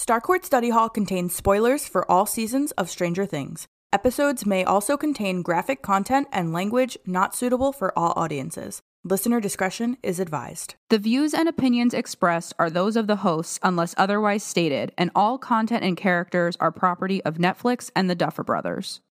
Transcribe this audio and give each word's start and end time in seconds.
Starcourt 0.00 0.46
Study 0.46 0.70
Hall 0.70 0.88
contains 0.88 1.34
spoilers 1.34 1.86
for 1.86 2.10
all 2.10 2.24
seasons 2.24 2.70
of 2.72 2.88
Stranger 2.88 3.26
Things. 3.26 3.68
Episodes 3.92 4.46
may 4.46 4.64
also 4.64 4.96
contain 4.96 5.42
graphic 5.42 5.82
content 5.82 6.26
and 6.32 6.54
language 6.54 6.96
not 7.04 7.34
suitable 7.34 7.70
for 7.70 7.92
all 7.98 8.14
audiences. 8.16 8.80
Listener 9.04 9.40
discretion 9.40 9.98
is 10.02 10.18
advised. 10.18 10.74
The 10.88 10.96
views 10.96 11.34
and 11.34 11.50
opinions 11.50 11.92
expressed 11.92 12.54
are 12.58 12.70
those 12.70 12.96
of 12.96 13.08
the 13.08 13.16
hosts 13.16 13.58
unless 13.62 13.94
otherwise 13.98 14.42
stated, 14.42 14.90
and 14.96 15.10
all 15.14 15.36
content 15.36 15.84
and 15.84 15.98
characters 15.98 16.56
are 16.60 16.72
property 16.72 17.22
of 17.24 17.34
Netflix 17.36 17.90
and 17.94 18.08
the 18.08 18.14
Duffer 18.14 18.42
Brothers. 18.42 19.02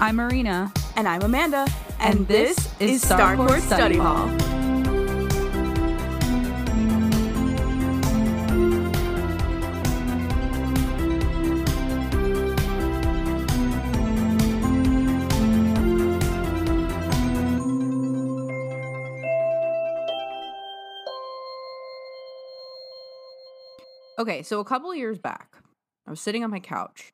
I'm 0.00 0.16
Marina. 0.16 0.72
And 0.96 1.06
I'm 1.06 1.20
Amanda. 1.20 1.68
And 2.00 2.26
this 2.26 2.56
is 2.80 3.04
Starcourt 3.04 3.60
Study 3.60 3.98
Hall. 3.98 4.65
Okay, 24.18 24.42
so 24.42 24.60
a 24.60 24.64
couple 24.64 24.90
of 24.90 24.96
years 24.96 25.18
back, 25.18 25.56
I 26.06 26.10
was 26.10 26.20
sitting 26.20 26.42
on 26.42 26.50
my 26.50 26.60
couch 26.60 27.12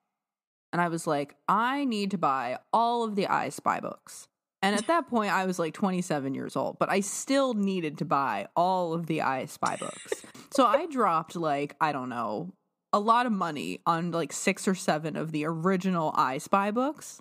and 0.73 0.81
I 0.81 0.89
was 0.89 1.07
like, 1.07 1.35
I 1.49 1.85
need 1.85 2.11
to 2.13 2.19
buy 2.19 2.59
all 2.73 3.05
of 3.05 3.17
the 3.17 3.27
I 3.27 3.49
Spy 3.49 3.81
books. 3.81 4.29
And 4.65 4.77
at 4.77 4.87
that 4.87 5.09
point, 5.09 5.33
I 5.33 5.45
was 5.45 5.59
like 5.59 5.75
27 5.75 6.35
years 6.35 6.55
old, 6.55 6.79
but 6.79 6.89
I 6.89 7.01
still 7.01 7.53
needed 7.55 7.99
to 7.99 8.05
buy 8.05 8.47
all 8.55 8.95
of 8.95 9.07
the 9.07 9.23
I 9.23 9.47
Spy 9.47 9.77
books. 9.77 10.25
so 10.53 10.65
I 10.65 10.87
dropped 10.87 11.35
like, 11.35 11.75
I 11.81 11.91
don't 11.91 12.09
know, 12.09 12.53
a 12.93 13.01
lot 13.01 13.27
of 13.27 13.33
money 13.33 13.81
on 13.87 14.13
like 14.13 14.33
six 14.33 14.69
or 14.69 14.77
seven 14.77 15.17
of 15.17 15.33
the 15.33 15.45
original 15.45 16.13
I 16.15 16.39
Spy 16.39 16.71
books. 16.71 17.21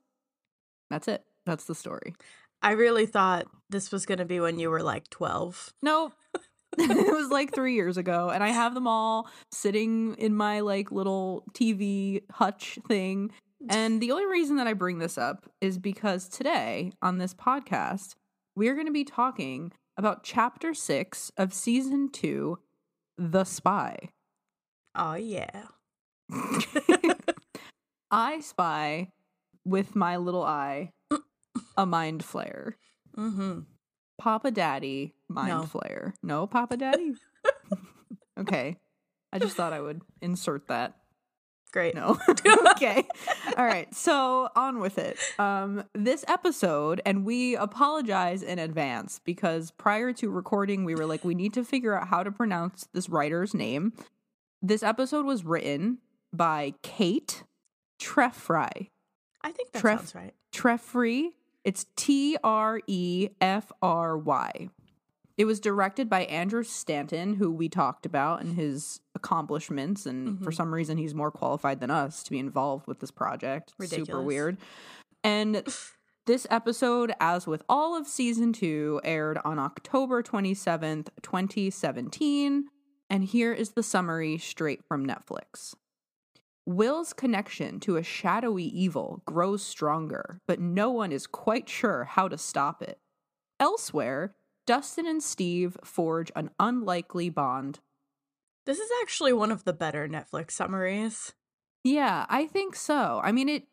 That's 0.91 1.07
it. 1.07 1.23
That's 1.47 1.63
the 1.65 1.73
story. 1.73 2.13
I 2.61 2.71
really 2.71 3.07
thought 3.07 3.47
this 3.71 3.91
was 3.91 4.05
going 4.05 4.19
to 4.19 4.25
be 4.25 4.39
when 4.39 4.59
you 4.59 4.69
were 4.69 4.83
like 4.83 5.09
12. 5.09 5.73
Nope. 5.81 6.13
it 6.77 7.13
was 7.13 7.29
like 7.29 7.53
three 7.53 7.75
years 7.75 7.97
ago, 7.97 8.29
and 8.29 8.43
I 8.43 8.49
have 8.49 8.73
them 8.73 8.87
all 8.87 9.29
sitting 9.51 10.15
in 10.15 10.35
my 10.35 10.61
like 10.61 10.91
little 10.91 11.43
TV 11.53 12.23
hutch 12.31 12.79
thing. 12.87 13.31
And 13.69 14.01
the 14.01 14.11
only 14.11 14.25
reason 14.25 14.55
that 14.55 14.67
I 14.67 14.73
bring 14.73 14.99
this 14.99 15.17
up 15.17 15.49
is 15.61 15.77
because 15.77 16.27
today 16.27 16.91
on 17.01 17.17
this 17.17 17.33
podcast, 17.33 18.15
we're 18.55 18.73
going 18.73 18.87
to 18.87 18.93
be 18.93 19.03
talking 19.03 19.71
about 19.97 20.23
chapter 20.23 20.73
six 20.73 21.31
of 21.37 21.53
season 21.53 22.09
two, 22.09 22.57
The 23.17 23.43
Spy. 23.43 24.09
Oh, 24.95 25.13
yeah. 25.13 25.65
I 28.11 28.39
spy 28.39 29.09
with 29.63 29.95
my 29.95 30.17
little 30.17 30.43
eye 30.43 30.91
a 31.77 31.85
mind 31.85 32.23
flayer. 32.23 32.73
Mm-hmm. 33.17 33.59
Papa 34.21 34.51
Daddy 34.51 35.15
mind 35.27 35.49
No. 35.49 35.63
flayer. 35.63 36.13
No, 36.21 36.45
Papa 36.45 36.77
Daddy? 36.77 37.15
okay. 38.39 38.77
I 39.33 39.39
just 39.39 39.55
thought 39.55 39.73
I 39.73 39.81
would 39.81 40.03
insert 40.21 40.67
that. 40.67 40.95
Great. 41.71 41.95
No. 41.95 42.19
okay. 42.71 43.07
All 43.57 43.65
right. 43.65 43.91
So 43.95 44.49
on 44.55 44.77
with 44.79 44.99
it. 44.99 45.17
Um, 45.39 45.85
this 45.95 46.23
episode, 46.27 47.01
and 47.03 47.25
we 47.25 47.55
apologize 47.55 48.43
in 48.43 48.59
advance 48.59 49.19
because 49.25 49.71
prior 49.71 50.13
to 50.13 50.29
recording, 50.29 50.85
we 50.85 50.93
were 50.93 51.07
like, 51.07 51.23
we 51.25 51.33
need 51.33 51.53
to 51.55 51.63
figure 51.63 51.97
out 51.99 52.07
how 52.09 52.21
to 52.21 52.31
pronounce 52.31 52.87
this 52.93 53.09
writer's 53.09 53.55
name. 53.55 53.91
This 54.61 54.83
episode 54.83 55.25
was 55.25 55.43
written 55.43 55.97
by 56.31 56.75
Kate 56.83 57.43
Trefry. 57.99 58.89
I 59.41 59.51
think 59.51 59.71
that 59.71 59.81
Tref- 59.81 59.99
sounds 59.99 60.13
right. 60.15 60.33
Trefry. 60.53 61.29
It's 61.63 61.85
T 61.95 62.37
R 62.43 62.79
E 62.87 63.29
F 63.39 63.71
R 63.81 64.17
Y. 64.17 64.69
It 65.37 65.45
was 65.45 65.59
directed 65.59 66.09
by 66.09 66.25
Andrew 66.25 66.63
Stanton, 66.63 67.35
who 67.35 67.51
we 67.51 67.69
talked 67.69 68.05
about 68.05 68.41
and 68.41 68.55
his 68.55 68.99
accomplishments, 69.15 70.05
and 70.05 70.43
for 70.43 70.51
Mhm. 70.51 70.55
some 70.55 70.73
reason 70.73 70.97
he's 70.97 71.15
more 71.15 71.31
qualified 71.31 71.79
than 71.79 71.89
us 71.89 72.21
to 72.23 72.31
be 72.31 72.37
involved 72.39 72.85
with 72.87 72.99
this 72.99 73.11
project. 73.11 73.73
Ridiculous. 73.79 74.07
Super 74.07 74.21
weird. 74.21 74.57
And 75.23 75.63
this 76.25 76.45
episode, 76.49 77.13
as 77.19 77.47
with 77.47 77.63
all 77.69 77.95
of 77.95 78.07
season 78.07 78.53
two, 78.53 78.99
aired 79.03 79.39
on 79.43 79.57
October 79.57 80.21
27th, 80.21 81.09
2017. 81.21 82.65
And 83.09 83.23
here 83.23 83.51
is 83.53 83.71
the 83.71 83.83
summary 83.83 84.37
straight 84.37 84.83
from 84.87 85.05
Netflix. 85.05 85.73
Will's 86.65 87.13
connection 87.13 87.79
to 87.81 87.97
a 87.97 88.03
shadowy 88.03 88.65
evil 88.65 89.23
grows 89.25 89.63
stronger, 89.63 90.39
but 90.47 90.59
no 90.59 90.91
one 90.91 91.11
is 91.11 91.25
quite 91.27 91.67
sure 91.67 92.03
how 92.05 92.27
to 92.27 92.37
stop 92.37 92.81
it. 92.81 92.99
Elsewhere, 93.59 94.35
Dustin 94.67 95.07
and 95.07 95.23
Steve 95.23 95.75
forge 95.83 96.31
an 96.35 96.51
unlikely 96.59 97.29
bond. 97.29 97.79
This 98.65 98.77
is 98.77 98.89
actually 99.01 99.33
one 99.33 99.51
of 99.51 99.63
the 99.63 99.73
better 99.73 100.07
Netflix 100.07 100.51
summaries. 100.51 101.33
Yeah, 101.83 102.25
I 102.29 102.45
think 102.45 102.75
so. 102.75 103.19
I 103.23 103.31
mean 103.31 103.49
it 103.49 103.63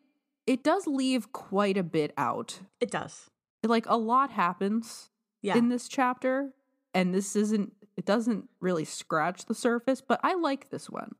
it 0.47 0.63
does 0.63 0.87
leave 0.87 1.31
quite 1.31 1.77
a 1.77 1.83
bit 1.83 2.11
out. 2.17 2.61
It 2.81 2.89
does. 2.89 3.29
Like 3.63 3.85
a 3.87 3.97
lot 3.97 4.31
happens 4.31 5.11
Yeah. 5.43 5.57
in 5.57 5.69
this 5.69 5.87
chapter 5.87 6.53
and 6.93 7.13
this 7.13 7.35
isn't 7.35 7.73
it 7.99 8.05
doesn't 8.05 8.49
really 8.61 8.85
scratch 8.85 9.45
the 9.45 9.53
surface, 9.53 10.01
but 10.01 10.19
I 10.23 10.33
like 10.35 10.69
this 10.69 10.89
one. 10.89 11.11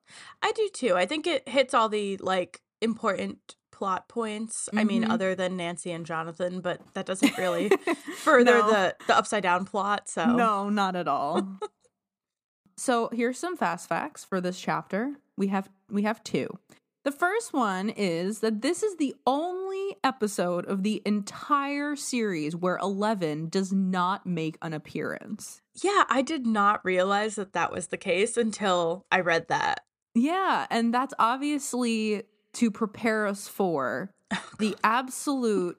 I 0.41 0.51
do 0.53 0.69
too. 0.73 0.95
I 0.95 1.05
think 1.05 1.27
it 1.27 1.47
hits 1.47 1.73
all 1.73 1.89
the 1.89 2.17
like 2.17 2.61
important 2.81 3.55
plot 3.71 4.07
points. 4.09 4.67
I 4.75 4.83
mean, 4.85 5.03
Mhm. 5.03 5.09
other 5.11 5.35
than 5.35 5.57
Nancy 5.57 5.91
and 5.91 6.05
Jonathan, 6.05 6.61
but 6.61 6.81
that 6.93 7.05
doesn't 7.05 7.37
really 7.37 7.69
further 8.17 8.59
No. 8.59 8.69
the 8.71 8.95
the 9.07 9.15
upside 9.17 9.43
down 9.43 9.65
plot. 9.65 10.09
So 10.09 10.25
No, 10.25 10.69
not 10.69 10.95
at 10.95 11.07
all. 11.07 11.59
so 12.77 13.09
here's 13.11 13.37
some 13.37 13.57
fast 13.57 13.87
facts 13.89 14.23
for 14.23 14.39
this 14.41 14.59
chapter. 14.59 15.15
We 15.37 15.47
have 15.47 15.69
we 15.89 16.03
have 16.03 16.23
two. 16.23 16.47
The 17.05 17.11
first 17.13 17.53
one 17.53 17.89
is 17.89 18.39
that 18.39 18.61
this 18.61 18.83
is 18.83 18.97
the 18.97 19.15
only 19.25 19.95
episode 20.03 20.65
of 20.65 20.83
the 20.83 21.01
entire 21.05 21.95
series 21.95 22.55
where 22.55 22.77
Eleven 22.77 23.47
does 23.47 23.71
not 23.71 24.25
make 24.25 24.57
an 24.61 24.73
appearance. 24.73 25.61
Yeah, 25.83 26.03
I 26.09 26.21
did 26.21 26.45
not 26.45 26.83
realize 26.83 27.35
that 27.35 27.53
that 27.53 27.71
was 27.71 27.87
the 27.87 27.97
case 27.97 28.37
until 28.37 29.05
I 29.11 29.19
read 29.21 29.47
that. 29.49 29.81
Yeah, 30.15 30.65
and 30.69 30.93
that's 30.93 31.13
obviously 31.19 32.23
to 32.53 32.71
prepare 32.71 33.27
us 33.27 33.47
for 33.47 34.11
oh, 34.33 34.43
the 34.57 34.75
absolute 34.83 35.77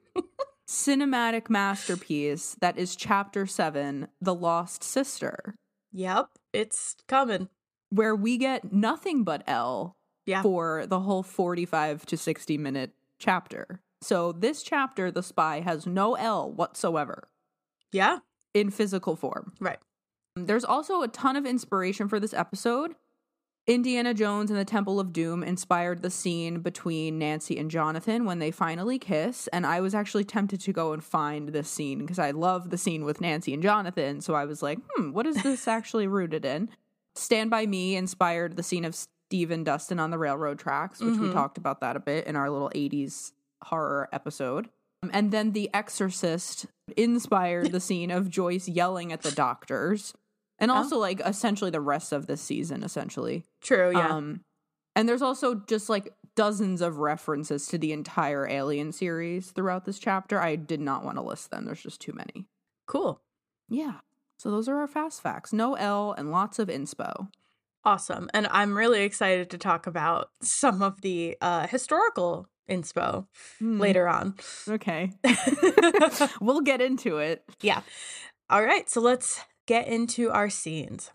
cinematic 0.67 1.49
masterpiece 1.49 2.55
that 2.61 2.77
is 2.77 2.95
chapter 2.95 3.45
7, 3.45 4.07
The 4.21 4.33
Lost 4.35 4.83
Sister. 4.83 5.55
Yep, 5.91 6.29
it's 6.53 6.95
coming. 7.07 7.49
where 7.89 8.15
we 8.15 8.37
get 8.37 8.71
nothing 8.71 9.23
but 9.25 9.43
El 9.47 9.97
Yeah. 10.25 10.41
for 10.41 10.85
the 10.87 11.01
whole 11.01 11.23
45 11.23 12.05
to 12.05 12.15
60 12.17 12.57
minute 12.57 12.91
chapter. 13.19 13.81
So 14.01 14.31
this 14.31 14.63
chapter, 14.63 15.11
The 15.11 15.21
Spy, 15.23 15.59
has 15.59 15.85
no 15.85 16.15
El 16.15 16.51
whatsoever 16.53 17.27
Yeah, 17.91 18.19
in 18.53 18.69
physical 18.71 19.15
form. 19.17 19.53
right. 19.59 19.79
There's 20.35 20.63
also 20.63 21.01
a 21.01 21.07
ton 21.07 21.35
of 21.35 21.45
inspiration 21.45 22.07
for 22.07 22.19
this 22.19 22.33
episode. 22.33 22.95
Indiana 23.67 24.13
Jones 24.13 24.49
and 24.49 24.59
the 24.59 24.65
Temple 24.65 24.99
of 24.99 25.13
Doom 25.13 25.43
inspired 25.43 26.01
the 26.01 26.09
scene 26.09 26.61
between 26.61 27.19
Nancy 27.19 27.57
and 27.59 27.69
Jonathan 27.69 28.25
when 28.25 28.39
they 28.39 28.49
finally 28.49 28.97
kiss. 28.97 29.47
And 29.49 29.65
I 29.67 29.81
was 29.81 29.93
actually 29.93 30.23
tempted 30.23 30.61
to 30.61 30.73
go 30.73 30.93
and 30.93 31.03
find 31.03 31.49
this 31.49 31.69
scene 31.69 31.99
because 31.99 32.17
I 32.17 32.31
love 32.31 32.69
the 32.69 32.77
scene 32.77 33.05
with 33.05 33.21
Nancy 33.21 33.53
and 33.53 33.61
Jonathan. 33.61 34.19
So 34.21 34.33
I 34.33 34.45
was 34.45 34.63
like, 34.63 34.79
hmm, 34.95 35.11
what 35.11 35.27
is 35.27 35.41
this 35.43 35.67
actually 35.67 36.07
rooted 36.07 36.43
in? 36.43 36.69
Stand 37.13 37.49
By 37.51 37.65
Me 37.65 37.95
inspired 37.95 38.55
the 38.55 38.63
scene 38.63 38.85
of 38.85 38.95
Steve 38.95 39.51
and 39.51 39.65
Dustin 39.65 39.99
on 39.99 40.09
the 40.09 40.17
railroad 40.17 40.57
tracks, 40.57 40.99
which 41.01 41.17
we 41.19 41.27
Mhm. 41.27 41.33
talked 41.33 41.57
about 41.57 41.81
that 41.81 41.95
a 41.95 41.99
bit 41.99 42.25
in 42.25 42.35
our 42.35 42.49
little 42.49 42.71
80s 42.73 43.33
horror 43.65 44.09
episode. 44.11 44.69
Um, 45.03 45.11
And 45.13 45.31
then 45.31 45.51
The 45.51 45.69
Exorcist 45.73 46.65
inspired 46.97 47.71
the 47.71 47.79
scene 47.79 48.11
of 48.11 48.29
Joyce 48.29 48.67
yelling 48.67 49.11
at 49.11 49.21
the 49.21 49.31
doctors. 49.31 50.13
And 50.61 50.71
Oh. 50.71 50.75
also, 50.75 50.97
like, 50.97 51.19
essentially 51.25 51.71
the 51.71 51.81
rest 51.81 52.13
of 52.13 52.27
this 52.27 52.39
season, 52.41 52.83
essentially. 52.83 53.43
True, 53.61 53.91
yeah. 53.91 54.07
Um, 54.15 54.45
and 54.95 55.09
there's 55.09 55.21
also 55.21 55.55
just 55.55 55.89
like 55.89 56.13
dozens 56.35 56.81
of 56.81 56.97
references 56.99 57.67
to 57.67 57.77
the 57.77 57.91
entire 57.91 58.47
Alien 58.47 58.91
series 58.93 59.51
throughout 59.51 59.83
this 59.85 59.99
chapter. 59.99 60.39
I 60.39 60.55
did 60.55 60.79
not 60.79 61.03
want 61.03 61.17
to 61.17 61.23
list 61.23 61.49
them, 61.51 61.65
there's 61.65 61.81
just 61.83 61.99
too 61.99 62.13
many. 62.13 62.47
cool. 62.87 63.21
Yeah. 63.69 63.99
So 64.37 64.49
those 64.51 64.67
are 64.69 64.77
our 64.77 64.87
fast 64.87 65.21
facts. 65.21 65.51
No 65.53 65.75
El 65.75 66.13
and 66.13 66.29
lots 66.31 66.59
of 66.59 66.67
inspo. 66.67 67.29
Awesome. 67.85 68.29
And 68.33 68.47
I'm 68.51 68.77
really 68.77 69.03
excited 69.03 69.49
to 69.51 69.57
talk 69.57 69.87
about 69.87 70.29
some 70.41 70.81
of 70.81 71.01
the 71.01 71.37
uh 71.41 71.67
historical 71.67 72.47
inspo 72.69 73.27
Hmm, 73.59 73.79
later 73.79 74.07
on. 74.09 74.35
Okay. 74.67 75.11
we'll 76.41 76.61
get 76.61 76.81
into 76.81 77.17
it. 77.17 77.43
Yeah. 77.61 77.81
All 78.49 78.63
right, 78.63 78.89
so 78.89 78.99
let's 79.01 79.39
get 79.71 79.87
into 79.87 80.29
our 80.29 80.49
scenes. 80.49 81.11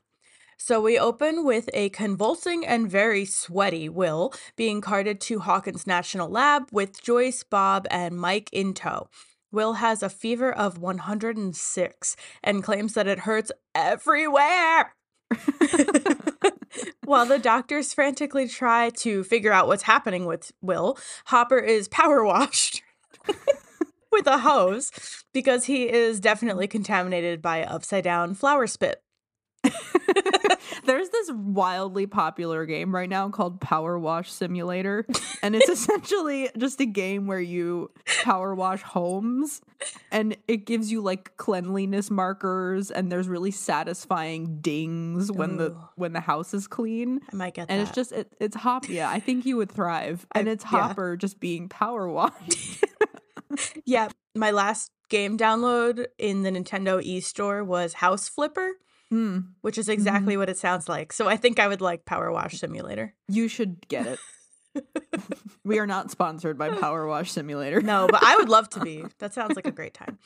So 0.57 0.81
we 0.81 0.99
open 0.99 1.45
with 1.45 1.69
a 1.75 1.91
convulsing 1.91 2.65
and 2.65 2.91
very 2.91 3.27
sweaty 3.27 3.87
Will 3.91 4.33
being 4.57 4.81
carted 4.81 5.21
to 5.29 5.41
Hawkins 5.41 5.87
National 5.87 6.31
Lab 6.31 6.63
with 6.73 7.03
Joyce, 7.03 7.43
Bob, 7.43 7.87
and 7.91 8.17
Mike 8.17 8.49
in 8.55 8.73
tow. 8.73 9.11
Will 9.53 9.75
has 9.75 10.03
a 10.03 10.09
fever 10.09 10.51
of 10.51 10.79
106 10.79 12.17
and 12.43 12.65
claims 12.65 12.95
that 12.95 13.07
it 13.07 13.19
hurts 13.19 13.53
everywhere. 13.75 14.95
While 17.05 17.27
the 17.27 17.39
doctors 17.39 17.93
frantically 17.93 18.49
try 18.49 18.89
to 19.01 19.23
figure 19.23 19.53
out 19.53 19.67
what's 19.67 19.83
happening 19.83 20.25
with 20.25 20.51
Will, 20.63 20.97
Hopper 21.27 21.59
is 21.59 21.89
power 21.89 22.25
washed 22.25 22.81
with 24.17 24.27
a 24.27 24.39
hose 24.39 24.91
because 25.35 25.67
he 25.67 25.85
is 25.91 26.21
definitely 26.21 26.67
contaminated 26.67 27.43
by 27.43 27.63
upside 27.65 28.05
down 28.05 28.35
flower 28.35 28.67
spit. 28.67 29.03
There's 30.85 31.09
this 31.09 31.33
wildly 31.33 32.07
popular 32.07 32.65
game 32.67 32.95
right 32.95 33.09
now 33.09 33.29
called 33.29 33.61
Power 33.61 33.99
Wash 33.99 34.31
Simulator, 34.31 35.05
and 35.43 35.57
it's 35.57 35.69
essentially 35.81 36.49
just 36.57 36.81
a 36.81 36.87
game 36.87 37.27
where 37.27 37.41
you 37.41 37.91
power 38.23 38.55
wash 38.55 38.83
homes, 38.83 39.61
and 40.13 40.37
it 40.47 40.59
gives 40.59 40.93
you 40.93 41.01
like 41.03 41.37
cleanliness 41.37 42.09
markers, 42.11 42.93
and 42.93 43.11
there's 43.11 43.29
really 43.29 43.51
satisfying 43.51 44.61
dings 44.61 45.33
when 45.33 45.57
the 45.57 45.77
when 45.97 46.13
the 46.13 46.21
house 46.21 46.55
is 46.55 46.69
clean. 46.69 47.21
I 47.33 47.37
might 47.37 47.55
get 47.55 47.67
And 47.69 47.81
that. 47.81 47.89
it's 47.89 47.95
just 47.95 48.13
it, 48.13 48.33
it's 48.41 48.57
Hop. 48.57 48.89
Yeah, 48.89 49.11
I 49.11 49.19
think 49.19 49.45
you 49.45 49.57
would 49.57 49.73
thrive, 49.73 50.25
and 50.37 50.49
I- 50.49 50.53
it's 50.53 50.65
yeah. 50.65 50.69
Hopper 50.71 51.17
just 51.17 51.41
being 51.41 51.69
power 51.69 52.09
washed. 52.09 52.85
Yeah, 53.85 54.09
my 54.35 54.51
last 54.51 54.91
game 55.09 55.37
download 55.39 56.07
in 56.19 56.43
the 56.43 56.51
Nintendo 56.51 57.03
e-store 57.03 57.63
was 57.65 57.95
House 57.95 58.29
Flipper, 58.29 58.73
Hmm. 59.11 59.39
which 59.61 59.79
is 59.79 59.89
exactly 59.89 60.37
what 60.37 60.49
it 60.51 60.59
sounds 60.59 60.89
like. 60.89 61.13
So 61.13 61.29
I 61.29 61.37
think 61.37 61.61
I 61.61 61.69
would 61.69 61.81
like 61.81 62.05
Power 62.05 62.33
Wash 62.33 62.59
Simulator. 62.59 63.15
You 63.29 63.47
should 63.47 63.87
get 63.87 64.07
it. 64.07 64.19
we 65.65 65.79
are 65.79 65.87
not 65.87 66.11
sponsored 66.11 66.59
by 66.59 66.71
Power 66.71 67.07
Wash 67.07 67.31
Simulator. 67.31 67.81
No, 67.81 68.09
but 68.11 68.23
I 68.25 68.37
would 68.37 68.49
love 68.49 68.69
to 68.71 68.81
be. 68.81 69.05
That 69.19 69.33
sounds 69.33 69.55
like 69.55 69.67
a 69.67 69.71
great 69.71 69.95
time. 69.95 70.19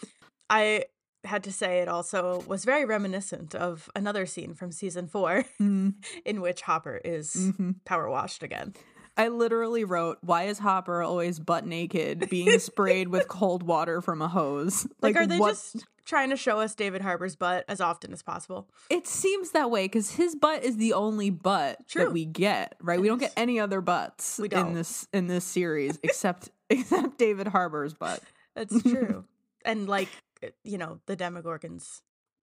I 0.48 0.84
had 1.24 1.44
to 1.44 1.52
say 1.52 1.80
it 1.80 1.88
also 1.88 2.42
was 2.46 2.64
very 2.64 2.86
reminiscent 2.86 3.54
of 3.54 3.90
another 3.94 4.24
scene 4.24 4.54
from 4.54 4.72
season 4.72 5.06
4 5.06 5.44
Mm, 5.60 5.94
in 6.24 6.40
which 6.40 6.62
Hopper 6.62 7.00
is 7.04 7.34
mhm. 7.34 7.74
power 7.84 8.08
washed 8.08 8.42
again. 8.42 8.72
I 9.16 9.28
literally 9.28 9.84
wrote, 9.84 10.18
"Why 10.22 10.44
is 10.44 10.58
Hopper 10.58 11.02
always 11.02 11.38
butt 11.38 11.66
naked, 11.66 12.28
being 12.30 12.58
sprayed 12.58 13.08
with 13.08 13.28
cold 13.28 13.62
water 13.62 14.00
from 14.00 14.22
a 14.22 14.28
hose?" 14.28 14.86
Like, 15.00 15.16
are 15.16 15.26
they 15.26 15.38
what? 15.38 15.50
just 15.50 15.86
trying 16.04 16.30
to 16.30 16.36
show 16.36 16.58
us 16.60 16.74
David 16.74 17.02
Harbour's 17.02 17.36
butt 17.36 17.64
as 17.68 17.80
often 17.80 18.12
as 18.12 18.22
possible? 18.22 18.68
It 18.88 19.06
seems 19.06 19.52
that 19.52 19.70
way 19.70 19.84
because 19.84 20.12
his 20.12 20.34
butt 20.34 20.64
is 20.64 20.76
the 20.76 20.92
only 20.92 21.30
butt 21.30 21.86
True. 21.86 22.04
that 22.04 22.12
we 22.12 22.24
get. 22.24 22.74
Right? 22.80 23.00
We 23.00 23.08
don't 23.08 23.18
get 23.18 23.32
any 23.36 23.60
other 23.60 23.80
butts 23.80 24.38
We 24.38 24.48
in 24.50 24.74
this 24.74 25.06
in 25.12 25.26
this 25.26 25.44
series 25.44 25.98
except 26.02 26.50
except 26.68 27.18
David 27.18 27.48
Harbour's 27.48 27.94
butt. 27.94 28.20
That's 28.54 28.82
true. 28.82 29.24
and 29.64 29.88
like, 29.88 30.08
uh, 30.42 30.48
you 30.64 30.78
know, 30.78 31.00
the 31.06 31.16
Demogorgon's 31.16 32.02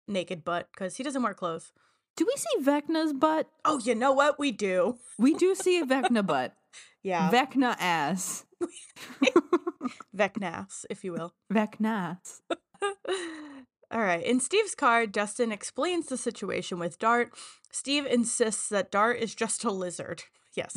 naked 0.08 0.44
butt 0.44 0.68
because 0.72 0.96
he 0.96 1.02
doesn't 1.02 1.22
wear 1.22 1.34
clothes. 1.34 1.72
Do 2.16 2.26
we 2.26 2.34
see 2.36 2.64
Vecna's 2.64 3.12
butt? 3.12 3.48
Oh, 3.64 3.78
you 3.78 3.94
know 3.94 4.12
what? 4.12 4.38
We 4.38 4.50
do. 4.52 4.98
We 5.18 5.34
do 5.34 5.54
see 5.54 5.78
a 5.78 5.84
Vecna 5.84 6.26
butt. 6.26 6.54
Yeah. 7.02 7.30
Vecna 7.30 7.76
ass. 7.78 8.44
Vecnas, 10.16 10.84
if 10.90 11.04
you 11.04 11.12
will. 11.12 11.34
Vecnas. 11.52 12.40
All 13.92 14.00
right. 14.00 14.24
In 14.24 14.40
Steve's 14.40 14.74
car, 14.74 15.06
Dustin 15.06 15.52
explains 15.52 16.06
the 16.06 16.16
situation 16.16 16.80
with 16.80 16.98
Dart. 16.98 17.30
Steve 17.70 18.06
insists 18.06 18.68
that 18.70 18.90
Dart 18.90 19.20
is 19.20 19.36
just 19.36 19.62
a 19.62 19.70
lizard. 19.70 20.24
Yes, 20.56 20.76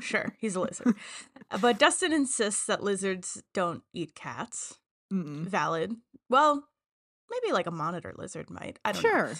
sure, 0.00 0.34
he's 0.38 0.54
a 0.54 0.60
lizard. 0.60 0.94
Uh, 1.50 1.58
but 1.58 1.78
Dustin 1.78 2.12
insists 2.14 2.64
that 2.66 2.82
lizards 2.82 3.42
don't 3.52 3.82
eat 3.92 4.14
cats. 4.14 4.78
Mm-mm. 5.12 5.44
Valid. 5.44 5.96
Well, 6.30 6.64
maybe 7.30 7.52
like 7.52 7.66
a 7.66 7.70
monitor 7.70 8.12
lizard 8.16 8.50
might. 8.50 8.78
I 8.84 8.92
don't 8.92 9.02
know. 9.02 9.34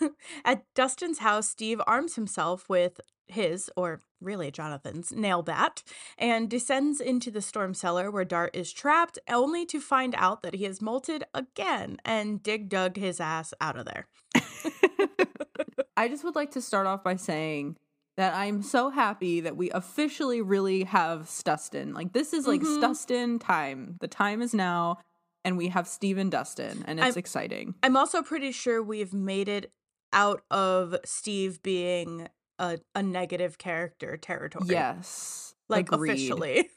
Sure. 0.00 0.10
At 0.44 0.64
Dustin's 0.74 1.18
house, 1.18 1.48
Steve 1.48 1.80
arms 1.86 2.14
himself 2.14 2.68
with 2.68 3.00
his, 3.26 3.70
or 3.76 4.00
really 4.20 4.50
Jonathan's, 4.50 5.10
nail 5.12 5.42
bat 5.42 5.82
and 6.18 6.48
descends 6.48 7.00
into 7.00 7.30
the 7.30 7.40
storm 7.42 7.72
cellar 7.74 8.10
where 8.10 8.24
Dart 8.24 8.54
is 8.54 8.72
trapped, 8.72 9.18
only 9.28 9.64
to 9.66 9.80
find 9.80 10.14
out 10.18 10.42
that 10.42 10.54
he 10.54 10.64
has 10.64 10.78
molted 10.80 11.22
again 11.32 11.98
and 12.04 12.42
Dig 12.42 12.68
dug 12.68 12.96
his 12.96 13.20
ass 13.20 13.52
out 13.60 13.76
of 13.78 13.86
there. 13.86 14.06
I 15.96 16.08
just 16.08 16.24
would 16.24 16.34
like 16.34 16.50
to 16.52 16.60
start 16.60 16.86
off 16.86 17.04
by 17.04 17.16
saying 17.16 17.76
that 18.16 18.34
I'm 18.34 18.62
so 18.62 18.90
happy 18.90 19.40
that 19.40 19.56
we 19.56 19.70
officially 19.70 20.40
really 20.42 20.84
have 20.84 21.22
Stustin. 21.22 21.94
Like 21.94 22.12
this 22.12 22.32
is 22.32 22.46
like 22.46 22.60
Mhm. 22.60 22.80
Stustin 22.80 23.40
time. 23.40 23.96
The 24.00 24.08
time 24.08 24.42
is 24.42 24.54
now, 24.54 24.98
and 25.44 25.56
we 25.56 25.68
have 25.68 25.86
Steven 25.86 26.30
Dustin, 26.30 26.84
and 26.86 26.98
it's 26.98 27.04
I'm- 27.06 27.18
exciting. 27.18 27.74
I'm 27.82 27.96
also 27.96 28.22
pretty 28.22 28.52
sure 28.52 28.82
we've 28.82 29.12
made 29.14 29.48
it 29.48 29.72
out 30.12 30.42
of 30.50 30.96
Steve 31.04 31.62
being 31.62 32.28
a, 32.58 32.78
a 32.94 33.02
negative 33.02 33.58
character 33.58 34.16
territory. 34.16 34.66
Yes. 34.68 35.54
Like 35.68 35.90
agreed. 35.92 36.12
officially. 36.12 36.70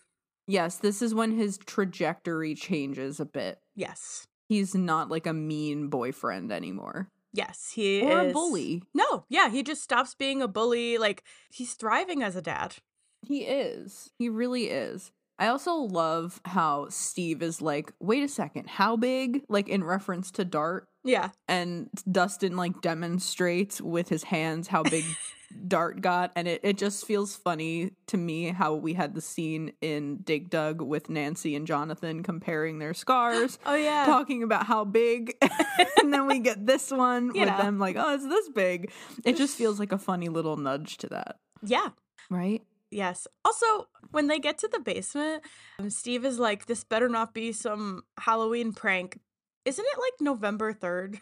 Yes, 0.50 0.78
this 0.78 1.02
is 1.02 1.14
when 1.14 1.32
his 1.38 1.58
trajectory 1.58 2.56
changes 2.56 3.20
a 3.20 3.26
bit. 3.26 3.60
Yes. 3.76 4.26
He's 4.48 4.74
not 4.74 5.10
like 5.10 5.28
a 5.28 5.34
mean 5.34 5.90
boyfriend 5.90 6.54
anymore. 6.54 7.10
Yes. 7.34 7.72
He 7.76 8.02
Or 8.02 8.30
a 8.30 8.32
bully. 8.32 8.82
No, 8.94 9.26
yeah, 9.28 9.50
he 9.50 9.62
just 9.62 9.84
stops 9.84 10.16
being 10.16 10.42
a 10.42 10.48
bully. 10.48 10.98
Like 10.98 11.24
he's 11.52 11.74
thriving 11.74 12.24
as 12.24 12.38
a 12.38 12.42
dad. 12.42 12.76
He 13.22 13.40
is. 13.42 14.10
He 14.18 14.30
really 14.30 14.70
is. 14.70 15.12
I 15.40 15.48
also 15.48 15.74
love 15.76 16.42
how 16.46 16.88
Steve 16.90 17.42
is 17.44 17.62
like, 17.62 17.94
wait 18.00 18.24
a 18.24 18.28
second, 18.28 18.68
how 18.68 18.96
big? 18.96 19.44
Like 19.50 19.70
in 19.70 19.84
reference 19.84 20.32
to 20.32 20.46
Dart. 20.46 20.88
Yeah. 21.04 21.30
And 21.48 21.90
Dustin 22.12 22.58
like 22.58 22.82
demonstrates 22.82 23.80
with 23.80 24.10
his 24.10 24.24
hands 24.24 24.68
how 24.68 24.84
big 24.84 25.06
Dart 25.68 26.02
got. 26.02 26.32
And 26.36 26.48
it, 26.48 26.62
it 26.64 26.78
just 26.78 27.06
feels 27.06 27.36
funny 27.36 27.92
to 28.08 28.18
me 28.18 28.50
how 28.50 28.74
we 28.74 28.94
had 28.94 29.14
the 29.14 29.22
scene 29.22 29.74
in 29.80 30.18
Dig 30.18 30.50
Dug 30.50 30.82
with 30.82 31.10
Nancy 31.10 31.56
and 31.56 31.68
Jonathan 31.68 32.24
comparing 32.24 32.80
their 32.80 32.94
scars. 32.94 33.60
Oh 33.66 33.76
yeah. 33.76 34.06
Talking 34.06 34.44
about 34.44 34.66
how 34.66 34.86
big, 34.86 35.36
and 35.98 36.14
then 36.14 36.26
we 36.26 36.40
get 36.40 36.66
this 36.66 36.92
one 36.92 37.34
You 37.36 37.42
with 37.42 37.50
know. 37.50 37.58
them 37.58 37.80
like, 37.80 37.96
oh, 37.98 38.14
it's 38.16 38.28
this 38.28 38.50
big. 38.50 38.92
It 39.24 39.38
just 39.38 39.56
feels 39.56 39.80
like 39.80 39.92
a 39.92 39.98
funny 39.98 40.30
little 40.30 40.58
nudge 40.58 40.98
to 40.98 41.08
that, 41.10 41.38
yeah. 41.62 41.90
right? 42.30 42.64
Yes. 42.92 43.28
Also, 43.44 43.88
when 44.12 44.28
they 44.28 44.40
get 44.40 44.58
to 44.60 44.68
the 44.68 44.80
basement, 44.80 45.44
um, 45.80 45.90
Steve 45.90 46.24
is 46.26 46.40
like, 46.40 46.66
"This 46.66 46.84
better 46.84 47.10
not 47.10 47.34
be 47.34 47.52
some 47.52 48.04
Halloween 48.20 48.72
prank." 48.74 49.20
Isn't 49.66 49.86
it 49.86 50.00
like 50.00 50.14
November 50.22 50.72
third? 50.74 51.20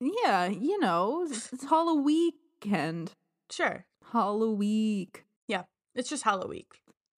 Yeah, 0.00 0.46
you 0.46 0.80
know, 0.80 1.26
it's, 1.28 1.52
it's 1.52 1.64
Halloween. 1.64 2.32
Weekend. 2.64 3.12
Sure. 3.50 3.84
Halloween. 4.12 5.08
Yeah, 5.46 5.64
it's 5.94 6.08
just 6.08 6.24
Halloween. 6.24 6.64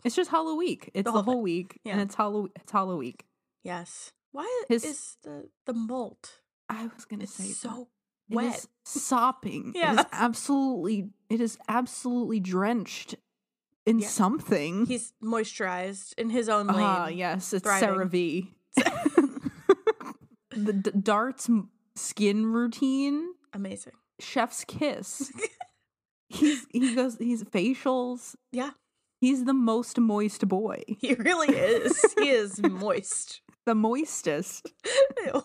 It's 0.05 0.17
just 0.17 0.31
Halloween. 0.31 0.79
It's 0.95 1.05
the, 1.05 1.13
whole 1.13 1.23
whole, 1.23 1.43
week, 1.43 1.79
Yeah. 1.85 1.93
and 1.93 2.01
it's 2.03 2.15
Halloween. 2.17 2.51
It's 2.57 2.73
Halloween. 2.73 3.15
Yes. 3.63 4.13
Why 4.33 4.65
His- 4.69 4.85
is 4.85 5.17
the 5.23 5.49
the 5.67 5.73
molt? 5.75 6.41
I 6.69 6.87
was 6.95 7.05
gonna 7.05 7.25
It's 7.25 7.35
say 7.35 7.49
so 7.53 7.89
It 8.29 8.35
wet. 8.35 8.67
sopping. 8.85 9.71
It 9.75 9.79
Yeah. 9.79 10.01
is 10.01 10.07
absolutely. 10.13 11.11
It 11.29 11.41
is 11.41 11.59
absolutely 11.69 12.41
drenched 12.41 13.15
in 13.87 13.99
Yeah. 13.99 14.09
something. 14.09 14.87
He's 14.87 15.13
moisturized 15.23 16.15
in 16.19 16.31
his 16.31 16.49
own 16.49 16.67
lane. 16.69 16.77
Ah, 16.81 17.09
yes, 17.09 17.53
it's 17.53 17.63
thriving. 17.65 17.89
CeraVe. 17.89 18.49
the 20.57 20.73
D- 20.73 20.91
Dart's 21.01 21.49
skin 21.95 22.47
routine, 22.47 23.29
Amazing. 23.53 23.93
chef's 24.21 24.65
kiss. 24.65 25.33
he's 26.29 26.67
he 26.73 26.95
goes. 26.95 27.17
He's 27.19 27.45
facials. 27.45 28.35
Yeah. 28.53 28.71
He's 29.21 29.45
the 29.45 29.55
most 29.55 29.99
moist 30.01 30.49
boy. 30.49 30.83
He 30.87 31.15
really 31.15 31.55
is. 31.55 32.05
he 32.19 32.29
is 32.31 32.61
moist. 32.63 33.41
The 33.65 33.75
moistest. 33.75 34.67
Ew. 35.25 35.45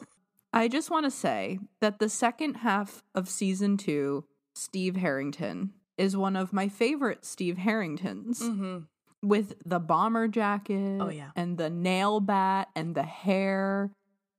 I 0.51 0.67
just 0.67 0.89
want 0.89 1.03
to 1.05 1.11
say 1.11 1.59
that 1.81 1.99
the 1.99 2.09
second 2.09 2.55
half 2.55 3.03
of 3.13 3.29
season 3.29 3.77
two, 3.77 4.25
Steve 4.55 4.95
Harrington, 4.95 5.73
is 5.97 6.15
one 6.15 6.35
of 6.35 6.53
my 6.53 6.67
favorite 6.69 7.25
Steve 7.25 7.57
Harringtons 7.57 8.39
Mhm. 8.41 8.87
with 9.23 9.55
the 9.65 9.79
bomber 9.79 10.27
jacket 10.27 11.01
Oh, 11.01 11.09
yeah. 11.09 11.31
and 11.35 11.57
the 11.57 11.69
nail 11.69 12.19
bat 12.19 12.69
and 12.75 12.93
the 12.95 13.03
hair. 13.03 13.91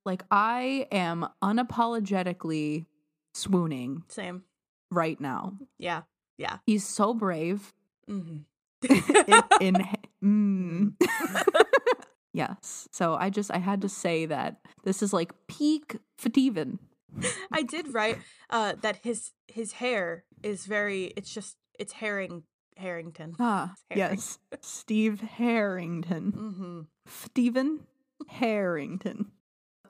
Like, 0.04 0.24
I 0.30 0.86
am 0.92 1.28
unapologetically 1.42 2.86
swooning 3.34 4.04
Same. 4.08 4.44
right 4.90 5.20
now. 5.20 5.58
Yeah. 5.78 6.02
Yeah. 6.38 6.58
He's 6.66 6.86
so 6.86 7.12
brave. 7.14 7.74
Mm-hmm. 8.08 8.38
in, 9.60 9.76
in 9.76 9.88
mm. 10.24 10.94
yes. 12.32 12.88
So 12.92 13.14
I 13.14 13.30
just 13.30 13.50
I 13.50 13.58
had 13.58 13.82
to 13.82 13.88
say 13.88 14.26
that 14.26 14.60
this 14.84 15.02
is 15.02 15.12
like 15.12 15.32
peak 15.48 15.96
Fativan. 16.20 16.78
I 17.52 17.62
did 17.62 17.92
write 17.94 18.18
uh, 18.50 18.74
that 18.82 18.96
his 19.02 19.32
his 19.46 19.72
hair 19.72 20.24
is 20.42 20.66
very. 20.66 21.12
It's 21.16 21.32
just 21.32 21.56
it's 21.78 21.94
herring 21.94 22.44
Harrington. 22.76 23.34
Ah, 23.38 23.74
Harry. 23.90 23.98
yes. 23.98 24.38
Steve 24.60 25.20
Harrington. 25.20 26.32
Mm-hmm. 26.32 26.80
Stephen 27.06 27.80
Harrington. 28.28 29.32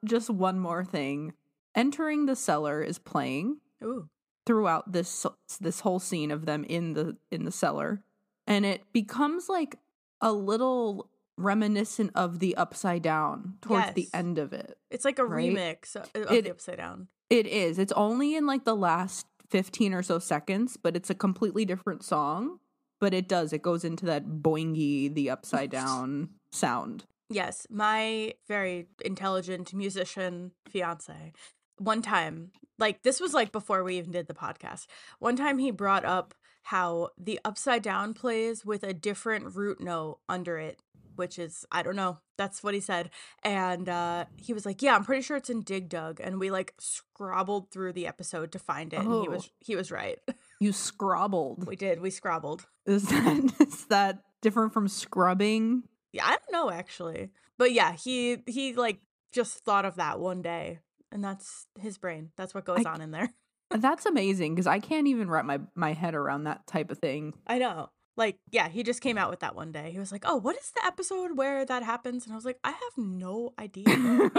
Just 0.05 0.31
one 0.31 0.59
more 0.59 0.85
thing. 0.85 1.35
Entering 1.75 2.27
the 2.27 2.37
cellar 2.37 2.83
is 2.83 2.99
playing 2.99 3.59
Ooh. 3.83 4.09
throughout 4.47 4.93
this 4.93 5.27
this 5.61 5.81
whole 5.81 5.99
scene 5.99 6.31
of 6.31 6.47
them 6.47 6.65
in 6.65 6.95
the 6.95 7.17
in 7.31 7.45
the 7.45 7.53
cellar 7.53 8.03
and 8.49 8.65
it 8.65 8.93
becomes 8.93 9.49
like 9.49 9.77
a 10.21 10.33
little 10.33 11.11
reminiscent 11.39 12.11
of 12.15 12.39
the 12.41 12.57
upside 12.57 13.03
down 13.03 13.55
towards 13.63 13.93
the 13.95 14.09
end 14.13 14.39
of 14.39 14.53
it. 14.53 14.77
It's 14.91 15.05
like 15.05 15.19
a 15.19 15.25
Right? 15.25 15.51
remix 15.53 15.97
of, 15.97 16.11
of 16.15 16.33
It- 16.33 16.45
the 16.45 16.51
Upside 16.51 16.77
Down. 16.79 17.09
It 17.31 17.47
is. 17.47 17.79
It's 17.79 17.93
only 17.93 18.35
in 18.37 18.47
like 18.47 18.65
the 18.65 18.75
last 18.77 19.27
15 19.51 19.93
or 19.95 20.03
so 20.03 20.19
seconds, 20.19 20.77
but 20.77 20.97
it's 20.97 21.11
a 21.11 21.15
completely 21.15 21.65
different 21.65 22.03
song. 22.03 22.59
But 23.01 23.15
it 23.15 23.29
does. 23.29 23.53
It 23.53 23.63
goes 23.63 23.85
into 23.85 24.07
that 24.07 24.27
boingy, 24.27 25.13
the 25.15 25.31
upside 25.31 25.71
down 25.71 26.31
sound. 26.51 27.05
Yes, 27.31 27.67
my 27.71 28.33
very 28.49 28.89
intelligent 29.05 29.73
musician 29.75 30.53
fiance. 30.69 31.33
One 31.77 32.03
time, 32.03 32.51
like 32.79 33.03
this 33.03 33.21
was 33.21 33.35
like 33.35 33.53
before 33.53 33.85
we 33.85 33.99
even 33.99 34.11
did 34.11 34.27
the 34.27 34.35
podcast. 34.35 34.87
One 35.21 35.37
time 35.37 35.59
he 35.59 35.71
brought 35.71 36.05
up 36.05 36.35
how 36.63 37.11
the 37.17 37.39
upside 37.45 37.83
down 37.83 38.15
plays 38.15 38.65
with 38.65 38.83
a 38.83 38.93
different 38.93 39.55
root 39.55 39.81
note 39.81 40.19
under 40.29 40.59
it, 40.59 40.81
which 41.19 41.39
is 41.39 41.65
I 41.73 41.83
don't 41.83 41.97
know. 41.97 42.19
That's 42.37 42.63
what 42.63 42.73
he 42.75 42.81
said. 42.81 43.11
And 43.43 43.89
uh 43.89 44.25
he 44.37 44.53
was 44.55 44.65
like, 44.65 44.81
"Yeah, 44.81 44.95
I'm 44.95 45.05
pretty 45.05 45.23
sure 45.23 45.37
it's 45.37 45.51
in 45.51 45.63
Dig 45.63 45.89
Dug." 45.89 46.21
And 46.21 46.39
we 46.41 46.51
like 46.51 46.75
scrabbled 46.79 47.71
through 47.71 47.93
the 47.93 48.07
episode 48.07 48.53
to 48.53 48.59
find 48.59 48.93
it, 48.93 49.01
and 49.01 49.09
he 49.09 49.29
Oh. 49.29 49.31
was 49.31 49.51
he 49.61 49.77
was 49.77 49.91
right. 49.91 50.19
You 50.61 50.73
scrobbled. 50.73 51.67
we 51.67 51.77
did. 51.77 52.01
We 52.01 52.11
scrabbled. 52.11 52.67
Is 52.87 53.09
that 53.09 53.53
is 53.61 53.87
that 53.87 54.23
different 54.43 54.73
from 54.73 54.89
scrubbing? 54.89 55.83
Yeah, 56.13 56.25
I 56.27 56.31
don't 56.31 56.53
know 56.53 56.71
actually. 56.71 57.31
But 57.59 57.73
yeah, 57.73 57.93
he 57.93 58.39
he 58.47 58.75
like 58.75 59.01
just 59.33 59.59
thought 59.65 59.85
of 59.85 59.97
that 59.97 60.21
one 60.21 60.43
day. 60.43 60.79
And 61.11 61.25
that's 61.25 61.67
his 61.81 61.97
brain. 61.99 62.31
That's 62.37 62.55
what 62.55 62.65
goes 62.65 62.85
I- 62.85 62.91
on 62.91 63.01
in 63.01 63.11
there. 63.11 63.33
That's 63.71 64.07
amazing 64.07 64.55
because 64.55 64.67
I 64.67 64.79
can't 64.79 65.09
even 65.09 65.29
wrap 65.29 65.45
my, 65.45 65.61
my 65.75 65.93
head 65.93 66.15
around 66.15 66.45
that 66.45 66.67
type 66.67 66.91
of 66.91 66.99
thing. 67.01 67.35
I 67.47 67.59
know. 67.59 67.91
Like, 68.19 68.37
yeah, 68.51 68.69
he 68.69 68.83
just 68.83 69.01
came 69.01 69.17
out 69.17 69.31
with 69.31 69.41
that 69.41 69.55
one 69.55 69.71
day. 69.71 69.91
He 69.93 69.99
was 69.99 70.11
like, 70.11 70.25
"Oh, 70.27 70.37
what 70.37 70.57
is 70.57 70.73
the 70.73 70.85
episode 70.85 71.37
where 71.37 71.65
that 71.65 71.85
happens?" 71.85 72.25
And 72.25 72.33
I 72.33 72.37
was 72.37 72.45
like, 72.45 72.59
"I 72.65 72.71
have 72.71 72.97
no 72.97 73.55
idea." 73.59 73.85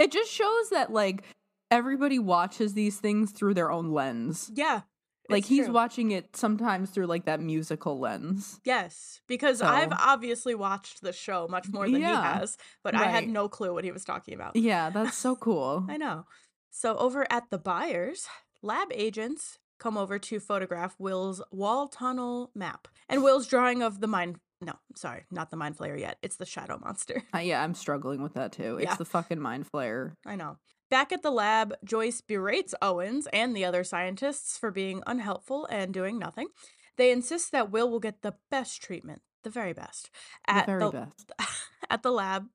it 0.00 0.10
just 0.10 0.32
shows 0.32 0.70
that 0.70 0.92
like 0.92 1.22
everybody 1.70 2.18
watches 2.18 2.74
these 2.74 2.98
things 2.98 3.30
through 3.30 3.54
their 3.54 3.70
own 3.70 3.92
lens. 3.92 4.50
yeah. 4.52 4.80
Like 5.28 5.44
he's 5.44 5.64
true. 5.64 5.74
watching 5.74 6.12
it 6.12 6.36
sometimes 6.36 6.90
through 6.90 7.06
like 7.06 7.24
that 7.24 7.40
musical 7.40 7.98
lens. 7.98 8.60
Yes, 8.64 9.20
because 9.26 9.60
I've 9.60 9.92
obviously 9.92 10.54
watched 10.54 11.02
the 11.02 11.12
show 11.12 11.48
much 11.48 11.68
more 11.68 11.88
than 11.90 12.00
Yeah, 12.00 12.34
he 12.34 12.38
has, 12.38 12.56
but 12.84 12.94
I 12.94 13.06
had 13.06 13.28
no 13.28 13.48
clue 13.48 13.72
what 13.72 13.82
he 13.82 13.90
was 13.90 14.04
talking 14.04 14.34
about. 14.34 14.54
Yeah, 14.54 14.90
that's 14.90 15.16
so 15.16 15.34
cool. 15.40 15.84
I 15.88 15.96
know. 15.96 16.26
So 16.70 16.96
over 16.96 17.26
at 17.28 17.50
the 17.50 17.58
Byers, 17.58 18.28
lab 18.62 18.88
agents 18.92 19.58
come 19.78 19.96
over 19.96 20.18
to 20.18 20.40
photograph 20.40 20.94
Will's 20.98 21.42
wall 21.50 21.88
tunnel 21.88 22.50
map. 22.54 22.88
And 23.08 23.22
Will's 23.22 23.46
drawing 23.46 23.82
of 23.82 24.00
the 24.00 24.06
mind 24.06 24.38
no, 24.62 24.72
sorry, 24.94 25.24
not 25.30 25.50
the 25.50 25.56
mind 25.56 25.76
flayer 25.76 25.98
yet. 25.98 26.16
It's 26.22 26.36
the 26.36 26.46
shadow 26.46 26.78
monster. 26.82 27.22
Uh, 27.34 27.40
yeah, 27.40 27.62
I'm 27.62 27.74
struggling 27.74 28.22
with 28.22 28.34
that 28.34 28.52
too. 28.52 28.78
Yeah. 28.80 28.88
It's 28.88 28.96
the 28.96 29.04
fucking 29.04 29.40
mind 29.40 29.70
flayer. 29.70 30.14
I 30.24 30.36
know. 30.36 30.56
Back 30.88 31.12
at 31.12 31.22
the 31.22 31.30
lab, 31.30 31.74
Joyce 31.84 32.20
berates 32.20 32.74
Owens 32.80 33.26
and 33.32 33.54
the 33.54 33.64
other 33.64 33.84
scientists 33.84 34.56
for 34.56 34.70
being 34.70 35.02
unhelpful 35.06 35.66
and 35.66 35.92
doing 35.92 36.18
nothing. 36.18 36.48
They 36.96 37.10
insist 37.10 37.52
that 37.52 37.70
Will 37.70 37.90
will 37.90 38.00
get 38.00 38.22
the 38.22 38.36
best 38.50 38.82
treatment, 38.82 39.20
the 39.42 39.50
very 39.50 39.72
best, 39.72 40.10
The 40.46 40.54
at 40.54 40.66
very 40.66 40.80
the, 40.84 40.90
best. 40.90 41.32
at 41.90 42.02
the 42.02 42.12
lab. 42.12 42.46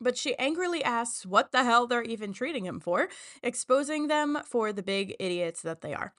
But 0.00 0.16
she 0.18 0.34
angrily 0.38 0.82
asks 0.82 1.24
what 1.24 1.52
the 1.52 1.62
hell 1.62 1.86
they're 1.86 2.02
even 2.02 2.32
treating 2.32 2.64
him 2.64 2.80
for, 2.80 3.08
exposing 3.42 4.08
them 4.08 4.38
for 4.44 4.72
the 4.72 4.82
big 4.82 5.14
idiots 5.20 5.62
that 5.62 5.82
they 5.82 5.94
are. 5.94 6.14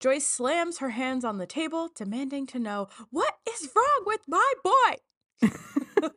Joyce 0.00 0.26
slams 0.26 0.78
her 0.78 0.90
hands 0.90 1.24
on 1.24 1.38
the 1.38 1.46
table, 1.46 1.90
demanding 1.94 2.46
to 2.48 2.58
know 2.58 2.88
what 3.10 3.34
is 3.52 3.68
wrong 3.74 4.04
with 4.06 4.20
my 4.28 4.52
boy. 4.62 5.48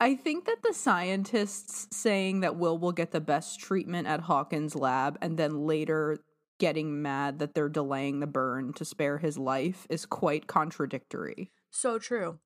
I 0.00 0.14
think 0.14 0.46
that 0.46 0.62
the 0.62 0.72
scientists 0.72 1.88
saying 1.90 2.40
that 2.40 2.56
Will 2.56 2.78
will 2.78 2.92
get 2.92 3.10
the 3.10 3.20
best 3.20 3.60
treatment 3.60 4.06
at 4.06 4.20
Hawkins' 4.20 4.74
lab 4.74 5.18
and 5.20 5.36
then 5.36 5.66
later 5.66 6.18
getting 6.58 7.02
mad 7.02 7.38
that 7.40 7.54
they're 7.54 7.68
delaying 7.68 8.20
the 8.20 8.26
burn 8.26 8.72
to 8.74 8.84
spare 8.84 9.18
his 9.18 9.36
life 9.36 9.86
is 9.90 10.06
quite 10.06 10.46
contradictory. 10.46 11.50
So 11.70 11.98
true. 11.98 12.38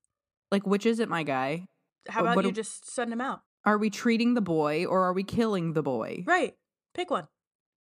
Like, 0.50 0.66
which 0.66 0.84
is 0.84 0.98
it, 0.98 1.08
my 1.08 1.22
guy? 1.22 1.66
How 2.08 2.22
about 2.22 2.36
what 2.36 2.44
you 2.44 2.50
do- 2.50 2.56
just 2.56 2.90
send 2.90 3.12
him 3.12 3.20
out? 3.20 3.42
Are 3.64 3.78
we 3.78 3.90
treating 3.90 4.34
the 4.34 4.40
boy 4.40 4.86
or 4.86 5.02
are 5.02 5.12
we 5.12 5.22
killing 5.22 5.72
the 5.72 5.82
boy? 5.82 6.24
Right. 6.26 6.54
Pick 6.94 7.10
one. 7.10 7.28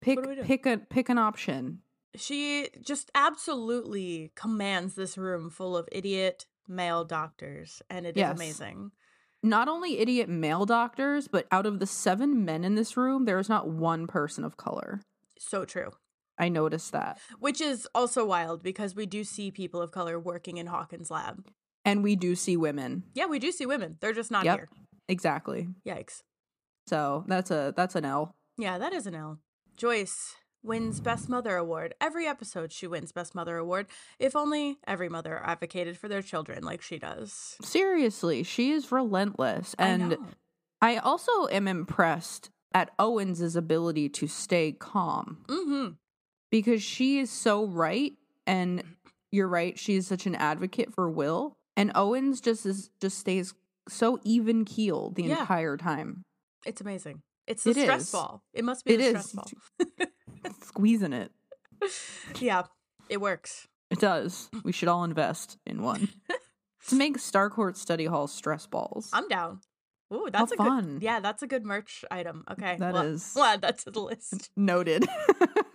Pick 0.02 0.22
do 0.22 0.30
we 0.30 0.36
do? 0.36 0.44
pick 0.44 0.66
a 0.66 0.78
pick 0.78 1.10
an 1.10 1.18
option. 1.18 1.82
She 2.16 2.70
just 2.82 3.12
absolutely 3.14 4.32
commands 4.36 4.96
this 4.96 5.18
room 5.18 5.50
full 5.50 5.78
of 5.78 5.88
idiot 5.92 6.46
male 6.68 7.04
doctors, 7.04 7.82
and 7.90 8.06
it 8.06 8.16
is 8.16 8.22
Yes. 8.22 8.36
amazing. 8.36 8.92
Not 9.42 9.68
only 9.68 10.00
idiot 10.00 10.28
male 10.28 10.66
doctors, 10.66 11.28
but 11.28 11.48
out 11.52 11.66
of 11.66 11.80
the 11.80 11.86
seven 11.86 12.44
men 12.44 12.64
in 12.64 12.76
this 12.76 12.98
room, 12.98 13.26
there 13.26 13.40
is 13.40 13.48
not 13.48 13.70
one 13.70 14.06
person 14.08 14.44
of 14.44 14.58
color. 14.58 15.02
So 15.38 15.66
true. 15.66 15.92
I 16.38 16.50
noticed 16.50 16.92
that. 16.92 17.20
Which 17.40 17.62
is 17.62 17.88
also 17.96 18.26
wild 18.26 18.64
because 18.64 18.96
we 18.96 19.06
do 19.06 19.24
see 19.24 19.52
people 19.52 19.82
of 19.82 19.92
color 19.92 20.20
working 20.20 20.58
in 20.58 20.68
Hawkins' 20.68 21.10
lab. 21.12 21.46
And 21.86 22.04
we 22.04 22.16
do 22.16 22.36
see 22.36 22.58
women. 22.58 23.04
Yeah, 23.14 23.26
we 23.28 23.40
do 23.40 23.52
see 23.52 23.66
women. 23.66 23.98
They're 24.02 24.14
just 24.14 24.32
not 24.32 24.46
Yep. 24.46 24.58
here. 24.58 24.70
Exactly. 25.08 25.70
Yikes. 25.86 26.22
So 26.88 27.24
that's 27.28 27.52
a 27.52 27.74
that's 27.76 27.96
an 27.96 28.06
L. 28.06 28.36
Yeah, 28.58 28.78
that 28.78 28.94
is 28.94 29.08
an 29.08 29.16
L. 29.16 29.40
Joyce 29.78 30.36
wins 30.64 31.00
Best 31.00 31.30
Mother 31.30 31.56
Award. 31.56 31.94
Every 32.02 32.28
episode 32.28 32.72
she 32.72 32.88
wins 32.88 33.12
Best 33.12 33.34
Mother 33.36 33.58
Award. 33.58 33.88
If 34.20 34.36
only 34.36 34.78
every 34.86 35.10
mother 35.10 35.42
advocated 35.44 35.98
for 35.98 36.08
their 36.08 36.22
children 36.22 36.64
like 36.64 36.82
she 36.82 37.00
does. 37.00 37.56
Seriously, 37.62 38.44
she 38.44 38.72
is 38.72 38.92
relentless. 38.92 39.76
And 39.80 40.10
know. 40.10 40.26
I, 40.82 40.98
also 40.98 41.48
am 41.48 41.68
impressed 41.68 42.50
at 42.74 42.92
Owens' 43.00 43.56
ability 43.56 44.10
to 44.10 44.28
stay 44.28 44.72
calm 44.74 45.44
Mm-hmm. 45.48 45.94
because 46.52 46.84
she 46.84 47.20
is 47.20 47.30
so 47.32 47.66
right 47.66 48.14
and 48.46 48.84
you're 49.32 49.48
right, 49.48 49.78
she 49.78 49.96
is 49.96 50.08
such 50.08 50.26
an 50.26 50.36
advocate 50.36 50.94
for 50.94 51.10
Will. 51.10 51.56
And 51.78 51.92
Owens 51.96 52.42
just 52.42 52.66
is 52.66 52.90
just 53.00 53.18
stays 53.20 53.54
so 53.88 54.20
even 54.24 54.66
keeled 54.66 55.16
the 55.16 55.24
Yeah. 55.24 55.42
entire 55.42 55.78
time. 55.78 56.24
It's 56.66 56.82
amazing. 56.82 57.22
It's 57.48 57.64
the 57.64 57.72
It 57.72 57.78
stress 57.78 58.02
is. 58.02 58.12
ball. 58.12 58.44
It 58.54 58.64
must 58.66 58.86
be 58.86 58.94
It 58.94 58.98
the 58.98 59.04
is. 59.18 59.26
stress 59.30 59.34
ball. 59.34 60.08
Squeezing 60.64 61.14
it. 61.14 61.32
yeah, 62.40 62.64
it 63.10 63.22
works. 63.22 63.68
It 63.90 64.00
does. 64.00 64.50
We 64.64 64.72
should 64.72 64.88
all 64.88 65.04
invest 65.04 65.58
in 65.66 65.82
one. 65.82 66.10
to 66.88 66.96
make 66.96 67.18
Starcourt 67.18 67.76
study 67.78 68.06
hall 68.06 68.28
stress 68.28 68.68
balls. 68.68 69.10
I'm 69.14 69.28
down. 69.28 69.62
Ooh, 70.14 70.28
that's 70.32 70.52
a 70.52 70.56
fun. 70.56 70.94
good. 70.96 71.04
Yeah, 71.04 71.20
that's 71.20 71.44
a 71.44 71.48
good 71.48 71.64
merch 71.66 72.04
item. 72.10 72.44
Okay, 72.52 72.78
That 72.80 72.94
well, 72.94 73.04
is- 73.04 73.34
Well, 73.36 73.46
add 73.46 73.62
that 73.62 73.78
to 73.80 73.92
the 73.92 74.00
list. 74.02 74.50
Noted. 74.58 75.08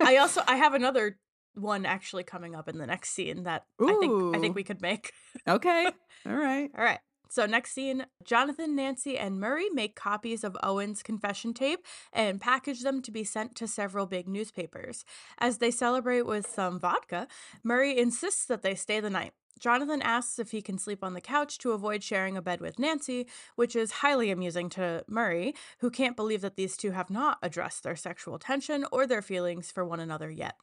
I 0.01 0.17
also 0.17 0.41
I 0.47 0.57
have 0.57 0.73
another 0.73 1.17
one 1.55 1.85
actually 1.85 2.23
coming 2.23 2.53
up 2.53 2.67
in 2.67 2.77
the 2.77 2.85
next 2.85 3.11
scene 3.11 3.43
that 3.43 3.63
I 3.81 3.97
think 3.99 4.35
I 4.35 4.39
think 4.39 4.55
we 4.55 4.63
could 4.63 4.81
make. 4.81 5.11
okay. 5.47 5.85
All 6.25 6.35
right. 6.35 6.69
All 6.77 6.83
right. 6.83 6.99
So 7.29 7.45
next 7.45 7.73
scene, 7.73 8.05
Jonathan, 8.23 8.75
Nancy, 8.75 9.17
and 9.17 9.39
Murray 9.39 9.69
make 9.73 9.95
copies 9.95 10.43
of 10.43 10.57
Owen's 10.63 11.03
confession 11.03 11.53
tape 11.53 11.85
and 12.13 12.41
package 12.41 12.81
them 12.81 13.01
to 13.01 13.11
be 13.11 13.23
sent 13.23 13.55
to 13.55 13.67
several 13.67 14.05
big 14.05 14.27
newspapers. 14.27 15.05
As 15.37 15.57
they 15.57 15.71
celebrate 15.71 16.23
with 16.23 16.47
some 16.47 16.79
vodka, 16.79 17.27
Murray 17.63 17.97
insists 17.97 18.45
that 18.45 18.61
they 18.61 18.75
stay 18.75 18.99
the 18.99 19.09
night. 19.09 19.33
Jonathan 19.59 20.01
asks 20.01 20.39
if 20.39 20.51
he 20.51 20.61
can 20.61 20.77
sleep 20.77 21.03
on 21.03 21.13
the 21.13 21.21
couch 21.21 21.57
to 21.59 21.71
avoid 21.71 22.03
sharing 22.03 22.35
a 22.35 22.41
bed 22.41 22.61
with 22.61 22.79
Nancy, 22.79 23.27
which 23.55 23.75
is 23.75 23.91
highly 23.91 24.31
amusing 24.31 24.69
to 24.69 25.03
Murray, 25.07 25.53
who 25.79 25.89
can't 25.89 26.15
believe 26.15 26.41
that 26.41 26.55
these 26.55 26.75
two 26.77 26.91
have 26.91 27.09
not 27.09 27.37
addressed 27.41 27.83
their 27.83 27.95
sexual 27.95 28.37
tension 28.37 28.85
or 28.91 29.07
their 29.07 29.21
feelings 29.21 29.71
for 29.71 29.85
one 29.85 29.99
another 29.99 30.29
yet. 30.29 30.55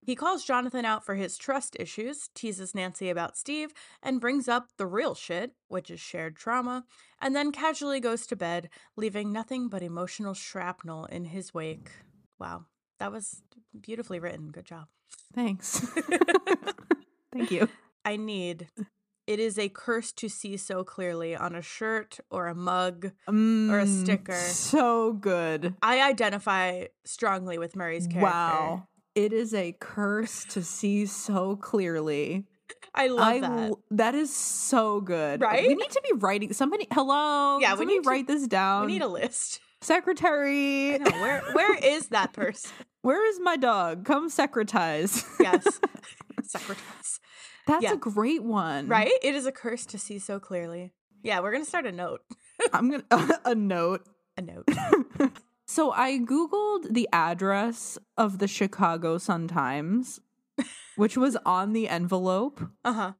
He 0.00 0.14
calls 0.14 0.44
Jonathan 0.44 0.86
out 0.86 1.04
for 1.04 1.16
his 1.16 1.36
trust 1.36 1.76
issues, 1.78 2.30
teases 2.34 2.74
Nancy 2.74 3.10
about 3.10 3.36
Steve, 3.36 3.74
and 4.02 4.22
brings 4.22 4.48
up 4.48 4.68
the 4.78 4.86
real 4.86 5.14
shit, 5.14 5.52
which 5.68 5.90
is 5.90 6.00
shared 6.00 6.36
trauma, 6.36 6.84
and 7.20 7.36
then 7.36 7.52
casually 7.52 8.00
goes 8.00 8.26
to 8.28 8.36
bed, 8.36 8.70
leaving 8.96 9.32
nothing 9.32 9.68
but 9.68 9.82
emotional 9.82 10.32
shrapnel 10.32 11.04
in 11.06 11.26
his 11.26 11.52
wake. 11.52 11.90
Wow, 12.38 12.64
that 12.98 13.12
was 13.12 13.42
beautifully 13.78 14.18
written. 14.18 14.50
Good 14.50 14.64
job. 14.64 14.86
Thanks. 15.34 15.80
Thank 17.32 17.50
you. 17.50 17.68
I 18.08 18.16
need 18.16 18.68
it 19.26 19.38
is 19.38 19.58
a 19.58 19.68
curse 19.68 20.10
to 20.12 20.28
see 20.30 20.56
so 20.56 20.82
clearly 20.84 21.36
on 21.36 21.54
a 21.54 21.60
shirt 21.60 22.18
or 22.30 22.46
a 22.46 22.54
mug. 22.54 23.10
or 23.26 23.78
a 23.78 23.86
sticker. 23.86 24.32
Mm, 24.32 24.50
So 24.72 25.12
good. 25.12 25.74
I 25.82 26.00
identify 26.00 26.86
strongly 27.04 27.58
with 27.58 27.76
Murray's 27.76 28.06
character. 28.06 28.30
Wow. 28.32 28.88
It 29.14 29.34
is 29.34 29.52
a 29.52 29.76
curse 29.80 30.46
to 30.46 30.62
see 30.62 31.04
so 31.04 31.56
clearly. 31.56 32.46
I 32.94 33.08
love 33.08 33.20
I 33.26 33.40
that. 33.40 33.72
that 33.90 34.14
is 34.14 34.34
so 34.34 35.00
good. 35.02 35.42
Right? 35.42 35.68
We 35.68 35.74
need 35.74 35.90
to 35.90 36.02
be 36.10 36.16
writing 36.16 36.54
somebody 36.54 36.86
hello. 36.90 37.58
Yeah, 37.60 37.74
we 37.74 37.84
need 37.84 38.04
to- 38.04 38.08
write 38.08 38.26
this 38.26 38.46
down. 38.46 38.86
we 38.86 38.92
need 38.92 39.02
a 39.02 39.08
list. 39.08 39.60
secretary. 39.82 40.94
I 40.94 40.98
know, 40.98 41.20
where 41.20 41.42
where 41.52 41.74
is 41.74 42.08
that 42.08 42.32
person? 42.42 42.70
Where 43.02 43.28
is 43.28 43.38
my 43.40 43.56
dog? 43.56 44.06
Come 44.06 44.30
secretize. 44.30 45.22
Yes. 45.38 45.64
Secretaries. 46.42 47.20
That's 47.68 47.84
Yeah. 47.84 47.92
a 47.92 47.96
great 47.96 48.42
one. 48.42 48.88
Right? 48.88 49.12
It 49.22 49.34
is 49.36 49.46
a 49.46 49.52
curse 49.52 49.86
to 49.86 49.98
see 49.98 50.18
so 50.18 50.40
clearly. 50.40 50.92
Yeah, 51.22 51.38
we're 51.40 51.52
gonna 51.52 51.64
start 51.64 51.86
a 51.86 51.92
note. 51.92 52.22
I'm 52.72 52.90
gonna 52.90 53.04
a 53.44 53.54
note. 53.54 54.04
A 54.36 54.42
note. 54.42 54.68
So 55.70 55.92
I 55.92 56.18
googled 56.18 56.94
the 56.94 57.06
address 57.12 57.98
of 58.16 58.38
the 58.38 58.48
Chicago 58.48 59.18
Sun 59.18 59.48
Times, 59.48 60.18
which 60.96 61.18
was 61.18 61.36
on 61.44 61.74
the 61.74 61.90
envelope. 61.90 62.62
Uh-huh. 62.86 63.12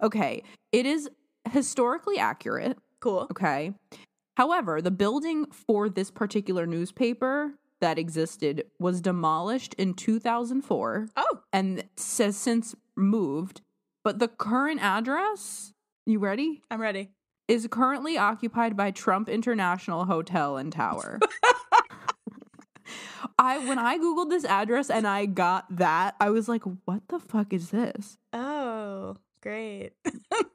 Okay, 0.00 0.44
it 0.70 0.86
is 0.86 1.10
historically 1.50 2.16
accurate. 2.16 2.78
Cool. 3.00 3.26
Okay. 3.32 3.74
However, 4.36 4.80
the 4.80 4.92
building 4.92 5.46
for 5.50 5.88
this 5.88 6.12
particular 6.12 6.64
newspaper 6.64 7.54
that 7.80 7.98
existed 7.98 8.62
was 8.78 9.00
demolished 9.00 9.74
in 9.74 9.92
2004 9.94 11.08
Oh, 11.16 11.40
and 11.52 11.82
says 11.96 12.36
since 12.36 12.76
moved. 12.96 13.62
But 14.06 14.20
the 14.20 14.28
current 14.28 14.80
address, 14.82 15.72
you 16.06 16.20
ready? 16.20 16.62
I'm 16.70 16.80
ready. 16.80 17.10
Is 17.48 17.66
currently 17.68 18.16
occupied 18.16 18.76
by 18.76 18.92
Trump 18.92 19.28
International 19.28 20.04
Hotel 20.04 20.58
and 20.58 20.72
Tower. 20.72 21.18
I 23.36 23.58
when 23.66 23.80
I 23.80 23.98
googled 23.98 24.30
this 24.30 24.44
address 24.44 24.90
and 24.90 25.08
I 25.08 25.26
got 25.26 25.64
that, 25.78 26.14
I 26.20 26.30
was 26.30 26.48
like, 26.48 26.62
"What 26.84 27.02
the 27.08 27.18
fuck 27.18 27.52
is 27.52 27.70
this?" 27.70 28.16
Oh, 28.32 29.16
great. 29.42 29.90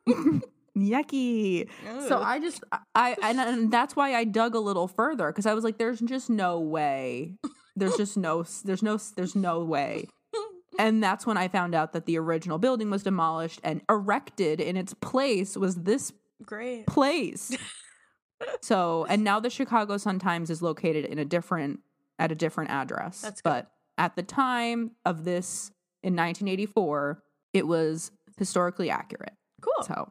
Yucky. 0.78 1.68
So 2.08 2.22
I 2.22 2.40
just 2.40 2.64
I 2.96 3.18
and, 3.22 3.38
and 3.38 3.70
that's 3.70 3.98
why 3.98 4.16
I 4.16 4.24
dug 4.24 4.56
a 4.56 4.60
little 4.60 4.88
further 4.88 5.28
because 5.28 5.46
I 5.46 5.54
was 5.56 5.66
like, 5.66 5.78
"There's 5.78 6.00
just 6.00 6.30
no 6.30 6.58
way. 6.62 7.34
There's 7.76 7.98
just 7.98 8.16
no. 8.16 8.46
There's 8.64 8.82
no. 8.82 8.98
There's 9.18 9.36
no 9.36 9.62
way." 9.62 10.08
And 10.82 11.04
that's 11.04 11.28
when 11.28 11.38
I 11.38 11.48
found 11.48 11.76
out 11.76 11.94
that 11.94 12.08
the 12.08 12.18
original 12.18 12.58
building 12.58 12.90
was 12.90 13.04
demolished 13.04 13.62
and 13.64 13.84
erected 13.88 14.60
in 14.60 14.76
its 14.76 14.96
place 14.96 15.56
was 15.56 15.76
this 15.76 16.12
great. 16.44 16.88
place. 16.88 17.56
so, 18.62 19.06
and 19.08 19.24
now 19.24 19.40
the 19.40 19.52
Chicago 19.52 19.98
Sun 19.98 20.18
Times 20.18 20.50
is 20.50 20.64
located 20.64 21.06
in 21.06 21.20
a 21.20 21.26
different 21.26 21.82
at 22.18 22.32
a 22.32 22.36
different 22.36 22.72
address. 22.72 23.22
That's 23.22 23.42
good. 23.42 23.50
but 23.50 23.72
at 24.00 24.16
the 24.16 24.24
time 24.24 24.92
of 25.06 25.24
this 25.24 25.70
in 26.02 26.16
1984, 26.16 27.22
it 27.54 27.68
was 27.68 28.12
historically 28.40 28.90
accurate. 28.90 29.34
Cool. 29.62 29.84
So, 29.86 30.10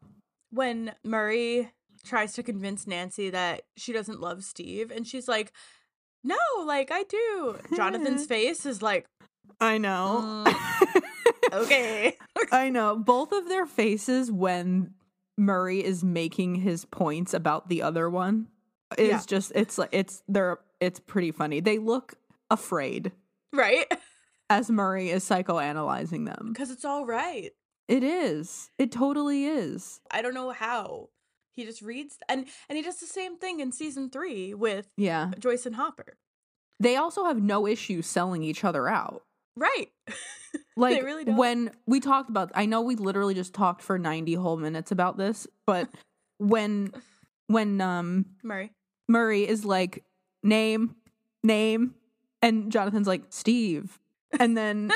when 0.52 0.92
Murray 1.02 1.72
tries 2.04 2.34
to 2.34 2.44
convince 2.44 2.86
Nancy 2.86 3.30
that 3.30 3.62
she 3.76 3.92
doesn't 3.92 4.20
love 4.20 4.44
Steve, 4.44 4.92
and 4.92 5.04
she's 5.04 5.26
like, 5.26 5.52
"No, 6.22 6.36
like 6.64 6.92
I 6.92 7.02
do." 7.02 7.58
Jonathan's 7.76 8.26
face 8.26 8.64
is 8.64 8.82
like, 8.82 9.06
I 9.60 9.78
know. 9.78 10.44
Mm. 10.46 11.02
"Okay." 11.52 12.16
I 12.52 12.70
know. 12.70 12.96
Both 12.96 13.32
of 13.32 13.48
their 13.48 13.66
faces 13.66 14.30
when 14.30 14.94
Murray 15.36 15.82
is 15.84 16.04
making 16.04 16.56
his 16.56 16.84
points 16.84 17.34
about 17.34 17.68
the 17.68 17.82
other 17.82 18.08
one 18.10 18.48
is 18.98 19.08
Yeah. 19.08 19.22
just 19.26 19.52
it's 19.54 19.78
like 19.78 19.90
it's 19.92 20.22
they're 20.28 20.58
it's 20.80 21.00
pretty 21.00 21.30
funny. 21.32 21.60
They 21.60 21.78
look 21.78 22.14
afraid 22.50 23.12
right? 23.52 23.86
as 24.50 24.70
Murray 24.70 25.10
is 25.10 25.24
psychoanalyzing 25.28 26.26
them. 26.26 26.50
Because 26.52 26.70
it's 26.70 26.84
all 26.84 27.06
right. 27.06 27.50
It 27.88 28.02
is. 28.04 28.70
It 28.78 28.92
totally 28.92 29.46
is. 29.46 30.00
I 30.10 30.22
don't 30.22 30.34
know 30.34 30.50
how. 30.50 31.08
He 31.54 31.64
just 31.64 31.82
reads 31.82 32.16
and 32.28 32.46
and 32.68 32.76
he 32.76 32.82
does 32.82 33.00
the 33.00 33.06
same 33.06 33.36
thing 33.36 33.60
in 33.60 33.72
season 33.72 34.10
3 34.10 34.54
with 34.54 34.88
Yeah. 34.96 35.32
Joyce 35.38 35.66
and 35.66 35.74
Hopper. 35.76 36.16
They 36.78 36.96
also 36.96 37.24
have 37.24 37.42
no 37.42 37.66
issue 37.66 38.00
selling 38.02 38.42
each 38.42 38.64
other 38.64 38.88
out. 38.88 39.22
Right. 39.56 39.88
Like 40.76 41.02
really 41.02 41.24
when 41.24 41.70
we 41.86 42.00
talked 42.00 42.30
about 42.30 42.50
I 42.54 42.64
know 42.64 42.80
we 42.80 42.96
literally 42.96 43.34
just 43.34 43.52
talked 43.52 43.82
for 43.82 43.98
90 43.98 44.34
whole 44.34 44.56
minutes 44.56 44.90
about 44.90 45.16
this, 45.16 45.46
but 45.66 45.88
when 46.38 46.92
when 47.46 47.80
um 47.80 48.24
Murray. 48.42 48.72
Murray 49.08 49.46
is 49.46 49.64
like 49.64 50.04
name 50.42 50.96
name 51.44 51.94
and 52.40 52.72
Jonathan's 52.72 53.06
like 53.06 53.24
Steve. 53.28 53.98
And 54.38 54.56
then 54.56 54.90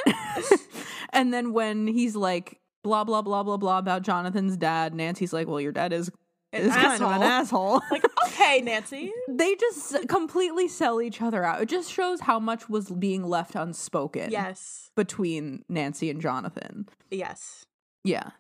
and 1.12 1.32
then 1.34 1.52
when 1.52 1.86
he's 1.86 2.16
like 2.16 2.60
blah 2.82 3.04
blah 3.04 3.22
blah 3.22 3.42
blah 3.42 3.58
blah 3.58 3.78
about 3.78 4.02
Jonathan's 4.02 4.56
dad, 4.56 4.94
Nancy's 4.94 5.32
like, 5.32 5.46
"Well, 5.46 5.60
your 5.60 5.72
dad 5.72 5.92
is 5.92 6.10
An 6.54 6.66
is 6.66 6.74
kind 6.74 7.02
of 7.02 7.10
an 7.10 7.22
asshole." 7.22 7.80
Like, 7.90 8.04
okay, 8.26 8.60
Nancy. 8.62 9.12
they 9.28 9.54
just 9.56 10.08
completely 10.08 10.68
sell 10.68 11.00
each 11.00 11.20
other 11.22 11.44
out. 11.44 11.60
It 11.60 11.68
just 11.68 11.90
shows 11.92 12.20
how 12.20 12.38
much 12.40 12.68
was 12.68 12.90
being 12.90 13.24
left 13.24 13.54
unspoken 13.54 14.30
Yes. 14.30 14.90
between 14.96 15.64
Nancy 15.68 16.10
and 16.10 16.20
Jonathan. 16.20 16.88
Yes. 17.10 17.66
Yeah. 18.04 18.30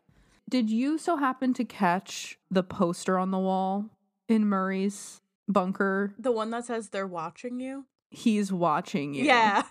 Did 0.48 0.70
you 0.70 0.98
so 0.98 1.16
happen 1.16 1.54
to 1.54 1.64
catch 1.64 2.38
the 2.50 2.62
poster 2.62 3.18
on 3.18 3.30
the 3.30 3.38
wall 3.38 3.90
in 4.28 4.46
Murray's 4.46 5.20
bunker? 5.48 6.14
The 6.18 6.32
one 6.32 6.50
that 6.50 6.66
says 6.66 6.90
they're 6.90 7.06
watching 7.06 7.60
you? 7.60 7.86
He's 8.10 8.52
watching 8.52 9.14
you. 9.14 9.24
Yeah. 9.24 9.62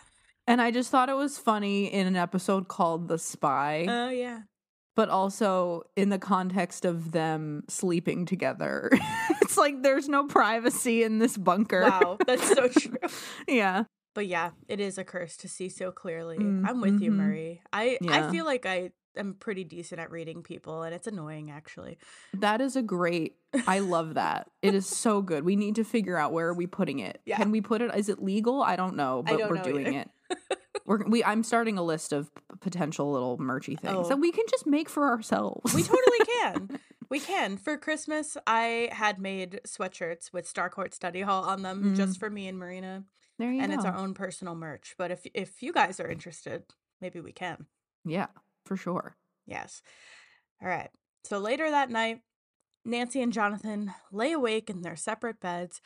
And 0.48 0.62
I 0.62 0.72
just 0.72 0.90
thought 0.92 1.08
it 1.10 1.16
was 1.16 1.38
funny 1.38 1.86
in 1.86 2.06
an 2.08 2.16
episode 2.18 2.68
called 2.68 3.08
The 3.08 3.18
Spy, 3.18 3.86
Oh, 3.88 4.10
yeah. 4.10 4.42
But 4.96 5.10
also 5.10 5.84
in 5.96 6.10
the 6.10 6.20
context 6.20 6.86
of 6.86 7.12
them 7.12 7.64
sleeping 7.68 8.26
together. 8.26 8.90
it's 9.42 9.58
like 9.58 9.82
there's 9.84 10.08
no 10.10 10.26
privacy 10.28 11.04
in 11.04 11.20
this 11.20 11.38
bunker. 11.38 11.82
Wow. 11.84 12.18
That's 12.26 12.48
so 12.48 12.68
true. 12.80 12.98
yeah. 13.48 13.84
But 14.16 14.28
yeah, 14.28 14.52
it 14.68 14.80
is 14.80 14.98
a 15.00 15.04
curse 15.04 15.36
to 15.38 15.50
see 15.50 15.70
so 15.70 15.92
clearly. 15.92 16.38
Mm, 16.38 16.68
I'm 16.68 16.82
with 16.82 17.02
you, 17.02 17.12
mhm. 17.12 17.16
Murray. 17.16 17.62
I 17.72 17.98
Yeah. 18.00 18.28
I 18.28 18.32
feel 18.32 18.46
like 18.46 18.66
I 18.68 18.92
am 19.18 19.34
pretty 19.40 19.64
decent 19.64 20.00
at 20.00 20.12
reading 20.12 20.44
people, 20.44 20.84
and 20.84 20.94
it's 20.94 21.08
annoying 21.08 21.50
actually. 21.50 21.98
That 22.36 22.62
is 22.62 22.76
a 22.76 22.84
great. 22.84 23.36
I 23.68 23.80
love 23.80 24.14
that. 24.16 24.50
It 24.62 24.76
is 24.76 24.88
so 24.88 25.22
good. 25.24 25.44
We 25.44 25.56
need 25.56 25.76
to 25.76 25.84
figure 25.84 26.18
out 26.18 26.32
where 26.32 26.48
are 26.48 26.54
we 26.54 26.68
putting 26.68 27.00
it. 27.00 27.22
Yeah. 27.26 27.38
Can 27.38 27.50
we 27.52 27.60
put 27.62 27.82
it? 27.82 27.94
Is 27.96 28.08
it 28.08 28.22
legal? 28.22 28.62
I 28.62 28.76
don't 28.76 28.96
know, 28.96 29.24
I 29.26 29.32
but 29.32 29.40
don't 29.40 29.50
we're 29.50 29.56
know 29.58 29.64
doing 29.64 29.88
either. 29.88 30.06
it. 30.30 30.58
We're 30.86 31.04
we. 31.08 31.24
I'm 31.24 31.44
starting 31.44 31.78
a 31.78 31.84
list 31.84 32.12
of 32.14 32.32
potential 32.62 33.12
little 33.12 33.38
merchy 33.38 33.80
things 33.80 33.96
Oh. 34.06 34.10
that 34.10 34.18
we 34.20 34.32
can 34.32 34.46
just 34.50 34.66
make 34.68 34.90
for 34.90 35.08
ourselves. 35.10 35.74
We 35.74 35.84
totally 35.84 36.20
can. 36.42 36.80
We 37.10 37.20
can. 37.20 37.58
For 37.58 37.78
Christmas, 37.78 38.38
I 38.48 38.90
had 38.92 39.20
made 39.20 39.62
sweatshirts 39.68 40.34
with 40.34 40.52
Starcourt 40.52 40.94
Study 40.94 41.22
Hall 41.22 41.44
on 41.44 41.62
them 41.62 41.84
Mm. 41.94 41.96
just 41.96 42.20
for 42.20 42.30
me 42.30 42.48
and 42.48 42.58
Marina, 42.58 43.04
there 43.38 43.52
you 43.52 43.62
and 43.62 43.72
go. 43.72 43.76
it's 43.78 43.86
our 43.86 43.96
own 43.96 44.14
personal 44.14 44.56
merch. 44.56 44.96
But 44.98 45.12
if 45.12 45.26
if 45.34 45.62
you 45.62 45.72
guys 45.74 46.00
are 46.00 46.08
interested, 46.10 46.64
maybe 47.02 47.20
we 47.22 47.32
can. 47.32 47.68
yeah, 48.04 48.28
for 48.66 48.76
sure. 48.76 49.16
Yes. 49.46 49.82
All 50.62 50.68
right. 50.68 50.90
So 51.24 51.38
later 51.38 51.70
that 51.70 51.90
night, 51.92 52.22
Nancy 52.84 53.22
and 53.22 53.32
Jonathan 53.32 53.94
lay 54.12 54.32
awake 54.32 54.70
in 54.70 54.82
their 54.82 54.96
separate 54.96 55.40
beds, 55.40 55.82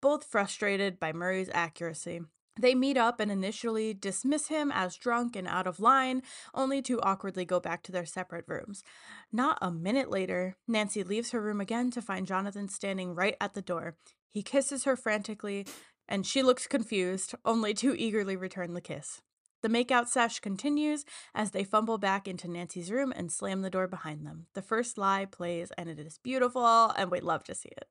both 0.00 0.24
frustrated 0.24 0.98
by 0.98 1.12
Murray's 1.12 1.48
accuracy. 1.52 2.20
They 2.60 2.74
meet 2.74 2.98
up 2.98 3.18
and 3.18 3.30
initially 3.30 3.94
dismiss 3.94 4.48
him 4.48 4.70
as 4.72 4.96
drunk 4.96 5.36
and 5.36 5.48
out 5.48 5.66
of 5.66 5.80
line, 5.80 6.22
only 6.54 6.82
to 6.82 7.00
awkwardly 7.00 7.44
go 7.44 7.60
back 7.60 7.82
to 7.84 7.92
their 7.92 8.04
separate 8.04 8.44
rooms. 8.46 8.84
Not 9.32 9.58
a 9.62 9.70
minute 9.70 10.10
later, 10.10 10.56
Nancy 10.68 11.02
leaves 11.02 11.30
her 11.30 11.40
room 11.40 11.60
again 11.60 11.90
to 11.92 12.02
find 12.02 12.26
Jonathan 12.26 12.68
standing 12.68 13.14
right 13.14 13.36
at 13.40 13.54
the 13.54 13.62
door. 13.62 13.96
He 14.30 14.42
kisses 14.42 14.84
her 14.84 14.96
frantically, 14.96 15.66
and 16.06 16.26
she 16.26 16.42
looks 16.42 16.66
confused, 16.66 17.34
only 17.44 17.72
to 17.74 17.94
eagerly 17.94 18.36
return 18.36 18.74
the 18.74 18.80
kiss. 18.80 19.22
The 19.62 19.68
makeout 19.68 20.08
sesh 20.08 20.40
continues 20.40 21.04
as 21.34 21.52
they 21.52 21.62
fumble 21.64 21.96
back 21.96 22.26
into 22.26 22.48
Nancy's 22.48 22.90
room 22.90 23.12
and 23.14 23.30
slam 23.30 23.62
the 23.62 23.70
door 23.70 23.86
behind 23.86 24.26
them. 24.26 24.46
The 24.54 24.62
first 24.62 24.98
lie 24.98 25.24
plays 25.24 25.70
and 25.78 25.88
it 25.88 26.00
is 26.00 26.18
beautiful 26.18 26.92
and 26.96 27.10
we'd 27.10 27.22
love 27.22 27.44
to 27.44 27.54
see 27.54 27.68
it. 27.68 27.86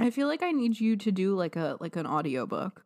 I 0.00 0.10
feel 0.10 0.26
like 0.26 0.42
I 0.42 0.50
need 0.50 0.80
you 0.80 0.96
to 0.96 1.12
do 1.12 1.36
like 1.36 1.54
a 1.54 1.76
like 1.80 1.94
an 1.94 2.08
audiobook 2.08 2.84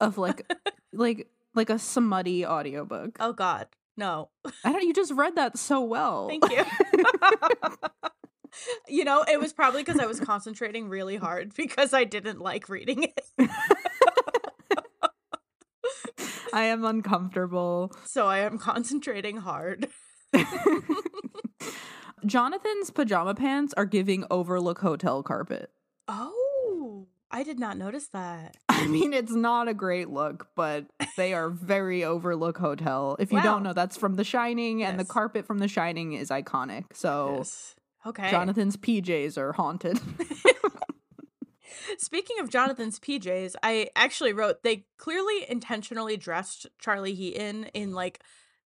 of 0.00 0.18
like 0.18 0.50
like 0.92 1.28
like 1.54 1.70
a 1.70 1.78
smutty 1.78 2.44
audiobook. 2.46 3.16
Oh 3.20 3.32
god. 3.32 3.68
No. 3.96 4.28
I 4.64 4.72
don't 4.72 4.82
you 4.82 4.92
just 4.92 5.12
read 5.12 5.36
that 5.36 5.56
so 5.58 5.80
well. 5.80 6.28
Thank 6.28 6.50
you. 6.50 6.64
you 8.88 9.04
know, 9.04 9.24
it 9.26 9.40
was 9.40 9.52
probably 9.52 9.82
because 9.82 10.00
I 10.00 10.06
was 10.06 10.20
concentrating 10.20 10.88
really 10.88 11.16
hard 11.16 11.54
because 11.54 11.92
I 11.92 12.04
didn't 12.04 12.40
like 12.40 12.68
reading 12.68 13.04
it. 13.04 13.50
I 16.52 16.64
am 16.64 16.84
uncomfortable. 16.84 17.92
So 18.04 18.26
I 18.26 18.38
am 18.38 18.58
concentrating 18.58 19.38
hard. 19.38 19.88
Jonathan's 22.24 22.90
pajama 22.90 23.34
pants 23.34 23.74
are 23.76 23.84
giving 23.84 24.24
overlook 24.30 24.80
hotel 24.80 25.22
carpet. 25.22 25.70
Oh, 26.08 27.06
I 27.30 27.42
did 27.42 27.58
not 27.58 27.76
notice 27.76 28.08
that. 28.08 28.56
I 28.78 28.86
mean, 28.88 29.12
it's 29.14 29.32
not 29.32 29.68
a 29.68 29.74
great 29.74 30.08
look, 30.10 30.48
but 30.54 30.86
they 31.16 31.32
are 31.34 31.48
very 31.50 32.04
overlook 32.04 32.58
hotel. 32.58 33.16
If 33.18 33.32
you 33.32 33.38
Wow. 33.38 33.42
don't 33.44 33.62
know, 33.62 33.72
that's 33.72 33.96
from 33.96 34.14
The 34.14 34.24
Shining, 34.24 34.82
and 34.82 34.98
the 35.00 35.04
carpet 35.04 35.46
from 35.46 35.58
The 35.58 35.68
Shining 35.68 36.12
is 36.12 36.30
iconic. 36.30 36.84
So 36.94 37.36
Yes. 37.38 37.74
Okay. 38.04 38.30
Jonathan's 38.30 38.76
PJs 38.76 39.36
are 39.38 39.52
haunted. 39.52 39.98
Speaking 41.98 42.38
of 42.40 42.50
Jonathan's 42.50 42.98
PJs, 43.00 43.54
I 43.62 43.88
actually 43.96 44.32
wrote 44.32 44.62
they 44.62 44.86
clearly 44.98 45.44
intentionally 45.48 46.16
dressed 46.16 46.66
Charlie 46.78 47.14
Heaton 47.14 47.64
in 47.74 47.92
like 47.92 48.20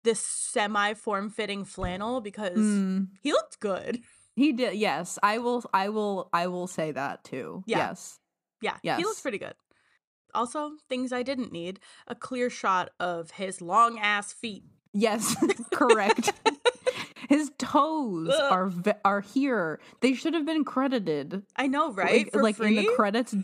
this 0.05 0.21
semi 0.21 0.95
form 0.95 1.31
fitting 1.31 1.65
flannel 1.65 2.21
because 2.21 2.57
Mm, 2.57 3.09
he 3.21 3.33
looked 3.33 3.61
good. 3.61 4.01
he 4.35 4.53
did. 4.53 4.75
Yes, 4.75 5.19
I 5.23 5.39
will. 5.39 5.63
I 5.73 5.89
will. 5.91 6.29
I 6.33 6.47
will 6.49 6.67
say 6.67 6.93
that 6.93 7.25
too. 7.25 7.63
Yeah. 7.67 7.79
Yes. 7.79 8.19
Yeah, 8.61 8.97
he 8.97 9.05
looks 9.05 9.21
pretty 9.21 9.39
good. 9.39 9.55
Also, 10.39 10.73
things 10.89 11.13
I 11.13 11.23
didn't 11.23 11.53
need 11.53 11.81
a 12.07 12.15
clear 12.15 12.49
shot 12.51 12.91
of 13.01 13.33
his 13.33 13.61
long 13.61 13.99
ass 13.99 14.33
feet. 14.33 14.65
Yes. 14.93 15.35
Correct. 15.73 16.33
His 17.29 17.51
toes 17.59 18.31
Ugh. 18.33 18.53
are 18.53 18.67
ve- 18.69 18.93
are 19.05 19.21
here. 19.21 19.81
They 20.01 20.15
should 20.15 20.33
have 20.35 20.47
been 20.47 20.65
credited. 20.65 21.43
I 21.57 21.67
know, 21.67 21.93
right? 21.93 22.25
Like, 22.25 22.33
For 22.33 22.43
like 22.43 22.57
free? 22.57 22.69
in 22.79 22.85
the 22.85 22.93
credits. 22.97 23.35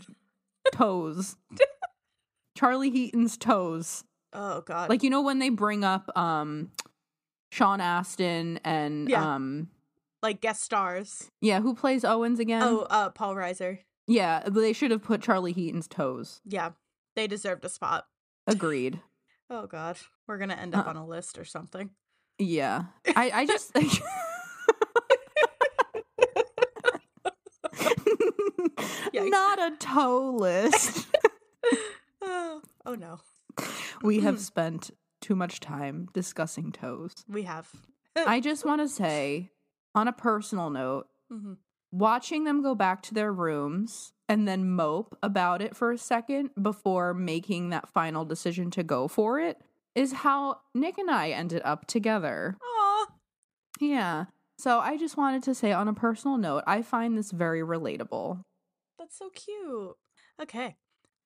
toes. 0.73 1.35
Charlie 2.57 2.89
Heaton's 2.89 3.37
toes. 3.37 4.03
oh 4.33 4.61
god. 4.61 4.89
Like 4.89 5.03
you 5.03 5.09
know 5.09 5.21
when 5.21 5.39
they 5.39 5.49
bring 5.49 5.83
up 5.83 6.09
um 6.17 6.71
Sean 7.51 7.81
Astin 7.81 8.59
and 8.63 9.09
Yeah. 9.09 9.35
um 9.35 9.69
like 10.23 10.41
guest 10.41 10.63
stars. 10.63 11.29
yeah, 11.41 11.59
who 11.59 11.75
plays 11.75 12.03
Owens 12.03 12.39
again? 12.39 12.63
oh, 12.63 12.87
uh 12.89 13.09
Paul 13.09 13.35
Reiser. 13.35 13.79
Yeah, 14.07 14.43
they 14.47 14.73
should 14.73 14.91
have 14.91 15.03
put 15.03 15.21
Charlie 15.21 15.51
Heaton's 15.53 15.87
toes. 15.87 16.41
Yeah. 16.45 16.71
They 17.15 17.27
deserved 17.27 17.63
a 17.65 17.69
spot. 17.69 18.05
Agreed. 18.47 18.99
Oh 19.49 19.67
god. 19.67 19.97
We're 20.27 20.37
going 20.37 20.49
to 20.49 20.59
end 20.59 20.75
up 20.75 20.87
Uh. 20.87 20.89
on 20.91 20.97
a 20.97 21.05
list 21.05 21.37
or 21.37 21.45
something. 21.45 21.91
Yeah. 22.39 22.83
I 23.15 23.31
I 23.33 23.45
just. 23.45 23.71
Not 29.13 29.59
a 29.59 29.75
toe 29.77 30.31
list. 30.37 31.07
oh, 32.21 32.61
oh 32.85 32.95
no. 32.95 33.19
we 34.03 34.19
have 34.21 34.39
spent 34.39 34.91
too 35.21 35.35
much 35.35 35.59
time 35.59 36.07
discussing 36.13 36.71
toes. 36.71 37.13
We 37.27 37.43
have. 37.43 37.69
I 38.15 38.39
just 38.39 38.65
want 38.65 38.81
to 38.81 38.87
say 38.87 39.51
on 39.93 40.07
a 40.07 40.13
personal 40.13 40.69
note, 40.69 41.07
Mhm. 41.31 41.57
watching 41.91 42.43
them 42.43 42.61
go 42.61 42.75
back 42.75 43.01
to 43.03 43.13
their 43.13 43.31
rooms 43.33 44.13
and 44.27 44.47
then 44.47 44.69
mope 44.69 45.17
about 45.21 45.61
it 45.61 45.75
for 45.75 45.91
a 45.91 45.97
second 45.97 46.49
before 46.61 47.13
making 47.13 47.69
that 47.69 47.89
final 47.89 48.25
decision 48.25 48.71
to 48.71 48.83
go 48.83 49.07
for 49.07 49.39
it 49.39 49.61
is 49.93 50.11
how 50.11 50.59
Nick 50.73 50.97
and 50.97 51.09
I 51.09 51.29
ended 51.29 51.61
up 51.63 51.87
together. 51.87 52.57
Aw. 52.61 53.05
Yeah. 53.79 54.25
So 54.57 54.79
I 54.79 54.97
just 54.97 55.17
wanted 55.17 55.43
to 55.43 55.55
say 55.55 55.71
on 55.71 55.87
a 55.87 55.93
personal 55.93 56.37
note, 56.37 56.63
I 56.65 56.81
find 56.81 57.17
this 57.17 57.31
very 57.31 57.61
relatable. 57.61 58.41
That's 58.97 59.17
so 59.17 59.29
cute. 59.29 59.95
Okay. 60.41 60.75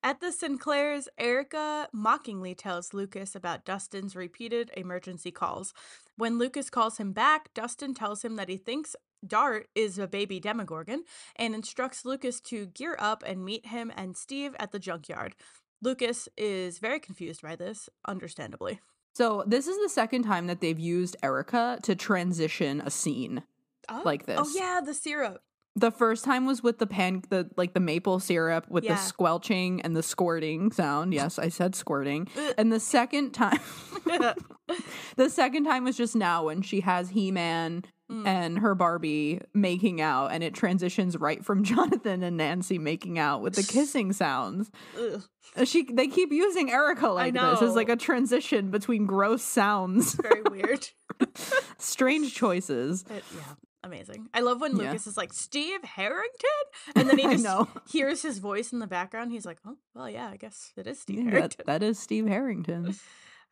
At 0.02 0.22
the 0.22 0.32
Sinclairs, 0.32 1.10
Erica 1.18 1.90
mockingly 1.92 2.56
tells 2.56 2.94
Lucas 2.94 3.36
about 3.36 3.66
Dustin's 3.66 4.16
repeated 4.16 4.72
emergency 4.78 5.30
calls. 5.30 5.74
When 6.16 6.38
Lucas 6.38 6.70
calls 6.70 6.98
him 6.98 7.12
back, 7.12 7.54
Dustin 7.54 7.94
tells 7.94 8.24
him 8.24 8.38
that 8.38 8.50
he 8.50 8.56
thinks 8.56 8.96
Dart 9.25 9.67
is 9.75 9.97
a 9.97 10.08
baby 10.08 10.39
Demogorgon 10.39 11.03
and 11.36 11.53
instructs 11.55 12.05
Lucas 12.05 12.39
to 12.41 12.67
gear 12.67 12.95
up 12.99 13.23
and 13.25 13.43
meet 13.43 13.65
him 13.67 13.91
and 13.95 14.15
Steve 14.15 14.55
at 14.60 14.71
the 14.71 14.79
junkyard. 14.79 15.36
Lucas 15.82 16.27
is 16.38 16.79
very 16.79 16.99
confused 16.99 17.41
by 17.41 17.55
this, 17.55 17.89
understandably. 18.08 18.79
So 19.15 19.43
this 19.47 19.67
is 19.67 19.77
the 19.82 19.89
second 19.89 20.23
time 20.23 20.47
that 20.47 20.62
they've 20.62 20.79
used 20.79 21.15
Erica 21.23 21.79
to 21.84 21.95
transition 21.95 22.82
a 22.82 22.89
scene. 22.89 23.43
Oh, 23.89 24.01
Like 24.05 24.23
oh 24.23 24.25
this. 24.25 24.39
Oh, 24.41 24.51
yeah, 24.60 24.82
the 24.86 24.93
syrup. 24.93 25.41
The 25.75 25.91
first 25.91 26.25
time 26.25 26.45
was 26.45 26.62
with 26.62 26.79
the 26.79 26.88
pan 26.88 27.21
the 27.29 27.49
like 27.55 27.73
the 27.73 27.79
maple 27.79 28.19
syrup 28.19 28.65
with 28.69 28.84
Yeah. 28.84 28.95
the 28.95 29.01
squelching 29.01 29.82
and 29.82 29.95
the 29.95 30.03
squirting 30.03 30.71
sound. 30.71 31.13
Yes, 31.13 31.39
I 31.39 31.49
said 31.49 31.75
squirting. 31.75 32.27
Uh. 32.38 32.53
And 32.58 32.71
the 32.73 32.79
second 32.79 33.32
time 33.32 33.60
the 35.15 35.29
second 35.29 35.65
time 35.65 35.84
was 35.86 35.95
just 35.95 36.15
now 36.15 36.45
when 36.45 36.62
she 36.62 36.82
has 36.82 37.10
He-Man 37.10 37.84
Mm. 38.12 38.26
and 38.26 38.58
her 38.58 38.74
Barbie 38.74 39.39
making 39.54 40.02
out 40.02 40.32
and 40.32 40.43
it 40.43 40.56
transitions 40.56 41.15
right 41.15 41.45
from 41.45 41.63
Jonathan 41.72 42.24
and 42.24 42.38
Nancy 42.38 42.80
making 42.80 43.19
out 43.19 43.41
with 43.43 43.54
the 43.54 43.62
kissing 43.62 44.13
sounds. 44.13 44.72
Ugh, 44.98 45.22
Uh, 45.56 45.63
She 45.65 45.84
they 45.84 46.08
keep 46.08 46.32
using 46.32 46.72
Erica 46.72 47.10
like 47.10 47.36
this 47.36 47.62
as 47.62 47.76
like 47.76 47.89
a 47.89 47.95
transition 47.95 48.72
between 48.72 49.06
gross 49.06 49.43
sounds. 49.43 50.15
very 50.15 50.41
weird. 50.41 50.88
Strange 51.78 52.34
choices. 52.34 53.04
It- 53.10 53.24
yeah, 53.36 53.54
amazing. 53.84 54.28
I 54.34 54.39
love 54.41 54.60
when 54.62 54.76
Yeah. 54.76 54.88
Lucas 54.88 55.08
is 55.08 55.17
like 55.17 55.32
Steve 55.34 55.84
Harrington, 55.84 56.50
and 56.95 57.10
then 57.10 57.17
he 57.19 57.24
just 57.32 57.43
know. 57.43 57.67
hears 57.91 58.22
his 58.22 58.39
voice 58.39 58.74
in 58.74 58.80
the 58.80 58.88
background. 58.88 59.32
He's 59.32 59.45
like, 59.45 59.60
"Oh, 59.65 59.78
well, 59.93 60.10
yeah, 60.10 60.30
I 60.30 60.38
guess 60.38 60.72
it 60.78 60.88
is 60.88 61.00
Steve 61.00 61.26
Yeah, 61.32 61.41
that, 61.41 61.56
that 61.65 61.84
is 61.84 62.00
Steve 62.00 62.28
Harrington. 62.28 62.95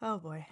Oh 0.01 0.17
boy, 0.17 0.45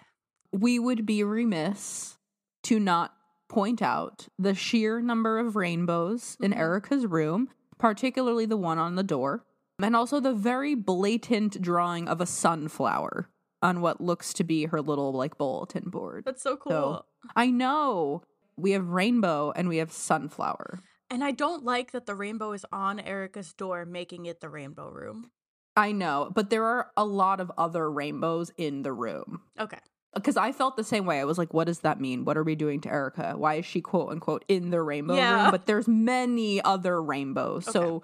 we 0.51 0.79
would 0.79 1.05
be 1.05 1.23
remiss 1.23 2.17
to 2.63 2.79
not 2.79 3.13
point 3.47 3.81
out 3.81 4.27
the 4.39 4.53
sheer 4.55 5.01
number 5.01 5.37
of 5.39 5.55
rainbows 5.55 6.37
in 6.39 6.51
Mhm. 6.51 6.57
Erica's 6.57 7.05
room, 7.05 7.49
particularly 7.77 8.45
the 8.45 8.57
one 8.57 8.77
on 8.79 8.95
the 8.95 9.03
door, 9.03 9.43
and 9.81 9.95
also 9.95 10.19
the 10.19 10.33
very 10.33 10.73
blatant 10.75 11.61
drawing 11.61 12.07
of 12.07 12.21
a 12.21 12.25
sunflower 12.25 13.29
on 13.61 13.81
what 13.81 13.99
looks 14.01 14.33
to 14.33 14.43
be 14.43 14.65
her 14.65 14.81
little 14.81 15.11
like 15.11 15.37
bulletin 15.37 15.89
board. 15.89 16.23
that's 16.25 16.41
so 16.41 16.55
cool. 16.57 17.05
I 17.35 17.49
know 17.51 18.21
we 18.57 18.71
have 18.71 18.89
rainbow 18.89 19.51
and 19.55 19.67
we 19.67 19.77
have 19.77 19.91
sunflower. 19.91 20.81
And 21.09 21.23
I 21.23 21.31
don't 21.31 21.63
like 21.63 21.91
that 21.91 22.05
the 22.05 22.15
rainbow 22.15 22.51
is 22.53 22.65
on 22.71 22.99
Erica's 22.99 23.53
door, 23.53 23.85
making 23.85 24.25
it 24.25 24.39
the 24.39 24.49
rainbow 24.49 24.89
room. 24.89 25.31
I 25.77 25.91
know, 25.91 26.31
but 26.33 26.49
there 26.49 26.63
are 26.65 26.91
a 26.95 27.03
lot 27.05 27.39
of 27.41 27.51
other 27.57 27.91
rainbows 27.91 28.49
in 28.57 28.83
the 28.83 28.93
room. 28.93 29.41
Okay, 29.59 29.79
because 30.15 30.37
I 30.37 30.51
felt 30.51 30.75
the 30.77 30.83
same 30.83 31.05
way. 31.05 31.19
I 31.19 31.25
was 31.25 31.37
like, 31.37 31.53
what 31.53 31.67
does 31.67 31.79
that 31.81 31.99
mean? 31.99 32.25
What 32.25 32.37
are 32.37 32.43
we 32.43 32.55
doing 32.55 32.81
to 32.81 32.89
Erica? 32.89 33.33
Why 33.37 33.55
is 33.55 33.65
she 33.65 33.81
quote 33.81 34.09
unquote 34.11 34.43
in 34.47 34.69
the 34.71 34.81
rainbow 34.81 35.15
Yeah. 35.15 35.43
room? 35.43 35.51
But 35.51 35.65
there's 35.65 35.87
many 35.87 36.61
other 36.63 37.01
rainbows. 37.01 37.65
So 37.65 38.03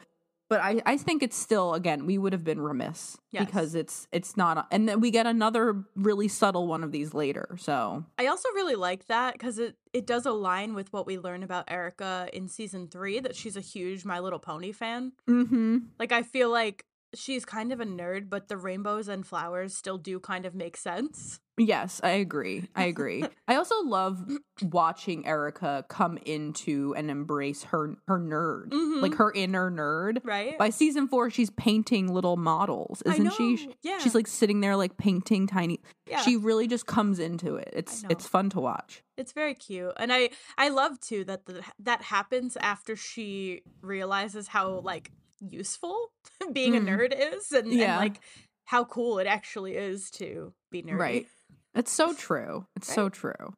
but 0.50 0.60
I, 0.60 0.82
I 0.86 0.97
think 0.97 1.24
it's 1.24 1.38
still 1.38 1.74
again, 1.74 2.06
we 2.06 2.17
would 2.17 2.34
have 2.34 2.43
been 2.43 2.60
remiss 2.60 3.17
Yes. 3.32 3.45
because 3.45 3.74
it's 3.74 4.08
it's 4.12 4.36
not 4.36 4.67
and 4.69 4.89
then 4.89 5.00
we 5.00 5.10
get 5.10 5.26
another 5.26 5.86
really 5.95 6.28
subtle 6.28 6.67
one 6.67 6.84
of 6.84 6.91
these 6.91 7.13
later. 7.13 7.56
So 7.58 8.04
I 8.19 8.28
also 8.28 8.50
really 8.50 8.76
like 8.76 9.08
that 9.08 9.32
because 9.34 9.58
it 9.60 9.78
it 9.93 10.06
does 10.06 10.26
align 10.26 10.74
with 10.74 10.91
what 10.91 11.06
we 11.08 11.17
learn 11.17 11.43
about 11.43 11.71
Erica 11.71 12.28
in 12.34 12.50
season 12.50 12.89
three. 12.89 13.21
That 13.21 13.36
she's 13.38 13.56
a 13.56 13.62
huge 13.62 14.04
My 14.04 14.19
Little 14.19 14.39
Pony 14.39 14.74
fan. 14.74 15.13
mm-hmm. 15.30 15.78
Like 15.97 16.12
I 16.12 16.24
feel 16.24 16.50
like 16.50 16.84
she's 17.15 17.45
kind 17.45 17.71
of 17.71 17.80
a 17.80 17.86
nerd, 17.86 18.30
but 18.30 18.47
the 18.47 18.58
rainbows 18.58 19.08
and 19.08 19.26
flowers 19.26 19.76
still 19.76 19.97
do 19.97 20.19
kind 20.19 20.45
of 20.45 20.56
make 20.56 20.78
sense. 20.78 21.39
Yes, 21.58 22.00
I 22.04 22.12
agree. 22.12 22.69
I 22.76 22.86
agree. 22.86 23.24
I 23.47 23.56
also 23.56 23.76
love 23.84 24.26
watching 24.63 25.28
Erica 25.28 25.86
come 25.89 26.17
into 26.26 26.95
and 26.97 27.12
embrace 27.12 27.63
her 27.65 27.95
her 28.08 28.17
nerd. 28.19 28.69
Mhm. 28.69 29.02
Like 29.02 29.15
her 29.15 29.32
inner 29.34 29.69
nerd. 29.69 30.19
Right? 30.24 30.58
By 30.58 30.69
season 30.69 31.08
four, 31.08 31.30
she's 31.30 31.50
painting 31.52 32.12
little 32.12 32.38
models, 32.38 33.02
isn't 33.06 33.34
she? 33.34 33.69
yeah. 33.84 34.00
She's 34.00 34.15
like 34.15 34.28
sitting 34.28 34.62
there, 34.62 34.76
like 34.76 34.97
painting 34.97 35.45
tiny. 35.45 35.82
yeah. 36.10 36.21
She 36.21 36.38
really 36.38 36.67
just 36.67 36.86
comes 36.88 37.19
into 37.19 37.56
it. 37.58 37.69
It's 37.74 38.06
it's 38.10 38.26
fun 38.28 38.50
to 38.52 38.60
watch. 38.60 39.04
It's 39.17 39.34
very 39.34 39.54
cute, 39.54 39.91
and 39.97 40.12
I 40.12 40.30
I 40.58 40.69
love 40.69 41.00
too 41.00 41.26
that 41.26 41.45
the, 41.45 41.62
that 41.80 42.02
happens 42.02 42.58
after 42.58 42.95
she 42.95 43.62
realizes 43.82 44.47
how 44.47 44.80
like 44.80 45.12
useful 45.48 46.12
being 46.54 46.74
Mm. 46.74 46.78
a 46.78 46.92
nerd 46.92 47.34
is, 47.36 47.52
and, 47.52 47.68
and 47.68 47.80
Yeah. 47.80 47.98
like 47.98 48.22
how 48.66 48.84
cool 48.86 49.20
it 49.20 49.28
actually 49.28 49.76
is 49.76 50.10
to 50.12 50.54
be 50.72 50.82
nerdy. 50.84 50.98
Right. 51.00 51.28
It's 51.74 51.92
so 51.92 52.14
true. 52.14 52.68
It's 52.76 52.94
so 52.94 53.10
true. 53.10 53.54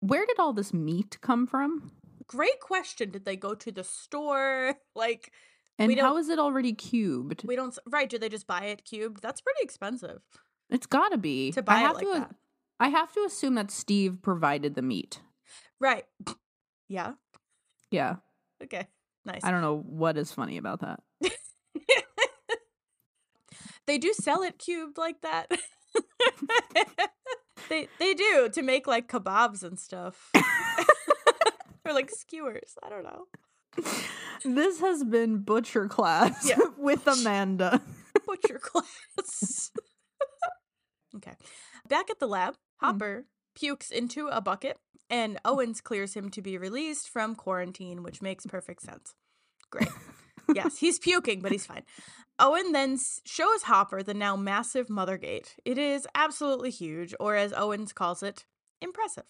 Where 0.00 0.24
did 0.26 0.38
all 0.38 0.52
this 0.52 0.72
meat 0.72 1.18
come 1.20 1.46
from? 1.46 1.92
Great 2.28 2.60
question. 2.60 3.10
Did 3.10 3.24
they 3.24 3.36
go 3.36 3.54
to 3.54 3.70
the 3.72 3.84
store? 3.84 4.74
Like 4.94 5.32
And 5.78 5.98
how 6.00 6.16
is 6.16 6.28
it 6.28 6.38
already 6.38 6.72
cubed? 6.72 7.42
we 7.44 7.54
don't. 7.56 7.76
Right? 7.86 8.08
do 8.08 8.18
they 8.18 8.28
just 8.28 8.46
buy 8.46 8.62
it 8.66 8.84
cubed? 8.84 9.20
That's 9.22 9.40
pretty 9.40 9.60
expensive 9.62 10.22
It's 10.70 10.86
got 10.86 11.10
to 11.10 11.18
be. 11.18 11.52
to 11.52 11.62
buy 11.62 11.74
I 11.82 11.90
it 11.90 11.94
like 11.94 12.04
to. 12.06 12.12
that. 12.14 12.34
I 12.80 12.88
have 12.88 13.12
to 13.14 13.20
assume 13.20 13.54
that 13.56 13.70
Steve 13.70 14.18
provided 14.22 14.74
the 14.74 14.82
meat. 14.82 15.20
Right. 15.80 16.04
Yeah. 16.88 17.14
Yeah. 17.90 18.16
Okay. 18.62 18.86
Nice. 19.24 19.42
I 19.42 19.50
don't 19.50 19.60
know 19.60 19.76
what 19.78 20.16
is 20.16 20.30
funny 20.32 20.56
about 20.56 20.80
that. 20.82 21.00
they 23.86 23.98
do 23.98 24.12
sell 24.12 24.42
it 24.42 24.58
cubed 24.58 24.98
like 24.98 25.20
that. 25.22 25.50
they 27.68 27.88
they 27.98 28.14
do 28.14 28.48
to 28.52 28.62
make 28.62 28.86
like 28.86 29.08
kebabs 29.08 29.62
and 29.62 29.78
stuff. 29.78 30.30
or 31.84 31.92
like 31.92 32.10
skewers. 32.10 32.76
I 32.82 32.88
don't 32.88 33.04
know. 33.04 33.26
This 34.44 34.80
has 34.80 35.04
been 35.04 35.38
Butcher 35.38 35.88
Class 35.88 36.48
Yeah. 36.48 36.58
with 36.76 37.06
Amanda. 37.06 37.80
Butcher 38.26 38.58
class. 38.58 39.70
okay. 41.14 41.34
Back 41.88 42.10
at 42.10 42.18
the 42.18 42.26
lab, 42.26 42.54
hmm. 42.80 42.86
Hopper 42.86 43.26
pukes 43.54 43.90
into 43.90 44.28
a 44.28 44.40
bucket, 44.40 44.78
and 45.10 45.38
Owens 45.44 45.80
clears 45.80 46.14
him 46.14 46.30
to 46.30 46.42
be 46.42 46.58
released 46.58 47.08
from 47.08 47.34
quarantine, 47.34 48.02
which 48.02 48.22
makes 48.22 48.46
perfect 48.46 48.82
sense. 48.82 49.14
Great. 49.70 49.88
Yes, 50.54 50.78
he's 50.78 50.98
puking, 50.98 51.40
but 51.40 51.52
he's 51.52 51.66
fine. 51.66 51.82
Owen 52.38 52.72
then 52.72 52.98
shows 53.24 53.62
Hopper 53.62 54.02
the 54.02 54.14
now 54.14 54.36
massive 54.36 54.90
Mother 54.90 55.16
Gate. 55.16 55.56
It 55.64 55.78
is 55.78 56.06
absolutely 56.14 56.70
huge, 56.70 57.14
or 57.18 57.34
as 57.34 57.52
Owens 57.52 57.92
calls 57.92 58.22
it, 58.22 58.44
impressive. 58.82 59.24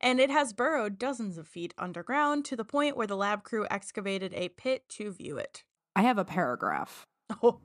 And 0.00 0.20
it 0.20 0.30
has 0.30 0.52
burrowed 0.52 0.98
dozens 0.98 1.38
of 1.38 1.48
feet 1.48 1.74
underground 1.78 2.44
to 2.46 2.56
the 2.56 2.64
point 2.64 2.96
where 2.96 3.06
the 3.06 3.16
lab 3.16 3.42
crew 3.42 3.66
excavated 3.70 4.32
a 4.34 4.50
pit 4.50 4.88
to 4.90 5.10
view 5.10 5.38
it. 5.38 5.64
I 5.96 6.02
have 6.02 6.18
a 6.18 6.24
paragraph. 6.24 7.06
Oh, 7.42 7.58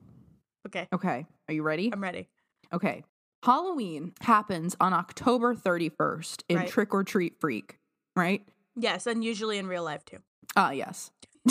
okay. 0.66 0.88
Okay. 0.94 1.26
Are 1.48 1.54
you 1.54 1.64
ready? 1.64 1.92
I'm 1.94 2.02
ready. 2.02 2.30
Okay. 2.74 3.04
Halloween 3.44 4.14
happens 4.22 4.76
on 4.80 4.94
October 4.94 5.54
31st 5.56 6.44
in 6.48 6.58
Right. 6.58 6.70
Trick 6.70 6.94
or 6.94 7.04
Treat 7.04 7.40
Freak, 7.40 7.78
right? 8.16 8.44
Yes, 8.76 9.06
and 9.06 9.24
usually 9.24 9.58
in 9.58 9.68
real 9.68 9.84
life 9.84 10.06
too. 10.06 10.20
Ah, 10.56 10.72
yes. 10.72 11.12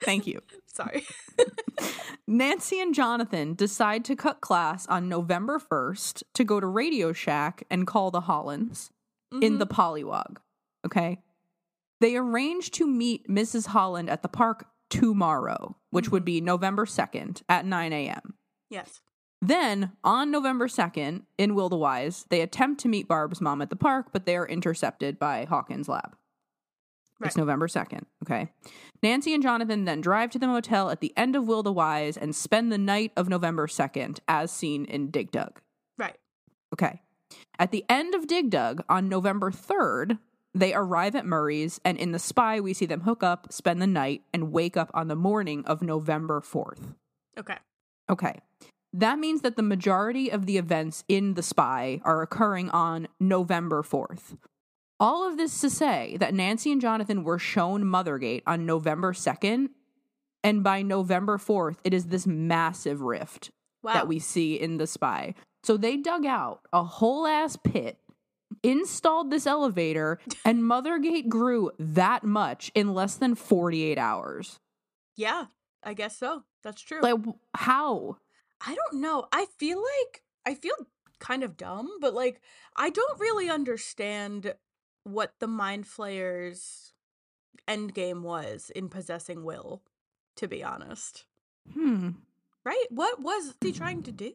Thank 0.00 0.26
you. 0.26 0.40
Sorry. 0.66 1.04
Nancy 2.26 2.80
and 2.80 2.94
Jonathan 2.94 3.54
decide 3.54 4.04
to 4.06 4.16
cut 4.16 4.40
class 4.40 4.86
on 4.86 5.08
November 5.08 5.58
1st 5.58 6.22
to 6.34 6.44
go 6.44 6.58
to 6.60 6.66
Radio 6.66 7.12
Shack 7.12 7.64
and 7.70 7.86
call 7.86 8.10
the 8.10 8.22
Hollands 8.22 8.90
in 9.32 9.54
Mhm. 9.54 9.58
the 9.58 9.66
Pollywog. 9.66 10.38
Okay. 10.86 11.22
They 12.00 12.16
arrange 12.16 12.70
to 12.72 12.86
meet 12.86 13.28
Mrs. 13.28 13.68
Holland 13.68 14.10
at 14.10 14.22
the 14.22 14.28
park 14.28 14.66
tomorrow, 14.90 15.76
which 15.90 16.10
would 16.10 16.24
be 16.24 16.40
November 16.40 16.86
2nd 16.86 17.42
at 17.48 17.64
9 17.66 17.92
a.m. 17.92 18.34
yes. 18.70 19.00
Then, 19.42 19.92
on 20.02 20.30
November 20.30 20.68
2nd, 20.68 21.24
in 21.36 21.54
Will 21.54 21.68
the 21.68 21.76
Wise, 21.76 22.24
they 22.30 22.40
attempt 22.40 22.80
to 22.80 22.88
meet 22.88 23.06
Barb's 23.06 23.42
mom 23.42 23.60
at 23.60 23.68
the 23.68 23.76
park, 23.76 24.06
but 24.10 24.24
they 24.24 24.36
are 24.36 24.46
intercepted 24.48 25.18
by 25.18 25.44
Hawkins' 25.44 25.86
lab. 25.88 26.16
It's 27.22 27.36
November 27.36 27.68
2nd, 27.68 28.02
okay? 28.24 28.50
Nancy 29.02 29.34
and 29.34 29.42
Jonathan 29.42 29.84
then 29.84 30.00
drive 30.00 30.30
to 30.30 30.38
the 30.38 30.46
motel 30.46 30.90
at 30.90 31.00
the 31.00 31.12
end 31.16 31.36
of 31.36 31.46
Will 31.46 31.62
the 31.62 31.72
Wise 31.72 32.16
and 32.16 32.34
spend 32.34 32.70
the 32.70 32.78
night 32.78 33.12
of 33.16 33.28
November 33.28 33.66
2nd, 33.66 34.18
as 34.28 34.50
seen 34.50 34.84
in 34.84 35.10
Dig 35.10 35.30
Dug. 35.30 35.60
Right. 35.96 36.16
Okay. 36.72 37.00
At 37.58 37.70
the 37.70 37.84
end 37.88 38.14
of 38.14 38.26
Dig 38.26 38.50
Dug 38.50 38.84
on 38.88 39.08
November 39.08 39.50
3rd, 39.50 40.18
they 40.54 40.74
arrive 40.74 41.14
at 41.14 41.26
Murray's, 41.26 41.80
and 41.84 41.98
in 41.98 42.12
The 42.12 42.18
Spy, 42.18 42.60
we 42.60 42.74
see 42.74 42.86
them 42.86 43.02
hook 43.02 43.22
up, 43.22 43.52
spend 43.52 43.80
the 43.80 43.86
night, 43.86 44.22
and 44.32 44.52
wake 44.52 44.76
up 44.76 44.90
on 44.94 45.08
the 45.08 45.16
morning 45.16 45.64
of 45.66 45.82
November 45.82 46.40
4th. 46.40 46.94
Okay. 47.38 47.56
Okay. 48.10 48.38
That 48.92 49.18
means 49.18 49.40
that 49.40 49.56
the 49.56 49.62
majority 49.62 50.30
of 50.30 50.46
the 50.46 50.56
events 50.56 51.02
in 51.08 51.34
The 51.34 51.42
Spy 51.42 52.00
are 52.04 52.22
occurring 52.22 52.70
on 52.70 53.08
November 53.18 53.82
4th. 53.82 54.36
All 55.04 55.28
of 55.28 55.36
this 55.36 55.60
to 55.60 55.68
say 55.68 56.16
that 56.18 56.32
Nancy 56.32 56.72
and 56.72 56.80
Jonathan 56.80 57.24
were 57.24 57.38
shown 57.38 57.84
Mothergate 57.84 58.40
on 58.46 58.64
November 58.64 59.12
2nd, 59.12 59.68
and 60.42 60.64
by 60.64 60.80
November 60.80 61.36
4th, 61.36 61.76
it 61.84 61.92
is 61.92 62.06
this 62.06 62.26
massive 62.26 63.02
rift 63.02 63.50
Wow. 63.82 63.92
that 63.92 64.08
we 64.08 64.18
see 64.18 64.58
in 64.58 64.78
The 64.78 64.86
Spy. 64.86 65.34
So 65.62 65.76
they 65.76 65.98
dug 65.98 66.24
out 66.24 66.60
a 66.72 66.82
whole 66.82 67.26
ass 67.26 67.54
pit, 67.62 67.98
installed 68.62 69.30
this 69.30 69.46
elevator, 69.46 70.20
and 70.46 70.62
Mothergate 70.62 71.28
grew 71.28 71.70
that 71.78 72.24
much 72.24 72.72
in 72.74 72.94
less 72.94 73.16
than 73.16 73.34
48 73.34 73.98
hours. 73.98 74.58
yeah, 75.16 75.46
I 75.82 75.92
guess 75.92 76.16
so. 76.16 76.44
That's 76.62 76.80
true. 76.80 77.02
Like, 77.02 77.20
how? 77.54 78.16
I 78.66 78.74
don't 78.74 79.02
know. 79.02 79.26
I 79.30 79.48
feel 79.58 79.82
like 79.82 80.22
I 80.46 80.54
feel 80.54 80.76
kind 81.18 81.42
of 81.44 81.58
dumb, 81.58 81.90
but 82.00 82.14
like 82.14 82.40
I 82.74 82.88
don't 82.88 83.20
really 83.20 83.50
understand 83.50 84.54
what 85.04 85.34
the 85.38 85.46
Mind 85.46 85.86
Flayer's 85.86 86.92
end 87.68 87.94
game 87.94 88.22
was 88.22 88.70
in 88.74 88.88
possessing 88.88 89.44
Will, 89.44 89.82
to 90.36 90.48
be 90.48 90.64
honest. 90.64 91.24
Hmm. 91.72 92.10
Right? 92.64 92.86
What 92.90 93.20
was 93.20 93.54
he 93.60 93.72
trying 93.72 94.02
to 94.04 94.12
do? 94.12 94.32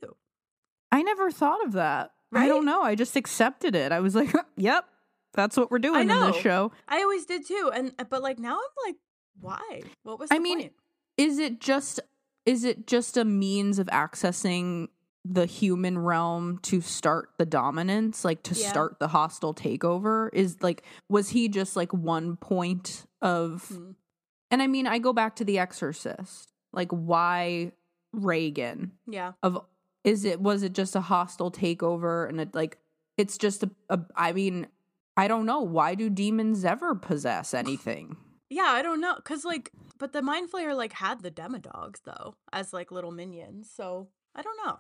I 0.92 1.02
never 1.02 1.32
thought 1.32 1.64
of 1.66 1.74
that. 1.74 2.12
Right? 2.32 2.44
I 2.44 2.48
don't 2.48 2.66
know. 2.66 2.84
I 2.84 2.96
just 2.96 3.16
accepted 3.16 3.76
it. 3.76 3.92
I 3.92 4.00
was 4.00 4.16
like, 4.16 4.32
yep, 4.58 4.86
that's 5.34 5.58
what 5.58 5.72
we're 5.72 5.80
doing 5.80 6.10
in 6.10 6.20
this 6.32 6.38
show. 6.38 6.72
I 6.88 7.02
always 7.02 7.26
did 7.26 7.46
too, 7.48 7.72
and 7.74 7.94
uh, 7.98 8.04
but 8.10 8.22
like 8.22 8.40
now 8.40 8.56
I'm 8.56 8.88
like, 8.88 8.96
why? 9.40 9.82
What 10.04 10.20
was 10.20 10.30
the 10.30 10.36
I 10.36 10.40
mean, 10.40 10.60
point? 10.60 10.74
Is 11.18 11.40
it 11.40 11.60
just 11.60 12.00
is 12.46 12.64
it 12.64 12.88
just 12.88 13.18
a 13.18 13.26
means 13.26 13.80
of 13.80 13.88
accessing 13.88 14.90
the 15.32 15.46
human 15.46 15.98
realm 16.00 16.58
to 16.64 16.82
start 16.82 17.30
the 17.38 17.46
dominance, 17.46 18.26
like 18.26 18.42
to 18.44 18.56
Yeah. 18.56 18.70
start 18.70 18.98
the 19.00 19.10
hostile 19.10 19.54
takeover? 19.54 20.30
Is 20.34 20.58
like 20.62 20.84
was 21.08 21.30
he 21.30 21.48
just 21.48 21.76
like 21.76 21.94
one 21.94 22.36
point 22.36 23.06
of 23.22 23.68
Hmm. 23.68 23.92
and 24.52 24.62
I 24.64 24.68
mean, 24.68 24.88
I 24.88 24.98
go 24.98 25.14
back 25.14 25.36
to 25.38 25.46
the 25.46 25.60
exorcist. 25.60 26.52
Like 26.74 26.90
why 26.92 27.74
Regan? 28.14 28.94
Yeah. 29.08 29.34
of 29.44 29.64
is 30.04 30.26
it 30.26 30.40
was 30.42 30.64
it 30.64 30.74
just 30.74 30.96
a 30.96 31.02
hostile 31.02 31.52
takeover 31.52 32.28
and 32.28 32.40
it 32.42 32.56
like 32.56 32.78
it's 33.18 33.38
just 33.38 33.64
a, 33.64 33.70
a 33.90 34.00
i 34.16 34.32
mean 34.32 34.66
i 35.18 35.28
don't 35.28 35.46
know 35.46 35.60
why 35.60 35.94
do 35.94 36.10
demons 36.10 36.64
ever 36.64 36.96
possess 36.96 37.54
anything 37.54 38.16
Yeah, 38.50 38.70
I 38.70 38.82
don't 38.82 39.02
know, 39.02 39.16
cause 39.26 39.44
like, 39.46 39.72
but 40.00 40.12
the 40.14 40.22
Mind 40.24 40.50
Flayer 40.52 40.76
like 40.76 40.94
had 40.94 41.22
the 41.22 41.30
Demodogs 41.30 42.02
though 42.06 42.34
as 42.52 42.72
like 42.74 42.92
little 42.92 43.12
minions, 43.12 43.70
so 43.70 44.08
I 44.34 44.42
don't 44.42 44.58
know. 44.66 44.80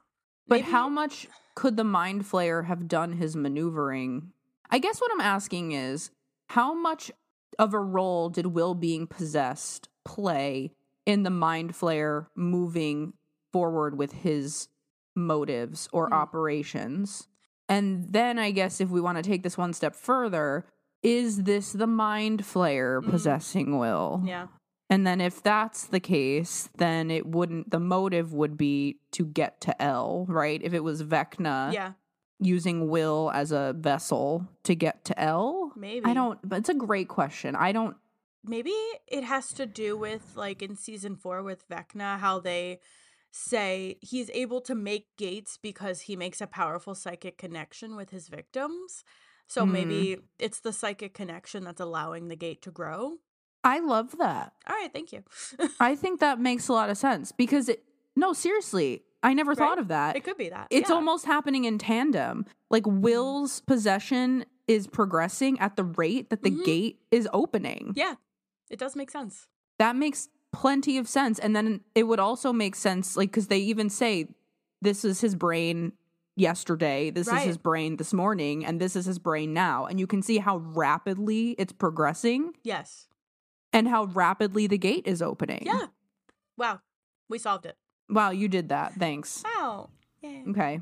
But 0.50 0.62
Maybe- 0.62 0.72
how 0.72 0.90
much 0.90 1.28
could 1.56 1.78
the 1.78 1.84
mind 1.84 2.24
flayer 2.26 2.66
have 2.66 2.88
done 2.88 3.14
his 3.14 3.36
maneuvering 3.36 4.32
i 4.70 4.80
guess 4.80 5.00
what 5.00 5.12
i'm 5.14 5.22
asking 5.22 5.72
is 5.74 6.12
how 6.50 6.74
much 6.74 7.12
of 7.58 7.74
a 7.74 7.80
role 7.80 8.30
did 8.30 8.48
will 8.48 8.74
being 8.76 9.08
possessed 9.08 9.90
play 10.06 10.72
in 11.06 11.24
the 11.24 11.30
mind 11.30 11.74
flayer 11.74 12.28
moving 12.36 13.14
forward 13.52 13.98
with 13.98 14.12
his 14.14 14.68
motives 15.16 15.88
or 15.92 16.08
Hmm. 16.08 16.14
operations 16.14 17.28
and 17.68 18.14
then 18.14 18.40
i 18.40 18.52
guess 18.52 18.80
if 18.80 18.90
we 18.90 19.02
want 19.02 19.18
to 19.18 19.24
take 19.24 19.44
this 19.44 19.58
one 19.58 19.74
step 19.74 19.96
further 19.96 20.66
is 21.04 21.44
this 21.44 21.72
the 21.74 21.88
mind 21.88 22.44
flayer 22.44 23.02
Mm. 23.02 23.10
possessing 23.10 23.78
will 23.78 24.22
Yeah. 24.26 24.48
And 24.89 25.06
then 25.06 25.21
if 25.21 25.43
that's 25.43 25.86
the 25.86 25.99
case 25.99 26.69
then 26.78 27.12
it 27.12 27.25
wouldn't 27.25 27.69
the 27.69 27.80
motive 27.80 28.34
would 28.34 28.58
be 28.58 28.97
to 29.12 29.25
get 29.25 29.62
to 29.62 29.82
El 29.82 30.25
right 30.28 30.60
if 30.63 30.73
it 30.73 30.84
was 30.84 31.04
vecna 31.04 31.71
yeah. 31.71 31.91
using 32.39 32.89
will 32.89 33.30
as 33.34 33.52
a 33.52 33.75
vessel 33.78 34.47
to 34.63 34.73
get 34.75 35.06
to 35.06 35.19
El 35.19 35.71
Maybe. 35.75 36.06
i 36.06 36.13
don't 36.13 36.39
but 36.47 36.60
it's 36.60 36.69
a 36.69 36.73
great 36.73 37.08
question 37.08 37.56
i 37.56 37.71
don't 37.71 37.95
Maybe 38.43 38.73
it 39.08 39.23
has 39.23 39.54
to 39.54 39.65
do 39.65 39.97
with 39.97 40.34
like 40.36 40.62
in 40.62 40.75
season 40.75 41.15
four 41.15 41.43
with 41.43 41.67
Vecna, 41.67 42.17
how 42.19 42.39
they 42.39 42.80
say 43.32 43.97
he's 44.02 44.30
able 44.34 44.62
to 44.62 44.73
make 44.73 45.08
gates 45.17 45.58
because 45.62 46.02
he 46.02 46.15
makes 46.15 46.41
a 46.41 46.47
powerful 46.47 46.95
psychic 46.95 47.38
connection 47.38 47.95
with 47.95 48.10
his 48.12 48.28
victims. 48.28 49.04
So 49.47 49.65
Hmm. 49.65 49.71
maybe 49.73 50.17
it's 50.39 50.62
the 50.62 50.73
psychic 50.73 51.13
connection 51.13 51.63
that's 51.63 51.82
allowing 51.82 52.28
the 52.28 52.36
gate 52.36 52.62
to 52.63 52.71
grow. 52.71 53.17
I 53.63 53.80
love 53.80 54.17
that 54.17 54.54
All 54.67 54.76
right, 54.76 54.91
thank 54.93 55.12
you. 55.12 55.24
I 55.80 55.95
think 55.95 56.19
that 56.22 56.39
makes 56.39 56.67
a 56.67 56.74
lot 56.74 56.89
of 56.89 56.98
sense 56.98 57.32
because 57.32 57.69
it 57.69 57.84
no 58.15 58.34
seriously 58.34 59.04
I 59.22 59.34
never 59.34 59.54
thought 59.54 59.80
of 59.80 59.89
that. 59.89 60.15
it 60.15 60.24
could 60.24 60.38
be 60.38 60.48
that. 60.48 60.67
It's 60.69 60.89
yeah. 60.89 60.95
almost 60.95 61.26
happening 61.26 61.65
in 61.65 61.78
tandem. 61.78 62.45
Like 62.69 62.84
Will's 62.88 63.60
possession 63.60 64.45
is 64.65 64.88
progressing 64.88 65.60
at 65.60 65.76
the 65.76 65.84
rate 65.84 66.30
that 66.30 66.41
the 66.41 66.52
Mhm. 66.52 66.63
gate 66.63 67.00
is 67.12 67.28
opening. 67.34 67.91
Yeah, 67.98 68.15
it 68.69 68.80
does 68.80 68.95
make 68.95 69.12
sense. 69.12 69.48
That 69.78 69.98
makes 69.98 70.30
plenty 70.54 70.98
of 70.98 71.10
sense 71.10 71.38
and 71.38 71.54
then 71.54 71.82
it 71.95 72.04
would 72.04 72.19
also 72.22 72.54
make 72.54 72.76
sense 72.76 73.17
like 73.17 73.34
cuz 73.34 73.48
they 73.48 73.60
even 73.60 73.89
say 73.89 74.30
this 74.82 75.04
is 75.04 75.19
his 75.19 75.36
brain 75.36 75.91
yesterday, 76.38 77.10
this 77.10 77.28
is 77.28 77.41
his 77.43 77.58
brain 77.58 77.98
this 77.98 78.13
morning 78.13 78.65
and 78.65 78.80
this 78.80 78.95
is 78.95 79.06
his 79.06 79.19
brain 79.19 79.54
now 79.54 79.86
and 79.86 80.00
you 80.00 80.08
can 80.08 80.22
see 80.22 80.38
how 80.38 80.58
rapidly 80.60 81.52
it's 81.60 81.74
progressing 81.74 82.54
Yes. 82.63 83.09
And 83.74 83.88
how 83.88 84.06
rapidly 84.06 84.68
the 84.68 84.78
gate 84.78 85.04
is 85.06 85.22
opening. 85.22 85.64
Yeah. 85.66 85.88
Wow. 86.58 86.80
We 87.30 87.38
solved 87.40 87.66
it. 87.66 87.78
Wow, 88.10 88.32
you 88.32 88.48
did 88.48 88.70
that. 88.70 88.94
Thanks. 88.96 89.44
Wow. 89.44 89.90
Yay. 90.22 90.44
Okay. 90.50 90.82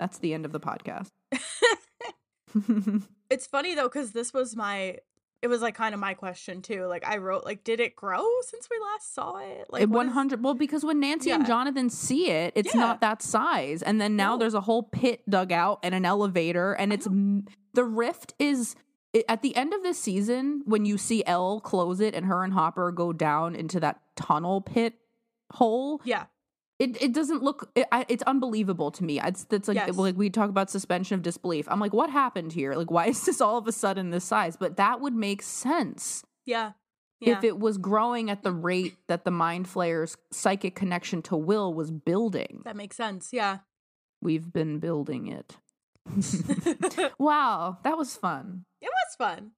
That's 0.00 0.18
the 0.18 0.32
end 0.34 0.44
of 0.44 0.52
the 0.52 0.60
podcast. 0.60 1.08
It's 3.30 3.46
funny 3.46 3.74
though, 3.74 3.88
because 3.88 4.12
this 4.12 4.34
was 4.34 4.54
my. 4.54 4.98
It 5.40 5.48
was 5.48 5.62
like 5.62 5.74
kind 5.74 5.94
of 5.94 5.98
my 6.00 6.12
question 6.14 6.60
too. 6.60 6.84
Like 6.84 7.04
I 7.08 7.16
wrote, 7.16 7.44
like, 7.44 7.64
did 7.64 7.80
it 7.80 7.96
grow 7.96 8.22
since 8.42 8.68
we 8.70 8.78
last 8.78 9.14
saw 9.14 9.38
it? 9.38 9.66
Like 9.70 9.82
It 9.82 9.88
what 9.88 10.02
is- 10.06 10.08
100 10.10 10.44
well 10.44 10.54
because 10.54 10.84
when 10.84 11.00
Nancy 11.00 11.30
and 11.30 11.44
Jonathan 11.46 11.88
see 11.90 12.30
it 12.30 12.52
it's 12.54 12.74
Yeah. 12.74 12.80
not 12.80 13.00
that 13.00 13.22
size 13.22 13.82
and 13.82 14.00
then 14.00 14.14
now 14.16 14.34
No. 14.34 14.38
there's 14.38 14.54
a 14.54 14.60
whole 14.60 14.82
pit 14.84 15.22
dug 15.28 15.50
out 15.50 15.80
and 15.82 15.94
an 15.96 16.04
elevator 16.04 16.74
and 16.74 16.92
it's 16.92 17.06
m- 17.08 17.46
the 17.74 17.84
rift 17.84 18.34
is 18.38 18.76
it, 19.12 19.24
at 19.28 19.42
the 19.42 19.54
end 19.56 19.72
of 19.74 19.82
this 19.82 19.98
season, 19.98 20.62
when 20.64 20.84
you 20.84 20.96
see 20.98 21.22
El 21.26 21.60
close 21.60 22.00
it 22.00 22.14
and 22.14 22.26
her 22.26 22.42
and 22.44 22.52
Hopper 22.52 22.90
go 22.92 23.12
down 23.12 23.54
into 23.54 23.78
that 23.80 24.00
tunnel 24.16 24.60
pit 24.60 24.94
hole, 25.52 26.00
Yeah. 26.04 26.26
it, 26.78 27.00
it 27.02 27.12
doesn't 27.12 27.42
look 27.42 27.70
it, 27.74 27.86
I, 27.92 28.06
it's 28.08 28.22
unbelievable 28.24 28.90
to 28.92 29.04
me. 29.04 29.20
It's 29.20 29.44
that's 29.44 29.68
like 29.68 29.76
Yes. 29.76 29.96
like 29.96 30.16
we 30.16 30.30
talk 30.30 30.48
about 30.50 30.70
suspension 30.70 31.14
of 31.14 31.22
disbelief. 31.22 31.66
I'm 31.70 31.78
like, 31.80 31.92
what 31.92 32.10
happened 32.10 32.52
here? 32.52 32.74
Like, 32.74 32.90
why 32.90 33.06
is 33.08 33.24
this 33.24 33.40
all 33.40 33.58
of 33.58 33.66
a 33.66 33.72
sudden 33.72 34.10
this 34.10 34.24
size? 34.24 34.56
But 34.56 34.76
that 34.78 35.00
would 35.00 35.14
make 35.14 35.42
sense 35.42 36.24
Yeah. 36.46 36.72
Yeah. 37.20 37.36
if 37.38 37.44
it 37.44 37.58
was 37.58 37.78
growing 37.78 38.30
at 38.30 38.42
the 38.42 38.50
rate 38.52 38.96
that 39.08 39.24
the 39.24 39.30
mind 39.30 39.68
flayer's 39.68 40.16
psychic 40.32 40.74
connection 40.74 41.22
to 41.22 41.36
Will 41.36 41.72
was 41.72 41.90
building. 41.90 42.62
that 42.64 42.74
makes 42.76 42.96
sense. 42.96 43.28
Yeah. 43.32 43.58
We've 44.20 44.52
been 44.52 44.78
building 44.78 45.26
it. 45.28 45.56
Wow, 47.18 47.78
that 47.84 47.96
was 47.96 48.16
fun. 48.16 48.64
It 48.80 48.90
was 48.90 49.16
fun. 49.16 49.52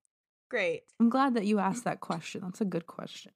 Great. 0.51 0.83
I'm 1.01 1.09
glad 1.09 1.35
that 1.35 1.47
you 1.47 1.59
asked 1.59 1.85
that 1.85 2.01
question. 2.01 2.43
That's 2.45 2.61
a 2.61 2.67
good 2.67 2.87
question. 2.87 3.33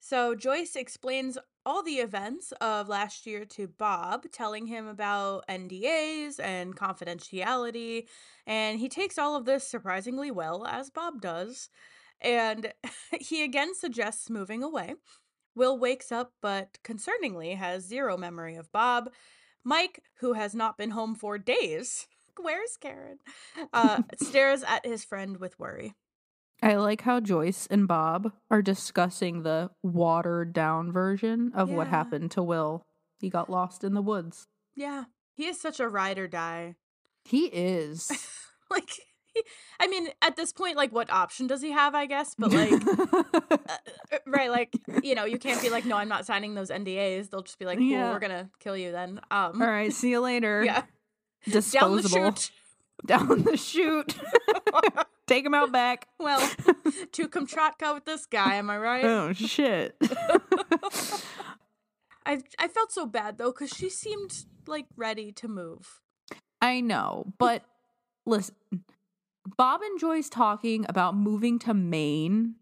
So 0.00 0.34
Joyce 0.34 0.76
explains 0.76 1.36
all 1.66 1.82
the 1.82 1.96
events 1.96 2.52
of 2.60 2.88
last 2.88 3.26
year 3.26 3.44
to 3.44 3.68
Bob, 3.68 4.24
telling 4.32 4.66
him 4.66 4.86
about 4.86 5.46
NDAs 5.46 6.40
and 6.40 6.74
confidentiality, 6.74 8.06
and 8.46 8.80
he 8.80 8.88
takes 8.88 9.18
all 9.18 9.36
of 9.36 9.44
this 9.44 9.66
surprisingly 9.66 10.30
well, 10.30 10.66
as 10.66 10.90
Bob 10.90 11.20
does. 11.20 11.68
And 12.20 12.72
he 13.20 13.44
again 13.44 13.74
suggests 13.74 14.30
moving 14.30 14.62
away. 14.62 14.94
Will 15.54 15.78
wakes 15.78 16.10
up, 16.12 16.32
but 16.40 16.78
concerningly 16.84 17.56
has 17.56 17.84
zero 17.84 18.16
memory 18.16 18.56
of 18.56 18.72
Bob. 18.72 19.10
Mike, 19.64 20.02
who 20.20 20.32
has 20.32 20.54
not 20.54 20.78
been 20.78 20.90
home 20.90 21.14
for 21.14 21.36
days, 21.36 22.06
where's 22.42 22.76
Karen? 22.80 23.18
Uh, 23.72 24.02
stares 24.22 24.62
at 24.62 24.84
his 24.86 25.04
friend 25.04 25.38
with 25.38 25.58
worry. 25.58 25.94
I 26.62 26.74
like 26.76 27.00
how 27.02 27.20
Joyce 27.20 27.66
and 27.70 27.88
Bob 27.88 28.32
are 28.50 28.60
discussing 28.62 29.42
the 29.42 29.70
watered 29.82 30.52
down 30.52 30.92
version 30.92 31.52
of 31.54 31.70
what 31.70 31.86
happened 31.88 32.30
to 32.32 32.42
Will. 32.42 32.84
He 33.18 33.30
got 33.30 33.48
lost 33.48 33.82
in 33.84 33.94
the 33.94 34.02
woods. 34.02 34.46
Yeah, 34.74 35.04
he 35.34 35.46
is 35.46 35.60
such 35.60 35.80
a 35.80 35.88
ride 35.88 36.18
or 36.18 36.28
die. 36.28 36.76
He 37.24 37.46
is. 37.46 38.10
like 38.70 38.90
he, 39.34 39.42
i 39.78 39.86
mean 39.86 40.08
at 40.22 40.34
this 40.36 40.52
point 40.52 40.76
like 40.76 40.90
what 40.92 41.08
option 41.10 41.46
does 41.46 41.62
he 41.62 41.70
have 41.70 41.94
i 41.94 42.04
guess 42.04 42.34
but 42.36 42.52
like 42.52 42.72
uh, 42.72 43.22
uh, 43.68 44.18
right 44.26 44.50
like 44.50 44.74
you 45.04 45.14
know 45.14 45.24
you 45.24 45.38
can't 45.38 45.62
be 45.62 45.70
like 45.70 45.84
no 45.84 45.96
i'm 45.96 46.08
not 46.08 46.26
signing 46.26 46.54
those 46.54 46.68
ndas 46.70 47.30
they'll 47.30 47.42
just 47.42 47.58
be 47.58 47.64
like 47.64 47.78
cool 47.78 47.86
Yeah. 47.88 48.10
we're 48.12 48.18
gonna 48.18 48.50
kill 48.58 48.76
you 48.76 48.90
then 48.90 49.20
um 49.30 49.62
All 49.62 49.68
right, 49.68 49.92
see 49.92 50.10
you 50.10 50.20
later. 50.20 50.62
yeah 50.66 50.82
Disposable. 51.48 52.34
Down 53.06 53.44
the 53.44 53.56
chute. 53.56 54.14
Take 55.26 55.46
him 55.46 55.54
out 55.54 55.72
back. 55.72 56.08
well 56.18 56.40
to 57.12 57.28
kamchatka 57.28 57.94
with 57.94 58.04
this 58.04 58.26
guy 58.26 58.56
am 58.56 58.68
i 58.68 58.76
right 58.76 59.04
Oh 59.04 59.32
shit. 59.32 59.96
i 62.26 62.40
i 62.58 62.68
felt 62.68 62.92
so 62.92 63.06
bad 63.06 63.38
though 63.38 63.52
because 63.52 63.70
she 63.70 63.88
seemed 63.88 64.44
like 64.66 64.86
ready 64.96 65.32
to 65.32 65.48
move 65.48 66.00
I 66.62 66.82
know, 66.82 67.32
but 67.38 67.64
listen, 68.26 68.54
Bob 69.56 69.80
and 69.80 69.98
Joyce 69.98 70.28
talking 70.28 70.84
about 70.90 71.16
moving 71.16 71.58
to 71.60 71.72
Maine 71.72 72.56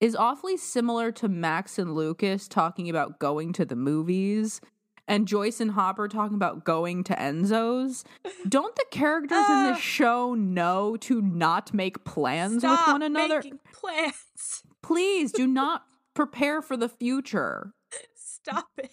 is 0.00 0.16
awfully 0.16 0.56
similar 0.56 1.12
to 1.12 1.28
Max 1.28 1.78
and 1.78 1.94
Lucas 1.94 2.48
talking 2.48 2.90
about 2.90 3.20
going 3.20 3.52
to 3.52 3.64
the 3.64 3.76
movies 3.76 4.60
and 5.08 5.26
Joyce 5.26 5.60
and 5.60 5.72
Hopper 5.72 6.06
talking 6.06 6.36
about 6.36 6.64
going 6.64 7.02
to 7.04 7.14
Enzo's. 7.14 8.04
Don't 8.48 8.76
the 8.76 8.84
characters 8.90 9.38
in 9.38 9.44
Ah. 9.48 9.70
this 9.72 9.80
show 9.80 10.34
know 10.34 10.96
to 10.98 11.20
not 11.20 11.74
make 11.74 12.04
plans 12.04 12.62
with 12.62 12.78
one 12.86 13.02
another? 13.02 13.36
making 13.42 13.58
plans 13.72 14.62
Please 14.82 15.32
do 15.32 15.46
not 15.60 15.82
prepare 16.14 16.62
for 16.62 16.76
the 16.76 16.88
future. 16.88 17.72
stop 18.14 18.68
it 18.78 18.90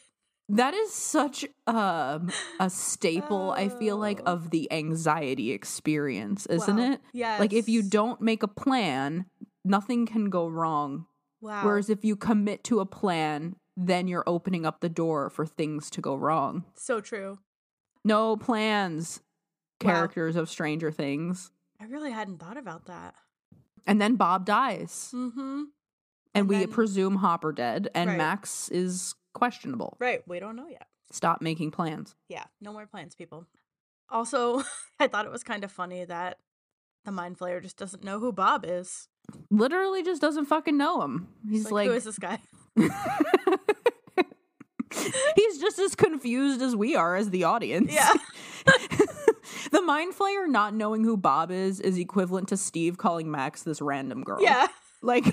That 0.50 0.74
is 0.74 0.94
such 0.94 1.46
um, 1.68 2.30
a 2.60 2.70
staple, 2.70 3.52
I 3.52 3.70
feel 3.70 3.98
like, 3.98 4.22
Oh. 4.26 4.34
of 4.34 4.50
the 4.52 4.72
anxiety 4.72 5.52
experience, 5.52 6.46
isn't 6.46 6.78
Wow. 6.78 6.92
it? 6.94 7.02
yes 7.14 7.40
Like, 7.40 7.52
if 7.54 7.68
you 7.68 7.82
don't 7.84 8.22
make 8.22 8.44
a 8.44 8.48
plan, 8.48 9.26
nothing 9.64 10.06
can 10.06 10.30
go 10.30 10.48
wrong. 10.48 11.06
wow 11.42 11.66
Whereas 11.66 11.90
if 11.90 12.06
you 12.06 12.16
commit 12.16 12.64
to 12.66 12.80
a 12.80 12.86
plan, 12.86 13.56
then 13.78 14.08
you're 14.08 14.24
opening 14.28 14.66
up 14.66 14.80
the 14.80 14.90
door 14.90 15.30
for 15.30 15.46
things 15.46 15.90
to 15.92 16.02
go 16.02 16.16
wrong. 16.16 16.64
so 16.76 17.02
true 17.02 17.40
No 18.04 18.36
plans, 18.38 19.22
Wow. 19.84 19.92
characters 19.92 20.36
of 20.36 20.50
Stranger 20.50 20.92
Things. 20.92 21.52
i 21.82 21.86
really 21.86 22.12
hadn't 22.12 22.40
thought 22.40 22.58
about 22.58 22.86
that 22.86 23.16
And 23.86 24.00
then 24.02 24.16
Bob 24.16 24.46
dies. 24.46 25.12
mm-hmm 25.14 25.40
And, 25.40 25.68
And 26.34 26.50
we 26.50 26.60
then- 26.60 26.72
presume 26.72 27.16
Hopper 27.18 27.52
dead, 27.52 27.90
and 27.94 28.10
Right. 28.12 28.18
Max 28.18 28.70
is 28.70 29.16
questionable. 29.34 29.98
right 30.00 30.26
we 30.28 30.40
don't 30.40 30.56
know 30.56 30.68
yet 30.68 30.88
Stop 31.12 31.40
making 31.42 31.70
plans. 31.72 32.16
Yeah, 32.28 32.46
no 32.60 32.74
more 32.74 32.88
plans, 32.88 33.14
people. 33.16 33.46
Also, 34.10 34.64
I 35.00 35.08
thought 35.08 35.26
it 35.26 35.32
was 35.32 35.44
kind 35.44 35.64
of 35.64 35.72
funny 35.72 36.04
that 36.04 36.40
the 37.06 37.12
mind 37.12 37.38
flayer 37.38 37.62
just 37.62 37.78
doesn't 37.78 38.04
know 38.04 38.20
who 38.20 38.32
Bob 38.34 38.66
is. 38.68 39.08
Literally 39.52 40.02
just 40.02 40.20
doesn't 40.20 40.46
fucking 40.46 40.76
know 40.78 41.02
him. 41.04 41.28
He's 41.48 41.64
He's 41.64 41.72
like, 41.72 41.88
who 41.88 41.94
is 41.94 42.04
this 42.06 42.18
guy? 42.18 42.40
He's 45.36 45.60
just 45.60 45.80
as 45.80 45.96
confused 45.96 46.62
as 46.62 46.76
we 46.76 46.96
are 46.96 47.16
as 47.16 47.30
the 47.30 47.44
audience. 47.44 47.92
Yeah. 47.94 48.14
the 49.72 49.82
mind 49.82 50.14
flayer 50.16 50.48
not 50.48 50.74
knowing 50.74 51.04
who 51.04 51.18
Bob 51.18 51.52
is 51.52 51.80
is 51.80 51.98
equivalent 51.98 52.48
to 52.50 52.58
Steve 52.58 52.98
calling 52.98 53.30
Max 53.30 53.64
this 53.64 53.82
random 53.82 54.24
girl. 54.24 54.42
Yeah. 54.42 54.68
Like 55.02 55.26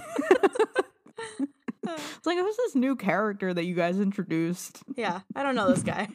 It's 1.85 2.27
like 2.27 2.39
who's 2.39 2.57
this 2.57 2.75
new 2.77 2.95
character 2.95 3.53
that 3.53 3.65
you 3.65 3.75
guys 3.75 3.99
introduced? 3.99 4.83
Yeah, 4.97 5.21
I 5.35 5.43
don't 5.43 5.55
know 5.57 5.69
this 5.73 5.83
guy. 5.83 6.09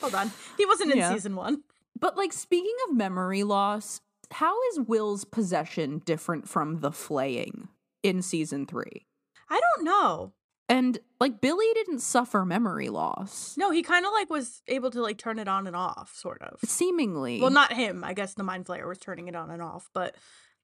Hold 0.00 0.14
on. 0.14 0.30
He 0.56 0.64
wasn't 0.64 0.92
in 0.92 0.98
Yeah. 0.98 1.12
season 1.12 1.36
one. 1.36 1.62
But 1.98 2.16
like 2.16 2.32
speaking 2.32 2.74
of 2.88 2.96
memory 2.96 3.42
loss, 3.44 4.00
how 4.30 4.54
is 4.70 4.80
Will's 4.80 5.24
possession 5.24 6.00
different 6.04 6.48
from 6.48 6.80
the 6.80 6.90
flaying 6.90 7.68
in 8.02 8.22
season 8.22 8.64
3? 8.64 9.06
I 9.50 9.60
don't 9.76 9.84
know. 9.84 10.32
And 10.70 10.98
like 11.18 11.40
Billy 11.40 11.66
didn't 11.74 11.98
suffer 11.98 12.44
memory 12.44 12.88
loss. 12.88 13.56
No, 13.58 13.70
he 13.72 13.82
kind 13.82 14.06
of 14.06 14.12
like 14.12 14.30
was 14.30 14.62
able 14.68 14.90
to 14.92 15.02
like 15.02 15.18
turn 15.18 15.38
it 15.38 15.48
on 15.48 15.66
and 15.66 15.74
off, 15.76 16.14
sort 16.14 16.40
of. 16.42 16.60
Seemingly. 16.64 17.40
Well, 17.40 17.50
not 17.50 17.72
him. 17.72 18.04
I 18.04 18.14
guess 18.14 18.34
the 18.34 18.44
mind 18.44 18.66
flayer 18.66 18.88
was 18.88 18.98
turning 18.98 19.26
it 19.28 19.34
on 19.34 19.50
and 19.50 19.60
off, 19.60 19.90
but 19.92 20.14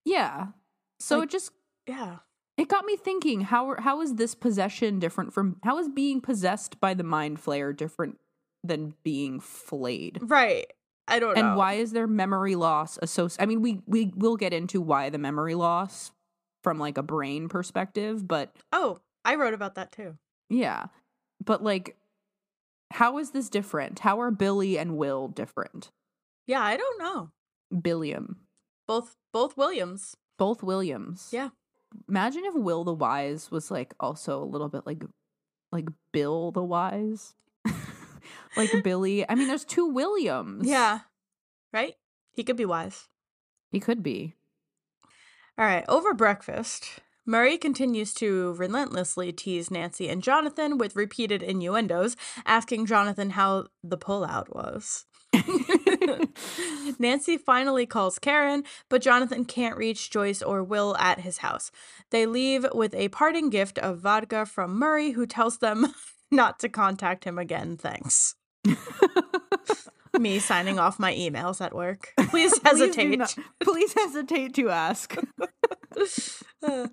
Yeah. 0.04 0.46
So 1.00 1.18
Like- 1.18 1.24
it 1.26 1.30
just 1.32 1.50
yeah. 1.86 2.18
it 2.56 2.68
got 2.68 2.84
me 2.84 2.96
thinking 2.96 3.42
how 3.42 3.74
how 3.80 4.00
is 4.00 4.14
this 4.14 4.34
possession 4.36 4.98
different 5.00 5.32
from 5.34 5.56
how 5.64 5.76
is 5.78 5.88
being 5.88 6.20
possessed 6.20 6.80
by 6.80 6.94
the 6.94 7.04
mind 7.04 7.38
flayer 7.44 7.76
different 7.76 8.18
than 8.62 8.94
being 9.02 9.40
flayed? 9.40 10.18
Right. 10.22 10.66
I 11.08 11.18
don't 11.18 11.34
know. 11.36 11.40
And 11.48 11.56
why 11.56 11.74
is 11.74 11.92
there 11.92 12.06
memory 12.06 12.54
loss 12.54 12.98
associated? 13.02 13.42
I 13.42 13.46
mean, 13.46 13.60
we 13.60 13.80
we 13.86 14.12
will 14.16 14.36
get 14.36 14.52
into 14.52 14.80
why 14.80 15.10
the 15.10 15.18
memory 15.18 15.54
loss 15.56 16.12
from 16.62 16.78
like 16.78 16.96
a 16.96 17.02
brain 17.02 17.48
perspective, 17.48 18.26
but 18.26 18.54
Oh, 18.72 19.00
I 19.26 19.34
wrote 19.34 19.52
about 19.54 19.74
that 19.74 19.92
too. 19.92 20.16
yeah. 20.48 20.86
But 21.44 21.62
like 21.62 21.96
how 22.92 23.18
is 23.18 23.32
this 23.32 23.50
different? 23.50 23.98
How 23.98 24.20
are 24.20 24.30
Billy 24.30 24.78
and 24.78 24.96
Will 24.96 25.28
different? 25.28 25.90
Yeah, 26.46 26.62
I 26.62 26.76
don't 26.76 26.98
know. 26.98 27.30
Billiam. 27.82 28.38
Both 28.86 29.16
both 29.32 29.56
Williams. 29.56 30.16
Both 30.38 30.62
Williams. 30.62 31.28
Yeah. 31.32 31.50
Imagine 32.08 32.44
if 32.44 32.54
Will 32.54 32.84
the 32.84 32.94
Wise 32.94 33.50
was 33.50 33.70
like 33.70 33.94
also 34.00 34.42
a 34.42 34.44
little 34.44 34.68
bit 34.68 34.86
like 34.86 35.02
like 35.72 35.88
Bill 36.12 36.52
the 36.52 36.62
Wise. 36.62 37.34
like 38.56 38.70
Billy. 38.84 39.28
I 39.28 39.34
mean, 39.34 39.48
there's 39.48 39.64
two 39.64 39.86
Williams. 39.86 40.66
Yeah. 40.66 41.00
Right? 41.72 41.94
He 42.32 42.44
could 42.44 42.56
be 42.56 42.64
wise. 42.64 43.08
He 43.72 43.80
could 43.80 44.02
be. 44.02 44.34
All 45.58 45.64
right, 45.64 45.84
over 45.88 46.12
breakfast, 46.12 47.00
Murray 47.26 47.58
continues 47.58 48.14
to 48.14 48.52
relentlessly 48.54 49.32
tease 49.32 49.70
Nancy 49.70 50.08
and 50.08 50.22
Jonathan 50.22 50.78
with 50.78 50.94
repeated 50.96 51.42
innuendos, 51.42 52.16
asking 52.44 52.86
Jonathan 52.86 53.30
how 53.30 53.66
the 53.82 53.98
pullout 53.98 54.48
was. 54.54 55.06
Nancy 56.98 57.36
finally 57.36 57.84
calls 57.84 58.18
Karen, 58.18 58.64
but 58.88 59.02
Jonathan 59.02 59.44
can't 59.44 59.76
reach 59.76 60.10
Joyce 60.10 60.42
or 60.42 60.62
Will 60.62 60.96
at 60.98 61.20
his 61.20 61.38
house. 61.38 61.70
They 62.10 62.26
leave 62.26 62.64
with 62.72 62.94
a 62.94 63.08
parting 63.08 63.50
gift 63.50 63.78
of 63.78 63.98
vodka 63.98 64.46
from 64.46 64.78
Murray, 64.78 65.10
who 65.10 65.26
tells 65.26 65.58
them 65.58 65.92
not 66.30 66.58
to 66.60 66.68
contact 66.68 67.24
him 67.24 67.38
again. 67.38 67.76
Thanks. 67.76 68.34
Me 70.18 70.38
signing 70.38 70.78
off 70.78 70.98
my 70.98 71.12
emails 71.14 71.60
at 71.60 71.74
work. 71.74 72.12
Please 72.30 72.58
Please 72.58 72.60
hesitate. 72.64 73.18
not- 73.18 73.36
please 73.60 73.92
hesitate 73.92 74.54
to 74.54 74.70
ask. 74.70 75.14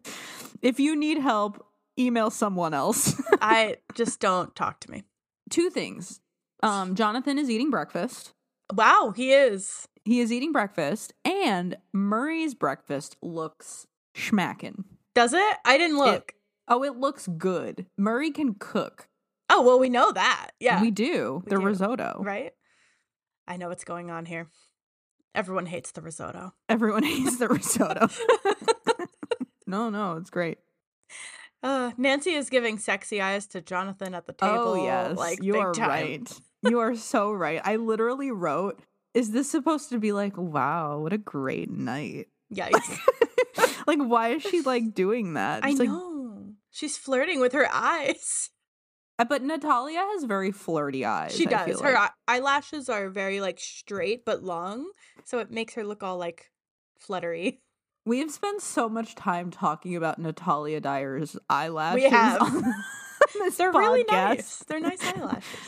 If 0.62 0.80
you 0.80 0.96
need 0.96 1.18
help, 1.18 1.66
email 2.00 2.30
someone 2.30 2.74
else. 2.74 3.22
I 3.42 3.78
just 3.96 4.22
don't 4.22 4.56
talk 4.56 4.80
to 4.82 4.92
me. 4.92 5.04
Two 5.50 5.70
things. 5.70 6.22
Um, 6.62 6.96
Jonathan 6.96 7.38
is 7.38 7.50
eating 7.50 7.70
breakfast. 7.70 8.34
Wow, 8.74 9.12
he 9.14 9.34
is. 9.34 9.88
He 10.06 10.22
is 10.22 10.32
eating 10.32 10.54
breakfast, 10.54 11.14
and 11.26 11.76
Murray's 11.92 12.56
breakfast 12.56 13.18
looks 13.22 13.88
schmacking. 14.16 14.86
Does 15.16 15.34
it? 15.34 15.56
I 15.66 15.78
didn't 15.78 15.98
look. 15.98 16.34
Oh, 16.70 16.84
it 16.84 16.96
looks 16.96 17.28
good. 17.28 17.86
Murray 17.98 18.32
can 18.32 18.56
cook. 18.58 19.08
oh, 19.50 19.62
well, 19.64 19.80
we 19.80 19.90
know 19.90 20.14
that. 20.14 20.52
Yeah. 20.62 20.82
We 20.82 20.92
do. 20.92 21.42
We 21.46 21.50
the 21.50 21.58
do. 21.60 21.66
risotto. 21.66 22.22
right? 22.24 22.54
I 23.48 23.58
know 23.58 23.68
what's 23.68 23.84
going 23.84 24.10
on 24.10 24.26
here. 24.26 24.48
Everyone 25.36 25.66
hates 25.66 25.92
the 25.92 26.02
risotto. 26.02 26.54
Everyone 26.70 27.04
hates 27.14 27.38
the 27.38 27.50
risotto. 27.50 28.08
No, 29.68 29.90
no, 29.90 30.18
it's 30.18 30.30
great. 30.30 30.58
Uh, 31.62 31.92
Nancy 31.98 32.32
is 32.32 32.50
giving 32.50 32.78
sexy 32.78 33.22
eyes 33.22 33.48
to 33.48 33.62
Jonathan 33.62 34.14
at 34.14 34.28
the 34.28 34.34
table. 34.34 34.54
oh, 34.58 34.84
yes. 34.84 35.18
like 35.18 35.42
you 35.42 35.58
are 35.58 35.74
time. 35.74 35.88
right. 35.88 36.40
You 36.64 36.80
are 36.80 36.96
so 36.96 37.32
right. 37.32 37.62
I 37.64 37.78
literally 37.78 38.32
wrote, 38.32 38.82
is 39.14 39.32
this 39.32 39.50
supposed 39.50 39.90
to 39.90 40.00
be 40.00 40.12
like, 40.12 40.38
wow, 40.38 41.00
what 41.00 41.14
a 41.14 41.18
great 41.18 41.72
night? 41.72 42.28
Yikes! 42.54 43.00
like, 43.88 44.00
why 44.00 44.30
is 44.30 44.44
she 44.44 44.62
like 44.62 44.94
doing 44.94 45.34
that? 45.36 45.64
I 45.64 45.72
like, 45.72 45.88
know 45.88 46.54
she's 46.70 46.98
flirting 46.98 47.40
with 47.40 47.54
her 47.54 47.68
eyes. 47.72 48.50
Uh, 49.20 49.26
But 49.26 49.44
Natalia 49.44 50.00
has 50.00 50.24
very 50.24 50.52
flirty 50.52 51.06
eyes. 51.06 51.36
She 51.36 51.46
does. 51.46 51.80
Her 51.82 51.94
like. 51.94 52.10
eyelashes 52.28 52.90
are 52.90 53.12
very 53.12 53.42
like 53.42 53.60
straight 53.60 54.26
but 54.26 54.42
long, 54.42 54.90
so 55.24 55.38
it 55.38 55.52
makes 55.52 55.76
her 55.76 55.84
look 55.84 56.02
all 56.02 56.18
like 56.18 56.50
fluttery. 56.98 57.62
We 58.06 58.20
have 58.20 58.32
spent 58.32 58.62
so 58.62 58.90
much 58.90 59.16
time 59.16 59.50
talking 59.50 59.96
about 59.96 60.20
Natalia 60.20 60.82
Dyer's 60.82 61.38
eyelashes. 61.50 62.04
We 62.04 62.10
have. 62.10 62.40
They're 63.58 63.72
really 63.72 64.04
nice. 64.10 64.60
They're 64.68 64.80
nice 64.80 65.02
eyelashes. 65.04 65.60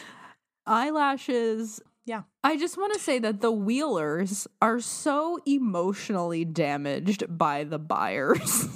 Eyelashes. 0.65 1.81
Yeah. 2.05 2.23
I 2.43 2.57
just 2.57 2.77
want 2.77 2.93
to 2.93 2.99
say 2.99 3.19
that 3.19 3.41
the 3.41 3.51
Wheelers 3.51 4.47
are 4.61 4.79
so 4.79 5.39
emotionally 5.45 6.45
damaged 6.45 7.23
by 7.29 7.63
the 7.63 7.79
Byers. 7.79 8.67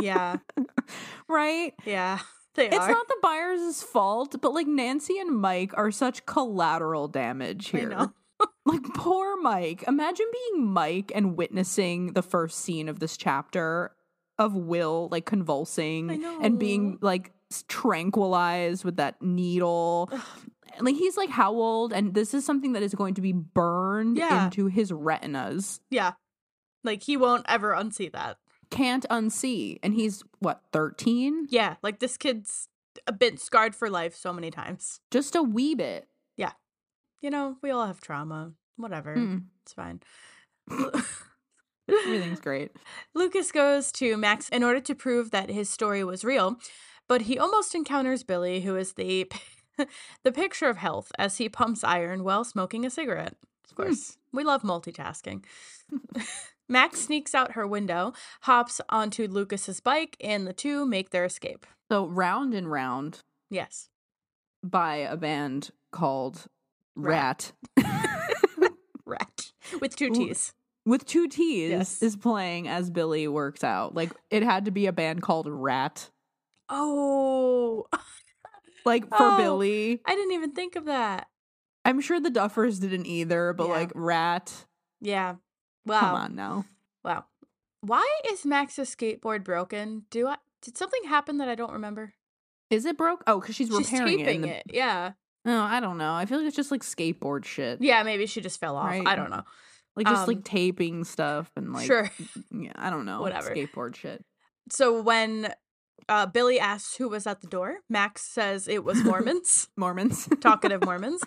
Yeah, 0.00 0.36
right? 1.28 1.74
yeah, 1.84 2.20
they 2.54 2.68
It's 2.68 2.78
are. 2.78 2.88
not 2.88 3.08
the 3.08 3.16
Byers' 3.20 3.82
fault, 3.82 4.36
but 4.40 4.54
like 4.54 4.68
Nancy 4.68 5.18
and 5.18 5.36
Mike 5.36 5.72
are 5.76 5.90
such 5.90 6.24
collateral 6.24 7.08
damage 7.08 7.74
I 7.74 7.78
here. 7.78 8.10
Like 8.68 8.82
poor 8.94 9.36
Mike. 9.40 9.84
Imagine 9.88 10.26
being 10.32 10.66
Mike 10.66 11.10
and 11.14 11.36
witnessing 11.36 12.12
the 12.12 12.22
first 12.22 12.58
scene 12.60 12.88
of 12.88 13.00
this 13.00 13.16
chapter 13.16 13.92
of 14.38 14.54
Will 14.54 15.08
like 15.10 15.24
convulsing 15.26 16.24
and 16.42 16.58
being 16.58 16.98
like 17.00 17.32
tranquilized 17.66 18.84
with 18.84 18.96
that 18.96 19.20
needle. 19.22 20.10
like 20.80 20.94
he's 20.94 21.16
like 21.16 21.30
how 21.30 21.52
old 21.52 21.92
and 21.92 22.14
this 22.14 22.34
is 22.34 22.44
something 22.44 22.72
that 22.74 22.82
is 22.82 22.94
going 22.94 23.14
to 23.14 23.20
be 23.22 23.32
burned 23.32 24.16
Yeah. 24.16 24.44
into 24.44 24.66
his 24.66 24.92
retinas. 24.92 25.80
Yeah, 25.90 26.12
like 26.84 27.02
he 27.02 27.16
won't 27.16 27.46
ever 27.48 27.72
unsee 27.72 28.12
that. 28.12 28.36
Can't 28.70 29.06
unsee. 29.10 29.78
And 29.82 29.94
he's 29.94 30.22
what, 30.40 30.60
13? 30.72 31.46
Yeah, 31.48 31.76
like 31.82 32.00
this 32.00 32.16
kid's 32.16 32.68
a 33.06 33.12
bit 33.12 33.40
scarred 33.40 33.74
for 33.74 33.88
life 33.88 34.14
so 34.14 34.32
many 34.32 34.50
times. 34.50 35.00
Just 35.10 35.34
a 35.34 35.42
wee 35.42 35.74
bit. 35.74 36.06
You 37.20 37.30
know, 37.30 37.56
we 37.62 37.70
all 37.70 37.86
have 37.86 38.00
trauma. 38.00 38.52
Whatever, 38.76 39.16
Mm, 39.16 39.42
it's 39.62 39.72
fine. 39.72 40.00
everything's 41.88 42.40
great. 42.40 42.70
Lucas 43.14 43.50
goes 43.50 43.90
to 43.92 44.16
Max 44.16 44.48
in 44.50 44.62
order 44.62 44.80
to 44.80 44.94
prove 44.94 45.30
that 45.30 45.50
his 45.50 45.68
story 45.68 46.04
was 46.04 46.24
real, 46.24 46.56
but 47.08 47.22
he 47.22 47.38
almost 47.38 47.74
encounters 47.74 48.22
Billy, 48.22 48.60
who 48.60 48.76
is 48.76 48.92
the 48.94 49.30
the 50.24 50.32
picture 50.32 50.68
of 50.68 50.76
health 50.76 51.10
as 51.18 51.38
he 51.38 51.48
pumps 51.48 51.82
iron 51.82 52.22
while 52.24 52.44
smoking 52.44 52.84
a 52.84 52.90
cigarette. 52.90 53.34
Of 53.64 53.70
Hmm. 53.76 53.82
course, 53.82 54.16
we 54.32 54.44
love 54.44 54.62
multitasking. 54.62 55.44
Max 56.68 57.00
sneaks 57.00 57.34
out 57.34 57.52
her 57.52 57.66
window, 57.66 58.12
hops 58.42 58.80
onto 58.90 59.26
Lucas's 59.26 59.80
bike, 59.80 60.16
and 60.20 60.46
the 60.46 60.52
two 60.52 60.84
make 60.86 61.10
their 61.10 61.24
escape. 61.24 61.66
So 61.90 62.06
round 62.06 62.52
and 62.54 62.70
round 62.70 63.22
Yes. 63.50 63.88
by 64.62 64.96
a 64.96 65.16
band 65.16 65.70
called 65.90 66.46
Ratt, 66.98 67.52
Ratt. 69.06 69.52
With 69.80 69.96
two 69.96 70.10
T's. 70.10 70.52
with 70.84 71.04
two 71.06 71.28
T's 71.28 71.70
Yes. 71.70 72.02
is 72.02 72.16
playing 72.16 72.68
as 72.68 72.90
Billy 72.90 73.28
works 73.28 73.62
out. 73.64 73.94
Like 73.94 74.10
it 74.30 74.42
had 74.42 74.64
to 74.66 74.70
be 74.70 74.86
a 74.86 74.92
band 74.92 75.22
called 75.22 75.46
Rat. 75.48 76.10
Oh, 76.68 77.86
Like 78.84 79.08
for 79.08 79.16
Oh. 79.20 79.36
Billy. 79.36 80.00
I 80.06 80.14
didn't 80.14 80.32
even 80.32 80.52
think 80.52 80.76
of 80.76 80.86
that. 80.86 81.28
I'm 81.84 82.00
sure 82.00 82.20
the 82.20 82.30
Duffers 82.30 82.80
didn't 82.80 83.06
either, 83.06 83.52
but 83.52 83.66
Yeah. 83.68 83.72
like 83.74 83.92
Rat. 83.94 84.66
Yeah. 85.00 85.36
Wow. 85.86 86.00
Come 86.00 86.14
on 86.14 86.34
now. 86.34 86.64
Wow. 87.04 87.24
Why 87.80 88.06
is 88.30 88.44
Max's 88.44 88.94
skateboard 88.94 89.44
broken? 89.44 90.04
Do 90.10 90.26
I 90.26 90.36
did 90.62 90.76
something 90.76 91.04
happen 91.04 91.38
that 91.38 91.48
I 91.48 91.54
don't 91.54 91.72
remember? 91.72 92.14
Is 92.70 92.84
it 92.84 92.98
broke? 92.98 93.22
Oh, 93.26 93.40
because 93.40 93.54
she's 93.54 93.68
She's 93.68 93.90
repairing 93.92 94.20
it. 94.20 94.42
the- 94.42 94.48
it. 94.48 94.62
Yeah. 94.72 95.12
No, 95.44 95.62
I 95.62 95.80
don't 95.80 95.98
know. 95.98 96.12
I 96.14 96.26
feel 96.26 96.38
like 96.38 96.46
it's 96.46 96.56
just 96.56 96.70
like 96.70 96.82
skateboard 96.82 97.44
shit. 97.44 97.80
Yeah, 97.80 98.02
maybe 98.02 98.26
she 98.26 98.40
just 98.40 98.60
fell 98.60 98.76
off. 98.76 98.86
Right. 98.88 99.06
I 99.06 99.16
don't 99.16 99.30
know. 99.30 99.42
Like 99.96 100.06
just 100.06 100.22
Um, 100.22 100.26
like 100.28 100.44
taping 100.44 101.04
stuff 101.04 101.50
and 101.56 101.72
like 101.72 101.86
sure. 101.86 102.10
yeah, 102.52 102.72
I 102.76 102.90
don't 102.90 103.06
know. 103.06 103.20
Whatever. 103.20 103.50
Skateboard 103.54 103.96
shit. 103.96 104.24
So 104.70 105.00
when 105.00 105.52
uh, 106.08 106.26
Billy 106.26 106.60
asks 106.60 106.96
who 106.96 107.08
was 107.08 107.26
at 107.26 107.40
the 107.40 107.46
door, 107.46 107.78
Max 107.88 108.22
says 108.22 108.68
it 108.68 108.84
was 108.84 108.98
Mormons, 109.04 109.68
Mormons. 109.76 110.28
talkative 110.40 110.84
Mormons. 110.84 111.22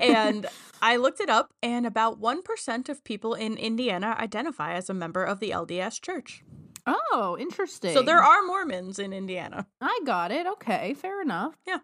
And 0.00 0.46
I 0.82 0.96
looked 0.96 1.20
it 1.20 1.28
up, 1.30 1.52
and 1.62 1.86
about 1.86 2.20
1% 2.20 2.88
of 2.88 3.02
people 3.04 3.34
in 3.34 3.56
Indiana 3.56 4.16
identify 4.18 4.74
as 4.74 4.88
a 4.90 4.94
member 4.94 5.24
of 5.24 5.40
the 5.40 5.50
LDS 5.50 6.00
church. 6.00 6.42
Oh, 6.86 7.36
interesting. 7.40 7.94
So 7.94 8.02
there 8.02 8.22
are 8.22 8.42
Mormons 8.46 8.98
in 8.98 9.12
Indiana. 9.12 9.66
I 9.80 10.00
got 10.04 10.30
it. 10.30 10.46
Okay, 10.46 10.94
fair 10.94 11.22
enough. 11.22 11.54
Yeah. 11.66 11.78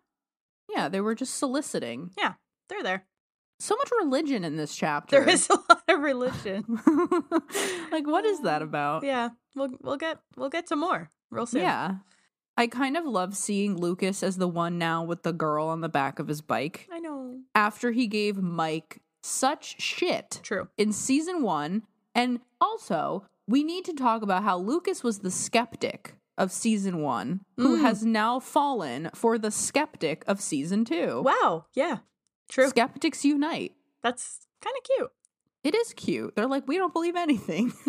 Yeah, 0.75 0.89
they 0.89 1.01
were 1.01 1.14
just 1.14 1.35
soliciting. 1.35 2.11
Yeah, 2.18 2.35
they're 2.68 2.83
there. 2.83 3.05
So 3.59 3.77
much 3.77 3.91
religion 4.01 4.43
in 4.45 4.57
this 4.57 4.75
chapter. 4.75 5.21
There 5.21 5.29
is 5.29 5.49
a 5.51 5.55
lot 5.55 5.83
of 5.89 6.01
religion. 6.01 6.64
like 7.93 8.07
what 8.07 8.25
is 8.25 8.41
that 8.43 8.62
about? 8.62 9.05
Yeah, 9.05 9.31
we'll 9.55 9.71
we'll 9.83 9.99
get 9.99 10.18
we'll 10.37 10.49
get 10.49 10.68
some 10.68 10.81
more 10.81 11.11
real 11.31 11.47
soon. 11.47 11.62
Yeah. 11.62 11.97
I 12.57 12.66
kind 12.66 12.97
of 12.97 13.07
love 13.07 13.37
seeing 13.37 13.77
Lucas 13.77 14.23
as 14.23 14.37
the 14.37 14.49
one 14.49 14.77
now 14.77 15.03
with 15.03 15.23
the 15.23 15.33
girl 15.33 15.68
on 15.68 15.81
the 15.81 15.89
back 15.89 16.18
of 16.18 16.29
his 16.29 16.43
bike. 16.43 16.89
I 16.93 16.99
know. 16.99 17.39
After 17.55 17.91
he 17.91 18.07
gave 18.07 18.37
Mike 18.37 19.01
such 19.23 19.81
shit 19.81 20.41
True. 20.43 20.68
in 20.77 20.93
season 20.93 21.43
1 21.43 21.83
and 22.14 22.41
also 22.61 23.25
we 23.47 23.64
need 23.64 23.85
to 23.85 23.93
talk 23.93 24.23
about 24.23 24.43
how 24.43 24.59
Lucas 24.59 25.03
was 25.03 25.18
the 25.18 25.31
skeptic 25.31 26.14
of 26.41 26.51
season 26.51 27.03
1 27.03 27.41
who 27.57 27.78
Mm. 27.78 27.82
has 27.82 28.05
now 28.05 28.41
fallen 28.41 29.11
for 29.14 29.38
the 29.38 29.51
skeptic 29.51 30.24
of 30.26 30.41
season 30.41 30.84
2. 30.84 31.22
Wow. 31.22 31.66
Yeah. 31.74 31.99
True. 32.49 32.68
Skeptics 32.70 33.24
unite. 33.24 33.72
That's 34.03 34.41
kind 34.62 34.74
of 34.76 34.82
cute. 34.84 35.11
It 35.62 35.74
is 35.74 35.93
cute. 35.93 36.34
They're 36.34 36.47
like, 36.49 36.66
we 36.66 36.78
don't 36.78 36.93
believe 36.93 37.16
anything. 37.16 37.72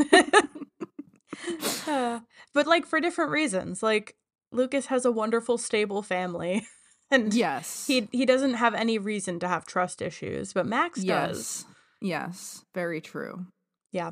Uh, 1.88 2.20
but 2.54 2.68
like 2.68 2.86
for 2.86 3.00
different 3.00 3.32
reasons. 3.32 3.82
Like 3.82 4.16
Lucas 4.52 4.88
has 4.88 5.06
a 5.06 5.12
wonderful, 5.12 5.58
stable 5.58 6.02
family, 6.02 6.68
and 7.12 7.34
yes. 7.34 7.88
he 7.88 8.08
he 8.12 8.26
doesn't 8.26 8.56
have 8.56 8.74
any 8.76 8.98
reason 8.98 9.40
to 9.40 9.48
have 9.48 9.66
trust 9.66 10.02
issues. 10.02 10.52
But 10.54 10.68
Max 10.68 11.00
does. 11.02 11.06
yes. 11.08 11.66
Yes. 12.02 12.66
Very 12.74 13.00
true. 13.00 13.46
Yeah. 13.92 14.12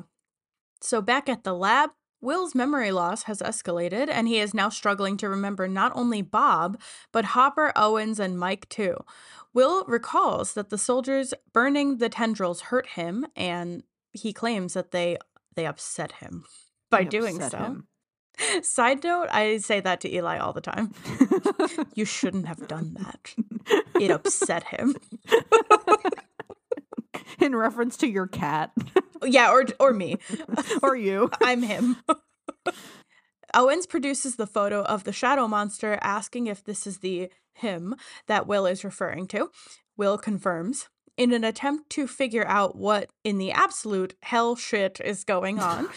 So 0.80 1.02
back 1.02 1.28
at 1.28 1.44
the 1.44 1.52
lab, 1.54 1.90
Will's 2.20 2.54
memory 2.54 2.92
loss 2.92 3.24
has 3.24 3.40
escalated, 3.40 4.08
and 4.10 4.28
he 4.28 4.38
is 4.38 4.52
now 4.54 4.68
struggling 4.68 5.16
to 5.18 5.28
remember 5.28 5.66
not 5.68 5.92
only 5.94 6.22
Bob, 6.22 6.80
but 7.12 7.24
Hopper, 7.26 7.72
Owens, 7.76 8.20
and 8.20 8.38
Mike 8.38 8.68
too. 8.68 8.96
Will 9.54 9.84
recalls 9.86 10.52
that 10.54 10.70
the 10.70 10.78
soldiers 10.78 11.32
burning 11.52 11.96
the 11.98 12.08
tendrils 12.08 12.60
hurt 12.62 12.88
him, 12.88 13.26
and 13.34 13.82
he 14.12 14.32
claims 14.32 14.74
that 14.74 14.90
they 14.90 15.16
they 15.56 15.66
upset 15.66 16.12
him 16.12 16.44
by 16.90 17.04
They 17.04 17.08
doing 17.08 17.40
so. 17.40 17.58
him. 17.58 17.86
Side 18.62 19.04
note, 19.04 19.28
I 19.32 19.58
say 19.58 19.80
that 19.80 20.00
to 20.02 20.14
Eli 20.14 20.38
all 20.38 20.52
the 20.52 20.60
time. 20.60 20.94
You 21.94 22.04
shouldn't 22.04 22.46
have 22.46 22.66
done 22.68 22.96
that. 23.00 23.34
It 24.00 24.10
upset 24.10 24.64
him. 24.64 24.96
In 27.40 27.54
reference 27.54 27.96
to 27.98 28.08
your 28.08 28.26
cat 28.26 28.72
Yeah, 29.24 29.50
or 29.50 29.66
or 29.78 29.92
me. 29.92 30.16
or 30.82 30.96
you. 30.96 31.30
I'm 31.42 31.62
him. 31.62 31.96
Owens 33.54 33.86
produces 33.86 34.36
the 34.36 34.46
photo 34.46 34.82
of 34.82 35.04
the 35.04 35.12
shadow 35.12 35.48
monster, 35.48 35.98
asking 36.00 36.46
if 36.46 36.64
this 36.64 36.86
is 36.86 36.98
the 36.98 37.30
him 37.52 37.96
that 38.26 38.46
Will 38.46 38.66
is 38.66 38.84
referring 38.84 39.26
to. 39.28 39.50
Will 39.96 40.16
confirms. 40.18 40.88
In 41.16 41.34
an 41.34 41.44
attempt 41.44 41.90
to 41.90 42.06
figure 42.06 42.46
out 42.46 42.76
what 42.76 43.10
in 43.24 43.36
the 43.36 43.52
absolute 43.52 44.14
hell 44.22 44.56
shit 44.56 45.00
is 45.04 45.24
going 45.24 45.58
on, 45.58 45.88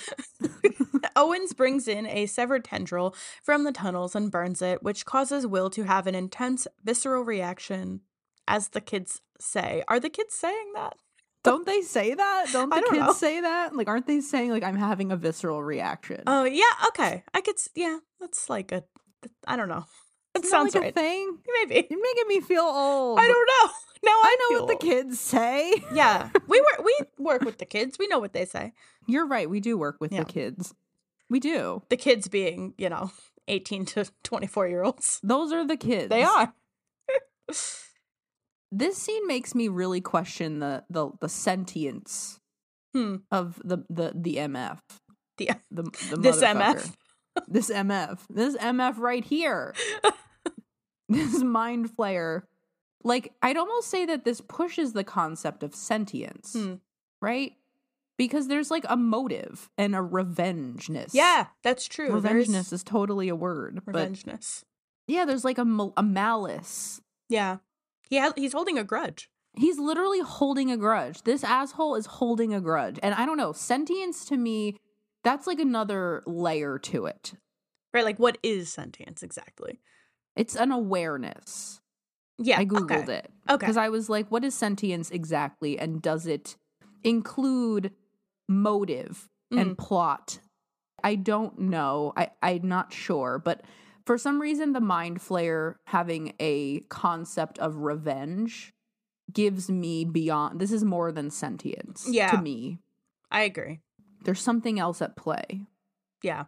Owens 1.15 1.53
brings 1.53 1.87
in 1.87 2.05
a 2.07 2.25
severed 2.25 2.65
tendril 2.65 3.15
from 3.41 3.63
the 3.63 3.71
tunnels 3.71 4.15
and 4.15 4.31
burns 4.31 4.61
it, 4.61 4.83
which 4.83 5.05
causes 5.05 5.47
Will 5.47 5.69
to 5.69 5.83
have 5.83 6.07
an 6.07 6.15
intense 6.15 6.67
visceral 6.83 7.23
reaction, 7.23 8.01
as 8.49 8.69
the 8.69 8.81
kids 8.81 9.21
say. 9.39 9.81
Are 9.87 9.99
the 9.99 10.09
kids 10.09 10.33
saying 10.33 10.71
that? 10.75 10.97
Don't 11.43 11.65
they 11.65 11.81
say 11.81 12.13
that? 12.13 12.45
Don't 12.51 12.69
the 12.69 12.75
don't 12.79 12.91
kids 12.93 13.05
know. 13.07 13.13
say 13.13 13.41
that? 13.41 13.75
Like, 13.75 13.87
aren't 13.87 14.07
they 14.07 14.21
saying 14.21 14.51
like 14.51 14.63
I'm 14.63 14.77
having 14.77 15.11
a 15.11 15.17
visceral 15.17 15.61
reaction? 15.61 16.23
Oh 16.25 16.45
yeah, 16.45 16.63
okay. 16.87 17.23
I 17.33 17.41
could. 17.41 17.55
Yeah, 17.75 17.99
that's 18.19 18.49
like 18.49 18.71
a. 18.71 18.83
I 19.45 19.55
don't 19.57 19.69
know. 19.69 19.85
That 20.33 20.43
that, 20.43 20.49
sounds 20.49 20.73
like 20.73 20.83
right. 20.83 20.91
a 20.91 20.99
thing. 20.99 21.37
Maybe. 21.61 21.87
You're 21.89 22.01
making 22.01 22.27
me 22.27 22.39
feel 22.39 22.63
old. 22.63 23.19
I 23.19 23.27
don't 23.27 23.47
know. 23.47 23.73
Now 24.05 24.11
I, 24.11 24.35
I 24.37 24.51
know 24.51 24.59
what 24.63 24.67
the 24.67 24.85
kids 24.85 25.17
say. 25.17 25.81
Yeah, 25.93 26.29
we 26.49 26.59
work. 26.59 26.83
We 26.83 26.97
work 27.23 27.43
with 27.43 27.57
the 27.57 27.65
kids. 27.65 27.95
We 27.97 28.07
know 28.07 28.19
what 28.19 28.33
they 28.33 28.43
say. 28.43 28.73
You're 29.07 29.25
right. 29.25 29.49
We 29.49 29.61
do 29.61 29.77
work 29.77 29.95
with 30.01 30.11
Yeah. 30.11 30.25
the 30.25 30.25
kids. 30.25 30.73
We 31.29 31.39
do. 31.39 31.83
The 31.87 31.95
kids 31.95 32.27
being, 32.27 32.73
you 32.77 32.89
know, 32.89 33.11
eighteen 33.47 33.85
to 33.85 34.11
twenty-four 34.23 34.67
year 34.67 34.83
olds. 34.83 35.21
Those 35.23 35.53
are 35.53 35.65
the 35.65 35.77
kids. 35.77 36.09
They 36.09 36.23
are. 36.23 36.53
This 38.75 38.97
scene 38.97 39.27
makes 39.27 39.53
me 39.53 39.67
really 39.67 40.01
question 40.01 40.59
the 40.59 40.83
the, 40.89 41.11
the 41.21 41.29
sentience 41.29 42.39
Hmm. 42.93 43.17
of 43.31 43.61
the 43.63 43.79
the 43.89 44.11
the 44.15 44.35
MF. 44.37 44.79
The 45.37 45.49
The, 45.71 45.83
the 46.11 46.17
This. 46.21 46.41
MF. 46.41 46.93
This 47.47 47.69
MF. 47.71 48.19
This 48.29 48.55
MF 48.57 48.97
right 48.99 49.25
here. 49.25 49.73
this 51.09 51.41
mind 51.43 51.89
flayer. 51.95 52.43
Like 53.03 53.33
I'd 53.41 53.57
almost 53.57 53.89
say 53.89 54.05
that 54.05 54.23
this 54.23 54.39
pushes 54.41 54.93
the 54.93 55.03
concept 55.03 55.63
of 55.63 55.75
sentience, 55.75 56.53
Hmm. 56.53 56.75
right? 57.21 57.53
Because 58.17 58.47
there's 58.47 58.69
like 58.71 58.85
a 58.87 58.95
motive 58.95 59.69
and 59.77 59.95
a 59.95 59.99
revengeness. 59.99 61.09
Yeah, 61.13 61.47
that's 61.63 61.87
true. 61.87 62.21
There's 62.21 62.47
revengeness 62.47 62.71
is 62.71 62.83
totally 62.83 63.27
a 63.29 63.35
word, 63.35 63.81
revengeness. 63.85 64.63
yeah, 65.07 65.25
there's 65.25 65.43
like 65.43 65.57
a 65.57 65.65
mal- 65.65 65.93
a 65.97 66.03
malice. 66.03 67.01
Yeah, 67.29 67.57
he 68.09 68.17
has. 68.17 68.33
He's 68.35 68.53
holding 68.53 68.77
a 68.77 68.83
grudge. 68.83 69.29
He's 69.55 69.77
literally 69.77 70.19
holding 70.21 70.71
a 70.71 70.77
grudge. 70.77 71.23
This 71.23 71.43
asshole 71.43 71.95
is 71.95 72.07
holding 72.07 72.53
a 72.53 72.61
grudge. 72.61 72.99
And 73.03 73.13
I 73.13 73.25
don't 73.25 73.37
know, 73.37 73.51
sentience 73.53 74.25
to 74.25 74.37
me, 74.37 74.77
that's 75.23 75.45
like 75.45 75.59
another 75.59 76.23
layer 76.25 76.79
to 76.79 77.05
it. 77.05 77.33
Right. 77.93 78.03
Like, 78.03 78.17
what 78.17 78.39
is 78.41 78.73
sentience 78.73 79.21
exactly? 79.21 79.79
It's 80.35 80.55
an 80.55 80.71
awareness. 80.71 81.81
Yeah. 82.39 82.59
I 82.59 82.65
Googled 82.65 83.03
okay. 83.03 83.17
it. 83.17 83.31
Okay. 83.47 83.57
Because 83.57 83.77
I 83.77 83.89
was 83.89 84.09
like, 84.09 84.27
what 84.31 84.43
is 84.43 84.55
sentience 84.55 85.11
exactly? 85.11 85.77
And 85.77 86.01
does 86.01 86.25
it 86.25 86.57
include 87.03 87.91
motive 88.49 89.29
Mm. 89.53 89.61
and 89.61 89.77
plot? 89.77 90.39
I 91.03 91.15
don't 91.15 91.59
know. 91.59 92.13
I, 92.17 92.31
I'm 92.41 92.67
not 92.67 92.91
sure. 92.91 93.39
But 93.43 93.61
for 94.05 94.17
some 94.17 94.41
reason, 94.41 94.73
the 94.73 94.81
mind 94.81 95.19
flayer 95.19 95.75
having 95.87 96.33
a 96.39 96.81
concept 96.89 97.57
of 97.59 97.77
revenge 97.77 98.73
gives 99.31 99.69
me 99.69 100.03
beyond. 100.05 100.59
This 100.59 100.71
is 100.71 100.83
more 100.83 101.11
than 101.11 101.29
sentience 101.31 102.05
Yeah. 102.09 102.31
to 102.31 102.41
me. 102.41 102.79
I 103.31 103.41
agree. 103.43 103.79
There's 104.23 104.41
something 104.41 104.79
else 104.79 105.01
at 105.01 105.15
play. 105.15 105.61
Yeah. 106.21 106.45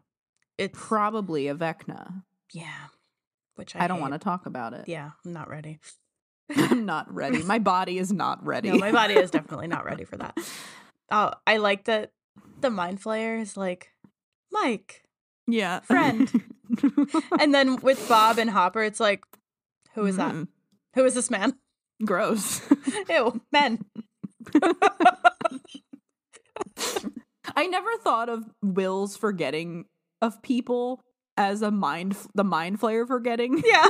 It's 0.57 0.77
Probably 0.79 1.47
a 1.47 1.55
Vecna. 1.55 2.23
yeah. 2.53 2.87
Which 3.55 3.73
I, 3.75 3.85
I, 3.85 3.87
don't 3.87 4.01
want 4.01 4.11
to 4.11 4.19
talk 4.19 4.45
about 4.45 4.73
it. 4.73 4.83
Yeah, 4.89 5.11
I'm 5.25 5.31
not 5.31 5.47
ready. 5.49 5.79
I'm 6.55 6.85
not 6.85 7.13
ready. 7.13 7.41
My 7.41 7.57
body 7.59 7.97
is 7.97 8.11
not 8.11 8.45
ready. 8.45 8.69
No, 8.69 8.77
my 8.77 8.91
body 8.91 9.13
is 9.13 9.31
definitely 9.31 9.67
not 9.67 9.85
ready 9.85 10.03
for 10.03 10.17
that. 10.17 10.37
Oh, 11.11 11.33
I 11.45 11.57
like 11.57 11.85
that 11.85 12.13
the 12.61 12.71
mind 12.71 12.99
flayer 12.99 13.39
is 13.39 13.55
like 13.55 13.91
Mike, 14.51 15.03
yeah. 15.47 15.81
Friend. 15.81 16.31
and 17.39 17.53
then 17.53 17.77
with 17.77 18.07
Bob 18.07 18.37
and 18.37 18.49
Hopper, 18.49 18.83
it's 18.83 18.99
like, 18.99 19.23
who 19.93 20.05
is 20.05 20.17
that? 20.17 20.33
Mm, 20.33 20.47
Who 20.95 21.05
is 21.05 21.13
this 21.13 21.29
man? 21.31 21.53
Gross. 22.03 22.61
Ew, 23.09 23.41
men. 23.51 23.79
I 27.55 27.67
never 27.67 27.95
thought 27.97 28.29
of 28.29 28.43
Will's 28.61 29.15
forgetting 29.15 29.85
of 30.21 30.41
people 30.41 31.01
as 31.37 31.61
a 31.61 31.71
mind 31.71 32.15
the 32.33 32.43
mind 32.43 32.79
flayer 32.79 33.07
forgetting. 33.07 33.61
Yeah. 33.65 33.89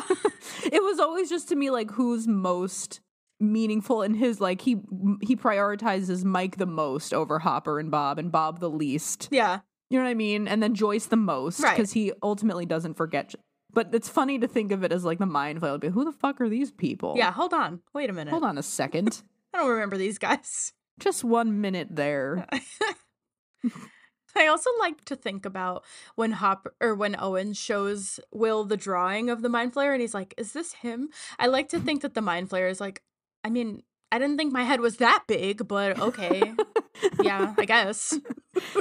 it 0.72 0.84
was 0.84 1.00
always 1.00 1.30
just 1.30 1.50
to 1.50 1.56
me 1.56 1.70
like 1.70 1.92
who's 1.92 2.28
most 2.28 3.00
meaningful 3.40 4.02
in 4.02 4.14
his 4.14 4.40
like 4.40 4.62
he 4.62 4.78
he 5.22 5.36
prioritizes 5.36 6.24
Mike 6.24 6.58
the 6.58 6.66
most 6.66 7.14
over 7.14 7.40
Hopper 7.40 7.80
and 7.80 7.92
Bob 7.92 8.18
and 8.20 8.32
Bob 8.32 8.60
the 8.60 8.70
least. 8.70 9.28
Yeah. 9.32 9.60
You 9.90 10.00
know 10.00 10.06
what 10.06 10.10
I 10.12 10.16
mean? 10.16 10.48
And 10.48 10.62
then 10.64 10.74
Joyce 10.74 11.06
the 11.06 11.16
most 11.16 11.60
Right. 11.60 11.76
because 11.76 11.94
he 11.94 12.12
ultimately 12.24 12.66
doesn't 12.66 12.96
forget. 12.96 13.36
But 13.72 13.94
it's 13.94 14.10
funny 14.10 14.40
to 14.40 14.48
think 14.48 14.72
of 14.72 14.84
it 14.84 14.92
as 14.92 15.04
like 15.06 15.20
the 15.20 15.26
mind 15.26 15.62
flayer. 15.62 15.80
But 15.80 15.92
who 15.92 16.06
the 16.06 16.12
fuck 16.12 16.40
are 16.42 16.50
these 16.50 16.72
people? 16.72 17.14
Yeah. 17.18 17.32
Hold 17.32 17.54
on. 17.54 17.82
Wait 17.94 18.10
a 18.10 18.14
minute. 18.14 18.32
Hold 18.32 18.44
on 18.44 18.58
a 18.58 18.64
second. 18.64 19.22
I 19.54 19.60
don't 19.60 19.70
remember 19.70 19.98
these 19.98 20.18
guys. 20.18 20.74
Just 21.00 21.24
one 21.24 21.62
minute 21.62 21.90
there. 21.92 22.48
I 24.38 24.48
also 24.48 24.70
like 24.80 25.04
to 25.06 25.16
think 25.16 25.46
about 25.46 25.86
when 26.16 26.32
Hop 26.34 26.68
or 26.82 26.94
when 26.94 27.16
Owen 27.18 27.54
shows 27.54 28.20
Will 28.34 28.66
the 28.66 28.76
drawing 28.78 29.30
of 29.30 29.42
the 29.42 29.50
mind 29.50 29.74
flayer 29.74 29.94
and 29.94 30.02
he's 30.02 30.14
like, 30.14 30.34
"Is 30.38 30.52
this 30.52 30.74
him?" 30.74 31.10
I 31.40 31.48
like 31.48 31.70
to 31.70 31.80
think 31.80 32.02
that 32.02 32.16
the 32.16 32.22
mind 32.22 32.50
flayer 32.50 32.70
is 32.70 32.82
like, 32.82 33.02
I 33.46 33.50
mean, 33.50 33.84
I 34.12 34.20
didn't 34.20 34.38
think 34.38 34.54
my 34.54 34.64
head 34.64 34.80
was 34.80 34.98
that 34.98 35.24
big, 35.28 35.68
but 35.68 36.00
okay. 36.00 36.54
yeah, 37.22 37.54
I 37.58 37.66
guess. 37.66 38.18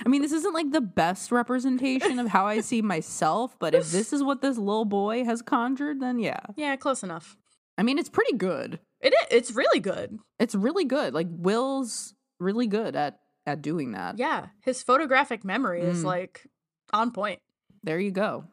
I 0.05 0.09
mean, 0.09 0.23
this 0.23 0.33
isn't 0.33 0.55
like 0.55 0.71
the 0.71 0.81
best 0.81 1.33
representation 1.33 2.19
of 2.19 2.29
how 2.29 2.47
I 2.47 2.61
see 2.61 2.83
myself, 2.83 3.57
but 3.59 3.75
if 3.75 3.91
this 3.91 4.13
is 4.13 4.23
what 4.23 4.43
this 4.43 4.57
little 4.59 4.85
boy 4.85 5.25
has 5.25 5.43
conjured, 5.43 6.01
then 6.01 6.19
yeah. 6.19 6.41
Yeah, 6.57 6.77
close 6.77 7.03
enough. 7.03 7.37
I 7.77 7.83
mean, 7.83 7.99
it's 7.99 8.09
pretty 8.09 8.37
good. 8.37 8.79
It 9.01 9.13
is, 9.13 9.27
it's 9.31 9.51
really 9.53 9.81
good. 9.81 10.19
It's 10.39 10.55
really 10.55 10.85
good. 10.85 11.13
Like 11.15 11.27
Will's 11.31 12.15
really 12.39 12.67
good 12.67 12.95
at 12.95 13.19
at 13.47 13.61
doing 13.63 13.93
that. 13.93 14.19
Yeah, 14.19 14.47
his 14.63 14.83
photographic 14.83 15.45
memory 15.45 15.83
is 15.83 16.03
Mm. 16.03 16.05
like 16.07 16.47
on 16.93 17.11
point. 17.11 17.41
There 17.83 17.99
you 17.99 18.13
go. 18.13 18.45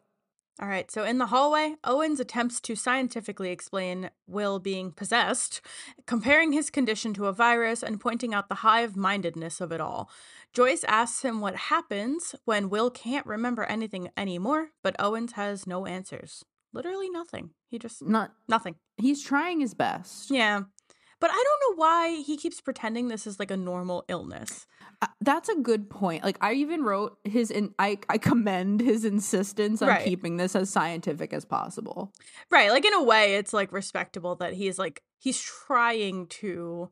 All 0.60 0.68
right, 0.68 0.90
so 0.90 1.02
in 1.02 1.18
the 1.18 1.26
hallway, 1.26 1.76
Owens 1.82 2.20
attempts 2.20 2.60
to 2.60 2.76
scientifically 2.76 3.50
explain 3.50 4.10
Will 4.26 4.58
being 4.58 4.92
possessed, 4.92 5.60
comparing 6.06 6.52
his 6.52 6.68
condition 6.68 7.14
to 7.14 7.26
a 7.26 7.32
virus 7.32 7.82
and 7.82 7.98
pointing 8.00 8.34
out 8.34 8.48
the 8.48 8.56
hive 8.56 8.94
mindedness 8.94 9.60
of 9.60 9.72
it 9.72 9.80
all. 9.80 10.10
Joyce 10.52 10.84
asks 10.84 11.22
him 11.22 11.40
what 11.40 11.56
happens 11.56 12.34
when 12.44 12.68
Will 12.68 12.90
can't 12.90 13.26
remember 13.26 13.64
anything 13.64 14.10
anymore, 14.16 14.68
but 14.82 14.94
Owens 14.98 15.32
has 15.32 15.66
no 15.66 15.86
answers. 15.86 16.44
Literally 16.74 17.08
nothing. 17.10 17.50
He 17.68 17.78
just, 17.78 18.02
Not 18.02 18.32
nothing. 18.46 18.76
he's 18.98 19.22
trying 19.24 19.60
his 19.60 19.72
best. 19.74 20.30
Yeah. 20.30 20.64
But 21.22 21.30
I 21.30 21.34
don't 21.42 21.62
know 21.76 21.80
why 21.80 22.20
he 22.20 22.36
keeps 22.36 22.60
pretending 22.60 23.06
this 23.08 23.26
is 23.26 23.38
like 23.38 23.50
a 23.50 23.56
normal 23.56 24.04
illness. 24.08 24.66
Uh, 25.00 25.06
That's 25.20 25.48
a 25.48 25.54
good 25.54 25.88
point. 25.88 26.24
Like 26.24 26.36
I 26.40 26.54
even 26.54 26.82
wrote 26.82 27.16
his 27.24 27.50
in 27.50 27.72
I 27.78 27.98
I 28.08 28.18
commend 28.18 28.80
his 28.80 29.04
insistence 29.04 29.80
on 29.80 29.88
Right. 29.88 30.04
keeping 30.04 30.36
this 30.36 30.54
as 30.56 30.68
scientific 30.68 31.32
as 31.32 31.44
possible. 31.44 32.12
Right. 32.50 32.70
Like 32.70 32.84
in 32.84 32.92
a 32.92 33.02
way, 33.02 33.36
it's 33.36 33.52
like 33.52 33.72
respectable 33.72 34.34
that 34.36 34.52
he's 34.54 34.78
like 34.78 35.02
he's 35.18 35.40
trying 35.40 36.26
to 36.42 36.90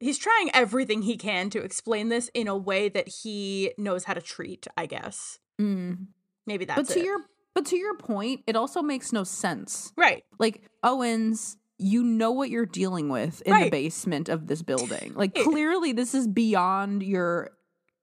he's 0.00 0.16
trying 0.18 0.50
everything 0.54 1.02
he 1.02 1.16
can 1.18 1.50
to 1.50 1.60
explain 1.60 2.08
this 2.08 2.30
in 2.32 2.48
a 2.48 2.56
way 2.56 2.88
that 2.88 3.08
he 3.08 3.72
knows 3.76 4.04
how 4.04 4.14
to 4.14 4.22
treat, 4.22 4.66
I 4.78 4.86
guess. 4.86 5.38
Mm. 5.60 6.06
Maybe 6.46 6.64
that's 6.64 6.88
But 6.88 6.94
to 6.94 7.00
it. 7.00 7.04
your 7.04 7.18
but 7.54 7.66
to 7.66 7.76
your 7.76 7.96
point, 7.98 8.44
it 8.46 8.56
also 8.56 8.80
makes 8.82 9.12
no 9.12 9.24
sense. 9.24 9.92
right. 9.96 10.24
Like 10.38 10.62
Owens, 10.82 11.56
you 11.78 12.02
know 12.02 12.32
what 12.32 12.50
you're 12.50 12.66
dealing 12.66 13.08
with 13.08 13.40
in 13.42 13.52
the 13.58 13.70
basement 13.70 14.28
of 14.28 14.46
this 14.46 14.62
building. 14.62 15.12
Like 15.14 15.36
Right. 15.36 15.44
clearly 15.44 15.92
this 15.92 16.14
is 16.14 16.26
beyond 16.26 17.02
your 17.02 17.50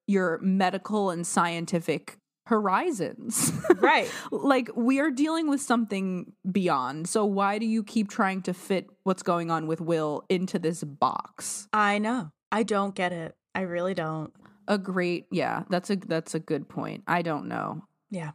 your 0.08 0.40
medical 0.42 1.10
and 1.10 1.26
scientific 1.26 2.18
horizons. 2.48 3.52
Right. 3.78 4.10
like 4.32 4.70
we 4.76 5.00
are 5.00 5.10
dealing 5.12 5.50
with 5.50 5.62
something 5.62 6.32
beyond. 6.50 7.10
So 7.10 7.26
why 7.26 7.58
do 7.58 7.66
you 7.66 7.84
keep 7.84 8.10
trying 8.10 8.44
to 8.44 8.54
fit 8.54 8.88
what's 9.04 9.24
going 9.24 9.50
on 9.52 9.68
with 9.68 9.82
Will 9.82 10.24
into 10.30 10.60
this 10.60 10.84
box? 10.84 11.68
I 11.74 11.98
know. 11.98 12.32
I 12.52 12.64
don't 12.64 12.96
get 12.96 13.12
it. 13.12 13.36
I 13.54 13.62
really 13.62 13.94
don't. 13.94 14.32
A 14.68 14.78
great 14.78 15.26
yeah, 15.32 15.64
that's 15.70 15.90
a 15.90 15.96
that's 15.96 16.34
a 16.36 16.40
good 16.40 16.70
point. 16.70 17.04
I 17.08 17.22
don't 17.22 17.48
know. 17.48 17.84
Yeah. 18.10 18.32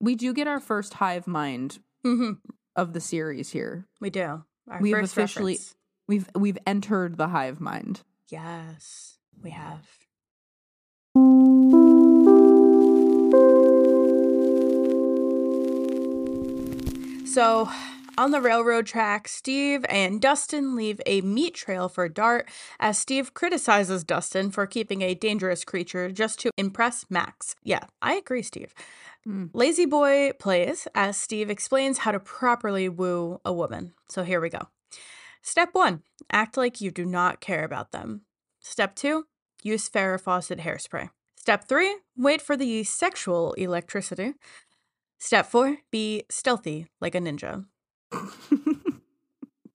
We 0.00 0.14
do 0.14 0.32
get 0.32 0.48
our 0.48 0.60
first 0.60 0.94
hive 0.94 1.26
mind 1.26 1.78
hmm 2.02 2.32
of 2.76 2.92
the 2.94 3.00
series 3.00 3.50
here. 3.50 3.86
We 4.00 4.10
do. 4.10 4.44
Our 4.68 4.80
We've 4.80 4.96
officially- 4.96 5.54
reference. 5.54 5.74
We've 6.08 6.28
we've 6.34 6.58
entered 6.66 7.16
the 7.18 7.28
hive 7.28 7.60
mind. 7.60 8.00
Yes, 8.28 9.18
we 9.40 9.50
have. 9.50 9.86
So, 17.26 17.68
on 18.18 18.32
the 18.32 18.40
railroad 18.40 18.86
track, 18.86 19.28
Steve 19.28 19.86
and 19.88 20.20
Dustin 20.20 20.74
leave 20.74 21.00
a 21.06 21.20
meat 21.20 21.54
trail 21.54 21.88
for 21.88 22.08
Dart 22.08 22.48
as 22.80 22.98
Steve 22.98 23.34
criticizes 23.34 24.02
Dustin 24.02 24.50
for 24.50 24.66
keeping 24.66 25.02
a 25.02 25.14
dangerous 25.14 25.64
creature 25.64 26.10
just 26.10 26.40
to 26.40 26.50
impress 26.56 27.06
Max. 27.08 27.54
Yeah, 27.62 27.84
I 28.02 28.14
agree, 28.14 28.42
Steve. 28.42 28.74
Hmm. 29.24 29.46
Lazy 29.52 29.84
Boy 29.86 30.32
plays 30.38 30.88
as 30.94 31.16
Steve 31.16 31.50
explains 31.50 31.98
how 31.98 32.12
to 32.12 32.20
properly 32.20 32.88
woo 32.88 33.40
a 33.44 33.52
woman. 33.52 33.92
So, 34.08 34.22
here 34.22 34.40
we 34.40 34.48
go. 34.48 34.68
Step 35.42 35.70
one 35.72 36.02
act 36.30 36.56
like 36.56 36.80
you 36.80 36.90
do 36.90 37.04
not 37.04 37.40
care 37.40 37.64
about 37.64 37.92
them. 37.92 38.22
Step 38.60 38.94
two, 38.94 39.26
use 39.62 39.88
Farrah 39.88 40.20
Fawcett 40.20 40.60
hairspray. 40.60 41.10
Step 41.36 41.66
three, 41.66 41.96
wait 42.16 42.42
for 42.42 42.56
the 42.56 42.84
sexual 42.84 43.52
electricity. 43.54 44.34
Step 45.18 45.46
four, 45.46 45.78
be 45.90 46.24
stealthy 46.30 46.86
like 47.00 47.14
a 47.14 47.18
ninja. 47.20 47.64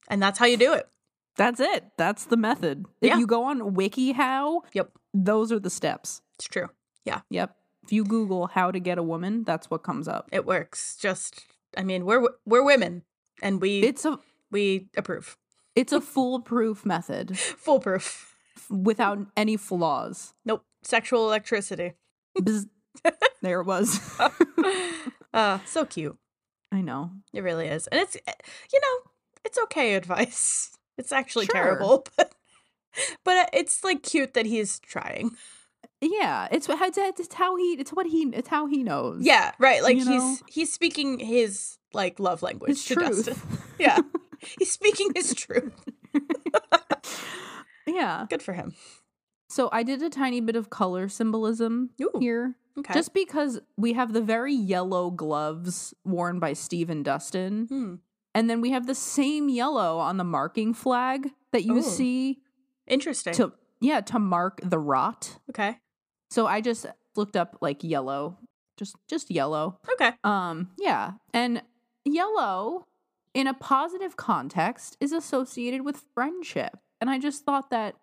and 0.08 0.22
that's 0.22 0.38
how 0.38 0.46
you 0.46 0.56
do 0.56 0.72
it. 0.72 0.88
That's 1.36 1.60
it. 1.60 1.84
That's 1.98 2.24
the 2.26 2.36
method. 2.36 2.86
If 3.00 3.08
Yeah. 3.10 3.18
you 3.18 3.26
go 3.26 3.44
on 3.44 3.74
WikiHow, 3.74 4.62
Yep, 4.72 4.90
those 5.12 5.52
are 5.52 5.58
the 5.60 5.70
steps. 5.70 6.22
it's 6.36 6.46
true. 6.48 6.68
Yeah. 7.04 7.20
Yep. 7.30 7.55
If 7.86 7.92
you 7.92 8.02
Google 8.04 8.48
how 8.48 8.72
to 8.72 8.80
get 8.80 8.98
a 8.98 9.02
woman, 9.02 9.44
that's 9.44 9.70
what 9.70 9.84
comes 9.84 10.08
up. 10.08 10.28
It 10.32 10.44
works. 10.44 10.96
Just, 11.00 11.46
I 11.76 11.84
mean, 11.84 12.04
we're 12.04 12.26
we're 12.44 12.64
women, 12.64 13.02
and 13.42 13.60
we 13.60 13.80
It's 13.84 14.04
a 14.04 14.18
we 14.50 14.88
approve. 14.96 15.36
it's 15.76 15.92
a 15.92 16.00
foolproof 16.12 16.84
method 16.84 17.38
Foolproof. 17.38 18.34
without 18.68 19.18
any 19.36 19.56
flaws. 19.56 20.34
Nope. 20.44 20.64
Sexual 20.82 21.26
electricity. 21.26 21.92
Bzz. 22.36 22.66
there 23.42 23.60
it 23.60 23.66
was. 23.66 24.00
uh, 25.32 25.58
so 25.64 25.84
cute. 25.84 26.16
I 26.72 26.80
know. 26.80 27.10
It 27.32 27.42
really 27.44 27.68
is. 27.68 27.86
And 27.86 28.00
it's, 28.00 28.16
eh, 28.26 28.32
you 28.72 28.80
know, 28.80 29.10
it's 29.44 29.58
okay 29.64 29.94
advice. 29.94 30.72
It's 30.98 31.12
actually 31.12 31.46
Sure. 31.46 31.54
terrible, 31.54 32.04
but 32.16 32.34
but 33.24 33.36
uh, 33.36 33.46
it's 33.52 33.84
like 33.84 34.02
cute 34.02 34.32
that 34.34 34.46
he's 34.46 34.80
trying. 34.80 35.36
Yeah, 36.00 36.48
it's 36.50 36.68
it's, 36.68 36.98
it's 37.20 37.34
how 37.34 37.56
he 37.56 37.72
it's 37.78 37.90
what 37.92 38.06
he 38.06 38.22
it's 38.32 38.48
how 38.48 38.66
he 38.66 38.82
knows. 38.82 39.24
Yeah, 39.24 39.52
right. 39.58 39.82
Like 39.82 39.96
he's 39.96 40.06
know? 40.06 40.36
he's 40.48 40.72
speaking 40.72 41.18
his 41.18 41.78
like 41.92 42.20
love 42.20 42.42
language 42.42 42.68
his 42.70 42.84
to 42.86 42.94
truth. 42.94 43.26
Dustin. 43.26 43.58
Yeah. 43.78 43.98
he's 44.58 44.70
speaking 44.72 45.12
his 45.14 45.34
truth. 45.34 45.72
yeah. 47.86 48.26
Good 48.28 48.42
for 48.42 48.52
him. 48.52 48.74
So 49.48 49.68
I 49.72 49.82
did 49.82 50.02
a 50.02 50.10
tiny 50.10 50.40
bit 50.40 50.56
of 50.56 50.70
color 50.70 51.08
symbolism 51.08 51.90
Ooh, 52.02 52.10
here, 52.18 52.56
Okay. 52.78 52.92
just 52.92 53.14
because 53.14 53.60
we 53.76 53.92
have 53.94 54.12
the 54.12 54.20
very 54.20 54.52
yellow 54.54 55.10
gloves 55.10 55.94
worn 56.04 56.38
by 56.40 56.52
Steve 56.52 56.90
and 56.90 57.04
Dustin, 57.04 57.66
Hmm. 57.70 57.94
and 58.34 58.50
then 58.50 58.60
we 58.60 58.70
have 58.70 58.86
the 58.86 58.94
same 58.94 59.48
yellow 59.48 59.98
on 59.98 60.16
the 60.16 60.24
marking 60.24 60.74
flag 60.74 61.30
that 61.52 61.64
you 61.64 61.78
Oh. 61.78 61.80
see 61.80 62.42
Interesting. 62.86 63.32
to 63.34 63.52
yeah 63.80 64.00
to 64.02 64.18
mark 64.18 64.60
the 64.62 64.78
rot. 64.78 65.38
okay. 65.50 65.78
So 66.30 66.46
I 66.46 66.60
just 66.60 66.86
looked 67.16 67.36
up 67.36 67.58
like 67.60 67.82
yellow, 67.82 68.38
just 68.76 68.96
just 69.08 69.30
yellow. 69.30 69.78
Okay. 69.92 70.12
Um, 70.24 70.70
yeah. 70.78 71.12
And 71.32 71.62
yellow 72.04 72.86
in 73.34 73.46
a 73.46 73.54
positive 73.54 74.16
context 74.16 74.96
is 75.00 75.12
associated 75.12 75.82
with 75.84 76.04
friendship. 76.14 76.78
And 77.00 77.10
I 77.10 77.18
just 77.18 77.44
thought 77.44 77.70
that 77.70 77.94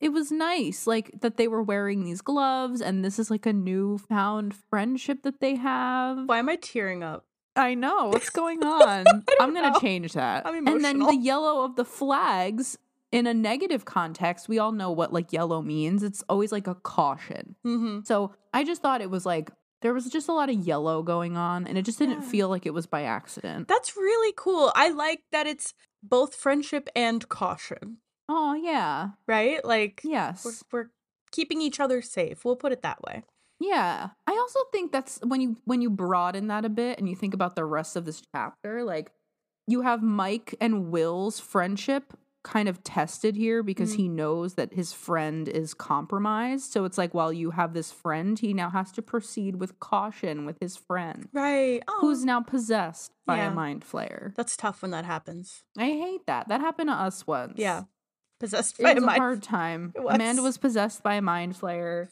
it 0.00 0.08
was 0.08 0.32
nice, 0.32 0.86
like 0.86 1.12
that 1.20 1.36
they 1.36 1.46
were 1.46 1.62
wearing 1.62 2.04
these 2.04 2.20
gloves 2.20 2.80
and 2.80 3.04
this 3.04 3.20
is 3.20 3.30
like 3.30 3.46
a 3.46 3.52
newfound 3.52 4.54
friendship 4.68 5.22
that 5.22 5.40
they 5.40 5.54
have. 5.54 6.26
Why 6.26 6.40
am 6.40 6.48
I 6.48 6.56
tearing 6.56 7.04
up? 7.04 7.24
I 7.54 7.74
know. 7.74 8.08
What's 8.08 8.30
going 8.42 8.64
on? 8.64 9.04
I'm 9.40 9.54
know. 9.54 9.72
to 9.72 9.80
change 9.80 10.14
that. 10.14 10.44
I'm 10.44 10.66
And 10.66 10.84
then 10.84 10.98
the 10.98 11.16
yellow 11.16 11.64
of 11.64 11.76
the 11.76 11.84
flags 11.84 12.76
in 13.12 13.26
a 13.26 13.34
negative 13.34 13.84
context, 13.84 14.48
we 14.48 14.58
all 14.58 14.72
know 14.72 14.90
what 14.90 15.12
like 15.12 15.32
yellow 15.32 15.62
means. 15.62 16.02
It's 16.02 16.24
always 16.28 16.50
like 16.50 16.66
a 16.66 16.74
caution. 16.74 17.54
Mm-hmm. 17.64 18.00
So 18.04 18.34
I 18.52 18.64
just 18.64 18.82
thought 18.82 19.00
it 19.02 19.10
was 19.10 19.24
like 19.26 19.50
there 19.82 19.92
was 19.94 20.06
just 20.08 20.28
a 20.28 20.32
lot 20.32 20.48
of 20.48 20.56
yellow 20.56 21.02
going 21.02 21.36
on, 21.36 21.66
and 21.66 21.76
it 21.76 21.84
just 21.84 21.98
didn't 21.98 22.22
Yeah. 22.22 22.28
feel 22.28 22.48
like 22.48 22.66
it 22.66 22.74
was 22.74 22.86
by 22.86 23.02
accident. 23.02 23.68
That's 23.68 23.96
really 23.96 24.32
cool. 24.36 24.72
I 24.74 24.90
like 24.90 25.20
that 25.32 25.46
it's 25.46 25.74
both 26.02 26.34
friendship 26.34 26.88
and 26.96 27.28
caution, 27.28 27.98
Oh 28.28 28.54
yeah, 28.54 29.10
right? 29.28 29.64
Like 29.64 30.00
yes, 30.04 30.44
we're, 30.44 30.52
we're 30.84 30.90
keeping 31.32 31.60
each 31.60 31.80
other 31.80 32.00
safe. 32.02 32.44
We'll 32.44 32.56
put 32.56 32.72
it 32.72 32.82
that 32.82 33.02
way. 33.02 33.24
yeah. 33.60 34.10
I 34.26 34.32
also 34.32 34.60
think 34.72 34.90
that's 34.92 35.18
when 35.22 35.40
you 35.40 35.56
when 35.64 35.82
you 35.82 35.90
broaden 35.90 36.46
that 36.48 36.64
a 36.64 36.68
bit 36.68 36.98
and 36.98 37.08
you 37.08 37.14
think 37.16 37.34
about 37.34 37.56
the 37.56 37.64
rest 37.64 37.94
of 37.96 38.04
this 38.04 38.22
chapter, 38.34 38.84
like 38.84 39.12
you 39.66 39.82
have 39.82 40.02
Mike 40.02 40.54
and 40.60 40.90
Will's 40.90 41.38
friendship 41.40 42.12
kind 42.44 42.68
of 42.68 42.82
tested 42.82 43.36
here 43.36 43.62
because 43.62 43.92
Mm. 43.92 43.96
he 43.96 44.08
knows 44.08 44.54
that 44.54 44.72
his 44.72 44.92
friend 44.92 45.48
is 45.48 45.74
compromised. 45.74 46.72
So 46.72 46.84
it's 46.84 46.98
like 46.98 47.14
while 47.14 47.32
you 47.32 47.52
have 47.52 47.72
this 47.72 47.92
friend, 47.92 48.38
he 48.38 48.52
now 48.52 48.68
has 48.70 48.90
to 48.92 49.02
proceed 49.02 49.56
with 49.60 49.78
caution 49.78 50.44
with 50.44 50.58
his 50.60 50.76
friend. 50.76 51.28
Right. 51.32 51.82
Oh, 51.86 51.98
Who's 52.00 52.24
now 52.24 52.40
possessed 52.40 53.12
by 53.26 53.36
Yeah. 53.36 53.52
a 53.52 53.54
mind 53.54 53.84
flayer? 53.84 54.34
that's 54.34 54.56
tough 54.56 54.82
when 54.82 54.90
that 54.90 55.04
happens. 55.04 55.62
I 55.78 55.84
hate 55.86 56.26
that. 56.26 56.48
That 56.48 56.60
happened 56.60 56.88
to 56.88 56.94
us 56.94 57.26
once. 57.26 57.54
Yeah. 57.56 57.84
Possessed 58.40 58.80
It 58.80 58.82
by 58.82 58.94
was 58.94 59.02
a 59.02 59.04
a 59.04 59.06
mind. 59.06 59.18
hard 59.20 59.42
time. 59.44 59.92
It 59.94 60.02
was. 60.02 60.14
Amanda 60.16 60.42
was 60.42 60.58
possessed 60.58 61.02
by 61.04 61.14
a 61.14 61.22
mind 61.22 61.54
flayer. 61.54 62.08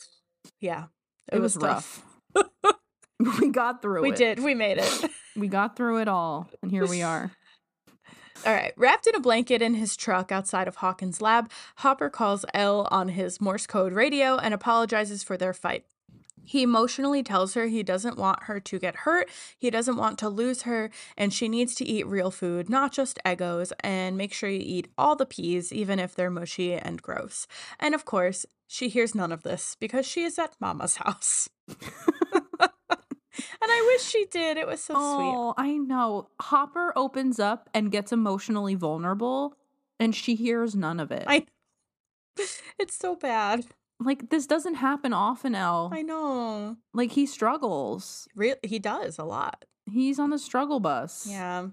Yeah. 0.61 0.87
It, 1.33 1.41
was, 1.41 1.55
tough. 1.55 2.05
rough. 2.35 2.55
we 3.41 3.51
got 3.51 3.83
through 3.83 4.03
We 4.03 4.09
it. 4.09 4.13
We 4.13 4.17
did. 4.17 4.39
We 4.43 4.55
made 4.55 4.79
it. 4.79 5.11
We 5.37 5.47
got 5.47 5.77
through 5.77 5.99
it 6.01 6.09
all, 6.09 6.49
and 6.61 6.73
here 6.73 6.87
we 6.89 7.03
are. 7.03 7.31
All 8.47 8.55
right. 8.55 8.73
Wrapped 8.77 9.07
in 9.07 9.15
a 9.15 9.21
blanket 9.21 9.61
in 9.61 9.75
his 9.75 9.97
truck 9.97 10.33
outside 10.33 10.67
of 10.67 10.77
Hawkins' 10.77 11.21
lab, 11.21 11.51
Hopper 11.77 12.09
calls 12.09 12.47
El 12.55 12.89
on 12.91 13.11
his 13.11 13.41
Morse 13.41 13.67
code 13.67 13.93
radio 13.93 14.37
and 14.37 14.55
apologizes 14.55 15.23
for 15.23 15.37
their 15.37 15.53
fight. 15.53 15.85
He 16.43 16.63
emotionally 16.63 17.23
tells 17.23 17.55
her 17.55 17.67
he 17.67 17.83
doesn't 17.83 18.17
want 18.17 18.45
her 18.45 18.59
to 18.59 18.79
get 18.79 18.97
hurt, 18.97 19.29
he 19.59 19.71
doesn't 19.71 19.97
want 19.97 20.19
to 20.19 20.29
lose 20.29 20.63
her, 20.63 20.91
and 21.17 21.33
she 21.33 21.49
needs 21.49 21.75
to 21.77 21.85
eat 21.85 22.07
real 22.07 22.31
food, 22.31 22.71
not 22.71 22.93
just 22.93 23.21
Egos, 23.29 23.73
and 23.81 24.17
make 24.17 24.33
sure 24.33 24.49
you 24.49 24.63
eat 24.65 24.89
all 24.97 25.15
the 25.15 25.27
peas, 25.27 25.73
even 25.73 25.99
if 25.99 26.15
they're 26.15 26.31
mushy 26.31 26.75
and 26.75 27.03
gross. 27.03 27.47
And 27.79 27.95
of 27.95 28.05
course, 28.05 28.47
she 28.67 28.89
hears 28.89 29.15
none 29.15 29.33
of 29.33 29.43
this 29.43 29.77
because 29.79 30.07
she 30.07 30.25
is 30.25 30.39
at 30.39 30.57
Mama's 30.61 30.97
house. 31.05 31.49
And 33.63 33.71
I 33.71 33.93
wish 33.93 34.03
she 34.03 34.27
did. 34.27 34.57
It 34.57 34.67
was 34.67 34.83
so 34.83 34.95
sweet. 34.95 35.03
oh, 35.03 35.55
I 35.57 35.77
know. 35.77 36.29
Hopper 36.41 36.93
opens 36.97 37.39
up 37.39 37.69
and 37.75 37.93
gets 37.93 38.13
emotionally 38.13 38.75
vulnerable, 38.75 39.55
and 39.99 40.15
she 40.15 40.35
hears 40.35 40.75
none 40.75 41.01
of 41.01 41.11
it. 41.11 41.25
I 41.27 41.47
It's 42.79 42.97
so 42.97 43.17
bad. 43.17 43.67
like 43.99 44.31
this 44.31 44.47
doesn't 44.47 44.77
happen 44.77 45.13
often. 45.13 45.55
El, 45.55 45.91
I 45.93 46.03
know. 46.03 46.77
like 46.95 47.13
he 47.13 47.27
struggles. 47.27 48.29
Re- 48.35 48.55
he 48.63 48.79
does 48.79 49.19
a 49.19 49.25
lot. 49.25 49.65
He's 49.91 50.19
on 50.19 50.31
the 50.31 50.39
struggle 50.39 50.81
bus. 50.81 51.27
Yeah. 51.29 51.69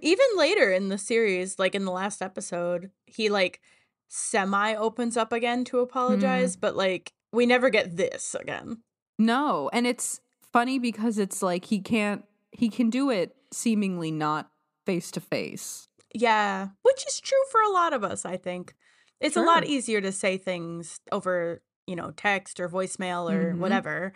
Even 0.00 0.26
later 0.36 0.72
in 0.72 0.88
the 0.88 0.98
series, 0.98 1.58
like 1.58 1.74
in 1.74 1.84
the 1.84 1.92
last 1.92 2.22
episode, 2.22 2.90
he 3.06 3.28
like 3.28 3.60
semi 4.08 4.74
opens 4.74 5.16
up 5.16 5.32
again 5.32 5.64
to 5.64 5.76
mm. 5.76 5.82
apologize, 5.82 6.56
but 6.56 6.76
like 6.76 7.12
we 7.32 7.46
never 7.46 7.70
get 7.70 7.96
this 7.96 8.34
again. 8.38 8.78
No, 9.18 9.70
and 9.72 9.86
it's 9.86 10.20
funny 10.52 10.78
because 10.78 11.18
it's 11.18 11.42
like 11.42 11.64
he 11.66 11.80
can't. 11.80 12.24
He 12.52 12.68
can 12.68 12.90
do 12.90 13.10
it 13.10 13.34
seemingly 13.52 14.10
not 14.10 14.50
face 14.84 15.10
to 15.12 15.20
face. 15.20 15.88
Yeah, 16.14 16.68
which 16.82 17.06
is 17.06 17.20
true 17.20 17.42
for 17.50 17.60
a 17.62 17.70
lot 17.70 17.92
of 17.92 18.04
us, 18.04 18.24
I 18.26 18.36
think. 18.36 18.74
It's 19.20 19.36
a 19.36 19.42
lot 19.42 19.64
easier 19.64 20.00
to 20.00 20.10
say 20.12 20.36
things 20.36 20.98
over, 21.12 21.62
you 21.86 21.94
know, 21.96 22.10
text 22.10 22.58
or 22.60 22.68
voicemail 22.68 23.32
or 23.32 23.54
Mhm. 23.54 23.58
whatever. 23.58 24.12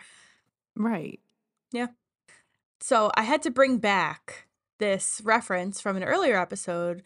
Right. 0.75 1.19
Yeah. 1.71 1.87
So 2.81 3.09
I 3.15 3.23
had 3.23 3.41
to 3.43 3.49
bring 3.51 3.77
back 3.77 4.47
this 4.79 5.21
reference 5.23 5.81
from 5.81 5.95
an 5.97 6.03
earlier 6.03 6.37
episode 6.37 7.01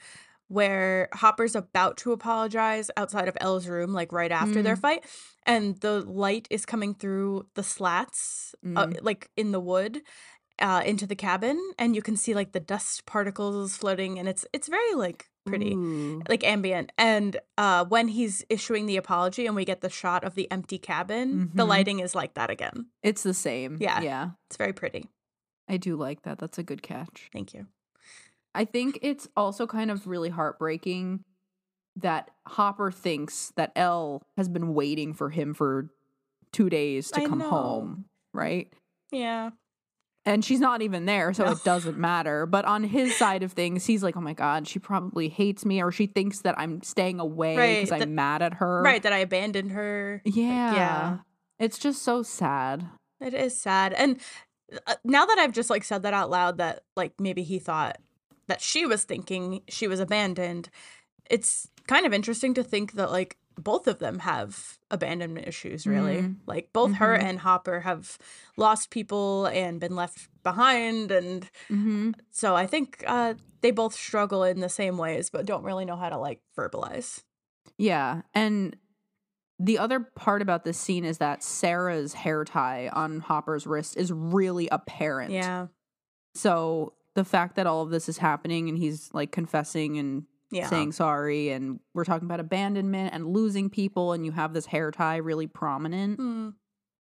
where 0.51 1.07
Hopper's 1.13 1.55
about 1.55 1.95
to 1.97 2.11
apologize 2.11 2.91
outside 2.97 3.27
of 3.27 3.37
El's 3.39 3.67
room, 3.67 3.93
like 3.93 4.11
right 4.11 4.31
after 4.31 4.61
their 4.61 4.75
Mm. 4.75 4.81
fight, 4.81 5.05
and 5.45 5.77
the 5.79 6.01
light 6.01 6.47
is 6.49 6.65
coming 6.65 6.93
through 6.93 7.47
the 7.55 7.63
slats, 7.63 8.53
uh, 8.65 8.87
Mm. 8.87 8.97
like 9.01 9.29
in 9.37 9.51
the 9.51 9.59
wood, 9.61 10.01
uh, 10.59 10.83
into 10.85 11.07
the 11.07 11.15
cabin, 11.15 11.57
and 11.79 11.95
you 11.95 12.01
can 12.01 12.17
see 12.17 12.33
like 12.35 12.51
the 12.51 12.59
dust 12.59 13.05
particles 13.05 13.77
floating, 13.77 14.19
and 14.19 14.27
it's 14.27 14.45
it's 14.53 14.67
very 14.67 14.93
like 14.93 15.29
pretty. 15.45 15.73
Ooh. 15.73 16.21
Like 16.29 16.43
ambient, 16.43 16.91
and 16.97 17.37
uh, 17.57 17.85
when 17.85 18.09
he's 18.09 18.43
issuing 18.49 18.85
the 18.85 18.97
apology, 18.97 19.47
and 19.47 19.55
we 19.55 19.65
get 19.65 19.81
the 19.81 19.89
shot 19.89 20.23
of 20.23 20.35
the 20.35 20.51
empty 20.51 20.77
cabin, 20.77 21.49
the 21.55 21.63
Mhm. 21.63 21.67
lighting 21.69 21.99
is 21.99 22.13
like 22.13 22.33
that 22.35 22.49
again. 22.51 22.87
It's 23.01 23.23
the 23.23 23.33
same. 23.33 23.77
Yeah. 23.79 24.01
Yeah. 24.01 24.29
It's 24.47 24.57
very 24.57 24.73
pretty. 24.73 25.09
I 25.67 25.77
do 25.77 25.95
like 25.95 26.21
that. 26.23 26.37
That's 26.39 26.59
a 26.59 26.63
good 26.63 26.83
catch. 26.83 27.29
Thank 27.33 27.53
you. 27.55 27.65
I 28.53 28.65
think 28.65 28.99
it's 29.01 29.27
also 29.35 29.65
kind 29.67 29.91
of 29.91 30.07
really 30.07 30.29
heartbreaking 30.29 31.23
that 31.97 32.31
Hopper 32.47 32.91
thinks 32.91 33.51
that 33.55 33.71
El 33.75 34.21
has 34.37 34.49
been 34.49 34.73
waiting 34.73 35.13
for 35.13 35.29
him 35.29 35.53
for 35.53 35.89
two 36.51 36.69
days 36.69 37.11
to 37.11 37.21
I 37.21 37.25
come 37.25 37.39
know. 37.39 37.49
home, 37.49 38.05
right? 38.33 38.71
Yeah. 39.11 39.51
And 40.23 40.45
she's 40.45 40.59
not 40.59 40.81
even 40.81 41.05
there, 41.05 41.33
so 41.33 41.45
No. 41.45 41.51
it 41.53 41.63
doesn't 41.63 41.97
matter. 41.97 42.45
But 42.45 42.65
on 42.65 42.83
his 42.83 43.15
side 43.17 43.41
of 43.43 43.53
things, 43.53 43.85
he's 43.85 44.03
like, 44.03 44.15
oh 44.15 44.21
my 44.21 44.33
God, 44.33 44.67
she 44.67 44.79
probably 44.79 45.29
hates 45.29 45.65
me, 45.65 45.81
or 45.81 45.91
she 45.91 46.05
thinks 46.05 46.41
that 46.41 46.57
I'm 46.59 46.83
staying 46.83 47.19
away 47.19 47.57
Right, 47.57 47.85
because 47.85 48.01
I'm 48.01 48.15
mad 48.15 48.41
at 48.41 48.55
her. 48.55 48.81
Right, 48.83 49.01
that 49.01 49.13
I 49.13 49.19
abandoned 49.19 49.71
her. 49.71 50.21
Yeah. 50.25 50.75
yeah. 50.75 51.17
It's 51.57 51.79
just 51.79 52.03
so 52.03 52.21
sad. 52.23 52.87
It 53.19 53.33
is 53.33 53.59
sad. 53.59 53.93
And 53.93 54.19
uh, 54.87 54.95
now 55.03 55.25
that 55.25 55.39
I've 55.39 55.51
just 55.53 55.69
like 55.69 55.83
said 55.83 56.03
that 56.03 56.13
out 56.13 56.29
loud 56.29 56.57
that 56.57 56.83
like 56.95 57.13
maybe 57.19 57.43
he 57.43 57.59
thought 57.59 57.97
that 58.47 58.61
she 58.61 58.85
was 58.85 59.03
thinking 59.03 59.61
she 59.69 59.87
was 59.87 59.99
abandoned, 59.99 60.69
it's 61.29 61.67
kind 61.87 62.05
of 62.05 62.13
interesting 62.13 62.53
to 62.55 62.63
think 62.63 62.93
that 62.93 63.11
like 63.11 63.37
both 63.57 63.87
of 63.87 63.99
them 63.99 64.19
have 64.19 64.79
abandonment 64.89 65.47
issues, 65.47 65.85
really. 65.85 66.17
Mhm. 66.21 66.35
Like 66.47 66.69
both 66.73 66.93
her 66.95 67.17
Mhm. 67.17 67.23
and 67.23 67.39
Hopper 67.39 67.81
have 67.81 68.17
lost 68.57 68.89
people 68.89 69.45
and 69.47 69.79
been 69.79 69.95
left 69.95 70.29
behind. 70.43 71.11
And 71.11 71.43
Mm-hmm. 71.69 72.11
so 72.31 72.55
I 72.55 72.65
think 72.65 73.03
uh, 73.07 73.35
they 73.61 73.71
both 73.71 73.93
struggle 73.93 74.43
in 74.43 74.59
the 74.61 74.69
same 74.69 74.97
ways, 74.97 75.29
but 75.29 75.45
don't 75.45 75.63
really 75.63 75.85
know 75.85 75.95
how 75.97 76.09
to 76.09 76.17
like 76.17 76.41
verbalize. 76.57 77.23
Yeah. 77.77 78.21
And 78.33 78.77
the 79.59 79.77
other 79.77 79.99
part 79.99 80.41
about 80.41 80.63
this 80.63 80.79
scene 80.79 81.05
is 81.05 81.19
that 81.19 81.43
Sarah's 81.43 82.13
hair 82.13 82.43
tie 82.45 82.89
on 82.91 83.19
Hopper's 83.19 83.67
wrist 83.67 83.95
is 83.95 84.11
really 84.11 84.67
apparent. 84.69 85.31
Yeah. 85.31 85.67
So 86.33 86.93
the 87.15 87.23
fact 87.25 87.55
that 87.55 87.67
all 87.67 87.81
of 87.81 87.89
this 87.89 88.07
is 88.09 88.17
happening 88.17 88.69
and 88.69 88.77
he's 88.77 89.09
like 89.13 89.31
confessing 89.31 89.97
and 89.97 90.25
Yeah. 90.51 90.67
saying 90.69 90.91
sorry 90.93 91.49
and 91.49 91.79
we're 91.93 92.05
talking 92.05 92.25
about 92.27 92.39
abandonment 92.39 93.13
and 93.13 93.27
losing 93.27 93.69
people 93.69 94.13
and 94.13 94.25
you 94.25 94.31
have 94.31 94.53
this 94.53 94.65
hair 94.65 94.91
tie 94.91 95.17
really 95.17 95.47
prominent. 95.47 96.17
Hmm. 96.19 96.49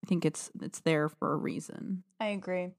I 0.04 0.06
think 0.08 0.24
it's 0.24 0.50
it's 0.62 0.80
there 0.80 1.08
for 1.08 1.32
a 1.32 1.36
reason. 1.36 2.04
I 2.20 2.26
agree. 2.26 2.70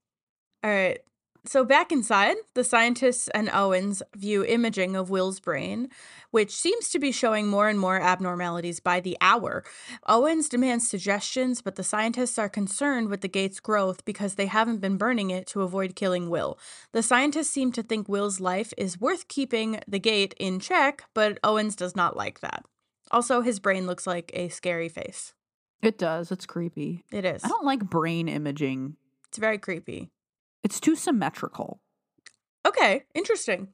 All 0.63 0.71
right. 0.71 0.99
So 1.47 1.63
back 1.63 1.93
inside, 1.93 2.35
the 2.55 2.63
scientists 2.65 3.29
and 3.29 3.49
Owens 3.53 4.03
view 4.17 4.43
imaging 4.43 4.97
of 4.97 5.09
Will's 5.09 5.39
brain, 5.39 5.87
which 6.31 6.53
seems 6.53 6.89
to 6.89 6.99
be 6.99 7.13
showing 7.13 7.47
more 7.47 7.69
and 7.69 7.79
more 7.79 8.01
abnormalities 8.01 8.81
by 8.81 8.99
the 8.99 9.17
hour. 9.21 9.63
Owens 10.07 10.49
demands 10.49 10.89
suggestions, 10.89 11.61
but 11.61 11.75
the 11.75 11.85
scientists 11.85 12.37
are 12.37 12.49
concerned 12.49 13.07
with 13.07 13.21
the 13.21 13.29
gate's 13.29 13.61
growth 13.61 14.03
because 14.03 14.35
they 14.35 14.47
haven't 14.47 14.81
been 14.81 14.97
burning 14.97 15.29
it 15.29 15.47
to 15.47 15.61
avoid 15.61 15.95
killing 15.95 16.29
Will. 16.29 16.59
The 16.91 17.01
scientists 17.01 17.51
seem 17.51 17.71
to 17.71 17.83
think 17.83 18.09
Will's 18.09 18.41
life 18.41 18.73
is 18.77 18.99
worth 18.99 19.29
keeping 19.29 19.79
the 19.87 19.99
gate 19.99 20.33
in 20.37 20.59
check, 20.59 21.05
but 21.13 21.39
Owens 21.45 21.77
does 21.77 21.95
not 21.95 22.17
like 22.17 22.41
that. 22.41 22.65
Also, 23.09 23.39
his 23.39 23.61
brain 23.61 23.87
looks 23.87 24.05
like 24.05 24.31
a 24.33 24.49
scary 24.49 24.89
face. 24.89 25.33
It 25.81 25.97
does. 25.97 26.29
It's 26.29 26.45
creepy. 26.45 27.05
It 27.09 27.23
is. 27.23 27.41
I 27.45 27.47
don't 27.47 27.63
like 27.63 27.89
brain 27.89 28.27
imaging. 28.27 28.97
It's 29.29 29.37
very 29.37 29.57
creepy. 29.57 30.11
It's 30.63 30.79
too 30.79 30.95
symmetrical, 30.95 31.81
Okay, 32.65 33.03
interesting. 33.13 33.69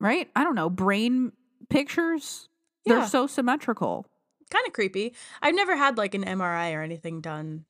right? 0.00 0.28
I 0.36 0.44
don't 0.44 0.54
know. 0.54 0.68
Brain 0.68 1.32
pictures, 1.70 2.48
they're 2.84 3.06
so 3.06 3.26
symmetrical. 3.26 4.06
kind 4.50 4.66
of 4.66 4.72
creepy. 4.74 5.14
I've 5.40 5.54
never 5.54 5.76
had 5.76 5.96
like 5.96 6.14
an 6.14 6.24
MRI 6.24 6.74
or 6.74 6.82
anything 6.82 7.20
done, 7.22 7.64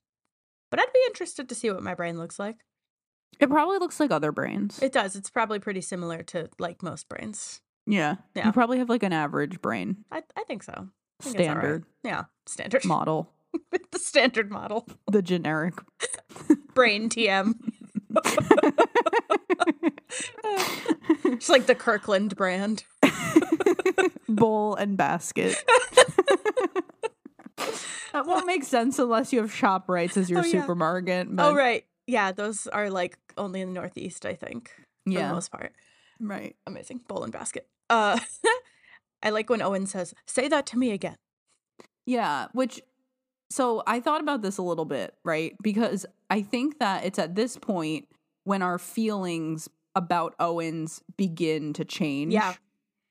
but 0.71 0.81
I'd 0.81 0.93
be 0.93 1.03
interested 1.07 1.49
to 1.49 1.55
see 1.55 1.71
what 1.71 1.83
my 1.83 1.95
brain 1.95 2.19
looks 2.19 2.39
like. 2.39 2.57
It 3.41 3.49
probably 3.51 3.79
looks 3.79 4.01
like 4.01 4.11
other 4.11 4.33
brains. 4.33 4.81
It 4.83 4.93
does. 4.93 5.15
It's 5.17 5.31
probably 5.31 5.59
pretty 5.61 5.81
similar 5.81 6.23
to 6.25 6.49
like 6.59 6.83
most 6.83 7.09
brains. 7.09 7.61
yeah. 7.87 8.17
Yeah. 8.35 8.47
You 8.47 8.53
probably 8.53 8.79
have 8.79 8.89
like 8.89 9.03
an 9.03 9.13
average 9.13 9.61
brain 9.61 10.05
I 10.11 10.23
I 10.37 10.43
think 10.45 10.63
so. 10.65 10.73
I 10.73 11.25
think 11.25 11.39
all 11.39 11.47
right. 11.47 11.55
standard 11.55 11.85
Yeah, 12.03 12.25
standard 12.47 12.85
model, 12.85 13.31
the 13.93 13.99
standard 13.99 14.51
model. 14.51 14.89
the 15.11 15.23
generic. 15.23 15.75
Brain 16.75 17.09
TM. 17.09 17.55
It's 21.25 21.49
like 21.49 21.67
the 21.67 21.75
Kirkland 21.75 22.37
brand. 22.37 22.85
bowl 24.29 24.75
and 24.77 24.97
basket. 24.97 25.63
that 28.13 28.27
won't 28.27 28.47
make 28.47 28.65
sense 28.65 28.99
unless 28.99 29.33
you 29.33 29.41
have 29.41 29.53
ShopRites 29.53 30.17
as 30.17 30.31
your 30.31 30.41
Oh, 30.41 30.45
yeah. 30.45 30.61
supermarket. 30.61 31.35
But 31.35 31.47
Oh 31.47 31.55
right. 31.55 31.85
Yeah, 32.07 32.33
those 32.33 32.67
are 32.67 32.91
like 32.91 33.19
only 33.37 33.61
in 33.61 33.69
the 33.73 33.81
Northeast, 33.81 34.27
I 34.27 34.35
think. 34.35 34.71
For 35.05 35.11
Yeah. 35.13 35.29
the 35.29 35.35
most 35.35 35.51
part. 35.51 35.73
Right. 36.21 36.57
Amazing. 36.67 37.01
Bowl 37.09 37.25
and 37.25 37.33
basket. 37.33 37.67
Uh 37.91 38.19
I 39.23 39.31
like 39.31 39.49
when 39.51 39.63
Owen 39.63 39.87
says, 39.87 40.15
say 40.27 40.49
that 40.49 40.67
to 40.67 40.79
me 40.79 40.93
again. 40.93 41.17
Yeah, 42.07 42.49
which 42.53 42.81
so 43.55 43.83
I 43.87 44.01
thought 44.01 44.21
about 44.21 44.43
this 44.43 44.59
a 44.59 44.63
little 44.63 44.85
bit, 44.85 45.15
right? 45.25 45.55
Because 45.63 46.05
I 46.29 46.43
think 46.43 46.81
that 46.81 47.05
it's 47.05 47.19
at 47.21 47.37
this 47.37 47.57
point 47.57 48.09
when 48.43 48.63
our 48.63 48.79
feelings 48.79 49.69
about 49.95 50.35
Owens 50.41 51.03
begin 51.17 51.73
to 51.75 51.85
change. 51.85 52.33
Yeah. 52.33 52.55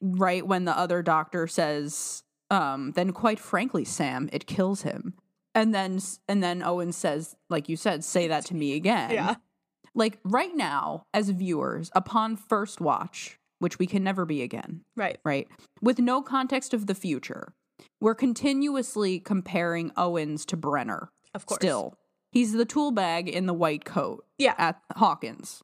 Right 0.01 0.45
when 0.45 0.65
the 0.65 0.77
other 0.77 1.01
doctor 1.01 1.47
says 1.47 2.23
um 2.51 2.91
then 2.91 3.11
quite 3.13 3.39
frankly 3.39 3.85
Sam, 3.85 4.29
it 4.33 4.45
kills 4.45 4.81
him. 4.81 5.13
And 5.55 5.73
then 5.73 5.99
and 6.27 6.43
then 6.43 6.61
Owen 6.61 6.91
says 6.91 7.35
like 7.49 7.69
you 7.69 7.77
said, 7.77 8.03
say 8.03 8.27
that 8.27 8.45
to 8.47 8.55
me 8.55 8.75
again. 8.75 9.11
Yeah. 9.11 9.35
Like 9.95 10.19
right 10.25 10.53
now 10.53 11.05
as 11.13 11.29
viewers 11.29 11.89
upon 11.95 12.35
first 12.35 12.81
watch, 12.81 13.39
which 13.59 13.79
we 13.79 13.87
can 13.87 14.03
never 14.03 14.25
be 14.25 14.41
again, 14.41 14.81
Right. 14.97 15.19
right? 15.23 15.47
With 15.81 15.99
no 15.99 16.21
context 16.21 16.73
of 16.73 16.87
the 16.87 16.95
future, 16.95 17.53
we're 17.99 18.15
continuously 18.15 19.19
comparing 19.19 19.91
Owens 19.97 20.45
to 20.47 20.57
Brenner. 20.57 21.11
Of 21.33 21.45
course. 21.45 21.59
Still, 21.59 21.97
he's 22.31 22.53
the 22.53 22.65
tool 22.65 22.91
bag 22.91 23.27
in 23.29 23.45
the 23.45 23.53
white 23.53 23.85
coat 23.85 24.25
Yeah. 24.37 24.55
at 24.57 24.79
Hawkins. 24.95 25.63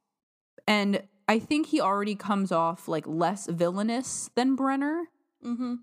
And 0.67 1.03
I 1.27 1.39
think 1.39 1.67
he 1.67 1.79
already 1.81 2.15
comes 2.15 2.51
off 2.51 2.87
like 2.87 3.05
less 3.07 3.47
villainous 3.47 4.29
than 4.35 4.55
Brenner. 4.55 5.05
Mm-hmm. 5.45 5.75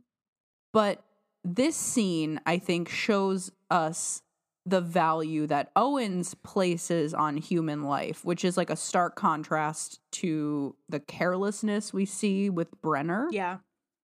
But 0.72 1.02
this 1.44 1.76
scene, 1.76 2.40
I 2.44 2.58
think, 2.58 2.88
shows 2.88 3.52
us 3.70 4.22
the 4.68 4.80
value 4.80 5.46
that 5.46 5.70
Owens 5.76 6.34
places 6.34 7.14
on 7.14 7.36
human 7.36 7.84
life, 7.84 8.24
which 8.24 8.44
is 8.44 8.56
like 8.56 8.68
a 8.70 8.74
stark 8.76 9.14
contrast 9.14 10.00
to 10.10 10.74
the 10.88 10.98
carelessness 10.98 11.92
we 11.92 12.04
see 12.04 12.50
with 12.50 12.68
Brenner 12.82 13.28
Yeah. 13.30 13.58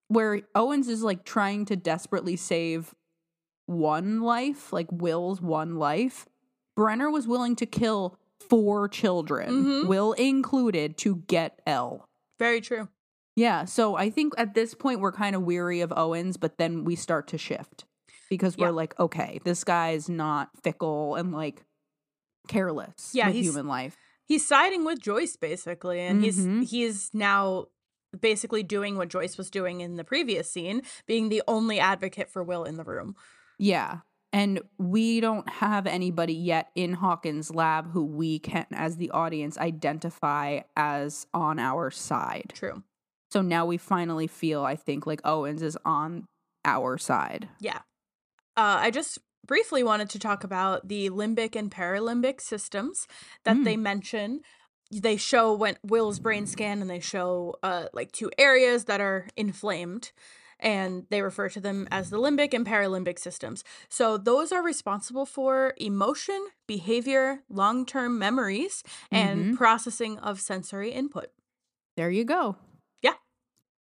Where 0.08 0.42
Owens 0.54 0.88
is 0.88 1.02
like 1.02 1.24
trying 1.24 1.64
to 1.66 1.76
desperately 1.76 2.36
save 2.36 2.94
one 3.66 4.20
life, 4.20 4.72
like 4.72 4.88
Will's 4.90 5.40
one 5.40 5.76
life. 5.76 6.26
Brenner 6.76 7.10
was 7.10 7.26
willing 7.26 7.56
to 7.56 7.66
kill 7.66 8.18
four 8.40 8.88
children, 8.88 9.64
Mhm. 9.64 9.86
Will 9.86 10.12
included, 10.14 10.96
to 10.98 11.16
get 11.28 11.60
El. 11.66 12.08
Very 12.38 12.60
true. 12.60 12.88
Yeah, 13.36 13.64
so 13.64 13.96
I 13.96 14.10
think 14.10 14.34
at 14.36 14.52
this 14.54 14.74
point 14.74 15.00
we're 15.00 15.12
kind 15.12 15.34
of 15.36 15.42
weary 15.42 15.80
of 15.80 15.92
Owens, 15.96 16.36
but 16.36 16.58
then 16.58 16.84
we 16.84 16.96
start 16.96 17.28
to 17.28 17.38
shift 17.38 17.84
because 18.28 18.58
we're 18.58 18.66
Yeah. 18.66 18.70
like, 18.72 18.98
okay, 18.98 19.40
this 19.44 19.64
guy 19.64 19.90
is 19.90 20.08
not 20.08 20.50
fickle 20.62 21.14
and 21.14 21.32
like 21.32 21.64
careless 22.48 23.12
Yeah, 23.14 23.28
with 23.28 23.36
human 23.36 23.66
life. 23.66 23.96
He's 24.26 24.46
siding 24.46 24.84
with 24.84 25.00
Joyce 25.00 25.36
basically, 25.36 26.00
and 26.00 26.20
Mhm. 26.22 26.24
he's 26.60 26.70
he's 26.70 27.14
now 27.14 27.66
basically 28.18 28.62
doing 28.62 28.96
what 28.96 29.08
Joyce 29.08 29.38
was 29.38 29.50
doing 29.50 29.80
in 29.80 29.96
the 29.96 30.04
previous 30.04 30.50
scene, 30.50 30.82
being 31.06 31.28
the 31.28 31.42
only 31.48 31.80
advocate 31.80 32.30
for 32.30 32.42
Will 32.42 32.64
in 32.64 32.76
the 32.76 32.84
room. 32.84 33.16
Yeah. 33.58 33.98
And 34.34 34.60
we 34.78 35.20
don't 35.20 35.48
have 35.48 35.86
anybody 35.86 36.32
yet 36.34 36.70
in 36.74 36.94
Hawkins' 36.94 37.50
lab 37.54 37.92
who 37.92 38.04
we 38.04 38.38
can, 38.38 38.66
as 38.72 38.96
the 38.96 39.10
audience, 39.10 39.58
identify 39.58 40.60
as 40.74 41.26
on 41.34 41.58
our 41.58 41.90
side. 41.90 42.52
True. 42.54 42.82
So 43.30 43.42
now 43.42 43.66
we 43.66 43.76
finally 43.76 44.26
feel, 44.26 44.62
I 44.64 44.76
think, 44.76 45.06
like 45.06 45.20
Owens 45.24 45.62
is 45.62 45.76
on 45.84 46.26
our 46.64 46.96
side. 46.98 47.48
Yeah. 47.60 47.80
Uh, 48.56 48.78
I 48.80 48.90
just 48.90 49.18
briefly 49.46 49.82
wanted 49.82 50.08
to 50.10 50.18
talk 50.18 50.44
about 50.44 50.88
the 50.88 51.10
limbic 51.10 51.56
and 51.56 51.70
paralimbic 51.70 52.40
systems 52.40 53.06
that 53.44 53.56
Mm. 53.56 53.64
they 53.64 53.76
mention. 53.76 54.40
They 54.92 55.16
show 55.16 55.54
when 55.54 55.76
Will's 55.82 56.18
brain 56.20 56.46
scan 56.46 56.80
and 56.82 56.90
they 56.90 57.00
show 57.00 57.56
uh, 57.62 57.86
like 57.94 58.12
two 58.12 58.30
areas 58.36 58.84
that 58.84 59.00
are 59.00 59.26
inflamed 59.36 60.12
and 60.60 61.06
they 61.10 61.22
refer 61.22 61.48
to 61.48 61.60
them 61.60 61.88
as 61.90 62.10
the 62.10 62.18
limbic 62.18 62.54
and 62.54 62.64
paralimbic 62.64 63.18
systems. 63.18 63.64
So 63.88 64.16
those 64.16 64.52
are 64.52 64.62
responsible 64.62 65.26
for 65.26 65.74
emotion, 65.78 66.46
behavior, 66.68 67.42
long-term 67.48 68.16
memories, 68.18 68.84
and 69.10 69.46
Mhm. 69.46 69.56
processing 69.56 70.18
of 70.18 70.40
sensory 70.40 70.92
input. 70.92 71.32
There 71.96 72.10
you 72.10 72.24
go. 72.24 72.56
Yeah. 73.00 73.14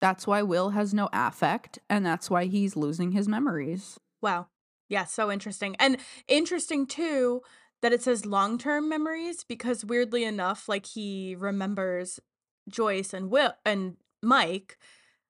That's 0.00 0.26
why 0.26 0.42
Will 0.42 0.70
has 0.70 0.94
no 0.94 1.08
affect, 1.12 1.80
and 1.90 2.06
that's 2.06 2.30
why 2.30 2.44
he's 2.44 2.76
losing 2.76 3.10
his 3.12 3.26
memories. 3.26 3.98
Wow. 4.22 4.48
Yeah, 4.88 5.04
so 5.04 5.30
interesting. 5.32 5.74
And 5.80 5.98
interesting 6.28 6.86
too 6.86 7.42
that 7.82 7.92
it 7.92 8.02
says 8.02 8.26
long 8.26 8.58
term 8.58 8.88
memories 8.88 9.44
because 9.44 9.84
weirdly 9.84 10.24
enough, 10.24 10.68
like 10.68 10.86
he 10.86 11.34
remembers 11.38 12.20
Joyce 12.68 13.12
and 13.14 13.30
Will 13.30 13.52
and 13.64 13.96
Mike, 14.22 14.78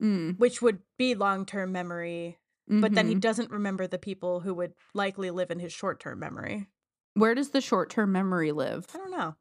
Mm. 0.00 0.38
which 0.38 0.62
would 0.62 0.78
be 0.96 1.14
long 1.16 1.44
term 1.44 1.72
memory, 1.72 2.38
but 2.68 2.94
then 2.94 3.08
he 3.08 3.14
Mhm. 3.16 3.20
doesn't 3.20 3.50
remember 3.50 3.86
the 3.88 3.98
people 3.98 4.40
who 4.40 4.54
would 4.54 4.74
likely 4.94 5.30
live 5.30 5.50
in 5.50 5.58
his 5.58 5.72
short 5.72 5.98
term 5.98 6.20
memory. 6.20 6.68
Where 7.14 7.34
does 7.34 7.50
the 7.50 7.60
short 7.60 7.90
term 7.90 8.12
memory 8.12 8.52
live? 8.52 8.86
I 8.94 8.98
don't 8.98 9.10
know. 9.10 9.34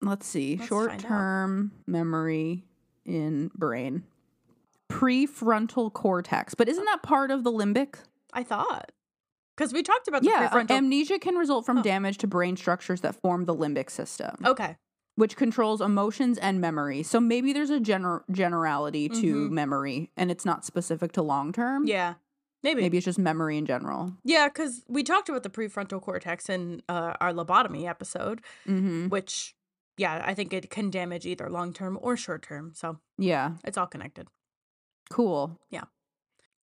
Let's 0.00 0.26
see. 0.26 0.56
Short 0.58 0.98
term 1.00 1.72
memory 1.86 2.64
in 3.04 3.50
brain. 3.54 4.04
Prefrontal 4.88 5.92
cortex. 5.92 6.54
But 6.54 6.68
isn't 6.68 6.84
that 6.84 7.02
part 7.02 7.30
of 7.30 7.44
the 7.44 7.50
limbic? 7.52 7.96
I 8.32 8.44
thought. 8.44 8.92
Because 9.62 9.72
we 9.74 9.82
talked 9.82 10.08
about 10.08 10.22
the 10.22 10.28
Yeah. 10.28 10.48
prefrontal. 10.48 10.70
Amnesia 10.72 11.18
can 11.18 11.36
result 11.36 11.64
from 11.66 11.78
Oh. 11.78 11.82
damage 11.82 12.18
to 12.18 12.26
brain 12.26 12.56
structures 12.56 13.00
that 13.02 13.14
form 13.20 13.44
the 13.44 13.54
limbic 13.54 13.90
system, 13.90 14.36
okay. 14.44 14.76
which 15.14 15.36
controls 15.36 15.80
emotions 15.80 16.38
and 16.38 16.60
memory. 16.60 17.02
So 17.02 17.20
maybe 17.20 17.52
there's 17.52 17.70
a 17.70 17.78
gener- 17.80 18.22
generality 18.30 19.08
to 19.08 19.48
Mhm. 19.48 19.50
memory 19.50 20.10
and 20.16 20.30
it's 20.30 20.44
not 20.44 20.64
specific 20.64 21.12
to 21.12 21.22
long 21.22 21.52
term. 21.52 21.86
Yeah. 21.86 22.14
Maybe. 22.64 22.80
Maybe 22.82 22.96
it's 22.98 23.04
just 23.04 23.18
memory 23.18 23.58
in 23.58 23.66
general. 23.66 24.14
Yeah, 24.24 24.46
because 24.48 24.84
we 24.88 25.02
talked 25.02 25.28
about 25.28 25.42
the 25.42 25.50
prefrontal 25.50 26.00
cortex 26.00 26.48
in 26.48 26.82
uh, 26.88 27.14
our 27.20 27.32
lobotomy 27.32 27.84
episode, 27.88 28.40
Mm-hmm. 28.68 29.08
which, 29.08 29.54
yeah, 29.96 30.22
I 30.24 30.32
think 30.34 30.52
it 30.52 30.70
can 30.70 30.88
damage 30.90 31.26
either 31.26 31.50
long 31.50 31.72
term 31.72 31.98
or 32.00 32.16
short 32.16 32.42
term. 32.42 32.72
So 32.74 32.98
Yeah. 33.18 33.56
it's 33.64 33.76
all 33.76 33.86
connected. 33.88 34.28
Cool. 35.10 35.58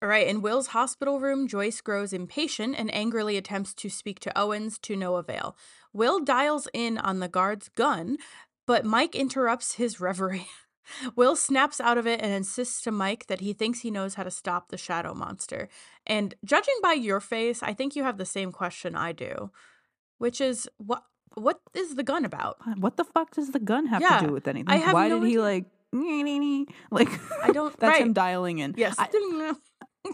All 0.02 0.08
right, 0.08 0.26
in 0.26 0.42
Will's 0.42 0.68
hospital 0.68 1.20
room, 1.20 1.46
Joyce 1.46 1.80
grows 1.80 2.12
impatient 2.12 2.74
and 2.76 2.92
angrily 2.92 3.36
attempts 3.36 3.72
to 3.74 3.88
speak 3.88 4.18
to 4.20 4.36
Owens 4.36 4.76
to 4.80 4.96
no 4.96 5.14
avail. 5.14 5.56
Will 5.92 6.18
dials 6.18 6.66
in 6.72 6.98
on 6.98 7.20
the 7.20 7.28
guard's 7.28 7.68
gun, 7.68 8.18
but 8.66 8.84
Mike 8.84 9.14
interrupts 9.14 9.74
his 9.74 10.00
reverie. 10.00 10.48
Will 11.14 11.36
snaps 11.36 11.80
out 11.80 11.98
of 11.98 12.08
it 12.08 12.20
and 12.20 12.32
insists 12.32 12.82
to 12.82 12.90
Mike 12.90 13.26
that 13.28 13.38
he 13.40 13.52
thinks 13.52 13.80
he 13.80 13.90
knows 13.92 14.14
how 14.14 14.24
to 14.24 14.30
stop 14.32 14.68
the 14.68 14.76
shadow 14.76 15.14
monster. 15.14 15.68
And 16.04 16.34
judging 16.44 16.74
by 16.82 16.94
your 16.94 17.20
face, 17.20 17.62
I 17.62 17.72
think 17.72 17.94
you 17.94 18.02
have 18.02 18.18
the 18.18 18.24
same 18.26 18.50
question 18.50 18.96
I 18.96 19.12
do, 19.12 19.52
which 20.18 20.40
is 20.40 20.68
what 20.78 21.04
what 21.34 21.60
is 21.74 21.94
the 21.94 22.02
gun 22.02 22.24
about? 22.24 22.56
What 22.78 22.96
the 22.96 23.04
fuck 23.04 23.30
does 23.30 23.52
the 23.52 23.60
gun 23.60 23.86
have 23.86 24.02
Yeah, 24.02 24.18
to 24.18 24.26
do 24.26 24.32
with 24.32 24.48
anything? 24.48 24.80
Why 24.92 25.06
no 25.06 25.20
did 25.20 25.28
he 25.28 25.38
like 25.38 25.66
like 26.90 27.08
I 27.42 27.52
don't- 27.52 27.76
that's 27.78 27.92
right. 27.92 28.02
him 28.02 28.12
dialing 28.12 28.58
in. 28.58 28.74
Yes. 28.76 28.96
I, 28.98 29.08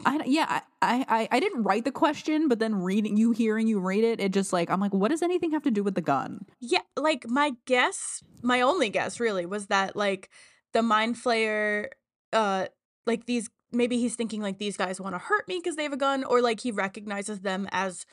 I 0.04 0.22
yeah, 0.26 0.60
I, 0.82 1.04
I 1.08 1.28
I 1.30 1.40
didn't 1.40 1.62
write 1.62 1.84
the 1.84 1.92
question, 1.92 2.48
but 2.48 2.58
then 2.58 2.74
reading 2.82 3.16
you 3.16 3.30
hearing 3.32 3.66
you 3.66 3.80
read 3.80 4.04
it, 4.04 4.20
it 4.20 4.32
just 4.32 4.52
like 4.52 4.70
I'm 4.70 4.80
like, 4.80 4.92
what 4.92 5.08
does 5.10 5.22
anything 5.22 5.50
have 5.52 5.62
to 5.62 5.70
do 5.70 5.82
with 5.82 5.94
the 5.94 6.02
gun? 6.02 6.44
Yeah, 6.60 6.80
like 6.96 7.26
my 7.28 7.52
guess, 7.64 8.22
my 8.42 8.60
only 8.60 8.90
guess 8.90 9.18
really 9.18 9.46
was 9.46 9.66
that 9.68 9.96
like 9.96 10.28
the 10.74 10.82
mind 10.82 11.16
flayer 11.16 11.88
uh 12.32 12.66
like 13.06 13.24
these 13.24 13.48
maybe 13.72 13.98
he's 13.98 14.14
thinking 14.14 14.42
like 14.42 14.58
these 14.58 14.76
guys 14.76 15.00
want 15.00 15.14
to 15.14 15.18
hurt 15.18 15.48
me 15.48 15.58
because 15.58 15.76
they 15.76 15.84
have 15.84 15.92
a 15.94 15.96
gun 15.98 16.24
or 16.24 16.42
like 16.42 16.60
he 16.60 16.70
recognizes 16.70 17.40
them 17.40 17.66
as 17.72 18.04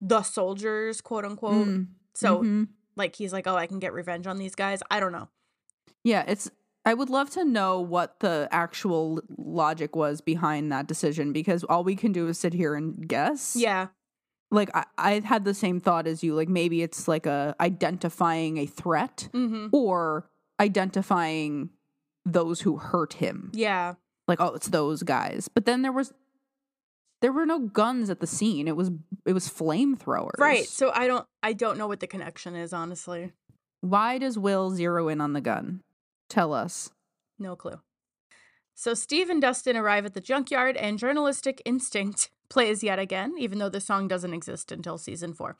the 0.00 0.22
soldiers, 0.22 1.00
quote 1.02 1.26
unquote. 1.26 1.66
Mm, 1.68 1.86
So 2.14 2.38
mhm. 2.42 2.68
like 2.96 3.14
he's 3.16 3.32
like, 3.34 3.46
"Oh, 3.46 3.56
I 3.56 3.66
can 3.66 3.78
get 3.78 3.92
revenge 3.92 4.26
on 4.26 4.38
these 4.38 4.54
guys." 4.54 4.82
I 4.90 5.00
don't 5.00 5.12
know. 5.12 5.28
yeah, 6.02 6.24
it's. 6.26 6.50
I 6.84 6.94
would 6.94 7.10
love 7.10 7.30
to 7.30 7.44
know 7.44 7.80
what 7.80 8.20
the 8.20 8.48
actual 8.50 9.20
logic 9.36 9.94
was 9.94 10.20
behind 10.20 10.72
that 10.72 10.86
decision 10.86 11.32
because 11.32 11.62
all 11.64 11.84
we 11.84 11.94
can 11.94 12.12
do 12.12 12.26
is 12.28 12.38
sit 12.38 12.54
here 12.54 12.74
and 12.74 13.06
guess. 13.06 13.54
Yeah. 13.56 13.88
like 14.50 14.70
I, 14.74 14.84
I 14.98 15.20
had 15.20 15.44
the 15.44 15.54
same 15.54 15.78
thought 15.78 16.06
as 16.06 16.24
you. 16.24 16.34
Like 16.34 16.48
maybe 16.48 16.82
it's 16.82 17.06
like 17.06 17.26
a 17.26 17.54
identifying 17.60 18.56
a 18.58 18.66
threat 18.66 19.28
Mhm. 19.32 19.68
or 19.72 20.28
identifying 20.58 21.70
those 22.24 22.60
who 22.62 22.76
hurt 22.78 23.14
him. 23.14 23.50
Yeah. 23.54 23.94
Like 24.26 24.40
oh, 24.40 24.54
it's 24.54 24.68
those 24.68 25.02
guys. 25.02 25.48
But 25.48 25.66
then 25.66 25.82
there 25.82 25.92
was 25.92 26.12
there 27.20 27.32
were 27.32 27.44
no 27.46 27.58
guns 27.58 28.08
at 28.08 28.20
the 28.20 28.26
scene. 28.26 28.66
It 28.66 28.76
was 28.76 28.90
it 29.26 29.32
was 29.34 29.48
flamethrowers. 29.48 30.38
Right. 30.38 30.66
So 30.66 30.90
I 30.94 31.06
don't 31.06 31.26
I 31.42 31.52
don't 31.52 31.76
know 31.78 31.86
what 31.88 32.00
the 32.00 32.06
connection 32.06 32.56
is, 32.56 32.72
honestly. 32.72 33.32
Why 33.82 34.18
does 34.18 34.38
Will 34.38 34.70
zero 34.70 35.08
in 35.08 35.20
on 35.20 35.32
the 35.34 35.40
gun? 35.40 35.82
Tell 36.30 36.54
us. 36.54 36.90
No 37.38 37.56
clue. 37.56 37.80
So 38.74 38.94
Steve 38.94 39.28
and 39.28 39.42
Dustin 39.42 39.76
arrive 39.76 40.06
at 40.06 40.14
the 40.14 40.22
junkyard, 40.22 40.76
and 40.76 40.98
journalistic 40.98 41.60
instinct 41.66 42.30
plays 42.48 42.82
yet 42.82 42.98
again, 42.98 43.34
even 43.38 43.58
though 43.58 43.68
the 43.68 43.80
song 43.80 44.08
doesn't 44.08 44.32
exist 44.32 44.72
until 44.72 44.96
season 44.96 45.34
four. 45.34 45.56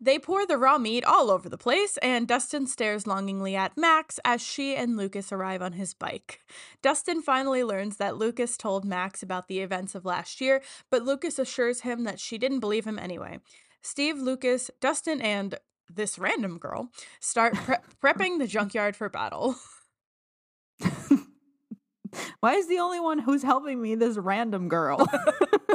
They 0.00 0.20
pour 0.20 0.46
the 0.46 0.56
raw 0.56 0.78
meat 0.78 1.04
all 1.04 1.28
over 1.28 1.48
the 1.48 1.58
place, 1.58 1.96
and 1.98 2.28
Dustin 2.28 2.68
stares 2.68 3.06
longingly 3.06 3.56
at 3.56 3.76
Max 3.76 4.20
as 4.24 4.40
she 4.40 4.76
and 4.76 4.96
Lucas 4.96 5.32
arrive 5.32 5.60
on 5.60 5.72
his 5.72 5.92
bike. 5.92 6.40
Dustin 6.80 7.20
finally 7.20 7.64
learns 7.64 7.96
that 7.96 8.16
Lucas 8.16 8.56
told 8.56 8.84
Max 8.84 9.24
about 9.24 9.48
the 9.48 9.58
events 9.58 9.96
of 9.96 10.04
last 10.04 10.40
year, 10.40 10.62
but 10.88 11.02
Lucas 11.02 11.36
assures 11.40 11.80
him 11.80 12.04
that 12.04 12.20
she 12.20 12.38
didn't 12.38 12.60
believe 12.60 12.86
him 12.86 12.98
anyway. 12.98 13.40
Steve, 13.82 14.18
Lucas, 14.18 14.70
Dustin, 14.80 15.20
and 15.20 15.56
this 15.92 16.18
random 16.18 16.58
girl 16.58 16.90
start 17.18 17.54
pre- 17.54 17.76
prepping 18.02 18.38
the 18.38 18.46
junkyard 18.46 18.94
for 18.94 19.08
battle. 19.08 19.56
Why 22.40 22.54
is 22.54 22.66
the 22.68 22.78
only 22.78 23.00
one 23.00 23.18
who's 23.18 23.42
helping 23.42 23.80
me 23.80 23.94
this 23.94 24.16
random 24.16 24.68
girl? 24.68 25.06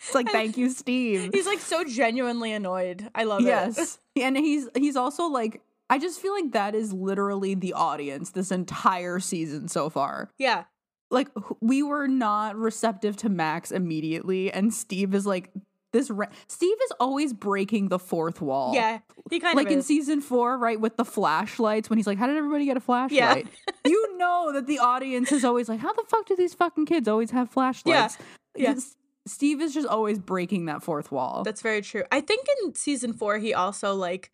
it's 0.00 0.14
like 0.14 0.28
thank 0.30 0.56
you, 0.56 0.70
Steve. 0.70 1.30
He's 1.32 1.46
like 1.46 1.60
so 1.60 1.84
genuinely 1.84 2.52
annoyed. 2.52 3.08
I 3.14 3.24
love 3.24 3.40
it. 3.42 3.46
yes 3.46 3.98
and 4.16 4.36
he's 4.36 4.68
he's 4.74 4.96
also 4.96 5.24
like 5.28 5.60
i 5.90 5.98
just 5.98 6.20
feel 6.20 6.32
like 6.34 6.52
that 6.52 6.74
is 6.74 6.92
literally 6.92 7.54
the 7.54 7.72
audience 7.72 8.30
this 8.30 8.50
entire 8.50 9.18
season 9.20 9.68
so 9.68 9.88
far 9.90 10.28
Yeah. 10.38 10.64
like 11.10 11.28
we 11.60 11.82
were 11.82 12.06
not 12.08 12.56
receptive 12.56 13.16
to 13.18 13.28
max 13.30 13.70
immediately 13.70 14.52
and 14.52 14.72
steve 14.74 15.14
is 15.14 15.26
like 15.26 15.50
this 15.92 16.10
ra- 16.10 16.26
steve 16.48 16.76
is 16.84 16.92
always 16.98 17.32
breaking 17.32 17.88
the 17.88 17.98
fourth 17.98 18.40
wall 18.40 18.74
Yeah. 18.74 18.98
He 19.30 19.38
kind 19.40 19.56
like 19.56 19.66
of 19.66 19.70
like 19.70 19.76
in 19.78 19.82
season 19.82 20.20
four 20.20 20.58
right 20.58 20.80
with 20.80 20.96
the 20.96 21.04
flashlights 21.04 21.88
when 21.90 21.98
he's 21.98 22.06
like 22.06 22.18
how 22.18 22.26
did 22.26 22.36
everybody 22.36 22.64
get 22.64 22.76
a 22.76 22.80
flashlight 22.80 23.46
Yeah. 23.68 23.72
you 23.86 24.16
know 24.18 24.52
that 24.52 24.66
the 24.66 24.78
audience 24.78 25.32
is 25.32 25.44
always 25.44 25.68
like 25.68 25.80
how 25.80 25.92
the 25.92 26.04
fuck 26.08 26.26
do 26.26 26.36
these 26.36 26.54
fucking 26.54 26.86
kids 26.86 27.06
always 27.08 27.30
have 27.30 27.50
flashlights 27.50 28.18
yeah. 28.56 28.70
Because 28.72 28.96
steve 29.26 29.60
is 29.60 29.72
just 29.74 29.86
always 29.86 30.18
breaking 30.18 30.66
that 30.66 30.82
fourth 30.82 31.12
wall 31.12 31.42
That's 31.44 31.62
very 31.62 31.80
true. 31.82 32.02
I 32.10 32.20
think 32.20 32.46
in 32.64 32.74
season 32.74 33.12
four, 33.12 33.38
he 33.38 33.54
also 33.54 33.94
like 33.94 34.30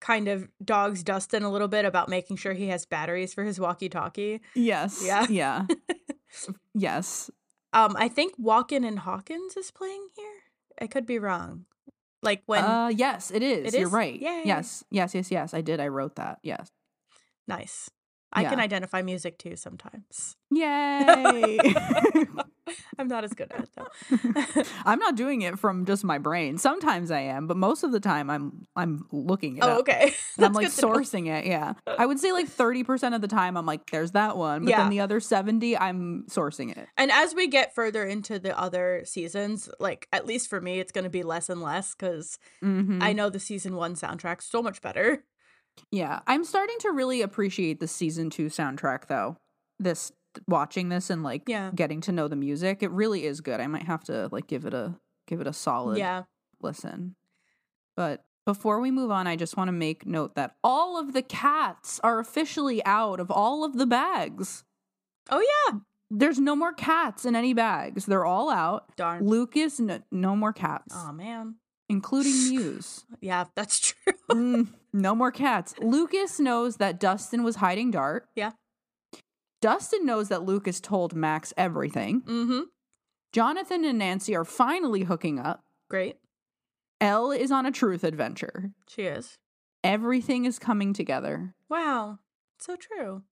kind 0.00 0.28
of 0.28 0.48
dogs 0.64 1.02
Dustin 1.02 1.42
a 1.42 1.50
little 1.50 1.68
bit 1.68 1.84
about 1.84 2.08
making 2.08 2.38
sure 2.38 2.54
he 2.54 2.68
has 2.68 2.86
batteries 2.86 3.34
for 3.34 3.44
his 3.44 3.60
walkie 3.60 3.90
talkie. 3.90 4.40
yes 4.54 5.02
Yeah. 5.04 5.26
yeah 5.28 5.66
yes 6.74 7.30
Um, 7.72 7.94
I 7.98 8.08
think 8.08 8.34
Walken 8.40 8.86
and 8.86 8.98
Hawkins 9.00 9.56
is 9.56 9.70
playing 9.70 10.08
here. 10.16 10.39
I 10.80 10.86
could 10.86 11.06
be 11.06 11.18
wrong. 11.18 11.66
Like 12.22 12.42
when 12.46 12.64
uh 12.64 12.88
yes 12.88 13.30
it 13.30 13.42
is 13.42 13.72
It 13.74 13.78
you're 13.78 13.88
is? 13.88 13.92
right 13.92 14.14
Yay. 14.20 14.42
yes 14.44 14.84
yes 14.90 15.14
yes 15.14 15.30
yes 15.30 15.54
i 15.54 15.60
did 15.62 15.80
i 15.80 15.88
wrote 15.88 16.16
that 16.16 16.38
yes 16.42 16.70
nice. 17.48 17.90
I 18.32 18.44
can 18.44 18.60
identify 18.60 19.02
music 19.02 19.38
too 19.38 19.56
sometimes. 19.56 20.36
yay 20.50 21.58
I'm 22.98 23.08
not 23.08 23.24
as 23.24 23.32
good 23.32 23.50
at 23.52 23.62
it 23.64 23.70
though. 23.76 24.62
i'm 24.86 24.98
not 25.00 25.16
doing 25.16 25.42
it 25.42 25.58
from 25.58 25.84
just 25.86 26.04
my 26.04 26.18
brain 26.18 26.56
sometimes 26.58 27.10
i 27.10 27.18
am 27.20 27.46
but 27.48 27.56
most 27.56 27.82
of 27.82 27.90
the 27.90 27.98
time 27.98 28.30
i'm 28.30 28.66
i'm 28.76 29.06
looking 29.10 29.56
it 29.56 29.64
oh, 29.64 29.70
up 29.70 29.78
okay. 29.80 30.14
i'm 30.38 30.52
like 30.52 30.72
to 30.72 30.80
know. 30.86 30.88
sourcing 30.92 31.26
it 31.28 31.46
yeah 31.46 31.72
i 31.98 32.06
would 32.06 32.20
say 32.20 32.30
like 32.32 32.48
30% 32.48 33.14
of 33.14 33.20
the 33.22 33.28
time 33.28 33.56
i'm 33.56 33.66
like 33.66 33.90
there's 33.90 34.12
that 34.12 34.36
one 34.36 34.64
but 34.64 34.70
Yeah. 34.70 34.82
then 34.82 34.90
the 34.90 35.00
other 35.00 35.18
70 35.18 35.76
i'm 35.78 36.24
sourcing 36.30 36.76
it 36.76 36.86
And 36.96 37.10
as 37.10 37.34
we 37.34 37.48
get 37.48 37.74
further 37.74 38.04
into 38.04 38.38
the 38.38 38.56
other 38.58 39.02
seasons, 39.04 39.68
like 39.80 40.06
at 40.12 40.26
least 40.26 40.48
for 40.48 40.60
me, 40.60 40.78
it's 40.80 40.92
going 40.92 41.04
to 41.04 41.10
be 41.10 41.22
less 41.22 41.48
and 41.48 41.60
less 41.62 41.94
because 41.94 42.38
Mhm. 42.62 43.02
I 43.02 43.12
know 43.12 43.30
the 43.30 43.40
season 43.40 43.74
one 43.74 43.94
soundtrack 43.94 44.42
so 44.42 44.62
much 44.62 44.80
better. 44.82 45.24
Yeah, 45.90 46.20
I'm 46.26 46.44
starting 46.44 46.76
to 46.80 46.90
really 46.92 47.22
appreciate 47.22 47.80
the 47.80 47.88
season 47.88 48.30
two 48.30 48.46
soundtrack 48.46 49.06
though. 49.06 49.36
This 49.78 50.12
watching 50.46 50.88
this 50.88 51.10
and 51.10 51.22
like 51.22 51.42
Yeah. 51.48 51.70
getting 51.74 52.00
to 52.02 52.12
know 52.12 52.28
the 52.28 52.36
music, 52.36 52.82
it 52.82 52.90
really 52.90 53.24
is 53.24 53.40
good. 53.40 53.60
I 53.60 53.66
might 53.66 53.84
have 53.84 54.04
to 54.04 54.28
like 54.32 54.46
give 54.46 54.64
it 54.64 54.74
a 54.74 54.94
give 55.26 55.40
it 55.40 55.46
a 55.46 55.52
solid 55.52 55.98
Yeah. 55.98 56.24
listen. 56.60 57.16
But 57.96 58.22
before 58.46 58.80
we 58.80 58.90
move 58.90 59.10
on, 59.10 59.26
I 59.26 59.36
just 59.36 59.56
want 59.56 59.68
to 59.68 59.72
make 59.72 60.06
note 60.06 60.34
that 60.34 60.56
all 60.64 60.98
of 60.98 61.12
the 61.12 61.22
cats 61.22 62.00
are 62.02 62.18
officially 62.18 62.84
out 62.84 63.20
of 63.20 63.30
all 63.30 63.64
of 63.64 63.76
the 63.76 63.86
bags. 63.86 64.64
Oh 65.30 65.40
yeah. 65.70 65.78
There's 66.12 66.40
no 66.40 66.56
more 66.56 66.72
cats 66.72 67.24
in 67.24 67.36
any 67.36 67.52
bags. 67.54 68.06
They're 68.06 68.24
all 68.24 68.50
out. 68.50 68.96
Darn. 68.96 69.26
Lucas, 69.26 69.78
no, 69.78 70.00
no 70.10 70.34
more 70.34 70.52
cats, 70.52 70.92
Oh 70.96 71.12
man. 71.12 71.56
including 71.88 72.32
Mews. 72.50 73.04
Yeah, 73.20 73.44
that's 73.54 73.78
true. 73.78 74.12
Mm, 74.30 74.68
no 74.92 75.14
more 75.14 75.30
cats. 75.30 75.74
Lucas 75.80 76.40
knows 76.40 76.76
that 76.76 77.00
Dustin 77.00 77.42
was 77.42 77.56
hiding 77.56 77.90
Dart. 77.90 78.28
Yeah. 78.34 78.52
Dustin 79.60 80.06
knows 80.06 80.28
that 80.28 80.42
Lucas 80.42 80.80
told 80.80 81.14
Max 81.14 81.52
everything. 81.56 82.22
mm-hmm. 82.22 82.60
Jonathan 83.32 83.84
and 83.84 83.98
Nancy 83.98 84.34
are 84.34 84.44
finally 84.44 85.04
hooking 85.04 85.38
up. 85.38 85.62
Great. 85.88 86.16
El 87.00 87.30
is 87.30 87.52
on 87.52 87.64
a 87.64 87.70
truth 87.70 88.02
adventure. 88.02 88.72
She 88.88 89.02
is. 89.02 89.38
Everything 89.84 90.44
is 90.44 90.58
coming 90.58 90.92
together. 90.92 91.54
Wow. 91.68 92.18
So 92.58 92.76
true. 92.76 93.22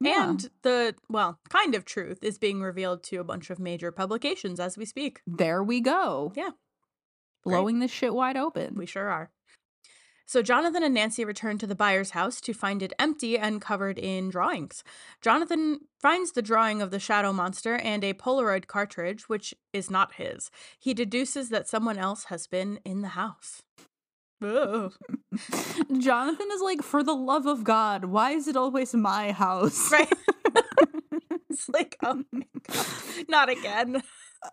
Yeah. 0.00 0.30
And 0.30 0.50
the 0.62 0.94
well, 1.08 1.38
kind 1.48 1.74
of 1.74 1.84
truth 1.84 2.18
is 2.22 2.38
being 2.38 2.60
revealed 2.62 3.02
to 3.04 3.16
a 3.18 3.24
bunch 3.24 3.50
of 3.50 3.58
major 3.58 3.90
publications 3.92 4.58
as 4.60 4.76
we 4.76 4.84
speak. 4.84 5.20
There 5.26 5.62
we 5.62 5.80
go. 5.80 6.32
Yeah. 6.34 6.50
Blowing 7.44 7.78
this 7.78 7.90
shit 7.90 8.14
wide 8.14 8.36
open. 8.36 8.74
We 8.74 8.86
sure 8.86 9.08
are. 9.08 9.30
So 10.26 10.42
Jonathan 10.42 10.82
and 10.82 10.94
Nancy 10.94 11.24
return 11.24 11.58
to 11.58 11.66
the 11.66 11.74
Byers' 11.74 12.10
house 12.10 12.40
to 12.42 12.54
find 12.54 12.82
it 12.82 12.92
empty 12.98 13.38
and 13.38 13.60
covered 13.60 13.98
in 13.98 14.30
drawings. 14.30 14.82
Jonathan 15.20 15.80
finds 16.00 16.32
the 16.32 16.42
drawing 16.42 16.80
of 16.80 16.90
the 16.90 16.98
shadow 16.98 17.32
monster 17.32 17.76
and 17.76 18.02
a 18.02 18.14
Polaroid 18.14 18.66
cartridge, 18.66 19.28
which 19.28 19.54
is 19.72 19.90
not 19.90 20.14
his. 20.14 20.50
He 20.78 20.94
deduces 20.94 21.50
that 21.50 21.68
someone 21.68 21.98
else 21.98 22.24
has 22.24 22.46
been 22.46 22.80
in 22.84 23.02
the 23.02 23.08
house. 23.08 23.62
Ugh. 24.42 24.92
Jonathan 25.98 26.48
is 26.52 26.60
like, 26.60 26.82
for 26.82 27.02
the 27.02 27.14
love 27.14 27.46
of 27.46 27.64
God, 27.64 28.06
why 28.06 28.32
is 28.32 28.48
it 28.48 28.56
always 28.56 28.94
my 28.94 29.32
house? 29.32 29.90
Right? 29.92 30.12
it's 31.50 31.68
like, 31.68 31.96
oh 32.02 32.22
my 32.32 32.46
god, 32.62 32.86
not 33.28 33.48
again. 33.48 34.02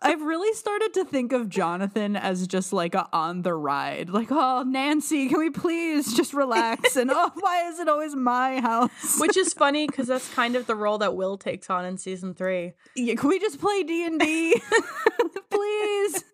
I've 0.00 0.22
really 0.22 0.54
started 0.54 0.94
to 0.94 1.04
think 1.04 1.32
of 1.32 1.48
Jonathan 1.48 2.16
as 2.16 2.46
just 2.46 2.72
like 2.72 2.94
a 2.94 3.08
on 3.12 3.42
the 3.42 3.54
ride. 3.54 4.08
Like, 4.10 4.28
oh, 4.30 4.62
Nancy, 4.66 5.28
can 5.28 5.38
we 5.38 5.50
please 5.50 6.14
just 6.14 6.32
relax? 6.32 6.96
And 6.96 7.10
oh, 7.12 7.30
why 7.40 7.68
is 7.68 7.78
it 7.78 7.88
always 7.88 8.14
my 8.14 8.60
house? 8.60 8.90
Which 9.18 9.36
is 9.36 9.52
funny 9.52 9.86
because 9.86 10.06
that's 10.06 10.32
kind 10.32 10.56
of 10.56 10.66
the 10.66 10.74
role 10.74 10.98
that 10.98 11.14
Will 11.14 11.36
takes 11.36 11.68
on 11.68 11.84
in 11.84 11.98
season 11.98 12.34
three. 12.34 12.72
Yeah, 12.96 13.14
can 13.14 13.28
we 13.28 13.38
just 13.38 13.60
play 13.60 13.82
D 13.82 14.06
and 14.06 14.18
D, 14.18 14.60
please? 15.50 16.24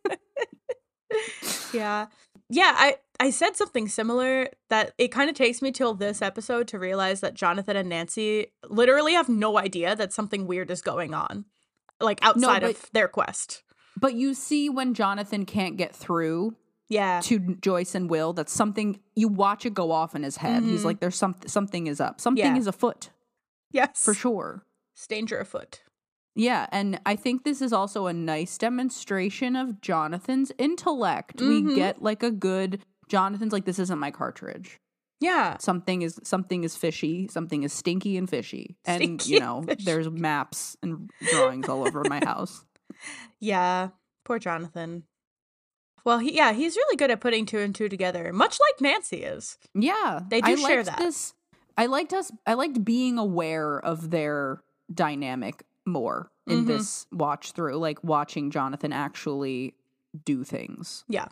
Yeah. 1.73 2.07
Yeah, 2.51 2.73
I 2.77 2.97
I 3.21 3.31
said 3.31 3.57
something 3.57 3.89
similar 3.89 4.49
that 4.71 4.93
it 4.97 5.09
kind 5.09 5.29
of 5.29 5.37
takes 5.37 5.61
me 5.61 5.73
till 5.73 5.95
this 5.95 6.23
episode 6.23 6.69
to 6.69 6.79
realize 6.79 7.21
that 7.21 7.35
Jonathan 7.35 7.77
and 7.77 7.89
Nancy 7.89 8.53
literally 8.69 9.15
have 9.15 9.29
no 9.29 9.59
idea 9.59 9.97
that 9.97 10.13
something 10.13 10.47
weird 10.47 10.71
is 10.71 10.81
going 10.81 11.15
on. 11.15 11.45
Like 12.01 12.19
outside 12.23 12.63
but- 12.63 12.71
of 12.71 12.91
their 12.93 13.09
quest. 13.09 13.63
But 14.01 14.15
you 14.15 14.33
see, 14.35 14.69
when 14.71 14.95
Jonathan 14.95 15.45
can't 15.45 15.77
get 15.77 15.95
through 15.95 16.55
Yeah. 16.89 17.21
to 17.25 17.57
Joyce 17.61 17.95
and 17.97 18.09
Will, 18.09 18.33
that's 18.33 18.53
something 18.53 19.01
you 19.17 19.27
watch 19.29 19.67
it 19.67 19.75
go 19.75 19.91
off 19.91 20.15
in 20.15 20.23
his 20.23 20.37
head. 20.37 20.63
He's 20.63 20.83
Mhm. 20.83 20.85
like, 20.85 21.01
"There's 21.01 21.17
something. 21.17 21.49
Something 21.49 21.87
is 21.89 22.01
up. 22.01 22.21
Something 22.21 22.55
Yeah. 22.55 22.57
is 22.57 22.67
afoot 22.69 23.11
Yes. 23.73 24.05
for 24.05 24.15
sure." 24.15 24.65
Danger 25.09 25.39
afoot. 25.39 25.81
Yeah, 26.37 26.67
and 26.71 27.01
I 27.05 27.17
think 27.17 27.43
this 27.43 27.61
is 27.61 27.73
also 27.73 28.07
a 28.07 28.13
nice 28.13 28.57
demonstration 28.59 29.57
of 29.57 29.81
Jonathan's 29.81 30.53
intellect. 30.59 31.41
We 31.41 31.63
Mhm. 31.63 31.75
get 31.75 32.01
like 32.03 32.23
a 32.23 32.31
good 32.31 32.85
Jonathan's 33.09 33.53
like 33.53 33.65
this 33.65 33.79
isn't 33.81 33.99
my 33.99 34.11
cartridge. 34.13 34.79
Yeah. 35.21 35.57
Something 35.59 36.03
is 36.03 36.21
something 36.23 36.63
is 36.65 36.77
fishy, 36.77 37.29
something 37.29 37.63
is 37.65 37.73
stinky 37.73 38.17
and 38.17 38.29
fishy. 38.31 38.77
And 38.85 39.03
Stinky 39.03 39.31
you 39.35 39.41
know, 39.41 39.63
fishy. 39.63 39.85
there's 39.85 40.09
maps 40.11 40.77
and 40.83 41.11
drawings 41.31 41.69
all 41.69 41.87
over 41.87 42.03
my 42.09 42.21
house. 42.25 42.65
Yeah. 43.41 43.91
Poor 44.25 44.39
Jonathan. 44.41 45.05
Well, 46.05 46.19
he, 46.19 46.35
yeah, 46.35 46.53
he's 46.53 46.75
really 46.77 46.97
good 46.97 47.11
at 47.13 47.21
putting 47.21 47.47
two 47.47 47.59
and 47.61 47.73
two 47.75 47.89
together, 47.89 48.33
much 48.33 48.59
like 48.61 48.81
Nancy 48.81 49.19
is. 49.19 49.57
Yeah. 49.75 50.21
They 50.29 50.41
do 50.41 50.53
I 50.53 50.55
share 50.57 50.77
liked 50.79 50.87
that. 50.87 50.99
This 50.99 51.35
I 51.77 51.87
liked 51.87 52.13
us 52.13 52.33
I 52.47 52.55
liked 52.55 52.85
being 52.85 53.19
aware 53.19 53.79
of 53.79 54.11
their 54.11 54.63
dynamic 54.93 55.63
more 55.87 56.31
in 56.47 56.65
Mhm. 56.65 56.67
this 56.67 57.07
watch 57.13 57.53
through, 57.53 57.77
like 57.77 58.03
watching 58.03 58.51
Jonathan 58.51 58.93
actually 58.93 59.75
do 60.25 60.43
things. 60.43 61.05
Yeah. 61.09 61.29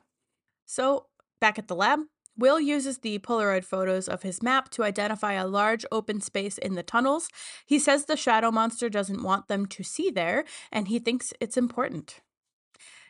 So, 0.67 1.07
back 1.41 1.59
at 1.59 1.67
the 1.69 1.75
lab, 1.75 2.01
Will 2.39 2.61
uses 2.61 2.99
the 2.99 3.19
Polaroid 3.21 3.65
photos 3.65 4.09
of 4.09 4.23
his 4.23 4.43
map 4.43 4.69
to 4.71 4.85
identify 4.85 5.33
a 5.35 5.47
large 5.47 5.85
open 5.91 6.21
space 6.21 6.59
in 6.59 6.75
the 6.75 6.83
tunnels. 6.83 7.29
He 7.65 7.79
says 7.79 8.05
the 8.05 8.17
shadow 8.17 8.51
monster 8.51 8.89
doesn't 8.89 9.23
want 9.23 9.49
them 9.49 9.67
to 9.67 9.83
see 9.83 10.11
there, 10.11 10.45
and 10.71 10.89
he 10.89 10.99
thinks 10.99 11.33
it's 11.41 11.57
important. 11.57 12.21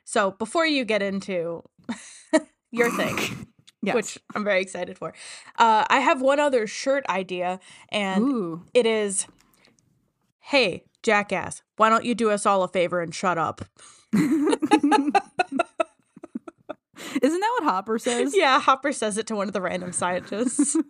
So, 0.04 0.32
before 0.32 0.66
you 0.66 0.84
get 0.84 1.02
into 1.02 1.64
your 2.70 2.90
thing, 2.96 3.46
Yes. 3.82 3.94
which 3.94 4.18
I'm 4.34 4.42
very 4.42 4.62
excited 4.62 4.98
for, 4.98 5.12
uh, 5.58 5.84
I 5.88 6.00
have 6.00 6.20
one 6.20 6.40
other 6.40 6.66
shirt 6.66 7.04
idea, 7.08 7.60
and 7.90 8.24
Ooh. 8.24 8.62
it 8.74 8.86
is 8.86 9.26
Hey, 10.40 10.84
jackass, 11.02 11.62
why 11.76 11.88
don't 11.88 12.04
you 12.04 12.14
do 12.14 12.30
us 12.30 12.46
all 12.46 12.62
a 12.62 12.68
favor 12.68 13.00
and 13.00 13.14
shut 13.14 13.36
up? 13.38 13.62
Isn't 17.76 18.04
that 18.04 18.22
what 18.22 18.22
Hopper 18.26 18.32
says? 18.32 18.34
Yeah, 18.36 18.60
Hopper 18.60 18.92
says 18.92 19.18
it 19.18 19.26
to 19.28 19.36
one 19.36 19.46
of 19.48 19.52
the 19.52 19.60
random 19.60 19.92
scientists. 19.92 20.76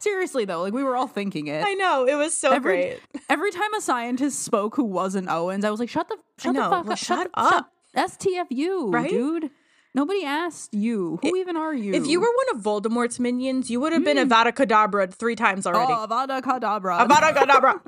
Seriously 0.00 0.44
though, 0.46 0.62
like 0.62 0.72
we 0.72 0.82
were 0.82 0.96
all 0.96 1.06
thinking 1.06 1.46
it. 1.46 1.62
I 1.64 1.74
know, 1.74 2.04
it 2.06 2.16
was 2.16 2.36
so 2.36 2.50
Every- 2.52 2.72
great. 2.72 3.00
Every 3.28 3.52
time 3.52 3.72
a 3.74 3.80
scientist 3.80 4.42
spoke 4.42 4.74
who 4.74 4.84
wasn't 4.84 5.28
Owens, 5.28 5.64
I 5.64 5.70
was 5.70 5.78
like, 5.78 5.88
"Shut 5.88 6.08
the, 6.08 6.16
shut 6.38 6.54
the 6.54 6.60
fuck 6.62 6.70
well, 6.84 6.92
up, 6.92 6.98
shut 6.98 7.30
the- 7.32 7.40
up. 7.40 7.72
STFU, 7.96 8.92
Right? 8.92 9.10
dude. 9.10 9.50
Nobody 9.94 10.24
asked 10.24 10.72
you. 10.72 11.18
Who 11.22 11.36
even 11.36 11.56
are 11.56 11.74
you? 11.74 11.92
If 11.94 12.06
you 12.06 12.20
were 12.20 12.28
one 12.28 12.56
of 12.56 12.62
Voldemort's 12.62 13.18
minions, 13.18 13.70
you 13.70 13.80
would 13.80 13.92
have 13.92 14.04
been 14.04 14.16
hmm. 14.16 14.32
Avada 14.32 14.52
Kedavra 14.52 15.12
three 15.12 15.34
times 15.34 15.66
already. 15.66 15.92
oh, 15.92 16.06
Avada 16.06 16.40
Kedavra, 16.40 17.06
Avada 17.06 17.34
Kedavra. 17.34 17.80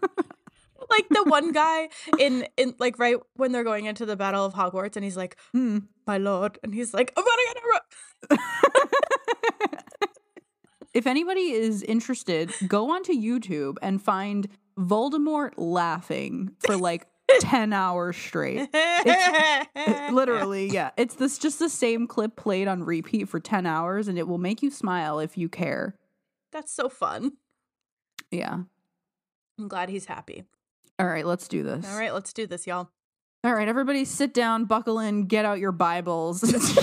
like 0.91 1.07
the 1.09 1.23
one 1.23 1.51
guy 1.51 1.89
in 2.19 2.45
in 2.57 2.75
like 2.79 2.99
right 2.99 3.17
when 3.35 3.51
they're 3.51 3.63
going 3.63 3.85
into 3.85 4.05
the 4.05 4.15
Battle 4.15 4.45
of 4.45 4.53
Hogwarts, 4.53 4.95
and 4.95 5.03
he's 5.03 5.17
like, 5.17 5.37
Hmm. 5.53 5.79
"My 6.05 6.17
lord," 6.17 6.59
and 6.63 6.73
he's 6.73 6.93
like, 6.93 7.13
"Avada 7.15 7.45
Kedavra." 8.29 8.37
if 10.93 11.07
anybody 11.07 11.51
is 11.51 11.83
interested, 11.83 12.51
go 12.67 12.91
onto 12.91 13.13
YouTube 13.13 13.77
and 13.81 14.01
find 14.01 14.47
Voldemort 14.77 15.53
laughing 15.57 16.51
for 16.59 16.75
like 16.77 17.07
ten 17.39 17.71
hours 17.73 18.17
straight. 18.17 18.67
It- 18.73 20.13
literally, 20.13 20.67
yeah. 20.69 20.91
It's 20.97 21.15
this 21.15 21.37
just 21.37 21.59
the 21.59 21.69
same 21.69 22.05
clip 22.07 22.35
played 22.35 22.67
on 22.67 22.83
repeat 22.83 23.29
for 23.29 23.39
10 23.39 23.65
hours 23.65 24.07
and 24.09 24.17
it 24.19 24.27
will 24.27 24.37
make 24.37 24.61
you 24.61 24.69
smile 24.69 25.19
if 25.19 25.37
you 25.37 25.47
care. 25.47 25.95
That's 26.51 26.71
so 26.73 26.89
fun. 26.89 27.33
Yeah. 28.29 28.59
I'm 29.57 29.67
glad 29.69 29.89
he's 29.89 30.05
happy. 30.05 30.43
All 31.01 31.07
right, 31.07 31.25
let's 31.25 31.47
do 31.47 31.63
this. 31.63 31.83
All 31.91 31.97
right, 31.97 32.13
let's 32.13 32.31
do 32.31 32.45
this, 32.45 32.67
y'all. 32.67 32.87
All 33.43 33.55
right, 33.55 33.67
everybody 33.67 34.05
sit 34.05 34.35
down, 34.35 34.65
buckle 34.65 34.99
in, 34.99 35.25
get 35.25 35.45
out 35.45 35.57
your 35.57 35.71
Bibles. 35.71 36.41
this 36.41 36.77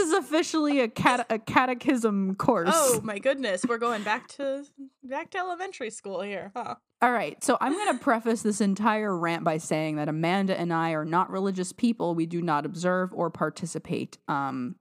is 0.00 0.12
officially 0.14 0.80
a 0.80 0.88
cat- 0.88 1.26
a 1.30 1.38
catechism 1.38 2.34
course. 2.34 2.70
Oh 2.72 3.00
my 3.04 3.20
goodness, 3.20 3.64
we're 3.68 3.78
going 3.78 4.02
back 4.02 4.26
to 4.30 4.64
back 5.04 5.30
to 5.30 5.38
elementary 5.38 5.90
school 5.90 6.22
here, 6.22 6.50
huh? 6.56 6.74
All 7.02 7.12
right, 7.12 7.40
so 7.44 7.56
I'm 7.60 7.74
going 7.74 7.96
to 7.96 8.02
preface 8.02 8.42
this 8.42 8.60
entire 8.60 9.16
rant 9.16 9.44
by 9.44 9.58
saying 9.58 9.94
that 9.94 10.08
Amanda 10.08 10.58
and 10.58 10.72
I 10.72 10.90
are 10.90 11.04
not 11.04 11.30
religious 11.30 11.72
people. 11.72 12.16
We 12.16 12.26
do 12.26 12.42
not 12.42 12.66
observe 12.66 13.14
or 13.14 13.30
participate 13.30 14.18
um, 14.26 14.74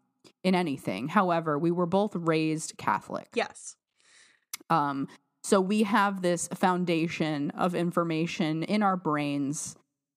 in 0.44 0.56
anything. 0.56 1.08
However, 1.08 1.60
we 1.60 1.70
were 1.70 1.86
both 1.86 2.16
raised 2.16 2.78
Catholic. 2.78 3.28
Yes. 3.36 3.76
Um, 4.72 5.08
so 5.44 5.60
we 5.62 5.84
have 5.84 6.22
this 6.22 6.48
foundation 6.54 7.52
of 7.52 7.74
information 7.76 8.64
in 8.64 8.84
our 8.84 8.98
brains 8.98 9.76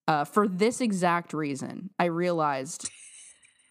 uh, 0.09 0.25
for 0.25 0.49
this 0.49 0.81
exact 0.81 1.33
reason. 1.33 1.91
I 1.99 2.07
realized 2.07 2.91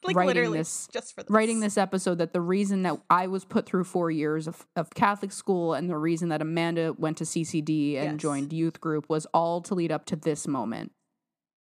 Like 0.04 0.16
Writing 0.16 0.28
literally 0.30 0.58
this- 0.58 0.88
just 0.92 1.14
for 1.14 1.22
this. 1.22 1.30
writing 1.30 1.60
this 1.60 1.78
episode 1.78 2.18
that 2.18 2.34
the 2.34 2.42
reason 2.42 2.82
that 2.82 3.00
I 3.08 3.28
was 3.28 3.46
put 3.46 3.68
through 3.68 3.84
four 3.84 4.10
years 4.10 4.48
of, 4.48 4.66
of 4.76 4.90
Catholic 4.96 5.32
school 5.32 5.76
and 5.76 5.88
the 5.88 5.96
reason 5.98 6.30
that 6.30 6.42
Amanda 6.42 6.94
went 6.98 7.18
to 7.18 7.24
CCD 7.24 7.98
and 7.98 8.14
Yes. 8.14 8.20
joined 8.20 8.52
youth 8.52 8.82
group 8.82 9.08
was 9.10 9.28
all 9.32 9.62
to 9.62 9.76
lead 9.76 9.92
up 9.92 10.06
to 10.06 10.16
this 10.16 10.48
moment. 10.48 10.92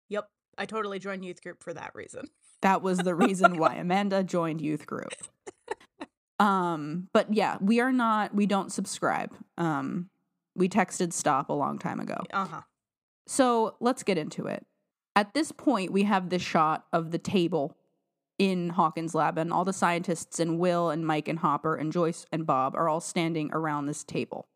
Yep. 0.09 0.27
I 0.57 0.65
totally 0.65 0.97
joined 0.97 1.23
youth 1.23 1.43
group 1.43 1.61
for 1.61 1.71
that 1.75 1.91
reason. 1.93 2.25
That 2.63 2.81
was 2.81 2.97
the 2.97 3.13
reason 3.13 3.57
why 3.59 3.75
Amanda 3.79 4.23
joined 4.23 4.59
youth 4.59 4.87
group. 4.87 5.11
Um, 6.39 7.07
but 7.13 7.33
yeah, 7.33 7.57
we 7.61 7.79
are 7.79 7.93
not 7.93 8.35
we 8.35 8.45
don't 8.45 8.71
subscribe. 8.71 9.33
Um, 9.57 10.09
we 10.55 10.69
texted 10.69 11.13
stop 11.13 11.49
a 11.49 11.53
long 11.53 11.79
time 11.79 11.99
ago. 11.99 12.23
Uh-huh. 12.31 12.61
So 13.27 13.75
let's 13.79 14.03
get 14.03 14.17
into 14.17 14.47
it. 14.47 14.65
At 15.15 15.33
this 15.33 15.51
point, 15.51 15.91
we 15.91 16.03
have 16.03 16.29
this 16.29 16.41
shot 16.41 16.85
of 16.91 17.11
the 17.11 17.17
table 17.17 17.75
in 18.37 18.69
Hawkins' 18.69 19.15
lab, 19.15 19.37
and 19.37 19.53
all 19.53 19.63
the 19.63 19.71
scientists 19.71 20.39
and 20.41 20.59
Will 20.59 20.89
and 20.89 21.07
Mike 21.07 21.29
and 21.29 21.39
Hopper 21.39 21.75
and 21.75 21.91
Joyce 21.91 22.25
and 22.33 22.45
Bob 22.45 22.75
are 22.75 22.89
all 22.89 22.99
standing 22.99 23.49
around 23.53 23.85
this 23.85 24.03
table. 24.03 24.47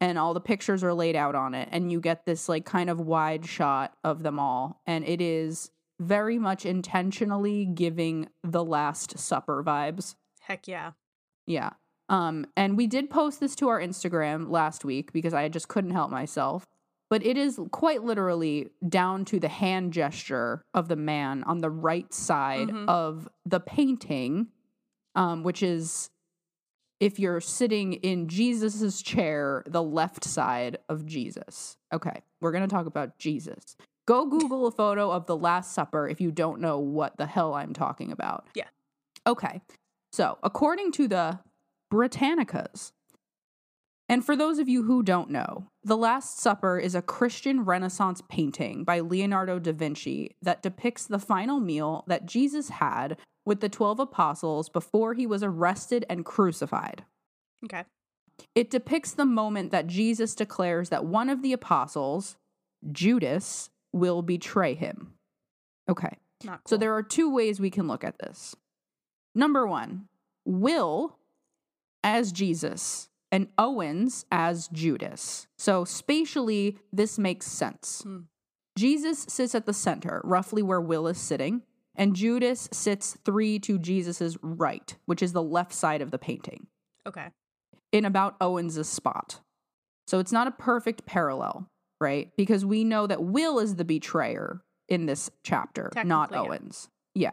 And 0.00 0.18
all 0.18 0.34
the 0.34 0.40
pictures 0.40 0.82
are 0.82 0.94
laid 0.94 1.16
out 1.16 1.34
on 1.34 1.54
it, 1.54 1.68
and 1.72 1.92
you 1.92 2.00
get 2.00 2.24
this 2.24 2.48
like 2.48 2.64
kind 2.64 2.88
of 2.88 3.00
wide 3.00 3.46
shot 3.46 3.94
of 4.02 4.22
them 4.22 4.38
all. 4.38 4.80
And 4.86 5.06
it 5.06 5.20
is 5.20 5.70
very 6.00 6.38
much 6.38 6.64
intentionally 6.64 7.66
giving 7.66 8.28
the 8.42 8.64
Last 8.64 9.18
Supper 9.18 9.62
vibes. 9.62 10.14
Heck 10.46 10.68
yeah. 10.68 10.92
Yeah. 11.46 11.70
Um, 12.08 12.46
and 12.56 12.76
we 12.76 12.86
did 12.86 13.10
post 13.10 13.40
this 13.40 13.56
to 13.56 13.68
our 13.68 13.80
Instagram 13.80 14.48
last 14.48 14.84
week 14.84 15.12
because 15.12 15.34
I 15.34 15.48
just 15.48 15.66
couldn't 15.68 15.90
help 15.90 16.10
myself. 16.10 16.64
But 17.10 17.24
it 17.24 17.36
is 17.36 17.58
quite 17.72 18.02
literally 18.02 18.70
down 18.88 19.24
to 19.26 19.38
the 19.40 19.48
hand 19.48 19.92
gesture 19.92 20.64
of 20.74 20.88
the 20.88 20.96
man 20.96 21.42
on 21.44 21.58
the 21.58 21.70
right 21.70 22.12
side 22.12 22.68
Mhm. 22.68 22.88
of 22.88 23.28
the 23.44 23.60
painting, 23.60 24.48
um, 25.14 25.42
which 25.42 25.62
is 25.62 26.10
if 26.98 27.18
you're 27.18 27.40
sitting 27.40 27.92
in 27.94 28.28
Jesus's 28.28 29.02
chair, 29.02 29.62
the 29.66 29.82
left 29.82 30.24
side 30.24 30.78
of 30.88 31.04
Jesus. 31.06 31.76
Okay, 31.92 32.22
we're 32.40 32.52
gonna 32.52 32.66
talk 32.68 32.86
about 32.86 33.18
Jesus. 33.18 33.76
Go 34.06 34.26
Google 34.26 34.66
a 34.66 34.70
photo 34.70 35.10
of 35.10 35.26
the 35.26 35.36
Last 35.36 35.72
Supper 35.72 36.08
if 36.08 36.20
you 36.20 36.30
don't 36.30 36.60
know 36.60 36.78
what 36.78 37.16
the 37.18 37.26
hell 37.26 37.54
I'm 37.54 37.72
talking 37.72 38.12
about. 38.12 38.46
Yeah. 38.54 38.68
Okay. 39.26 39.60
So, 40.16 40.38
according 40.42 40.92
to 40.92 41.08
the 41.08 41.40
Britannicas, 41.92 42.92
and 44.08 44.24
for 44.24 44.34
those 44.34 44.58
of 44.58 44.66
you 44.66 44.84
who 44.84 45.02
don't 45.02 45.28
know, 45.28 45.66
The 45.84 45.94
Last 45.98 46.38
Supper 46.38 46.78
is 46.78 46.94
a 46.94 47.02
Christian 47.02 47.66
Renaissance 47.66 48.22
painting 48.26 48.82
by 48.82 49.00
Leonardo 49.00 49.58
da 49.58 49.74
Vinci 49.74 50.34
that 50.40 50.62
depicts 50.62 51.06
the 51.06 51.18
final 51.18 51.60
meal 51.60 52.02
that 52.06 52.24
Jesus 52.24 52.70
had 52.70 53.18
with 53.44 53.60
the 53.60 53.68
12 53.68 54.00
apostles 54.00 54.70
before 54.70 55.12
he 55.12 55.26
was 55.26 55.42
arrested 55.42 56.06
and 56.08 56.24
crucified. 56.24 57.04
Okay. 57.62 57.84
it 58.54 58.70
depicts 58.70 59.12
the 59.12 59.26
moment 59.26 59.70
that 59.70 59.86
Jesus 59.86 60.34
declares 60.34 60.88
that 60.88 61.04
one 61.04 61.28
of 61.28 61.42
the 61.42 61.52
apostles, 61.52 62.36
Judas, 62.90 63.68
will 63.92 64.22
betray 64.22 64.72
him. 64.72 65.12
Okay. 65.90 66.16
Not 66.42 66.66
So 66.66 66.78
there 66.78 66.94
are 66.94 67.02
two 67.02 67.30
ways 67.30 67.60
we 67.60 67.68
can 67.68 67.86
look 67.86 68.02
at 68.02 68.18
this. 68.18 68.56
Number 69.36 69.66
one, 69.66 70.08
Will 70.46 71.18
as 72.02 72.32
Jesus 72.32 73.10
and 73.30 73.48
Owens 73.58 74.24
as 74.32 74.68
Judas. 74.68 75.46
So 75.58 75.84
spatially, 75.84 76.78
this 76.92 77.18
makes 77.18 77.46
sense. 77.46 78.00
Hmm. 78.02 78.20
Jesus 78.78 79.26
sits 79.28 79.54
at 79.54 79.66
the 79.66 79.72
center, 79.74 80.20
roughly 80.24 80.62
where 80.62 80.80
Will 80.80 81.06
is 81.06 81.18
sitting, 81.18 81.62
and 81.94 82.16
Judas 82.16 82.68
sits 82.72 83.16
three 83.24 83.58
to 83.60 83.78
Jesus's 83.78 84.38
right, 84.42 84.96
which 85.04 85.22
is 85.22 85.32
the 85.32 85.42
left 85.42 85.72
side 85.74 86.00
of 86.02 86.10
the 86.10 86.18
painting, 86.18 86.66
Okay. 87.06 87.28
in 87.92 88.04
about 88.04 88.36
Owens's 88.40 88.88
spot. 88.88 89.40
So 90.06 90.18
it's 90.18 90.32
not 90.32 90.46
a 90.46 90.50
perfect 90.52 91.04
parallel, 91.04 91.68
right? 92.00 92.30
Because 92.36 92.64
we 92.64 92.84
know 92.84 93.06
that 93.06 93.22
Will 93.22 93.58
is 93.58 93.76
the 93.76 93.84
betrayer 93.84 94.62
in 94.88 95.06
this 95.06 95.30
chapter, 95.42 95.90
not 96.04 96.30
Technically, 96.30 96.36
yeah. 96.36 96.40
Owens. 96.42 96.88
Yeah. 97.14 97.30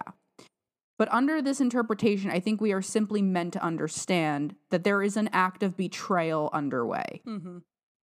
But 0.97 1.11
under 1.11 1.41
this 1.41 1.59
interpretation, 1.59 2.29
I 2.29 2.39
think 2.39 2.61
we 2.61 2.71
are 2.71 2.81
simply 2.81 3.21
meant 3.21 3.53
to 3.53 3.63
understand 3.63 4.55
that 4.69 4.83
there 4.83 5.01
is 5.01 5.17
an 5.17 5.29
act 5.33 5.63
of 5.63 5.75
betrayal 5.75 6.49
underway, 6.53 7.21
Mm-hmm. 7.27 7.59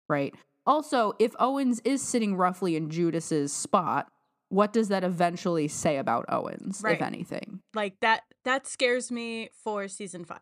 right? 0.09 0.33
Also, 0.65 1.13
if 1.19 1.33
Owens 1.39 1.81
is 1.83 2.01
sitting 2.01 2.35
roughly 2.35 2.75
in 2.75 2.89
Judas's 2.89 3.51
spot, 3.53 4.09
what 4.49 4.71
does 4.71 4.89
that 4.89 5.03
eventually 5.03 5.67
say 5.67 5.97
about 5.97 6.25
Owens, 6.29 6.81
Right. 6.83 6.95
if 6.95 7.01
anything? 7.01 7.61
Like 7.73 7.99
that. 8.01 8.21
That 8.45 8.67
scares 8.67 9.11
me 9.11 9.49
for 9.63 9.87
season 9.87 10.25
five. 10.25 10.39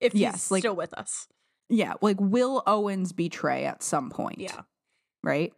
If 0.00 0.12
he's 0.12 0.22
Yes, 0.22 0.50
like- 0.50 0.62
still 0.62 0.76
with 0.76 0.94
us. 0.94 1.28
Yeah, 1.68 1.94
like 2.00 2.16
will 2.18 2.62
Owens 2.66 3.12
betray 3.12 3.64
at 3.64 3.82
some 3.82 4.10
point? 4.10 4.38
Yeah. 4.40 4.62
right? 5.22 5.52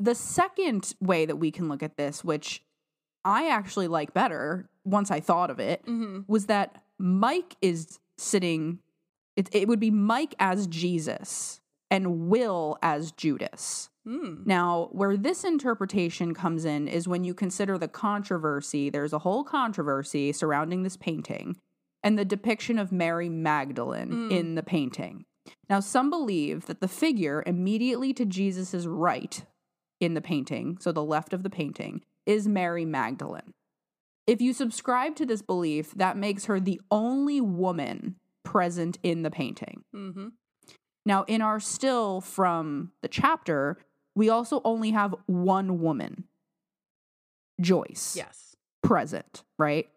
The 0.00 0.14
second 0.14 0.94
way 1.00 1.26
that 1.26 1.36
we 1.36 1.50
can 1.52 1.68
look 1.68 1.82
at 1.82 1.96
this, 1.96 2.24
which 2.24 2.63
I 3.24 3.48
actually 3.48 3.88
like 3.88 4.12
better 4.14 4.68
once 4.84 5.10
I 5.10 5.20
thought 5.20 5.50
of 5.50 5.58
it, 5.58 5.84
Mm-hmm. 5.86 6.20
was 6.26 6.46
that 6.46 6.82
Mike 6.98 7.56
is 7.62 7.98
sitting, 8.18 8.78
it, 9.36 9.48
it 9.52 9.66
would 9.68 9.80
be 9.80 9.90
Mike 9.90 10.34
as 10.38 10.66
Jesus 10.66 11.60
and 11.90 12.28
Will 12.28 12.76
as 12.82 13.12
Judas. 13.12 13.88
Mm. 14.06 14.44
Now, 14.46 14.88
where 14.92 15.16
this 15.16 15.44
interpretation 15.44 16.34
comes 16.34 16.64
in 16.66 16.86
is 16.88 17.08
when 17.08 17.24
you 17.24 17.32
consider 17.32 17.78
the 17.78 17.88
controversy. 17.88 18.90
There's 18.90 19.14
a 19.14 19.20
whole 19.20 19.44
controversy 19.44 20.30
surrounding 20.32 20.82
this 20.82 20.96
painting 20.98 21.56
and 22.02 22.18
the 22.18 22.24
depiction 22.26 22.78
of 22.78 22.92
Mary 22.92 23.30
Magdalene 23.30 24.10
Mm. 24.10 24.30
in 24.30 24.54
the 24.56 24.62
painting. 24.62 25.24
Now, 25.70 25.80
some 25.80 26.10
believe 26.10 26.66
that 26.66 26.80
the 26.80 26.88
figure 26.88 27.42
immediately 27.46 28.12
to 28.14 28.26
Jesus' 28.26 28.84
right 28.86 29.42
in 30.00 30.12
the 30.14 30.20
painting, 30.20 30.76
so 30.80 30.92
the 30.92 31.02
left 31.04 31.32
of 31.32 31.42
the 31.42 31.50
painting, 31.50 32.02
is 32.26 32.46
Mary 32.48 32.84
Magdalene. 32.84 33.52
If 34.26 34.40
you 34.40 34.52
subscribe 34.52 35.16
to 35.16 35.26
this 35.26 35.42
belief, 35.42 35.92
that 35.94 36.16
makes 36.16 36.46
her 36.46 36.58
the 36.58 36.80
only 36.90 37.40
woman 37.40 38.16
present 38.42 38.98
in 39.02 39.22
the 39.22 39.30
painting. 39.30 39.84
Mm-hmm. 39.94 40.28
Now, 41.06 41.24
in 41.24 41.42
our 41.42 41.60
still 41.60 42.20
from 42.22 42.92
the 43.02 43.08
chapter, 43.08 43.78
we 44.14 44.30
also 44.30 44.62
only 44.64 44.92
have 44.92 45.14
one 45.26 45.80
woman, 45.80 46.24
Joyce, 47.60 48.16
Yes. 48.16 48.56
present, 48.82 49.44
right? 49.58 49.88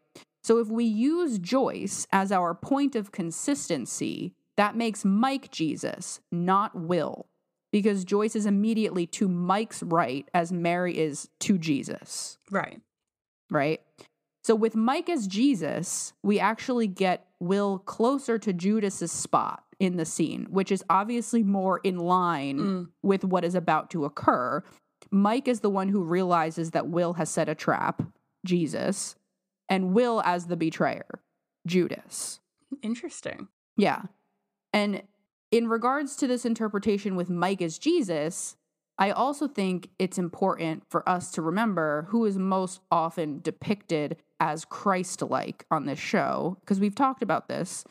So 0.43 0.59
if 0.59 0.67
we 0.67 0.85
use 0.85 1.39
Joyce 1.39 2.07
as 2.11 2.31
our 2.31 2.53
point 2.53 2.95
of 2.95 3.11
consistency, 3.11 4.33
that 4.55 4.75
makes 4.75 5.03
Mike 5.05 5.51
Jesus, 5.51 6.19
not 6.31 6.75
Will, 6.75 7.27
because 7.81 8.03
Joyce 8.03 8.35
is 8.35 8.45
immediately 8.47 9.05
to 9.07 9.27
Mike's 9.27 9.83
right 9.83 10.27
as 10.33 10.51
Mary 10.51 10.97
is 10.97 11.29
to 11.41 11.57
Jesus 11.59 12.37
Right. 12.49 12.81
right? 13.51 13.81
So 14.43 14.55
with 14.55 14.75
Mike 14.75 15.09
as 15.09 15.27
Jesus, 15.27 16.13
we 16.23 16.39
actually 16.39 16.87
get 16.87 17.27
Will 17.39 17.77
closer 17.79 18.39
to 18.39 18.51
Judas's 18.53 19.11
spot 19.11 19.63
in 19.79 19.97
the 19.97 20.05
scene, 20.05 20.47
which 20.49 20.71
is 20.71 20.83
obviously 20.89 21.43
more 21.43 21.79
in 21.83 21.97
line 21.99 22.57
Mm. 22.57 22.87
with 23.03 23.23
what 23.23 23.43
is 23.43 23.53
about 23.55 23.91
to 23.91 24.05
occur. 24.05 24.63
Mike 25.11 25.47
is 25.47 25.59
the 25.59 25.69
one 25.69 25.89
who 25.89 26.01
realizes 26.03 26.71
that 26.71 26.87
Will 26.87 27.13
has 27.13 27.29
set 27.29 27.47
a 27.47 27.53
trap, 27.55 28.01
Jesus, 28.45 29.15
and 29.69 29.93
Will 29.93 30.21
as 30.25 30.47
the 30.47 30.57
betrayer, 30.57 31.21
Judas. 31.67 32.39
Interesting. 32.81 33.49
Yeah. 33.75 34.03
And 34.73 35.03
in 35.51 35.67
regards 35.67 36.15
to 36.17 36.27
this 36.27 36.45
interpretation 36.45 37.15
with 37.15 37.29
Mike 37.29 37.61
as 37.61 37.77
Jesus, 37.77 38.55
I 38.97 39.11
also 39.11 39.47
think 39.47 39.89
it's 39.99 40.17
important 40.17 40.83
for 40.89 41.07
us 41.07 41.31
to 41.31 41.41
remember 41.41 42.07
who 42.09 42.25
is 42.25 42.37
most 42.37 42.81
often 42.91 43.41
depicted 43.41 44.17
as 44.39 44.65
Christ 44.65 45.21
like 45.21 45.65
on 45.69 45.85
this 45.85 45.99
show, 45.99 46.57
because 46.61 46.79
we've 46.79 46.95
talked 46.95 47.21
about 47.21 47.47
this. 47.47 47.85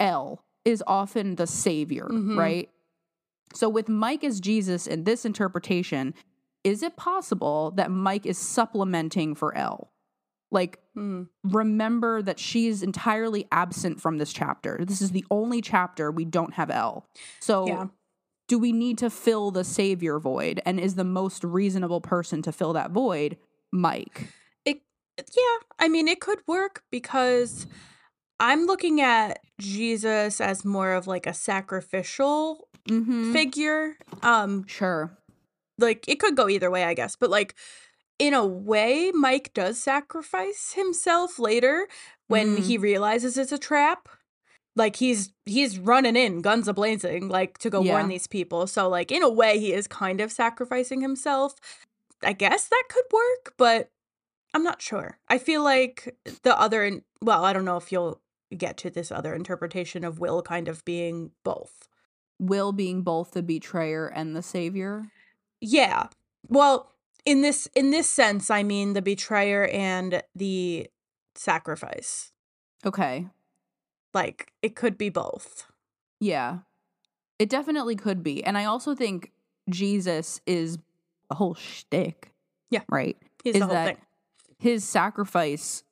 El 0.00 0.42
is 0.64 0.82
often 0.86 1.36
the 1.36 1.46
savior, 1.46 2.08
Mhm. 2.10 2.36
right? 2.36 2.70
So, 3.54 3.68
with 3.68 3.88
Mike 3.88 4.24
as 4.24 4.40
Jesus 4.40 4.86
in 4.86 5.04
this 5.04 5.24
interpretation, 5.24 6.14
is 6.64 6.82
it 6.82 6.96
possible 6.96 7.70
that 7.72 7.90
Mike 7.90 8.26
is 8.26 8.38
supplementing 8.38 9.34
for 9.34 9.54
El? 9.54 9.91
Like, 10.52 10.78
Mm. 10.96 11.28
remember 11.42 12.20
that 12.22 12.38
she's 12.38 12.82
entirely 12.82 13.48
absent 13.50 14.00
from 14.00 14.18
this 14.18 14.32
chapter. 14.32 14.78
This 14.86 15.00
is 15.02 15.10
the 15.10 15.24
only 15.30 15.60
chapter 15.62 16.12
we 16.12 16.24
don't 16.26 16.54
have 16.54 16.70
El. 16.70 17.06
So, 17.40 17.66
Yeah. 17.66 17.86
do 18.48 18.58
we 18.58 18.70
need 18.72 18.98
to 18.98 19.08
fill 19.08 19.50
the 19.50 19.64
savior 19.64 20.18
void? 20.18 20.60
And 20.66 20.78
is 20.78 20.94
the 20.94 21.04
most 21.04 21.42
reasonable 21.42 22.00
person 22.02 22.42
to 22.42 22.52
fill 22.52 22.74
that 22.74 22.90
void 22.90 23.38
Mike? 23.72 24.28
It, 24.66 24.82
yeah, 25.18 25.56
I 25.78 25.88
mean, 25.88 26.06
it 26.06 26.20
could 26.20 26.40
work 26.46 26.82
because 26.90 27.66
I'm 28.38 28.66
looking 28.66 29.00
at 29.00 29.38
Jesus 29.58 30.40
as 30.40 30.64
more 30.64 30.92
of 30.92 31.06
like 31.06 31.26
a 31.26 31.34
sacrificial 31.34 32.68
Mm-hmm. 32.88 33.32
figure. 33.32 33.96
Um, 34.22 34.66
Sure. 34.66 35.16
like 35.78 36.04
it 36.08 36.18
could 36.20 36.36
go 36.36 36.48
either 36.48 36.70
way, 36.70 36.84
I 36.84 36.94
guess, 36.94 37.16
but 37.16 37.30
like 37.30 37.54
in 38.22 38.34
a 38.34 38.46
way, 38.46 39.10
Mike 39.12 39.52
does 39.52 39.80
sacrifice 39.80 40.74
himself 40.74 41.38
later 41.40 41.88
when 42.28 42.56
Mm. 42.56 42.60
he 42.60 42.78
realizes 42.78 43.36
it's 43.36 43.50
a 43.50 43.58
trap. 43.58 44.08
Like 44.76 44.96
he's 44.96 45.32
he's 45.44 45.78
running 45.78 46.14
in 46.16 46.40
guns 46.40 46.68
a 46.68 46.72
blazing, 46.72 47.28
like 47.28 47.58
to 47.58 47.68
go 47.68 47.82
Yeah. 47.82 47.92
warn 47.94 48.08
these 48.08 48.28
people. 48.28 48.66
So 48.68 48.88
like 48.88 49.10
in 49.10 49.22
a 49.22 49.28
way, 49.28 49.58
he 49.58 49.72
is 49.72 49.86
kind 49.88 50.20
of 50.20 50.30
sacrificing 50.30 51.00
himself. 51.00 51.56
I 52.22 52.32
guess 52.32 52.68
that 52.68 52.84
could 52.88 53.04
work, 53.12 53.54
but 53.56 53.90
I'm 54.54 54.62
not 54.62 54.80
sure. 54.80 55.18
I 55.28 55.38
feel 55.38 55.62
like 55.64 56.16
the 56.42 56.56
other, 56.58 56.84
in- 56.84 57.02
well, 57.20 57.44
I 57.44 57.52
don't 57.52 57.64
know 57.64 57.76
if 57.76 57.90
you'll 57.90 58.20
get 58.56 58.76
to 58.78 58.90
this 58.90 59.10
other 59.10 59.34
interpretation 59.34 60.04
of 60.04 60.20
Will 60.20 60.42
kind 60.42 60.68
of 60.68 60.84
being 60.84 61.32
both. 61.42 61.88
Will 62.38 62.70
being 62.72 63.02
both 63.02 63.32
the 63.32 63.42
betrayer 63.42 64.06
and 64.06 64.36
the 64.36 64.42
savior. 64.42 65.10
Yeah. 65.60 66.08
Well, 66.48 66.91
in 67.24 67.40
this 67.42 67.68
in 67.74 67.90
this 67.90 68.08
sense, 68.08 68.50
I 68.50 68.62
mean 68.62 68.92
the 68.94 69.02
betrayer 69.02 69.66
and 69.68 70.22
the 70.34 70.88
sacrifice. 71.34 72.32
Okay. 72.84 73.26
Like 74.14 74.52
it 74.62 74.74
could 74.76 74.98
be 74.98 75.08
both. 75.08 75.66
Yeah. 76.20 76.58
It 77.38 77.48
definitely 77.48 77.96
could 77.96 78.22
be. 78.22 78.44
And 78.44 78.56
I 78.58 78.64
also 78.66 78.94
think 78.94 79.32
Jesus 79.70 80.40
is 80.46 80.78
a 81.30 81.34
whole 81.34 81.54
shtick. 81.54 82.32
Yeah. 82.70 82.82
Right. 82.88 83.16
He's 83.44 83.54
Is 83.54 83.60
the 83.60 83.66
whole 83.66 83.74
that- 83.74 83.86
thing. 83.96 84.04
his 84.58 84.84
sacrifice 84.84 85.82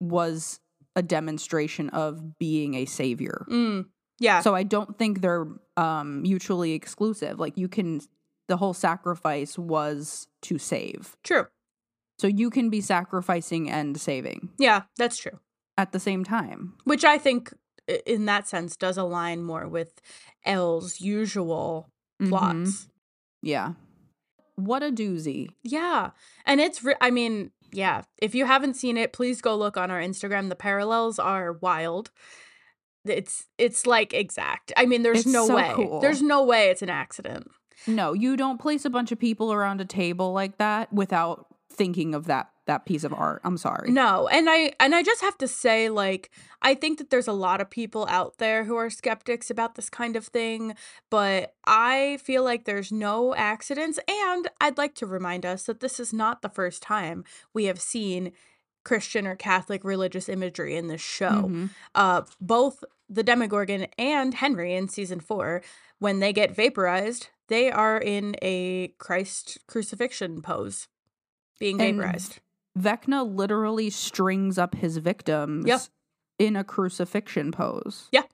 was 0.00 0.60
a 0.94 1.02
demonstration 1.02 1.90
of 1.90 2.38
being 2.38 2.74
a 2.74 2.86
savior. 2.86 3.44
Mm, 3.50 3.86
yeah. 4.18 4.40
So 4.40 4.54
I 4.54 4.62
don't 4.62 4.96
think 4.98 5.20
they're 5.20 5.46
um, 5.76 6.22
mutually 6.22 6.72
exclusive. 6.72 7.38
Like 7.38 7.58
you 7.58 7.68
can, 7.68 8.00
the 8.48 8.56
whole 8.58 8.74
sacrifice 8.74 9.58
was 9.58 10.28
to 10.42 10.58
save. 10.58 11.16
true. 11.24 11.46
So 12.18 12.26
you 12.28 12.48
can 12.48 12.70
be 12.70 12.80
sacrificing 12.80 13.68
and 13.70 14.00
saving 14.00 14.48
Yeah, 14.58 14.82
that's 14.96 15.18
true. 15.18 15.38
at 15.76 15.92
the 15.92 16.00
same 16.00 16.24
time. 16.24 16.74
Which 16.84 17.04
I 17.04 17.18
think 17.18 17.52
in 18.06 18.24
that 18.24 18.48
sense 18.48 18.74
does 18.76 18.96
align 18.96 19.42
more 19.42 19.68
with 19.68 20.00
El's 20.44 21.00
usual 21.00 21.90
Mhm. 22.22 22.28
plots. 22.30 22.88
Yeah. 23.42 23.74
What 24.54 24.82
a 24.82 24.90
doozy. 24.90 25.50
Yeah. 25.62 26.12
And 26.46 26.60
it's 26.60 26.82
re- 26.82 26.94
I 27.02 27.10
mean, 27.10 27.50
yeah, 27.70 28.02
if 28.22 28.34
you 28.34 28.46
haven't 28.46 28.74
seen 28.74 28.96
it, 28.96 29.12
please 29.12 29.42
go 29.42 29.54
look 29.54 29.76
on 29.76 29.90
our 29.90 30.00
Instagram. 30.00 30.48
The 30.48 30.56
parallels 30.56 31.18
are 31.18 31.52
wild. 31.52 32.10
It's 33.04 33.46
it's 33.58 33.86
like 33.86 34.14
exact. 34.14 34.72
I 34.76 34.86
mean, 34.86 35.02
there's 35.02 35.18
It's 35.20 35.26
no 35.26 35.46
so 35.46 35.54
way. 35.56 35.72
cool. 35.74 36.00
There's 36.00 36.22
no 36.22 36.42
way 36.42 36.70
it's 36.70 36.82
an 36.82 36.88
accident. 36.90 37.48
No, 37.86 38.12
you 38.12 38.36
don't 38.36 38.60
place 38.60 38.84
a 38.84 38.90
bunch 38.90 39.12
of 39.12 39.18
people 39.18 39.52
around 39.52 39.80
a 39.80 39.84
table 39.84 40.32
like 40.32 40.58
that 40.58 40.92
without 40.92 41.46
thinking 41.70 42.14
of 42.14 42.26
that 42.26 42.50
that 42.66 42.84
piece 42.84 43.04
of 43.04 43.12
art. 43.14 43.40
I'm 43.44 43.56
sorry. 43.58 43.92
No, 43.92 44.26
and 44.28 44.48
I 44.50 44.72
and 44.80 44.92
I 44.94 45.02
just 45.04 45.20
have 45.20 45.38
to 45.38 45.46
say 45.46 45.88
like 45.88 46.30
I 46.62 46.74
think 46.74 46.98
that 46.98 47.10
there's 47.10 47.28
a 47.28 47.32
lot 47.32 47.60
of 47.60 47.70
people 47.70 48.06
out 48.08 48.38
there 48.38 48.64
who 48.64 48.74
are 48.76 48.90
skeptics 48.90 49.50
about 49.50 49.76
this 49.76 49.88
kind 49.88 50.16
of 50.16 50.26
thing, 50.26 50.74
but 51.10 51.54
I 51.64 52.18
feel 52.24 52.42
like 52.42 52.64
there's 52.64 52.90
no 52.90 53.34
accidents 53.36 54.00
and 54.08 54.48
I'd 54.60 54.78
like 54.78 54.94
to 54.96 55.06
remind 55.06 55.46
us 55.46 55.64
that 55.64 55.78
this 55.80 56.00
is 56.00 56.12
not 56.12 56.42
the 56.42 56.48
first 56.48 56.82
time 56.82 57.22
we 57.54 57.66
have 57.66 57.80
seen 57.80 58.32
Christian 58.84 59.26
or 59.26 59.36
Catholic 59.36 59.84
religious 59.84 60.28
imagery 60.28 60.76
in 60.76 60.88
this 60.88 61.00
show. 61.00 61.44
Mhm. 61.48 61.70
Uh 61.94 62.22
both 62.40 62.82
the 63.08 63.22
Demogorgon 63.22 63.86
and 63.96 64.34
Henry 64.34 64.74
in 64.74 64.88
season 64.88 65.20
4 65.20 65.62
when 66.00 66.18
they 66.18 66.32
get 66.32 66.54
vaporized, 66.56 67.28
they 67.48 67.70
are 67.70 67.98
in 67.98 68.36
a 68.42 68.88
Christ 68.98 69.58
crucifixion 69.66 70.42
pose 70.42 70.88
being 71.58 71.80
And 71.80 71.98
vaporized. 71.98 72.40
Vecna 72.78 73.24
literally 73.26 73.88
strings 73.90 74.58
up 74.58 74.74
his 74.74 74.98
victims 74.98 75.66
Yep. 75.66 75.80
in 76.38 76.56
a 76.56 76.64
crucifixion 76.64 77.52
pose. 77.52 78.08
Yeah. 78.12 78.24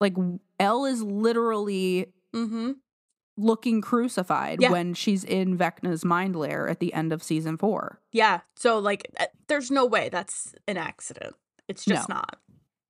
Like 0.00 0.14
El 0.58 0.84
is 0.84 1.02
literally 1.02 2.12
Mhm. 2.34 2.76
looking 3.36 3.80
crucified 3.80 4.60
Yeah. 4.60 4.70
when 4.70 4.92
she's 4.94 5.24
in 5.24 5.56
Vecna's 5.56 6.04
mind 6.04 6.36
lair 6.36 6.68
at 6.68 6.80
the 6.80 6.92
end 6.92 7.12
of 7.12 7.22
season 7.22 7.56
four. 7.56 8.00
Yeah. 8.12 8.40
So 8.56 8.78
like 8.78 9.10
uh, 9.18 9.26
there's 9.46 9.70
no 9.70 9.86
way 9.86 10.08
that's 10.10 10.54
an 10.68 10.76
accident. 10.76 11.34
It's 11.68 11.84
just 11.84 12.08
No. 12.08 12.16
not. 12.16 12.38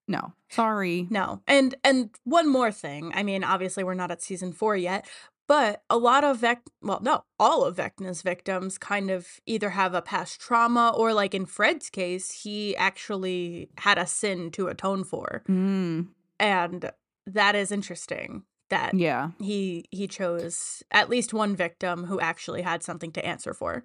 No, 0.08 0.32
sorry. 0.48 1.06
No. 1.08 1.40
And 1.46 1.76
and 1.84 2.10
one 2.24 2.48
more 2.48 2.72
thing. 2.72 3.12
I 3.14 3.22
mean, 3.22 3.44
obviously 3.44 3.84
we're 3.84 3.94
not 3.94 4.10
at 4.10 4.20
season 4.22 4.52
4 4.52 4.76
yet, 4.76 5.06
but 5.50 5.82
a 5.90 5.98
lot 5.98 6.22
of 6.22 6.36
Vec 6.36 6.62
well, 6.80 7.00
no, 7.02 7.24
all 7.40 7.64
of 7.64 7.74
Vecna's 7.74 8.22
victims 8.22 8.78
kind 8.78 9.10
of 9.10 9.26
either 9.46 9.70
have 9.70 9.94
a 9.94 10.00
past 10.00 10.40
trauma 10.40 10.94
or 10.96 11.12
like 11.12 11.34
in 11.34 11.44
Fred's 11.44 11.90
case, 11.90 12.30
he 12.30 12.76
actually 12.76 13.68
had 13.78 13.98
a 13.98 14.06
sin 14.06 14.52
to 14.52 14.68
atone 14.68 15.02
for. 15.02 15.42
Mm, 15.48 16.06
And 16.38 16.92
that 17.26 17.56
is 17.56 17.72
interesting 17.72 18.44
that 18.68 18.94
yeah. 18.94 19.30
he 19.40 19.86
he 19.90 20.06
chose 20.06 20.84
at 20.92 21.10
least 21.10 21.34
one 21.34 21.56
victim 21.56 22.04
who 22.04 22.20
actually 22.20 22.62
had 22.62 22.84
something 22.84 23.10
to 23.10 23.26
answer 23.26 23.52
for. 23.52 23.84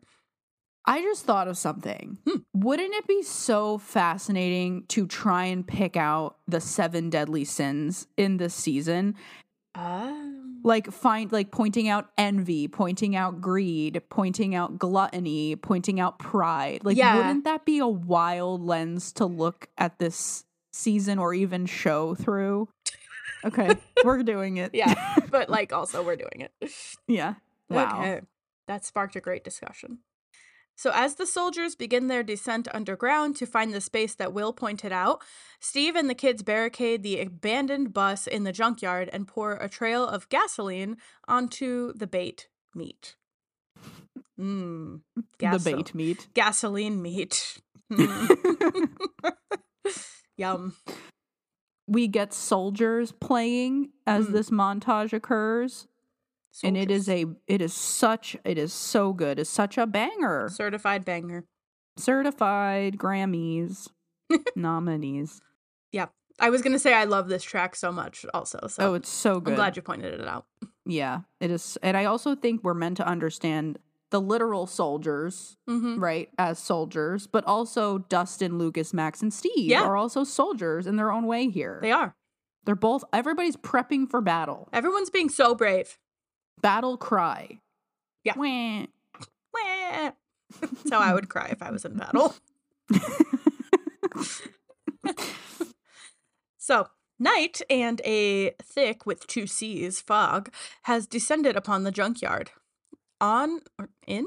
I 0.86 1.02
just 1.02 1.26
thought 1.26 1.48
of 1.48 1.58
something. 1.58 2.20
Hmm. 2.28 2.42
Wouldn't 2.54 2.94
it 2.94 3.08
be 3.08 3.24
so 3.24 3.80
fascinating 3.80 4.86
to 4.90 5.08
try 5.08 5.46
and 5.46 5.66
pick 5.66 5.98
out 5.98 6.38
the 6.48 6.62
seven 6.62 7.10
deadly 7.10 7.44
sins 7.44 8.06
in 8.18 8.38
this 8.38 8.54
season? 8.54 9.16
Um, 9.74 10.45
Like 10.66 10.92
find 10.92 11.32
like 11.32 11.52
pointing 11.52 11.88
out 11.88 12.10
envy, 12.18 12.68
pointing 12.68 13.16
out 13.16 13.40
greed, 13.40 14.02
pointing 14.10 14.56
out 14.56 14.80
gluttony, 14.80 15.56
pointing 15.56 16.00
out 16.00 16.18
pride. 16.18 16.84
Like 16.84 16.98
Yeah. 16.98 17.16
wouldn't 17.18 17.44
that 17.44 17.66
be 17.66 17.78
a 17.78 17.88
wild 17.88 18.66
lens 18.66 19.12
to 19.14 19.28
look 19.28 19.68
at 19.78 20.00
this 20.00 20.44
season 20.74 21.20
or 21.20 21.36
even 21.36 21.68
show 21.68 22.16
through? 22.16 22.68
Okay, 23.46 23.76
we're 24.04 24.24
doing 24.24 24.58
it. 24.58 24.72
yeah, 24.74 24.96
but 25.30 25.50
like 25.58 25.72
also 25.72 26.02
we're 26.04 26.16
doing 26.16 26.42
it. 26.50 26.72
yeah. 27.08 27.36
Wow. 27.70 28.00
Okay. 28.00 28.22
That 28.68 28.84
sparked 28.84 29.16
a 29.16 29.22
great 29.22 29.44
discussion. 29.44 30.00
So, 30.76 30.92
as 30.94 31.16
the 31.16 31.26
soldiers 31.26 31.76
begin 31.76 32.08
their 32.08 32.22
descent 32.24 32.68
underground 32.74 33.38
to 33.38 33.46
find 33.46 33.74
the 33.74 33.80
space 33.82 34.14
that 34.16 34.34
Will 34.34 34.52
pointed 34.54 34.92
out, 34.92 35.22
Steve 35.60 35.96
and 35.96 36.10
the 36.10 36.14
kids 36.16 36.44
barricade 36.44 37.02
the 37.02 37.22
abandoned 37.22 37.94
bus 37.94 38.28
in 38.28 38.44
the 38.44 38.52
junkyard 38.52 39.10
and 39.14 39.28
pour 39.28 39.54
a 39.54 39.70
trail 39.70 40.06
of 40.06 40.28
gasoline 40.30 40.98
onto 41.28 41.94
the 41.94 42.08
bait 42.08 42.50
meat. 42.74 43.16
Mmm. 44.40 45.00
The 45.40 45.62
bait 45.64 45.96
meat. 45.96 46.28
Gasoline 46.34 47.02
meat. 47.02 47.62
Mm. 47.92 48.90
Yum. 50.38 50.76
we 51.88 52.08
get 52.08 52.34
soldiers 52.34 53.12
playing 53.14 53.92
as 54.06 54.28
Mm. 54.28 54.32
this 54.34 54.50
montage 54.50 55.14
occurs 55.14 55.88
and 56.64 56.78
it 56.78 56.90
is 56.92 57.08
a 57.10 57.26
it 57.48 57.62
is 57.62 57.74
such 57.74 58.36
it 58.46 58.58
is 58.58 58.72
so 58.74 59.14
good 59.14 59.40
it's 59.40 59.50
such 59.50 59.78
a 59.78 59.86
banger 59.86 60.50
certified 60.50 61.04
banger. 61.06 61.46
certified 61.98 62.98
grammys 62.98 63.90
nominees 64.56 65.42
Yeah. 65.92 66.08
I 66.40 66.50
was 66.50 66.62
gonna 66.62 66.80
say 66.80 66.94
I 66.94 67.06
love 67.06 67.28
this 67.30 67.44
track 67.44 67.76
so 67.76 67.92
much 67.92 68.26
also. 68.34 68.60
So 68.68 68.92
oh 68.92 68.94
it's 68.96 69.10
so 69.10 69.40
good 69.40 69.52
I'm 69.54 69.56
glad 69.56 69.76
you 69.76 69.82
pointed 69.82 70.14
it 70.20 70.28
out. 70.28 70.46
yeah 70.86 71.22
it 71.40 71.50
is 71.52 71.78
and 71.82 71.96
i 71.98 72.06
also 72.06 72.36
think 72.36 72.64
we're 72.64 72.74
meant 72.74 72.98
to 72.98 73.08
understand 73.08 73.80
the 74.12 74.22
literal 74.22 74.68
soldiers 74.68 75.58
Mm-hmm. 75.70 76.00
right 76.00 76.30
as 76.38 76.60
soldiers 76.60 77.28
but 77.28 77.44
also 77.46 77.98
dustin 78.00 78.58
lucas 78.58 78.94
max 78.94 79.22
and 79.22 79.34
steve 79.34 79.70
Yeah. 79.72 79.82
are 79.84 79.96
also 79.98 80.24
soldiers 80.24 80.86
in 80.88 80.96
their 80.96 81.12
own 81.12 81.26
way 81.26 81.50
here 81.50 81.80
They 81.82 81.92
are. 81.92 82.16
they're 82.66 82.76
both 82.76 83.04
everybody's 83.14 83.58
prepping 83.58 84.10
for 84.10 84.22
battle 84.22 84.70
Everyone's 84.74 85.10
being 85.10 85.30
so 85.30 85.56
brave. 85.56 85.98
Battle 86.62 86.98
cry 86.98 87.60
Yeah. 88.24 88.34
Wah. 88.38 88.86
Wah. 89.54 90.12
That's 90.62 90.90
how 90.90 91.00
I 91.00 91.14
would 91.14 91.30
cry 91.36 91.48
if 91.52 91.62
I 91.62 91.72
was 91.72 91.86
in 91.86 91.98
battle. 91.98 92.36
So, 96.66 96.88
night 97.20 97.62
and 97.70 98.02
a 98.04 98.50
thick 98.60 99.06
with 99.06 99.28
two 99.28 99.46
C's 99.46 100.02
fog 100.02 100.52
has 100.86 101.06
descended 101.06 101.56
upon 101.56 101.84
the 101.84 101.92
junkyard. 101.92 102.50
On 103.22 103.60
or 103.78 103.90
in? 104.08 104.26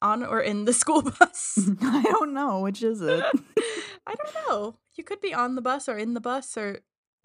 On 0.00 0.24
or 0.24 0.40
in 0.40 0.66
the 0.66 0.72
school 0.82 1.02
bus? 1.02 1.58
I 1.82 2.02
don't 2.02 2.32
know 2.32 2.60
which 2.60 2.80
is 2.80 3.00
it. 3.00 3.24
I 4.06 4.14
don't 4.14 4.34
know. 4.46 4.76
You 4.94 5.02
could 5.02 5.20
be 5.20 5.34
on 5.34 5.56
the 5.56 5.60
bus 5.60 5.88
or 5.88 5.98
in 5.98 6.14
the 6.14 6.20
bus 6.20 6.56
or 6.56 6.78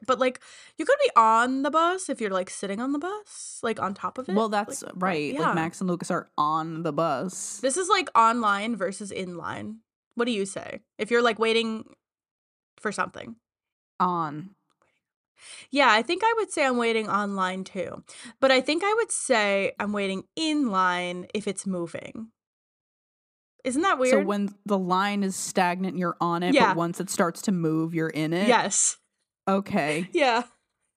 but 0.06 0.20
like 0.20 0.40
you 0.78 0.86
could 0.86 0.98
be 1.04 1.10
on 1.16 1.64
the 1.64 1.72
bus 1.72 2.10
if 2.10 2.20
you're 2.22 2.30
like 2.32 2.50
sitting 2.50 2.80
on 2.80 2.92
the 2.92 3.00
bus, 3.00 3.60
like 3.64 3.80
on 3.82 3.94
top 3.94 4.18
of 4.18 4.28
it. 4.30 4.36
well, 4.36 4.50
that's 4.50 4.84
Like, 4.84 4.92
right. 4.96 5.34
yeah. 5.34 5.42
Like 5.48 5.56
Max 5.56 5.82
and 5.82 5.90
Lucas 5.90 6.12
are 6.12 6.30
on 6.38 6.84
the 6.84 6.94
bus. 6.94 7.60
This 7.62 7.78
is 7.78 7.90
like 7.90 8.10
online 8.18 8.76
versus 8.76 9.12
in 9.12 9.38
line. 9.38 9.80
What 10.16 10.26
do 10.26 10.32
you 10.32 10.46
say? 10.46 10.80
If 10.98 11.10
you're 11.12 11.22
like 11.24 11.40
waiting 11.40 11.86
for 12.78 12.92
something. 12.92 13.36
on. 14.00 14.52
Yeah, 15.72 15.90
I 15.92 16.04
think 16.04 16.22
I 16.24 16.34
would 16.38 16.52
say 16.52 16.66
I'm 16.66 16.78
waiting 16.78 17.10
online 17.10 17.64
too. 17.66 18.04
But 18.40 18.52
I 18.52 18.62
think 18.62 18.82
I 18.84 18.94
would 18.94 19.12
say 19.12 19.74
I'm 19.80 19.92
waiting 19.92 20.24
in 20.38 20.70
line 20.70 21.28
if 21.34 21.48
it's 21.48 21.66
moving. 21.68 22.30
Isn't 23.66 23.82
that 23.82 23.98
weird? 24.00 24.12
So 24.12 24.24
when 24.24 24.54
the 24.66 24.78
line 24.78 25.24
is 25.24 25.36
stagnant, 25.36 25.98
you're 25.98 26.18
on 26.22 26.44
it, 26.44 26.54
Yeah. 26.54 26.68
but 26.70 26.78
once 26.78 27.00
it 27.00 27.10
starts 27.10 27.42
to 27.44 27.52
move, 27.52 27.94
you're 27.94 28.10
in 28.10 28.32
it. 28.34 28.48
yes. 28.48 28.98
Okay. 29.48 30.07
Yeah. 30.14 30.44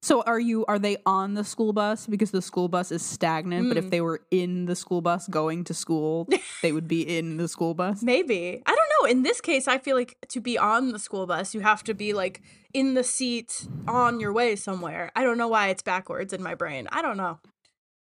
So 0.03 0.23
are 0.23 0.39
you 0.39 0.65
are 0.67 0.79
they 0.79 0.99
on 1.05 1.35
the 1.35 1.43
school 1.43 1.73
bus 1.73 2.07
because 2.07 2.31
the 2.31 2.43
school 2.43 2.69
bus 2.69 2.93
is 2.93 3.03
stagnant, 3.03 3.69
but 3.69 3.77
if 3.77 3.87
Mm. 3.87 3.91
they 3.91 4.01
were 4.01 4.21
in 4.31 4.67
the 4.67 4.77
school 4.77 5.01
bus 5.01 5.27
going 5.27 5.65
to 5.65 5.75
school, 5.75 6.29
they 6.63 6.71
would 6.71 6.87
be 6.87 7.03
in 7.03 7.39
the 7.39 7.49
school 7.49 7.75
bus? 7.75 8.03
Maybe. 8.03 8.63
I 8.67 8.71
don't 8.77 8.91
know. 9.03 9.11
In 9.11 9.23
this 9.25 9.41
case, 9.41 9.67
I 9.67 9.79
feel 9.79 9.97
like 9.97 10.17
to 10.29 10.41
be 10.41 10.59
on 10.59 10.93
the 10.93 10.99
school 11.01 11.27
bus, 11.27 11.55
you 11.55 11.61
have 11.61 11.83
to 11.85 11.95
be 11.95 12.13
like 12.13 12.41
in 12.73 12.95
the 12.95 13.03
seat 13.03 13.67
on 13.89 14.21
your 14.21 14.33
way 14.33 14.55
somewhere. 14.55 15.11
I 15.17 15.25
don't 15.25 15.39
know 15.39 15.49
why 15.49 15.69
it's 15.69 15.83
backwards 15.83 16.33
in 16.33 16.41
my 16.43 16.55
brain. 16.55 16.87
I 16.93 17.03
don't 17.03 17.17
know. 17.17 17.41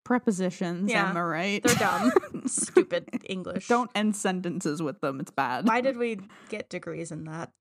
Prepositions, 0.05 0.91
Yeah. 0.91 1.11
am 1.11 1.17
I 1.17 1.21
right? 1.23 1.63
They're 1.63 1.75
dumb. 1.75 2.13
Stupid 2.47 3.11
English. 3.29 3.69
Don't 3.69 3.91
end 3.95 4.17
sentences 4.17 4.81
with 4.83 5.01
them. 5.03 5.21
It's 5.21 5.31
bad. 5.31 5.69
Why 5.69 5.83
did 5.83 5.99
we 5.99 6.19
get 6.49 6.71
degrees 6.71 7.13
in 7.13 7.25
that? 7.25 7.53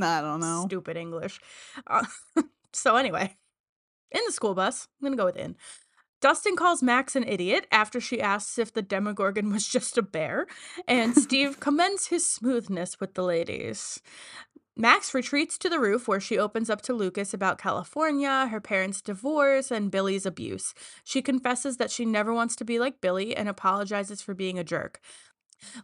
I 0.00 0.20
don't 0.20 0.40
know. 0.40 0.64
Stupid 0.66 0.96
English. 0.96 1.40
Uh, 1.86 2.04
so 2.72 2.96
anyway, 2.96 3.36
in 4.10 4.20
the 4.26 4.32
school 4.32 4.54
bus, 4.54 4.88
I'm 5.00 5.06
gonna 5.06 5.16
go 5.16 5.26
with 5.26 5.36
in. 5.36 5.56
Dustin 6.20 6.54
calls 6.54 6.84
Max 6.84 7.16
an 7.16 7.24
idiot 7.24 7.66
after 7.72 8.00
she 8.00 8.20
asks 8.20 8.56
if 8.56 8.72
the 8.72 8.80
Demogorgon 8.80 9.50
was 9.52 9.66
just 9.66 9.98
a 9.98 10.02
bear, 10.02 10.46
and 10.86 11.16
Steve 11.16 11.60
commends 11.60 12.06
his 12.06 12.30
smoothness 12.30 13.00
with 13.00 13.14
the 13.14 13.24
ladies. 13.24 14.00
Max 14.74 15.12
retreats 15.12 15.58
to 15.58 15.68
the 15.68 15.80
roof 15.80 16.08
where 16.08 16.20
she 16.20 16.38
opens 16.38 16.70
up 16.70 16.80
to 16.82 16.94
Lucas 16.94 17.34
about 17.34 17.58
California, 17.58 18.46
her 18.46 18.60
parents' 18.60 19.02
divorce, 19.02 19.70
and 19.70 19.90
Billy's 19.90 20.24
abuse. 20.24 20.72
She 21.04 21.20
confesses 21.20 21.76
that 21.76 21.90
she 21.90 22.06
never 22.06 22.32
wants 22.32 22.56
to 22.56 22.64
be 22.64 22.78
like 22.78 23.02
Billy 23.02 23.36
and 23.36 23.50
apologizes 23.50 24.22
for 24.22 24.32
being 24.32 24.58
a 24.58 24.64
jerk. 24.64 24.98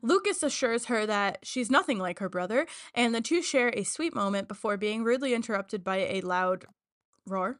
Lucas 0.02 0.42
assures 0.42 0.86
her 0.86 1.06
that 1.06 1.38
she's 1.42 1.70
nothing 1.70 1.98
like 1.98 2.18
her 2.18 2.28
brother, 2.28 2.66
and 2.94 3.14
the 3.14 3.20
two 3.20 3.42
share 3.42 3.70
a 3.74 3.84
sweet 3.84 4.14
moment 4.14 4.48
before 4.48 4.76
being 4.76 5.02
rudely 5.04 5.34
interrupted 5.34 5.84
by 5.84 5.96
a 5.98 6.20
loud 6.20 6.64
roar. 7.26 7.58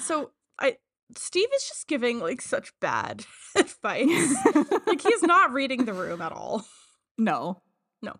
So 0.00 0.30
I 0.58 0.76
Steve 1.16 1.48
is 1.54 1.68
just 1.68 1.86
giving 1.88 2.18
like 2.20 2.40
such 2.40 2.72
bad 2.80 3.24
advice. 3.56 4.34
like 4.86 5.02
he's 5.02 5.22
not 5.24 5.52
reading 5.52 5.84
the 5.84 5.92
room 5.92 6.20
at 6.22 6.32
all. 6.32 6.64
No. 7.18 7.62
No. 8.00 8.14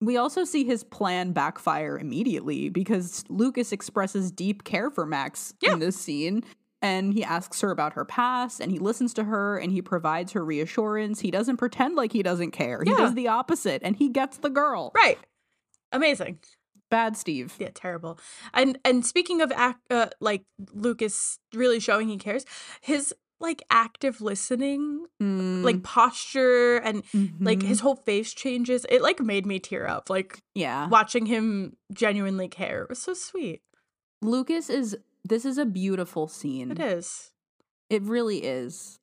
We 0.00 0.16
also 0.16 0.44
see 0.44 0.64
his 0.64 0.82
plan 0.82 1.32
backfire 1.32 1.98
immediately 1.98 2.70
because 2.70 3.22
Lucas 3.28 3.70
expresses 3.70 4.32
deep 4.32 4.64
care 4.64 4.90
for 4.90 5.04
Max 5.04 5.52
Yeah. 5.60 5.74
in 5.74 5.78
this 5.78 5.96
scene 6.00 6.42
and 6.82 7.12
he 7.12 7.22
asks 7.22 7.60
her 7.60 7.70
about 7.70 7.92
her 7.94 8.04
past 8.04 8.60
and 8.60 8.72
he 8.72 8.78
listens 8.78 9.12
to 9.14 9.24
her 9.24 9.58
and 9.58 9.72
he 9.72 9.82
provides 9.82 10.32
her 10.32 10.44
reassurance. 10.44 11.20
He 11.20 11.30
doesn't 11.30 11.58
pretend 11.58 11.96
like 11.96 12.12
he 12.12 12.22
doesn't 12.22 12.52
care. 12.52 12.82
He 12.84 12.94
does 12.94 13.14
the 13.14 13.28
opposite 13.28 13.82
and 13.84 13.96
he 13.96 14.08
gets 14.08 14.38
the 14.38 14.50
girl. 14.50 14.92
Right. 14.94 15.18
Amazing. 15.92 16.38
Bad 16.90 17.16
Steve. 17.16 17.54
Yeah, 17.58 17.70
terrible. 17.72 18.18
And 18.52 18.78
and 18.84 19.06
speaking 19.06 19.40
of 19.40 19.52
act, 19.52 19.80
uh, 19.90 20.08
like 20.20 20.44
Lucas 20.74 21.38
really 21.54 21.80
showing 21.80 22.08
he 22.08 22.16
cares, 22.16 22.44
his 22.80 23.14
like 23.38 23.62
active 23.70 24.20
listening, 24.20 25.06
Mm, 25.20 25.62
like 25.62 25.82
posture, 25.82 26.78
and 26.78 27.02
like 27.40 27.58
mhm. 27.58 27.66
his 27.66 27.80
whole 27.80 27.96
face 27.96 28.32
changes. 28.32 28.86
It 28.88 29.02
like 29.02 29.20
made 29.20 29.44
me 29.46 29.58
tear 29.58 29.86
up. 29.86 30.08
Like 30.10 30.42
yeah. 30.54 30.88
watching 30.88 31.26
him 31.26 31.76
genuinely 31.92 32.48
care. 32.48 32.82
It 32.82 32.88
was 32.88 33.00
so 33.00 33.14
sweet. 33.14 33.60
Lucas 34.22 34.68
is 34.70 34.96
this 35.24 35.44
is 35.44 35.58
a 35.58 35.66
beautiful 35.66 36.28
scene. 36.28 36.70
It 36.70 36.80
is. 36.80 37.30
It 37.88 38.02
really 38.02 38.38
is. 38.44 38.98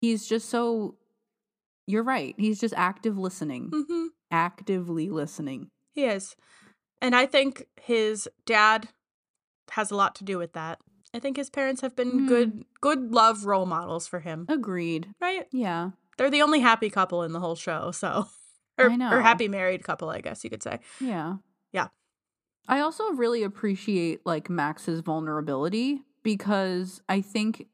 He's 0.00 0.26
just 0.26 0.48
so 0.48 0.96
You're 1.86 2.02
right. 2.04 2.34
He's 2.38 2.60
just 2.60 2.74
active 2.76 3.18
listening. 3.18 3.70
hmm 3.72 4.06
Actively 4.30 5.10
listening. 5.10 5.68
He 5.94 6.04
is. 6.04 6.34
And 7.00 7.14
I 7.14 7.26
think 7.26 7.66
his 7.80 8.28
dad 8.46 8.88
has 9.72 9.90
a 9.90 9.96
lot 9.96 10.14
to 10.16 10.24
do 10.24 10.38
with 10.38 10.52
that. 10.54 10.78
I 11.14 11.18
think 11.18 11.36
his 11.36 11.50
parents 11.50 11.82
have 11.82 11.94
been 11.94 12.20
Mm. 12.22 12.28
good 12.28 12.64
good 12.80 13.12
love 13.12 13.44
role 13.44 13.66
models 13.66 14.06
for 14.08 14.20
him. 14.20 14.46
Agreed. 14.48 15.08
Right? 15.20 15.46
Yeah. 15.52 15.90
They're 16.16 16.30
the 16.30 16.42
only 16.42 16.60
happy 16.60 16.88
couple 16.90 17.22
in 17.22 17.32
the 17.32 17.40
whole 17.40 17.56
show, 17.56 17.90
so 17.90 18.26
or, 18.78 18.86
or 18.86 19.20
happy 19.20 19.48
married 19.48 19.82
couple, 19.84 20.08
I 20.08 20.20
guess 20.20 20.44
you 20.44 20.50
could 20.50 20.62
say. 20.62 20.78
Yeah. 21.00 21.36
Yeah. 21.72 21.88
I 22.68 22.80
also 22.80 23.10
really 23.12 23.42
appreciate 23.42 24.20
like 24.24 24.48
Max's 24.48 25.00
vulnerability 25.00 26.02
because 26.22 27.02
I 27.08 27.20
think 27.20 27.66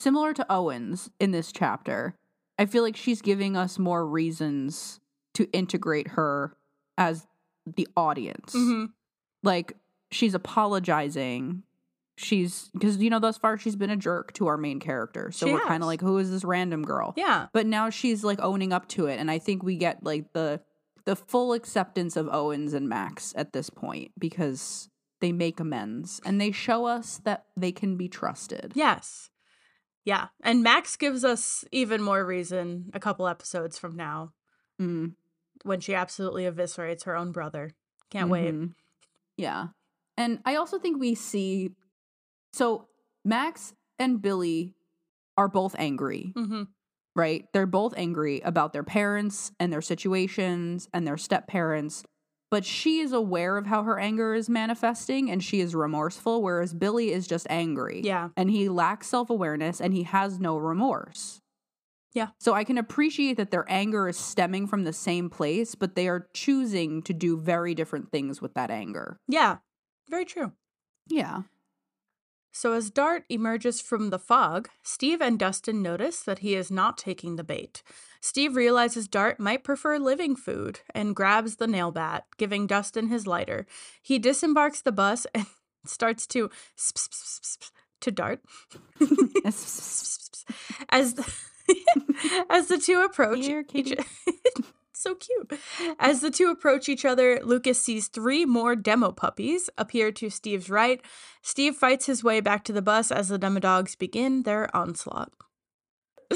similar 0.00 0.32
to 0.34 0.46
Owens 0.50 1.10
in 1.18 1.30
this 1.30 1.50
chapter, 1.52 2.14
I 2.58 2.66
feel 2.66 2.82
like 2.82 2.96
she's 2.96 3.22
giving 3.22 3.56
us 3.56 3.78
more 3.78 4.06
reasons 4.06 5.00
to 5.34 5.48
integrate 5.52 6.08
her 6.08 6.56
as 6.96 7.26
the 7.66 7.86
audience. 7.96 8.52
hmm 8.52 8.86
Like 9.42 9.74
she's 10.10 10.34
apologizing. 10.34 11.62
She's 12.16 12.68
because 12.72 12.96
you 12.96 13.10
know 13.10 13.20
thus 13.20 13.38
far 13.38 13.56
she's 13.58 13.76
been 13.76 13.90
a 13.90 13.96
jerk 13.96 14.32
to 14.34 14.48
our 14.48 14.56
main 14.56 14.80
character. 14.80 15.30
So 15.30 15.46
She 15.46 15.52
we're 15.52 15.60
kind 15.60 15.82
of 15.82 15.86
like 15.86 16.00
who 16.00 16.18
is 16.18 16.30
this 16.30 16.44
random 16.44 16.82
girl? 16.82 17.14
Yeah. 17.16 17.46
but 17.52 17.66
now 17.66 17.90
she's 17.90 18.24
like 18.24 18.40
owning 18.42 18.72
up 18.72 18.88
to 18.88 19.06
it 19.06 19.18
and 19.20 19.30
i 19.30 19.38
think 19.38 19.62
we 19.62 19.76
get 19.76 20.02
like 20.02 20.32
the 20.32 20.60
the 21.08 21.16
full 21.16 21.54
acceptance 21.54 22.16
of 22.18 22.28
owens 22.30 22.74
and 22.74 22.86
max 22.86 23.32
at 23.34 23.54
this 23.54 23.70
point 23.70 24.12
because 24.18 24.90
they 25.22 25.32
make 25.32 25.58
amends 25.58 26.20
and 26.26 26.38
they 26.38 26.52
show 26.52 26.84
us 26.84 27.18
that 27.24 27.46
they 27.56 27.72
can 27.72 27.96
be 27.96 28.08
trusted 28.08 28.72
Yes. 28.74 29.30
Yeah. 30.04 30.28
And 30.42 30.62
Max 30.62 30.96
gives 30.96 31.24
us 31.24 31.64
even 31.72 32.02
more 32.02 32.24
reason 32.24 32.90
a 32.92 33.00
couple 33.00 33.26
episodes 33.26 33.78
from 33.78 33.96
now 33.96 34.32
Mm, 34.80 35.14
when 35.64 35.80
she 35.80 35.94
absolutely 35.94 36.44
eviscerates 36.44 37.04
her 37.04 37.16
own 37.16 37.32
brother. 37.32 37.72
Can't 38.10 38.28
wait. 38.30 38.54
mhm. 38.54 38.74
yeah 39.36 39.68
and 40.16 40.40
i 40.44 40.56
also 40.56 40.78
think 40.78 40.98
we 41.00 41.14
see 41.14 41.70
so 42.52 42.88
max 43.24 43.72
and 43.98 44.20
billy 44.20 44.74
are 45.36 45.48
both 45.48 45.74
angry 45.78 46.32
hmm 46.36 46.64
right? 47.18 47.46
They're 47.52 47.66
both 47.66 47.92
angry 47.96 48.40
about 48.40 48.72
their 48.72 48.84
parents 48.84 49.52
and 49.60 49.72
their 49.72 49.82
situations 49.82 50.88
and 50.94 51.06
their 51.06 51.16
step 51.16 51.48
parents, 51.48 52.04
but 52.50 52.64
she 52.64 53.00
is 53.00 53.12
aware 53.12 53.58
of 53.58 53.66
how 53.66 53.82
her 53.82 53.98
anger 53.98 54.34
is 54.34 54.48
manifesting 54.48 55.30
and 55.30 55.42
she 55.42 55.60
is 55.60 55.74
remorseful, 55.74 56.40
whereas 56.40 56.72
Billy 56.72 57.12
is 57.12 57.26
just 57.26 57.46
angry. 57.50 58.00
Yeah. 58.02 58.30
And 58.36 58.50
he 58.50 58.68
lacks 58.68 59.08
self 59.08 59.28
awareness 59.28 59.80
and 59.80 59.92
he 59.92 60.04
has 60.04 60.40
no 60.40 60.56
remorse. 60.56 61.40
Yeah. 62.14 62.28
So 62.40 62.54
I 62.54 62.64
can 62.64 62.78
appreciate 62.78 63.36
that 63.36 63.50
their 63.50 63.66
anger 63.68 64.08
is 64.08 64.16
stemming 64.16 64.66
from 64.66 64.84
the 64.84 64.94
same 64.94 65.28
place, 65.28 65.74
but 65.74 65.94
they 65.94 66.08
are 66.08 66.28
choosing 66.32 67.02
to 67.02 67.12
do 67.12 67.36
very 67.36 67.74
different 67.74 68.10
things 68.10 68.40
with 68.40 68.54
that 68.54 68.70
anger. 68.70 69.18
Yeah. 69.28 69.58
Very 70.08 70.24
true. 70.24 70.52
Yeah. 71.08 71.42
So, 72.50 72.72
as 72.72 72.90
Dart 72.90 73.24
emerges 73.28 73.80
from 73.80 74.10
the 74.10 74.18
fog, 74.18 74.68
Steve 74.82 75.20
and 75.20 75.38
Dustin 75.38 75.82
notice 75.82 76.22
that 76.22 76.40
he 76.40 76.54
is 76.54 76.70
not 76.70 76.98
taking 76.98 77.36
the 77.36 77.44
bait. 77.44 77.82
Steve 78.20 78.56
realizes 78.56 79.06
Dart 79.06 79.38
might 79.38 79.62
prefer 79.62 79.98
living 79.98 80.34
food 80.34 80.80
and 80.94 81.14
grabs 81.14 81.56
the 81.56 81.66
nail 81.66 81.90
bat, 81.90 82.24
giving 82.36 82.66
Dustin 82.66 83.08
his 83.08 83.26
lighter. 83.26 83.66
He 84.02 84.18
disembarks 84.18 84.80
the 84.80 84.92
bus 84.92 85.26
and 85.34 85.46
starts 85.86 86.26
to 86.28 86.50
to 88.00 88.10
Dart 88.10 88.40
as 89.44 91.14
the, 91.14 91.32
as 92.50 92.68
the 92.68 92.78
two 92.78 93.02
approach 93.02 93.44
Here, 93.44 93.64
each-. 93.72 93.94
So 94.98 95.14
cute. 95.14 95.52
As 95.98 96.20
the 96.20 96.30
two 96.30 96.50
approach 96.50 96.88
each 96.88 97.04
other, 97.04 97.40
Lucas 97.42 97.80
sees 97.80 98.08
three 98.08 98.44
more 98.44 98.76
demo 98.76 99.12
puppies 99.12 99.70
appear 99.78 100.12
to 100.12 100.30
Steve's 100.30 100.68
right. 100.68 101.00
Steve 101.42 101.76
fights 101.76 102.06
his 102.06 102.24
way 102.24 102.40
back 102.40 102.64
to 102.64 102.72
the 102.72 102.82
bus 102.82 103.10
as 103.10 103.28
the 103.28 103.38
demo 103.38 103.60
dogs 103.60 103.94
begin 103.94 104.42
their 104.42 104.74
onslaught. 104.76 105.32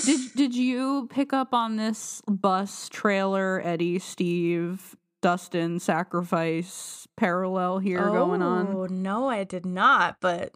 did 0.05 0.33
did 0.37 0.55
you 0.55 1.09
pick 1.11 1.33
up 1.33 1.53
on 1.53 1.77
this 1.77 2.23
bus 2.27 2.89
trailer 2.89 3.61
Eddie 3.65 3.99
Steve 3.99 4.97
Dustin 5.21 5.79
sacrifice 5.79 7.07
parallel 7.17 7.79
here 7.79 8.01
going 8.01 8.43
on? 8.43 8.69
Oh 8.69 8.87
no, 8.87 9.29
I 9.29 9.45
did 9.45 9.67
not, 9.67 10.17
but 10.21 10.55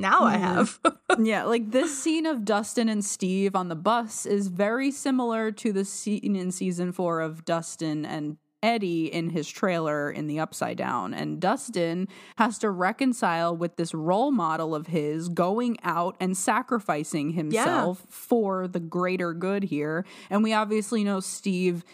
now 0.00 0.24
I 0.24 0.36
Mhm. 0.36 0.40
have. 0.40 0.80
Yeah, 1.22 1.44
like 1.44 1.70
this 1.72 1.96
scene 2.02 2.24
of 2.24 2.44
Dustin 2.44 2.88
and 2.88 3.04
Steve 3.04 3.54
on 3.56 3.68
the 3.68 3.74
bus 3.76 4.24
is 4.26 4.46
very 4.48 4.90
similar 4.90 5.50
to 5.52 5.72
the 5.72 5.84
scene 5.84 6.34
in 6.36 6.50
season 6.52 6.92
4 6.92 7.20
of 7.20 7.44
Dustin 7.44 8.06
and 8.06 8.36
Eddie 8.62 9.06
in 9.12 9.30
his 9.30 9.48
trailer 9.48 10.10
in 10.10 10.26
the 10.28 10.38
Upside 10.38 10.76
Down. 10.76 11.12
And 11.14 11.40
Dustin 11.40 12.08
has 12.36 12.58
to 12.58 12.70
reconcile 12.70 13.56
with 13.56 13.76
this 13.76 13.92
role 13.94 14.30
model 14.30 14.74
of 14.74 14.86
his 14.86 15.28
going 15.28 15.78
out 15.82 16.14
and 16.20 16.36
sacrificing 16.36 17.30
himself 17.30 18.06
for 18.08 18.68
the 18.68 18.80
greater 18.80 19.32
good 19.34 19.64
here. 19.64 20.04
And 20.30 20.42
we 20.42 20.52
obviously 20.52 21.02
know 21.04 21.20
Steve 21.20 21.84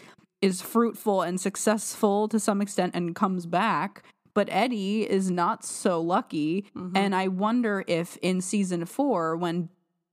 is 0.43 0.61
fruitful 0.61 1.23
and 1.23 1.41
successful 1.41 2.29
to 2.29 2.39
some 2.39 2.61
extent 2.61 2.95
and 2.95 3.15
comes 3.15 3.47
back. 3.47 4.03
But 4.37 4.49
Eddie 4.53 5.03
is 5.11 5.31
not 5.33 5.65
so 5.65 6.01
lucky. 6.01 6.67
Mhm. 6.77 6.93
And 6.97 7.15
I 7.17 7.27
wonder 7.29 7.83
if 7.89 8.17
in 8.23 8.41
season 8.41 8.85
four, 8.85 9.35
when 9.37 9.71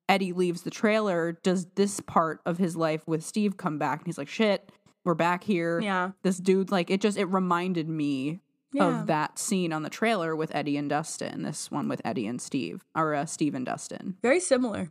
Eddie 0.10 0.34
leaves 0.34 0.64
the 0.64 0.72
trailer, 0.72 1.34
does 1.44 1.66
this 1.76 2.00
part 2.00 2.42
of 2.46 2.58
his 2.58 2.76
life 2.76 3.08
with 3.08 3.24
Steve 3.24 3.58
come 3.58 3.78
back? 3.78 4.00
And 4.00 4.08
he's 4.08 4.18
like, 4.18 4.28
shit, 4.30 4.72
we're 5.06 5.14
back 5.14 5.44
here. 5.44 5.80
yeah. 5.82 6.12
This 6.24 6.38
dude, 6.38 6.72
like, 6.72 6.90
it 6.90 7.02
just, 7.02 7.18
it 7.18 7.26
reminded 7.26 7.88
me 7.90 8.40
Yeah. 8.74 9.02
of 9.02 9.08
that 9.08 9.38
scene 9.38 9.72
on 9.74 9.84
the 9.84 9.90
trailer 9.90 10.36
with 10.36 10.54
Eddie 10.56 10.78
and 10.78 10.90
Dustin, 10.90 11.44
this 11.44 11.70
one 11.70 11.88
with 11.88 12.02
Eddie 12.06 12.26
and 12.28 12.42
Steve, 12.42 12.84
or 12.96 13.14
uh, 13.14 13.26
Steve 13.26 13.54
and 13.56 13.66
Dustin. 13.66 14.16
Very 14.22 14.40
similar. 14.40 14.90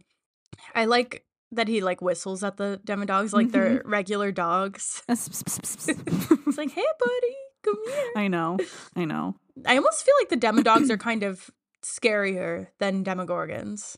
I 0.75 0.85
like 0.85 1.25
that 1.51 1.69
he 1.69 1.81
like 1.83 2.01
whistles 2.01 2.45
at 2.45 2.57
the 2.59 2.81
demo 2.85 3.05
dogs 3.07 3.33
like 3.33 3.51
they're 3.53 3.79
Mm-hmm. 3.81 3.91
regular 3.91 4.31
dogs. 4.33 5.03
It's 5.09 6.59
like, 6.59 6.71
hey 6.71 6.85
buddy, 6.99 7.37
come 7.63 7.77
here. 7.87 8.11
I 8.17 8.29
know, 8.29 8.59
I 8.97 9.05
know. 9.05 9.37
I 9.67 9.77
almost 9.77 10.05
feel 10.05 10.15
like 10.21 10.29
the 10.29 10.37
demodogs 10.37 10.91
are 10.91 10.97
kind 10.99 11.23
of 11.23 11.51
scarier 11.85 12.69
than 12.79 13.05
demogorgons. 13.05 13.97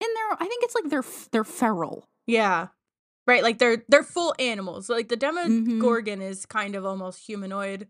And 0.00 0.08
they're, 0.14 0.32
I 0.38 0.46
think 0.46 0.62
it's 0.64 0.74
like 0.74 0.90
they're, 0.90 1.04
they're 1.32 1.44
feral. 1.44 2.08
Yeah. 2.26 2.68
Right, 3.26 3.42
like 3.42 3.58
they're 3.58 3.82
they're 3.88 4.04
full 4.04 4.34
animals. 4.38 4.88
Like 4.88 5.08
the 5.08 5.16
Mhm. 5.16 5.20
demogorgon 5.20 6.22
is 6.22 6.46
kind 6.46 6.76
of 6.76 6.86
almost 6.86 7.26
humanoid 7.26 7.88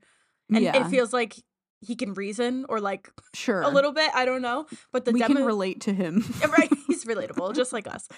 and 0.49 0.65
yeah, 0.65 0.77
it 0.87 0.89
feels 0.89 1.13
like 1.13 1.37
he 1.83 1.95
can 1.95 2.15
reason 2.15 2.65
or 2.71 2.81
like 2.81 3.11
sure. 3.35 3.61
a 3.61 3.69
little 3.69 3.93
bit, 3.93 4.11
I 4.15 4.25
don't 4.25 4.41
know. 4.41 4.65
But 4.93 5.05
the 5.05 5.13
we 5.13 5.21
demo 5.21 5.35
can 5.35 5.45
relate 5.45 5.83
to 5.83 5.93
him. 5.93 6.25
right, 6.49 6.71
he's 6.87 7.05
relatable 7.05 7.55
just 7.55 7.71
like 7.75 7.87
us. 7.87 8.09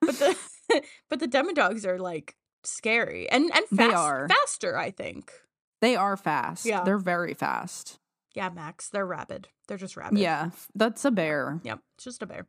But 0.00 0.14
the 0.20 0.36
but 1.10 1.18
the 1.18 1.26
demodogs 1.26 1.84
are 1.84 1.98
like 1.98 2.36
scary 2.62 3.28
and 3.28 3.50
and 3.52 3.64
They 3.72 3.88
fast, 3.88 3.96
are. 3.96 4.28
faster, 4.28 4.78
I 4.78 4.92
think. 4.92 5.32
They 5.80 5.96
are 5.96 6.16
fast. 6.16 6.66
Yeah. 6.66 6.82
They're 6.84 6.98
very 6.98 7.34
fast. 7.34 7.98
Yeah, 8.34 8.50
Max, 8.50 8.88
they're 8.88 9.06
rabid. 9.06 9.48
They're 9.66 9.76
just 9.78 9.96
rabid. 9.96 10.18
Yeah, 10.18 10.50
that's 10.74 11.04
a 11.04 11.10
bear. 11.10 11.60
Yep, 11.64 11.80
it's 11.96 12.04
just 12.04 12.22
a 12.22 12.26
bear. 12.26 12.46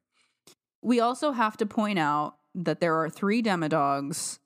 We 0.81 0.99
also 0.99 1.31
have 1.31 1.57
to 1.57 1.65
point 1.65 1.99
out 1.99 2.35
that 2.55 2.79
there 2.79 2.95
are 2.95 3.09
three 3.09 3.41
demodogs 3.41 4.39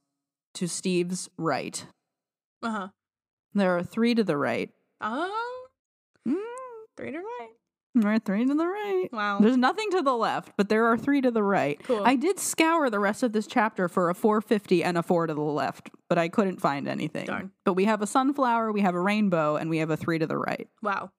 to 0.55 0.68
Steve's 0.68 1.30
right. 1.38 1.85
Uh-huh. 2.61 2.89
There 3.53 3.77
are 3.77 3.84
three 3.84 4.15
to 4.15 4.23
the 4.23 4.38
right. 4.38 4.69
Oh, 5.01 5.68
Mm, 6.27 6.35
three 6.95 7.11
to 7.11 7.18
right. 7.18 7.49
There 7.95 8.11
are 8.11 8.20
three 8.20 8.45
to 8.45 8.53
the 8.53 8.68
right. 8.68 9.07
Wow. 9.11 9.40
There's 9.40 9.57
nothing 9.57 9.91
to 9.91 10.02
the 10.02 10.15
left, 10.15 10.53
but 10.57 10.70
there 10.70 10.86
are 10.88 10.98
three 10.98 11.22
to 11.22 11.32
the 11.32 11.44
right. 11.44 11.80
Cool. 11.84 12.02
I 12.03 12.15
did 12.15 12.40
scour 12.40 12.90
the 12.90 12.99
rest 12.99 13.22
of 13.24 13.34
this 13.34 13.45
chapter 13.45 13.88
for 13.88 14.10
a 14.10 14.15
450 14.15 14.84
and 14.84 14.98
a 14.98 15.03
4 15.03 15.28
to 15.28 15.34
the 15.34 15.41
left, 15.41 15.91
but 16.10 16.18
I 16.18 16.28
couldn't 16.30 16.60
find 16.60 16.88
anything. 16.88 17.26
Darn. 17.26 17.52
But 17.65 17.74
we 17.74 17.86
have 17.86 18.02
a 18.02 18.07
sunflower, 18.07 18.72
we 18.72 18.82
have 18.82 18.95
a 18.95 19.02
rainbow, 19.02 19.57
and 19.57 19.70
we 19.70 19.78
have 19.78 19.91
a 19.91 19.98
3 19.98 20.20
to 20.20 20.28
the 20.28 20.38
right. 20.38 20.68
Wow. 20.82 21.11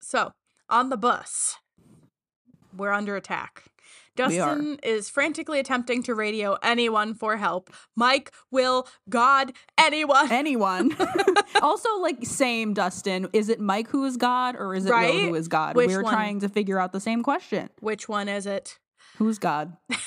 So, 0.00 0.32
on 0.68 0.88
the 0.88 0.96
bus, 0.96 1.56
we're 2.76 2.92
under 2.92 3.16
attack. 3.16 3.64
Dustin 4.16 4.78
is 4.82 5.08
frantically 5.08 5.58
attempting 5.58 6.02
to 6.04 6.14
radio 6.14 6.56
anyone 6.62 7.14
for 7.14 7.36
help. 7.36 7.70
Mike, 7.96 8.32
Will, 8.50 8.86
God, 9.08 9.52
anyone. 9.78 10.30
Anyone. 10.42 10.96
also, 11.62 11.88
like, 12.00 12.24
same, 12.24 12.74
Dustin. 12.74 13.28
Is 13.32 13.48
it 13.48 13.60
Mike 13.60 13.88
who 13.88 14.04
is 14.04 14.16
God 14.16 14.56
or 14.56 14.74
is 14.74 14.86
it 14.86 14.90
Will 14.90 15.28
who 15.28 15.34
is 15.34 15.48
God? 15.48 15.76
Which 15.76 15.88
We're 15.88 16.02
one? 16.02 16.12
trying 16.12 16.40
to 16.40 16.48
figure 16.48 16.78
out 16.78 16.92
the 16.92 17.00
same 17.00 17.22
question. 17.22 17.70
Which 17.80 18.08
one 18.08 18.28
is 18.28 18.46
it? 18.46 18.78
Who's 19.18 19.38
God? 19.38 19.76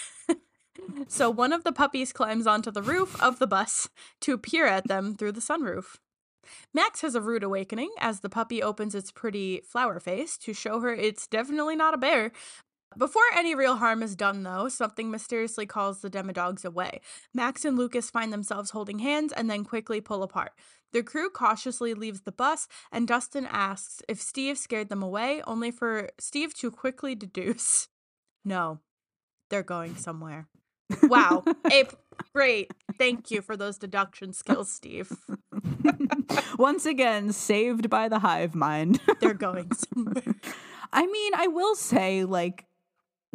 So 1.08 1.30
one 1.30 1.54
of 1.54 1.64
the 1.64 1.72
puppies 1.72 2.14
climbs 2.14 2.48
onto 2.48 2.72
the 2.72 2.82
roof 2.82 3.22
of 3.22 3.40
the 3.40 3.48
bus 3.48 3.90
to 4.22 4.38
peer 4.38 4.66
at 4.66 4.88
them 4.88 5.16
through 5.16 5.34
the 5.34 5.42
sunroof. 5.42 5.98
Max 6.74 7.02
has 7.02 7.16
a 7.16 7.22
rude 7.22 7.44
awakening 7.44 7.90
as 8.00 8.20
the 8.20 8.30
puppy 8.30 8.62
opens 8.62 8.94
its 8.94 9.12
pretty 9.12 9.62
flower 9.68 10.00
face 10.00 10.38
to 10.38 10.54
show 10.54 10.80
her 10.80 10.94
it's 10.94 11.28
definitely 11.28 11.76
not 11.76 11.94
a 11.94 11.98
bear. 11.98 12.32
Before 12.98 13.24
any 13.36 13.56
real 13.56 13.78
harm 13.78 14.02
is 14.02 14.16
done, 14.16 14.44
though, 14.44 14.70
something 14.70 15.12
mysteriously 15.12 15.66
calls 15.66 16.02
the 16.02 16.10
demodogs 16.10 16.66
away. 16.66 17.02
Max 17.34 17.66
and 17.66 17.78
Lucas 17.78 18.10
find 18.10 18.32
themselves 18.32 18.72
holding 18.72 19.00
hands 19.00 19.34
and 19.34 19.50
then 19.50 19.64
quickly 19.64 20.02
pull 20.02 20.24
apart. 20.24 20.54
The 20.94 21.04
crew 21.04 21.30
cautiously 21.30 21.94
leaves 21.94 22.22
the 22.22 22.32
bus, 22.32 22.68
and 22.92 23.08
Dustin 23.08 23.48
asks 23.50 24.02
if 24.08 24.22
Steve 24.22 24.58
scared 24.58 24.90
them 24.90 25.04
away, 25.04 25.42
only 25.46 25.72
for 25.72 26.10
Steve 26.20 26.54
to 26.56 26.72
quickly 26.72 27.16
deduce 27.16 27.90
no, 28.46 28.80
they're 29.50 29.64
going 29.64 29.96
somewhere. 29.96 30.48
Wow. 31.02 31.44
Ape, 31.72 31.92
great. 32.34 32.72
Thank 33.00 33.32
you 33.32 33.42
for 33.42 33.58
those 33.58 33.80
deduction 33.80 34.34
skills, 34.34 34.72
Steve. 34.72 35.12
Once 36.60 36.86
again, 36.86 37.34
saved 37.34 37.90
by 37.90 38.08
the 38.08 38.20
hive 38.20 38.54
mind. 38.54 39.02
They're 39.20 39.34
going 39.34 39.72
somewhere. 39.74 40.36
I 40.94 41.08
mean, 41.08 41.34
I 41.36 41.48
will 41.48 41.76
say, 41.76 42.24
like, 42.24 42.66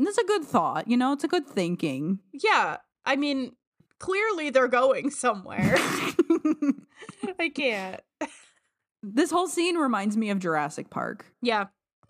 that's 0.06 0.18
a 0.18 0.24
good 0.24 0.44
thought. 0.44 0.88
You 0.88 0.96
know, 0.96 1.12
it's 1.12 1.24
a 1.24 1.28
good 1.28 1.46
thinking. 1.46 2.20
Yeah. 2.32 2.78
I 3.04 3.16
mean, 3.16 3.52
clearly 3.98 4.48
they're 4.50 4.68
going 4.68 5.10
somewhere. 5.10 5.76
I 7.38 7.50
can't. 7.54 8.00
this 9.02 9.30
whole 9.30 9.48
scene 9.48 9.76
reminds 9.76 10.16
me 10.16 10.30
of 10.30 10.38
Jurassic 10.38 10.88
Park, 10.90 11.26
Yeah. 11.42 11.66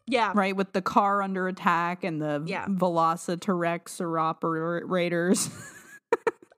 Yeah. 0.07 0.33
right? 0.35 0.55
With 0.57 0.73
the 0.73 0.83
car 0.83 1.23
under 1.23 1.47
attack 1.49 2.05
and 2.05 2.21
the 2.21 2.43
Yeah. 2.47 2.67
Velociraptorators. 2.67 5.51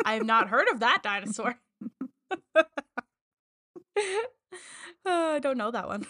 I 0.04 0.14
have 0.14 0.26
not 0.26 0.48
heard 0.48 0.66
of 0.68 0.80
that 0.80 1.02
dinosaur. 1.02 1.54
Uh, 5.04 5.32
I 5.34 5.38
don't 5.40 5.58
know 5.58 5.72
that 5.72 5.88
one. 5.88 6.06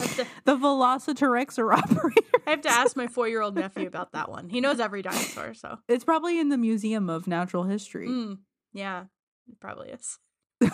the 0.44 0.56
Velociraptor 0.56 1.74
operator. 1.78 2.20
I 2.46 2.50
have 2.50 2.62
to 2.62 2.70
ask 2.70 2.96
my 2.96 3.06
four 3.06 3.28
year 3.28 3.42
old 3.42 3.54
nephew 3.54 3.86
about 3.86 4.12
that 4.12 4.30
one. 4.30 4.48
He 4.48 4.60
knows 4.60 4.80
every 4.80 5.02
dinosaur, 5.02 5.54
so. 5.54 5.78
It's 5.88 6.04
probably 6.04 6.38
in 6.38 6.48
the 6.48 6.58
Museum 6.58 7.10
of 7.10 7.26
Natural 7.26 7.64
History. 7.64 8.08
Mm, 8.08 8.38
yeah, 8.72 9.04
it 9.48 9.60
probably 9.60 9.90
is. 9.90 10.18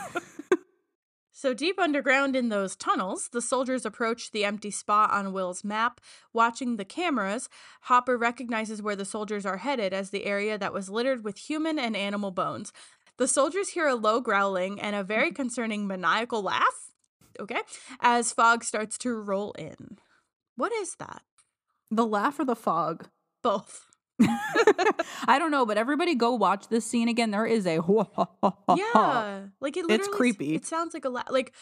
so 1.32 1.54
deep 1.54 1.78
underground 1.78 2.36
in 2.36 2.48
those 2.48 2.76
tunnels, 2.76 3.28
the 3.32 3.42
soldiers 3.42 3.84
approach 3.84 4.30
the 4.30 4.44
empty 4.44 4.70
spot 4.70 5.10
on 5.10 5.32
Will's 5.32 5.64
map. 5.64 6.00
Watching 6.32 6.76
the 6.76 6.84
cameras, 6.84 7.48
Hopper 7.82 8.16
recognizes 8.16 8.80
where 8.80 8.96
the 8.96 9.04
soldiers 9.04 9.44
are 9.44 9.58
headed 9.58 9.92
as 9.92 10.10
the 10.10 10.24
area 10.24 10.56
that 10.58 10.72
was 10.72 10.88
littered 10.88 11.24
with 11.24 11.38
human 11.38 11.78
and 11.78 11.96
animal 11.96 12.30
bones. 12.30 12.72
The 13.18 13.28
soldiers 13.28 13.70
hear 13.70 13.88
a 13.88 13.94
low 13.94 14.20
growling 14.20 14.80
and 14.80 14.94
a 14.94 15.02
very 15.02 15.32
concerning 15.32 15.86
maniacal 15.86 16.42
laugh. 16.42 16.92
Okay, 17.40 17.60
as 18.00 18.32
fog 18.32 18.64
starts 18.64 18.98
to 18.98 19.14
roll 19.14 19.52
in. 19.52 19.98
What 20.56 20.72
is 20.72 20.94
that? 20.98 21.22
The 21.90 22.06
laugh 22.06 22.38
or 22.38 22.44
the 22.44 22.56
fog? 22.56 23.08
Both. 23.42 23.86
I 24.20 25.36
don't 25.38 25.50
know, 25.50 25.66
but 25.66 25.76
everybody 25.78 26.14
go 26.14 26.32
watch 26.34 26.68
this 26.68 26.84
scene 26.86 27.08
again. 27.08 27.30
There 27.30 27.44
is 27.46 27.66
a 27.66 27.76
yeah 28.76 29.42
like 29.60 29.76
it 29.76 29.84
It's 29.88 30.08
creepy. 30.08 30.54
it 30.54 30.64
sounds 30.66 30.94
like 30.94 31.04
a 31.04 31.08
la- 31.10 31.24
like 31.30 31.52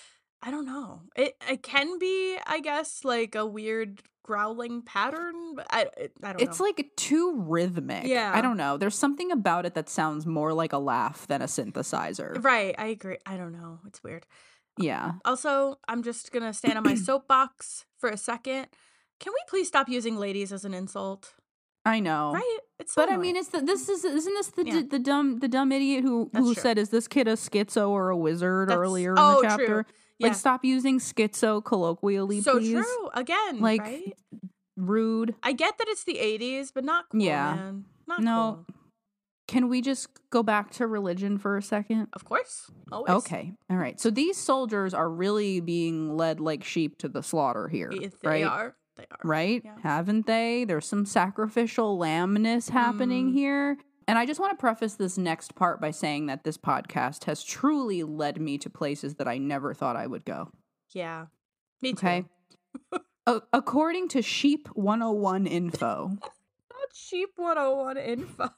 i 0.43 0.51
don't 0.51 0.67
know 0.67 1.01
it 1.17 1.35
it 1.49 1.63
can 1.63 1.99
be 1.99 2.37
i 2.47 2.61
guess 2.61 3.03
like 3.03 3.35
a 3.35 3.47
weird 3.47 4.03
growling 4.23 4.83
pattern 4.83 5.35
i 5.71 5.87
it, 5.97 6.13
i 6.23 6.33
don't 6.33 6.43
It's 6.43 6.59
know 6.61 6.67
like 6.67 6.91
too 6.97 7.43
rhythmic. 7.47 8.05
Yeah. 8.07 8.31
I 8.35 8.41
don't 8.41 8.57
know. 8.57 8.77
There's 8.77 8.95
something 8.97 9.31
about 9.33 9.67
it 9.67 9.75
that 9.75 9.89
sounds 9.89 10.25
more 10.27 10.53
like 10.53 10.73
a 10.73 10.79
laugh 10.79 11.27
than 11.27 11.43
a 11.43 11.47
synthesizer. 11.47 12.43
right 12.45 12.75
i 12.79 12.87
agree 12.87 13.19
i 13.27 13.37
don't 13.37 13.53
know 13.53 13.81
it's 13.87 14.03
weird 14.05 14.27
Yeah. 14.79 15.13
also 15.25 15.79
i'm 15.89 16.03
just 16.03 16.33
gonna 16.33 16.53
stand 16.53 16.77
on 16.79 16.85
my 16.85 16.95
soapbox 17.09 17.85
for 17.99 18.09
a 18.09 18.17
second 18.17 18.67
can 19.21 19.33
we 19.33 19.41
please 19.49 19.69
stop 19.69 19.89
using 19.89 20.17
ladies 20.17 20.53
as 20.53 20.65
an 20.65 20.75
insult 20.75 21.35
I 21.87 22.01
know. 22.01 22.33
right 22.33 22.59
it's 22.79 22.95
so 22.95 23.03
But 23.05 23.13
I 23.13 23.19
mean, 23.19 23.37
it's 23.37 23.49
the, 23.51 23.61
this 23.61 23.91
is 23.91 24.05
isn't 24.07 24.33
this 24.35 24.49
the 24.49 24.65
Yeah. 24.67 24.83
the 24.91 24.99
dumb 24.99 25.39
the 25.41 25.49
dumb 25.49 25.71
idiot 25.71 26.03
who 26.03 26.31
That's 26.33 26.43
who 26.47 26.55
true. 26.55 26.63
said 26.63 26.79
is 26.79 26.89
this 26.89 27.07
kid 27.07 27.29
a 27.29 27.35
schizo 27.35 27.91
or 27.91 28.09
a 28.09 28.17
wizard 28.17 28.71
That's- 28.71 28.81
earlier 28.81 29.11
in 29.13 29.19
oh, 29.19 29.43
the 29.43 29.49
true. 29.49 29.49
chapter? 29.67 29.87
yeah. 30.19 30.27
Like 30.29 30.35
stop 30.35 30.65
using 30.65 30.99
schizo 30.99 31.63
colloquially, 31.63 32.41
so 32.41 32.57
please. 32.59 32.73
true 32.73 33.09
again 33.13 33.61
Like, 33.61 33.83
right 33.83 34.15
Rude. 34.79 35.35
i 35.43 35.53
get 35.53 35.77
that 35.79 35.87
it's 35.89 36.05
the 36.05 36.17
80s 36.17 36.73
but 36.75 36.85
not 36.85 37.05
cool 37.11 37.21
Yeah. 37.21 37.55
man 37.55 37.85
not 38.09 38.21
No. 38.23 38.65
cool. 38.67 38.75
Can 39.47 39.69
we 39.69 39.81
just 39.83 40.09
go 40.31 40.43
back 40.43 40.71
to 40.73 40.87
religion 40.87 41.37
for 41.39 41.57
a 41.57 41.62
second? 41.62 42.09
of 42.15 42.25
course 42.25 42.71
always 42.91 43.11
Okay. 43.11 43.53
All 43.71 43.77
right. 43.77 44.01
So 44.01 44.11
these 44.11 44.37
soldiers 44.37 44.95
are 44.95 45.09
really 45.11 45.61
being 45.61 46.16
led 46.16 46.41
like 46.41 46.65
sheep 46.65 46.99
to 46.99 47.09
the 47.09 47.23
slaughter 47.23 47.69
here, 47.69 47.91
If 47.93 48.21
they 48.21 48.29
right? 48.29 48.45
are 48.47 48.77
they 48.97 49.05
are 49.11 49.19
Right? 49.25 49.62
Yeah. 49.65 49.75
Haven't 49.83 50.27
they? 50.27 50.65
There's 50.65 50.87
some 50.87 51.05
sacrificial 51.05 51.99
lambness 51.99 52.69
happening 52.71 53.31
Mm. 53.31 53.35
here. 53.35 53.79
And 54.07 54.19
I 54.19 54.27
just 54.27 54.39
want 54.39 54.53
to 54.53 54.61
preface 54.61 54.95
this 54.95 55.16
next 55.19 55.55
part 55.55 55.81
by 55.81 55.91
saying 55.91 56.27
that 56.27 56.45
this 56.45 56.59
podcast 56.59 57.25
has 57.25 57.43
truly 57.43 58.03
led 58.03 58.41
me 58.41 58.59
to 58.59 58.71
places 58.71 59.15
that 59.16 59.27
I 59.27 59.39
never 59.39 59.73
thought 59.75 59.97
I 59.97 60.07
would 60.07 60.25
go. 60.25 60.51
Yeah. 60.93 61.27
Me 61.83 61.93
too. 61.93 61.97
Okay. 62.07 62.25
A- 63.27 63.41
according 63.53 64.09
to 64.09 64.21
Sheep 64.23 64.69
101 64.75 65.47
info, 65.47 66.09
Not 66.21 66.89
sheep 66.95 67.31
101 67.37 67.97
info. 67.97 68.51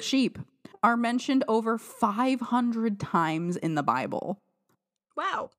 Sheep 0.00 0.38
are 0.82 0.96
mentioned 0.96 1.44
over 1.48 1.78
500 1.78 2.98
times 2.98 3.56
in 3.56 3.74
the 3.74 3.82
Bible. 3.82 4.38
Wow. 5.16 5.50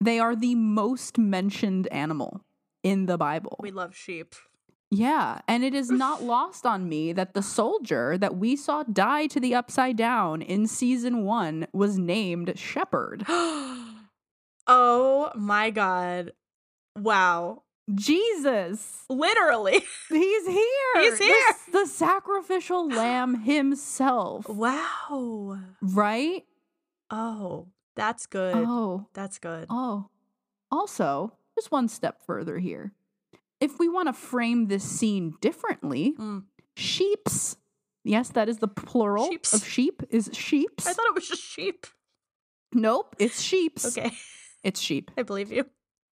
They 0.00 0.18
are 0.18 0.36
the 0.36 0.54
most 0.54 1.18
mentioned 1.18 1.88
animal 1.88 2.44
in 2.82 3.06
the 3.06 3.18
Bible. 3.18 3.56
We 3.60 3.70
love 3.70 3.94
sheep. 3.94 4.34
Yeah, 4.90 5.40
and 5.46 5.62
it 5.62 5.74
is 5.74 5.90
not 5.90 6.22
lost 6.22 6.66
on 6.66 6.88
me 6.88 7.12
that 7.12 7.34
the 7.34 7.42
soldier 7.42 8.18
that 8.18 8.36
we 8.36 8.56
saw 8.56 8.82
die 8.82 9.26
to 9.28 9.40
the 9.40 9.54
upside 9.54 9.96
down 9.96 10.42
in 10.42 10.66
season 10.66 11.24
1 11.24 11.68
was 11.72 11.98
named 11.98 12.58
Shepherd. 12.58 13.24
oh 14.66 15.30
my 15.34 15.70
god. 15.70 16.32
Wow. 16.96 17.62
Jesus. 17.94 19.04
Literally. 19.08 19.82
He's 20.08 20.46
here. 20.46 20.94
He's 20.96 21.18
The- 21.18 21.24
here. 21.24 21.54
The, 21.72 21.86
sacrificial 21.86 22.88
lamb 22.94 23.40
himself. 23.42 24.48
Wow. 24.48 25.58
Right? 25.82 26.44
Oh, 27.10 27.66
that's 27.96 28.26
good. 28.26 28.54
Oh. 28.56 29.06
That's 29.14 29.38
good. 29.38 29.66
Oh. 29.70 30.08
Also, 30.70 31.32
just 31.58 31.72
one 31.72 31.88
step 31.88 32.20
further 32.24 32.58
here. 32.58 32.92
If 33.60 33.78
we 33.78 33.88
want 33.88 34.08
to 34.08 34.12
frame 34.12 34.68
this 34.68 34.84
scene 34.84 35.34
differently, 35.40 36.14
Mm. 36.18 36.44
sheeps. 36.76 37.56
Yes, 38.04 38.30
that 38.30 38.48
is 38.48 38.58
the 38.58 38.68
plural 38.68 39.28
Sheeps. 39.28 39.52
of 39.52 39.66
sheep 39.66 40.02
is 40.08 40.30
sheeps. 40.32 40.86
I 40.86 40.92
thought 40.94 41.06
it 41.08 41.14
was 41.14 41.28
just 41.28 41.42
sheep. 41.42 41.86
nope, 42.72 43.14
it's 43.18 43.42
sheeps. 43.42 43.96
Okay. 43.98 44.12
It's 44.62 44.80
sheep. 44.80 45.10
I 45.18 45.22
believe 45.22 45.52
you. 45.52 45.66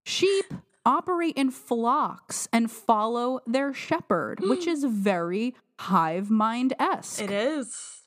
Sheep 0.04 0.44
operate 0.88 1.36
in 1.36 1.50
flocks 1.52 2.48
and 2.52 2.70
follow 2.70 3.40
their 3.46 3.72
shepherd, 3.74 4.40
which 4.40 4.66
is 4.66 4.82
very 4.84 5.54
hive 5.78 6.30
mind 6.30 6.72
esque. 6.80 7.20
It 7.22 7.30
is. 7.30 8.02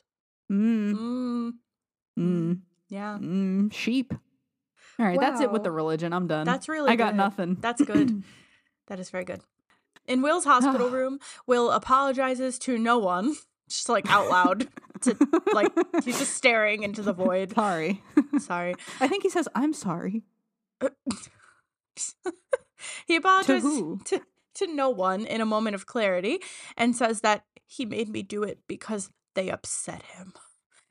Mm, 0.51 0.93
Mm. 0.93 1.51
mm, 2.19 2.59
Yeah. 2.89 3.17
mm, 3.21 3.71
sheep. 3.71 4.13
All 4.99 5.05
right, 5.05 5.19
that's 5.19 5.39
it 5.41 5.51
with 5.51 5.63
the 5.63 5.71
religion. 5.71 6.11
I'm 6.11 6.27
done. 6.27 6.45
That's 6.45 6.67
really 6.67 6.91
I 6.91 6.95
got 6.95 7.11
good. 7.13 7.17
nothing. 7.17 7.57
That's 7.61 7.81
good. 7.81 8.23
that 8.87 8.99
is 8.99 9.09
very 9.09 9.23
good. 9.23 9.41
In 10.07 10.21
Will's 10.21 10.43
hospital 10.45 10.89
room, 10.97 11.19
Will 11.47 11.71
apologizes 11.71 12.59
to 12.59 12.77
no 12.77 12.97
one, 12.99 13.35
just 13.69 13.87
like 13.89 14.09
out 14.11 14.27
loud. 14.29 14.67
to 15.01 15.15
like 15.53 15.71
he's 16.03 16.19
just 16.19 16.33
staring 16.35 16.83
into 16.83 17.01
the 17.01 17.13
void. 17.13 17.53
Sorry. 17.55 18.03
Sorry. 18.39 18.75
I 18.99 19.07
think 19.07 19.23
he 19.23 19.29
says, 19.29 19.47
I'm 19.55 19.73
sorry. 19.73 20.23
He 23.05 23.15
apologizes 23.15 23.63
who? 23.63 23.99
to, 24.05 24.21
to 24.55 24.67
no 24.67 24.89
one 24.89 25.25
in 25.25 25.41
a 25.41 25.45
moment 25.45 25.75
of 25.75 25.85
clarity 25.85 26.39
and 26.77 26.95
says 26.95 27.21
that 27.21 27.43
he 27.65 27.85
made 27.85 28.09
me 28.09 28.23
do 28.23 28.43
it 28.43 28.59
because 28.67 29.09
they 29.35 29.49
upset 29.49 30.03
him. 30.03 30.33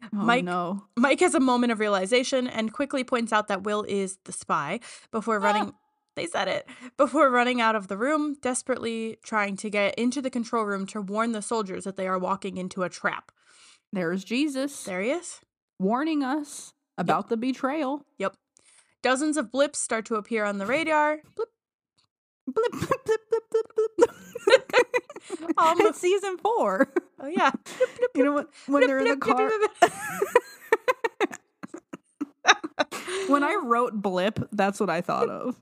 Oh, 0.03 0.09
Mike- 0.13 0.45
no. 0.45 0.85
Mike 0.97 1.21
has 1.21 1.35
a 1.35 1.41
moment 1.41 1.73
of 1.73 1.79
realization 1.81 2.47
and 2.47 2.73
quickly 2.73 3.05
points 3.05 3.33
out 3.33 3.49
that 3.49 3.65
Will 3.65 3.85
is 3.87 4.19
the 4.25 4.33
spy 4.33 4.81
before 5.11 5.37
ah! 5.37 5.45
running 5.45 5.75
they 6.17 6.27
said 6.27 6.49
it. 6.49 6.69
Before 6.97 7.31
running 7.31 7.61
out 7.61 7.77
of 7.77 7.89
the 7.89 7.97
room, 7.97 8.37
desperately 8.43 9.19
trying 9.23 9.57
to 9.59 9.71
get 9.71 9.95
into 9.95 10.21
the 10.21 10.29
control 10.29 10.65
room 10.65 10.85
to 10.89 11.01
warn 11.01 11.33
the 11.33 11.41
soldiers 11.41 11.85
that 11.85 11.97
they 11.97 12.09
are 12.09 12.19
walking 12.19 12.57
into 12.57 12.83
a 12.83 12.89
trap. 12.89 13.31
There's 13.93 14.25
Jesus 14.25 14.85
There 14.85 15.01
he 15.01 15.11
is. 15.11 15.41
warning 15.79 16.23
us 16.23 16.73
about 16.99 17.29
the 17.29 17.37
betrayal. 17.37 18.05
Yep. 18.19 18.37
Dozens 19.03 19.37
of 19.37 19.51
blips 19.51 19.79
start 19.79 20.05
to 20.07 20.17
appear 20.17 20.45
on 20.45 20.59
the 20.59 20.67
radar. 20.67 21.21
Blip. 21.35 21.49
Blip, 22.53 22.73
blip, 22.73 23.05
blip, 23.05 23.21
blip, 23.31 23.51
blip, 23.51 23.97
blip. 23.97 24.11
Um, 25.59 25.81
it's 25.81 26.01
season 26.01 26.39
four. 26.39 26.93
Oh 27.21 27.27
yeah. 27.27 27.51
You 28.15 28.25
know 28.25 28.33
what? 28.33 28.49
When 28.67 28.87
they're 28.87 28.99
in 28.99 29.09
the 29.09 29.17
car. 29.17 29.51
When 33.29 33.45
I 33.45 33.55
wrote 33.63 33.95
blip, 33.95 34.49
that's 34.53 34.81
what 34.81 34.91
I 34.91 35.01
thought 35.01 35.29
of. 35.29 35.61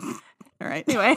All 0.00 0.16
right. 0.60 0.84
Anyway, 0.88 1.16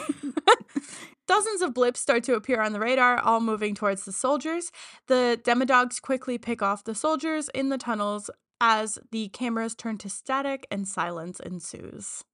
dozens 1.26 1.62
of 1.62 1.72
blips 1.72 2.00
start 2.00 2.24
to 2.24 2.34
appear 2.34 2.60
on 2.60 2.72
the 2.72 2.80
radar, 2.80 3.18
all 3.18 3.40
moving 3.40 3.74
towards 3.74 4.04
the 4.04 4.12
soldiers. 4.12 4.70
The 5.06 5.40
demodogs 5.42 6.00
quickly 6.02 6.36
pick 6.36 6.60
off 6.60 6.84
the 6.84 6.94
soldiers 6.94 7.48
in 7.54 7.70
the 7.70 7.78
tunnels 7.78 8.30
as 8.60 8.98
the 9.10 9.28
cameras 9.28 9.74
turn 9.74 9.96
to 9.98 10.10
static 10.10 10.66
and 10.70 10.86
silence 10.86 11.40
ensues. 11.40 12.24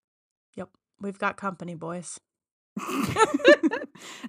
We've 1.05 1.18
got 1.18 1.36
company, 1.36 1.74
boys. 1.74 2.18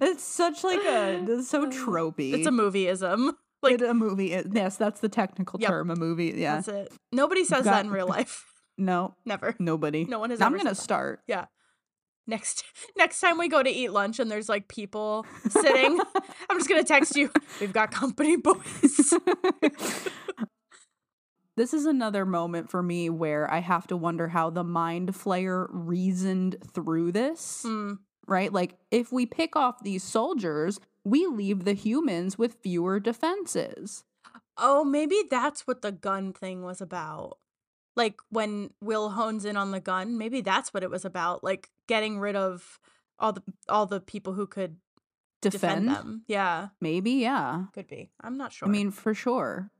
it's 0.00 0.22
such 0.22 0.62
like 0.62 0.84
a 0.84 1.24
it's 1.28 1.48
so 1.48 1.66
tropey. 1.68 2.32
It's 2.34 2.46
a 2.46 2.50
movieism. 2.50 3.32
like 3.62 3.80
Like, 3.80 3.90
a 3.90 3.94
movie. 3.94 4.32
It- 4.32 4.48
yes, 4.52 4.76
that's 4.76 5.00
the 5.00 5.08
technical 5.08 5.58
Yep. 5.60 5.68
term. 5.68 5.90
A 5.90 5.96
movie. 5.96 6.34
Yeah. 6.36 6.56
that's 6.56 6.68
it. 6.68 6.92
Nobody 7.12 7.44
says 7.44 7.64
got- 7.64 7.72
that 7.72 7.84
in 7.86 7.90
real 7.90 8.06
life. 8.06 8.44
No, 8.78 9.14
Never. 9.24 9.56
nobody. 9.58 10.04
No 10.04 10.18
one 10.18 10.28
has 10.30 10.40
I'm 10.42 10.52
gonna 10.52 10.64
said 10.64 10.76
that. 10.76 10.82
start. 10.82 11.20
Yeah. 11.26 11.46
Next 12.26 12.62
next 12.98 13.20
time 13.20 13.38
we 13.38 13.48
go 13.48 13.62
to 13.62 13.70
eat 13.70 13.88
lunch 13.90 14.18
and 14.20 14.30
there's 14.30 14.48
like 14.50 14.68
people 14.68 15.24
sitting, 15.48 15.98
I'm 16.50 16.58
just 16.58 16.68
gonna 16.68 16.84
text 16.84 17.16
you. 17.16 17.30
We've 17.58 17.72
got 17.72 17.90
company, 17.90 18.36
boys. 18.36 19.14
This 21.56 21.72
is 21.74 21.86
another 21.86 22.24
moment 22.26 22.70
for 22.70 22.82
me 22.82 23.10
where 23.10 23.50
I 23.50 23.60
have 23.60 23.86
to 23.88 23.96
wonder 23.96 24.28
how 24.28 24.50
the 24.50 24.64
mind 24.64 25.14
flayer 25.14 25.66
reasoned 25.70 26.56
through 26.74 27.12
this. 27.12 27.62
Hmm. 27.66 27.94
Right? 28.28 28.52
Like, 28.52 28.76
if 28.90 29.12
we 29.12 29.24
pick 29.24 29.54
off 29.54 29.82
these 29.84 30.02
soldiers, 30.02 30.80
we 31.04 31.26
leave 31.26 31.64
the 31.64 31.74
humans 31.74 32.36
with 32.36 32.56
fewer 32.62 32.98
defenses. 32.98 34.04
Oh, 34.58 34.82
maybe 34.84 35.22
that's 35.30 35.66
what 35.66 35.82
the 35.82 35.92
gun 35.92 36.32
thing 36.32 36.62
was 36.62 36.80
about. 36.80 37.38
Like 37.94 38.16
when 38.30 38.70
Will 38.82 39.10
hones 39.10 39.44
in 39.44 39.56
on 39.56 39.70
the 39.70 39.80
gun, 39.80 40.18
maybe 40.18 40.40
that's 40.40 40.74
what 40.74 40.82
it 40.82 40.90
was 40.90 41.04
about. 41.04 41.44
Like 41.44 41.70
getting 41.86 42.18
rid 42.18 42.36
of 42.36 42.78
all 43.18 43.32
the 43.32 43.42
all 43.68 43.86
the 43.86 44.00
people 44.00 44.32
who 44.34 44.46
could 44.46 44.76
defend, 45.40 45.86
Defend? 45.86 45.88
them. 45.88 46.22
Yeah, 46.26 46.68
Maybe, 46.80 47.12
yeah. 47.12 47.64
could 47.72 47.86
be. 47.86 48.10
I'm 48.20 48.36
not 48.36 48.52
sure. 48.52 48.68
I 48.68 48.70
mean, 48.70 48.90
for 48.90 49.14
sure. 49.14 49.70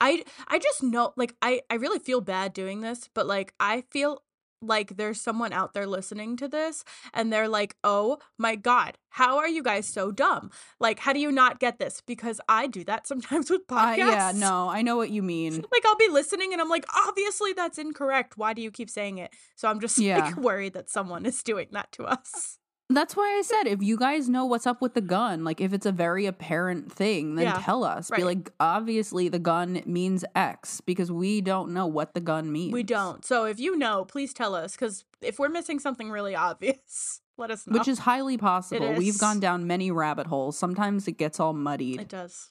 I 0.00 0.24
I 0.48 0.58
just 0.58 0.82
know 0.82 1.12
like 1.16 1.34
I 1.42 1.62
I 1.70 1.74
really 1.74 1.98
feel 1.98 2.20
bad 2.20 2.52
doing 2.52 2.80
this, 2.80 3.08
but 3.14 3.26
like 3.26 3.54
I 3.60 3.84
feel 3.90 4.22
like 4.60 4.96
there's 4.96 5.20
someone 5.20 5.52
out 5.52 5.72
there 5.72 5.86
listening 5.86 6.36
to 6.36 6.48
this 6.48 6.82
and 7.14 7.32
they're 7.32 7.46
like, 7.48 7.76
"Oh 7.84 8.18
my 8.38 8.56
god, 8.56 8.98
how 9.10 9.38
are 9.38 9.46
you 9.48 9.62
guys 9.62 9.86
so 9.86 10.10
dumb? 10.10 10.50
Like 10.80 10.98
how 10.98 11.12
do 11.12 11.20
you 11.20 11.30
not 11.30 11.60
get 11.60 11.78
this?" 11.78 12.02
Because 12.04 12.40
I 12.48 12.66
do 12.66 12.82
that 12.84 13.06
sometimes 13.06 13.50
with 13.50 13.62
Uh, 13.70 13.92
podcasts. 13.92 13.96
yeah, 13.98 14.32
no, 14.34 14.68
I 14.68 14.82
know 14.82 14.96
what 14.96 15.10
you 15.10 15.22
mean. 15.34 15.64
Like 15.70 15.86
I'll 15.86 15.96
be 15.96 16.08
listening 16.08 16.52
and 16.52 16.60
I'm 16.60 16.68
like, 16.68 16.86
"Obviously 17.06 17.52
that's 17.52 17.78
incorrect. 17.78 18.36
Why 18.36 18.52
do 18.52 18.60
you 18.62 18.72
keep 18.72 18.90
saying 18.90 19.18
it?" 19.18 19.32
So 19.54 19.68
I'm 19.68 19.78
just 19.80 19.96
Yeah. 20.08 20.24
like 20.24 20.36
worried 20.36 20.72
that 20.74 20.90
someone 20.90 21.24
is 21.24 21.42
doing 21.44 21.68
that 21.72 21.92
to 21.92 22.04
us. 22.04 22.58
That's 22.90 23.14
why 23.14 23.36
I 23.38 23.42
said 23.42 23.64
if 23.66 23.82
you 23.82 23.98
guys 23.98 24.30
know 24.30 24.46
what's 24.46 24.66
up 24.66 24.80
with 24.80 24.94
the 24.94 25.02
gun, 25.02 25.44
like 25.44 25.60
if 25.60 25.74
it's 25.74 25.84
a 25.84 25.92
very 25.92 26.24
apparent 26.24 26.90
thing, 26.90 27.34
then 27.34 27.44
Yeah, 27.44 27.60
tell 27.62 27.84
us. 27.84 28.10
Be 28.10 28.24
like, 28.24 28.50
obviously 28.58 29.28
the 29.28 29.38
gun 29.38 29.82
means 29.84 30.24
X 30.34 30.80
because 30.80 31.12
we 31.12 31.42
don't 31.42 31.72
know 31.72 31.86
what 31.86 32.14
the 32.14 32.20
gun 32.20 32.50
means. 32.50 32.72
We 32.72 32.82
don't. 32.82 33.24
So 33.26 33.44
if 33.44 33.60
you 33.60 33.76
know, 33.76 34.06
please 34.06 34.32
tell 34.32 34.54
us 34.54 34.74
cuz 34.76 35.04
if 35.20 35.38
we're 35.38 35.50
missing 35.50 35.78
something 35.78 36.10
really 36.10 36.34
obvious, 36.34 37.20
let 37.36 37.50
us 37.50 37.66
know. 37.66 37.78
Which 37.78 37.88
is 37.88 38.00
highly 38.00 38.38
possible. 38.38 38.94
We've 38.94 39.18
gone 39.18 39.38
down 39.38 39.66
many 39.66 39.90
rabbit 39.90 40.26
holes. 40.28 40.56
Sometimes 40.56 41.06
it 41.06 41.18
gets 41.18 41.38
all 41.38 41.52
muddied. 41.52 42.00
It 42.00 42.08
does. 42.08 42.50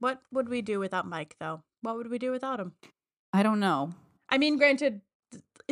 What 0.00 0.20
would 0.32 0.48
we 0.48 0.62
do 0.62 0.80
without 0.80 1.06
Mike, 1.06 1.36
though? 1.38 1.62
What 1.82 1.96
would 1.96 2.10
we 2.10 2.18
do 2.18 2.32
without 2.32 2.58
him? 2.58 2.72
I 3.32 3.44
don't 3.44 3.60
know. 3.60 3.94
I 4.28 4.38
mean, 4.38 4.56
granted, 4.56 5.02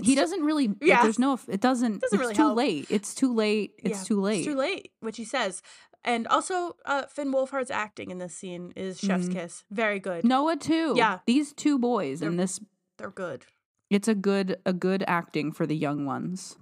he 0.05 0.15
doesn't 0.15 0.43
really. 0.43 0.75
Yeah. 0.81 1.03
there's 1.03 1.19
no. 1.19 1.39
It 1.49 1.61
doesn't. 1.61 2.01
Doesn't 2.01 2.15
it's 2.17 2.21
really 2.21 2.35
too 2.35 2.43
help. 2.43 2.57
late. 2.57 2.87
It's 2.91 3.15
too 3.15 3.35
late. 3.35 3.73
It's 3.79 4.01
yeah, 4.01 4.05
too 4.05 4.21
late. 4.21 4.39
It's 4.39 4.47
too 4.47 4.55
late, 4.57 4.93
which 5.01 5.17
he 5.17 5.25
says. 5.25 5.63
And 6.03 6.27
also, 6.29 6.77
uh, 6.87 7.03
Finn 7.07 7.31
Wolfhard's 7.33 7.71
acting 7.71 8.11
in 8.11 8.19
this 8.19 8.35
scene 8.35 8.73
is 8.75 8.99
chef's 8.99 9.27
Mhm. 9.29 9.33
kiss. 9.35 9.65
Very 9.71 9.99
good. 10.01 10.25
Noah 10.25 10.57
too. 10.57 10.95
Yeah. 10.97 11.19
These 11.27 11.53
two 11.53 11.79
boys 11.79 12.21
They're- 12.21 12.31
in 12.31 12.37
this. 12.37 12.59
They're 12.97 13.11
good. 13.11 13.45
It's 13.91 14.09
a 14.09 14.15
good 14.15 14.59
a 14.65 14.73
good 14.73 15.03
acting 15.07 15.53
for 15.53 15.67
the 15.67 15.77
young 15.77 16.07
ones. 16.07 16.57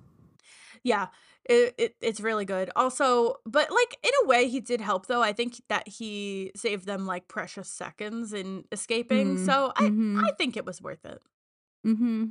Yeah, 0.83 1.09
it, 1.45 1.75
it 1.79 1.97
it's 2.01 2.21
really 2.21 2.45
good. 2.45 2.71
Also, 2.75 3.37
but 3.45 3.71
like 3.71 3.99
in 4.03 4.11
a 4.25 4.27
way, 4.27 4.49
he 4.49 4.61
did 4.61 4.81
help 4.81 5.07
though. 5.07 5.23
I 5.23 5.33
think 5.33 5.61
that 5.69 5.87
he 5.89 6.53
saved 6.57 6.87
them 6.87 7.07
like 7.07 7.29
precious 7.29 7.69
seconds 7.71 8.33
in 8.33 8.65
escaping. 8.73 9.37
Mm, 9.39 9.47
So 9.47 9.73
I 9.77 9.85
mhm. 9.91 10.23
I 10.25 10.33
think 10.39 10.57
it 10.57 10.65
was 10.65 10.81
worth 10.81 11.05
it. 11.05 11.21
Mm-hmm. 11.87 12.27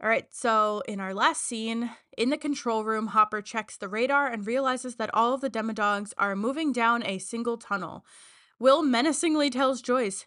All 0.00 0.08
right, 0.08 0.26
so 0.30 0.82
in 0.86 1.00
our 1.00 1.12
last 1.12 1.42
scene, 1.42 1.90
in 2.16 2.30
the 2.30 2.38
control 2.38 2.84
room, 2.84 3.08
Hopper 3.08 3.42
checks 3.42 3.76
the 3.76 3.88
radar 3.88 4.28
and 4.28 4.46
realizes 4.46 4.94
that 4.96 5.12
all 5.12 5.34
of 5.34 5.40
the 5.40 5.50
demodogs 5.50 6.12
are 6.16 6.36
moving 6.36 6.72
down 6.72 7.02
a 7.04 7.18
single 7.18 7.56
tunnel. 7.56 8.04
Will 8.60 8.82
menacingly 8.82 9.50
tells 9.50 9.82
Joyce, 9.82 10.26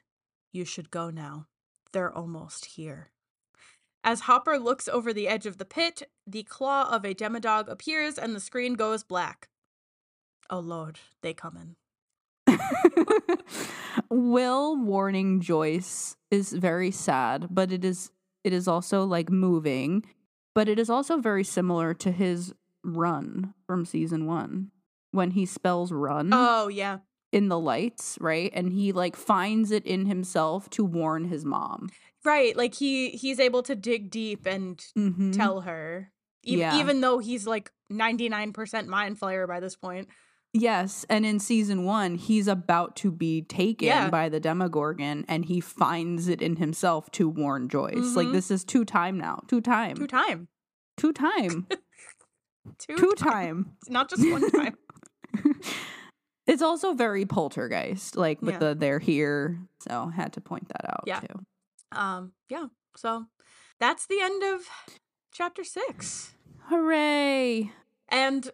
You 0.52 0.66
should 0.66 0.92
go 0.92 1.10
now. 1.10 1.48
They're 1.94 2.12
almost 2.14 2.66
here. 2.66 3.12
As 4.04 4.22
Hopper 4.22 4.60
looks 4.60 4.90
over 4.90 5.14
the 5.14 5.30
edge 5.30 5.46
of 5.46 5.58
the 5.58 5.66
pit, 5.66 6.04
the 6.28 6.44
claw 6.44 6.90
of 6.90 7.06
a 7.06 7.14
demodog 7.14 7.70
appears 7.70 8.18
and 8.18 8.36
the 8.36 8.40
screen 8.40 8.74
goes 8.74 9.04
black. 9.04 9.48
Oh 10.50 10.60
lord, 10.60 11.00
they 11.22 11.34
come 11.34 11.76
in. 12.48 12.58
Will 14.10 14.76
warning 14.76 15.40
Joyce 15.40 16.18
is 16.30 16.52
very 16.52 16.92
sad, 16.92 17.48
but 17.50 17.72
it 17.72 17.86
is 17.86 18.12
it 18.44 18.54
is 18.54 18.68
also 18.68 19.04
like 19.04 19.30
moving, 19.30 20.04
but 20.56 20.68
it 20.68 20.80
is 20.80 20.90
also 20.90 21.18
very 21.18 21.44
similar 21.44 21.94
to 21.96 22.12
his 22.12 22.54
run 22.84 23.54
from 23.68 23.86
season 23.86 24.26
1 24.26 24.72
when 25.12 25.32
he 25.32 25.46
spells 25.46 25.92
run 25.92 26.32
Oh, 26.34 26.68
yeah. 26.68 27.00
in 27.32 27.48
the 27.50 27.60
lights, 27.60 28.18
right? 28.22 28.52
And 28.54 28.72
he 28.74 28.92
like 28.92 29.16
finds 29.16 29.72
it 29.72 29.86
in 29.86 30.06
himself 30.08 30.70
to 30.72 30.84
warn 30.84 31.26
his 31.26 31.46
mom. 31.46 31.90
Right, 32.24 32.56
like 32.56 32.76
he 32.76 33.10
he's 33.12 33.40
able 33.40 33.64
to 33.64 33.76
dig 33.76 34.10
deep 34.12 34.46
and 34.46 34.78
Mhm. 34.98 35.36
tell 35.36 35.62
her. 35.62 36.12
E- 36.46 36.58
Yeah. 36.60 36.80
Even 36.80 37.02
though 37.02 37.20
he's 37.20 37.46
like 37.48 37.72
99% 37.92 38.88
mind 38.88 39.20
flayer 39.20 39.48
by 39.48 39.60
this 39.60 39.76
point. 39.76 40.08
Yes, 40.54 41.06
and 41.10 41.26
in 41.26 41.40
season 41.40 41.86
1 41.86 42.16
he's 42.16 42.48
about 42.48 42.96
to 42.98 43.12
be 43.12 43.42
taken 43.42 43.88
Yeah. 43.88 44.10
by 44.10 44.28
the 44.28 44.40
Demogorgon 44.40 45.24
and 45.30 45.46
he 45.46 45.62
finds 45.62 46.28
it 46.28 46.42
in 46.42 46.58
himself 46.58 47.10
to 47.12 47.30
warn 47.30 47.70
Joyce. 47.70 48.16
Like 48.16 48.28
Mhm. 48.28 48.34
this 48.34 48.52
is 48.52 48.64
two 48.66 48.84
time 48.84 49.18
now. 49.18 49.44
Two 49.48 49.62
time. 49.62 49.96
Two 49.96 50.08
time. 50.08 50.48
Two 50.98 51.14
time. 51.14 51.68
Two, 52.78 52.96
two 52.98 53.14
time. 53.18 53.32
time. 53.32 53.78
Not 53.90 54.10
just 54.10 54.30
one 54.30 54.52
time. 54.52 54.78
it's 56.48 56.62
also 56.62 56.94
very 56.94 57.26
poltergeist, 57.26 58.16
like 58.18 58.42
with 58.42 58.54
Yeah. 58.56 58.60
the 58.60 58.76
they're 58.76 59.00
here. 59.00 59.60
So 59.80 60.08
had 60.08 60.34
to 60.34 60.42
point 60.42 60.68
that 60.68 60.86
out 60.88 61.04
Yeah. 61.08 61.22
too. 61.22 61.46
um, 61.94 62.34
yeah. 62.50 62.68
So 62.98 63.26
that's 63.80 64.06
the 64.06 64.20
end 64.22 64.44
of 64.44 64.62
chapter 65.32 65.64
six. 65.64 66.36
Hooray! 66.66 67.72
And 68.10 68.50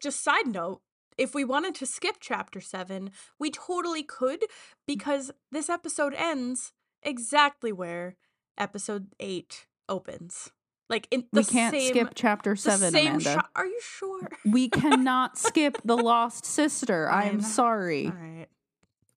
just 0.00 0.22
side 0.22 0.46
note, 0.46 0.80
if 1.20 1.34
we 1.34 1.44
wanted 1.44 1.74
to 1.76 1.86
skip 1.86 2.16
chapter 2.18 2.60
seven, 2.60 3.10
we 3.38 3.50
totally 3.50 4.02
could 4.02 4.44
because 4.86 5.30
this 5.52 5.68
episode 5.68 6.14
ends 6.14 6.72
exactly 7.02 7.72
where 7.72 8.16
episode 8.56 9.08
eight 9.20 9.66
opens. 9.88 10.50
Like 10.88 11.06
in 11.10 11.26
the 11.30 11.42
we 11.42 11.44
can't 11.44 11.74
same, 11.74 11.88
skip 11.90 12.12
chapter 12.14 12.52
the 12.54 12.60
seven, 12.60 12.90
same 12.90 13.06
Amanda. 13.08 13.24
shot. 13.24 13.50
Are 13.54 13.66
you 13.66 13.80
sure? 13.82 14.28
we 14.46 14.70
cannot 14.70 15.36
skip 15.46 15.76
the 15.84 15.96
lost 15.96 16.46
sister. 16.46 17.08
I 17.10 17.24
am 17.24 17.42
sorry. 17.42 18.06
All 18.06 18.12
right. 18.12 18.46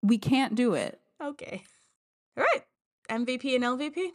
We 0.04 0.18
can't 0.18 0.56
do 0.56 0.74
it. 0.74 1.00
Okay. 1.24 1.64
All 2.38 2.44
right. 2.44 2.64
MVP 3.10 3.56
and 3.56 3.64
LVP? 3.64 4.10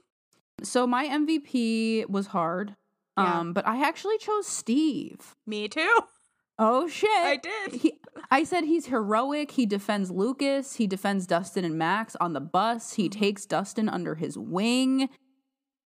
So 0.63 0.87
my 0.87 1.07
MVP 1.07 2.09
was 2.09 2.29
hard. 2.29 2.77
Yeah. 3.17 3.41
Um, 3.41 3.53
but 3.55 3.67
I 3.67 3.83
actually 3.83 4.19
chose 4.19 4.47
Steve. 4.47 5.35
Me 5.47 5.69
too. 5.69 5.99
Oh 6.59 6.89
shit. 6.89 7.09
I 7.11 7.37
did. 7.37 7.73
He, 7.81 8.01
I 8.31 8.43
said 8.45 8.65
he's 8.65 8.87
heroic. 8.87 9.53
He 9.53 9.65
defends 9.67 10.11
Lucas. 10.11 10.75
He 10.75 10.87
defends 10.87 11.27
Dustin 11.27 11.65
and 11.65 11.79
Max 11.79 12.17
on 12.21 12.33
the 12.33 12.41
bus. 12.41 12.95
He 12.95 13.09
Mhm. 13.09 13.13
takes 13.13 13.47
Dustin 13.47 13.89
under 13.89 14.15
his 14.17 14.37
wing. 14.39 15.09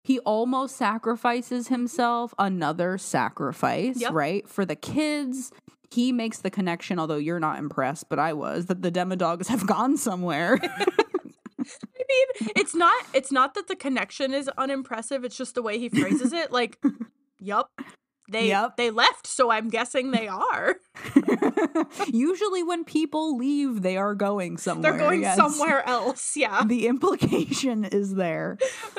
he 0.06 0.18
almost 0.20 0.76
sacrifices 0.76 1.68
himself, 1.68 2.34
another 2.38 2.98
sacrifice, 2.98 3.98
Yep. 3.98 4.12
right? 4.12 4.46
For 4.46 4.66
the 4.66 4.76
kids. 4.76 5.50
He 5.90 6.12
makes 6.12 6.40
the 6.40 6.50
connection, 6.50 6.98
although 6.98 7.16
you're 7.16 7.40
not 7.40 7.58
impressed, 7.58 8.10
but 8.10 8.18
I 8.18 8.34
was, 8.34 8.66
that 8.66 8.82
the 8.82 8.90
Demodogs 8.92 9.46
have 9.48 9.66
gone 9.66 9.96
somewhere. 9.96 10.58
I 10.62 12.02
mean, 12.08 12.50
it's 12.54 12.74
not 12.74 13.02
it's 13.14 13.32
not 13.32 13.54
that 13.54 13.66
the 13.68 13.76
connection 13.76 14.34
is 14.34 14.48
unimpressive, 14.58 15.24
it's 15.24 15.36
just 15.38 15.54
the 15.54 15.62
way 15.62 15.78
he 15.78 15.88
phrases 15.88 16.32
it. 16.34 16.52
Like, 16.52 16.78
yup. 17.38 17.70
They 18.30 18.48
Yup. 18.48 18.76
they 18.76 18.90
left, 18.90 19.26
so 19.26 19.50
I'm 19.50 19.68
guessing 19.68 20.10
they 20.10 20.28
are. 20.28 20.76
Usually, 22.08 22.62
when 22.62 22.84
people 22.84 23.36
leave, 23.36 23.82
they 23.82 23.96
are 23.96 24.14
going 24.14 24.56
somewhere. 24.56 24.92
They're 24.92 24.98
going 24.98 25.22
yes. 25.22 25.36
somewhere 25.36 25.86
else. 25.86 26.34
Yeah. 26.36 26.64
The 26.64 26.86
implication 26.86 27.84
is 27.84 28.14
there. 28.14 28.58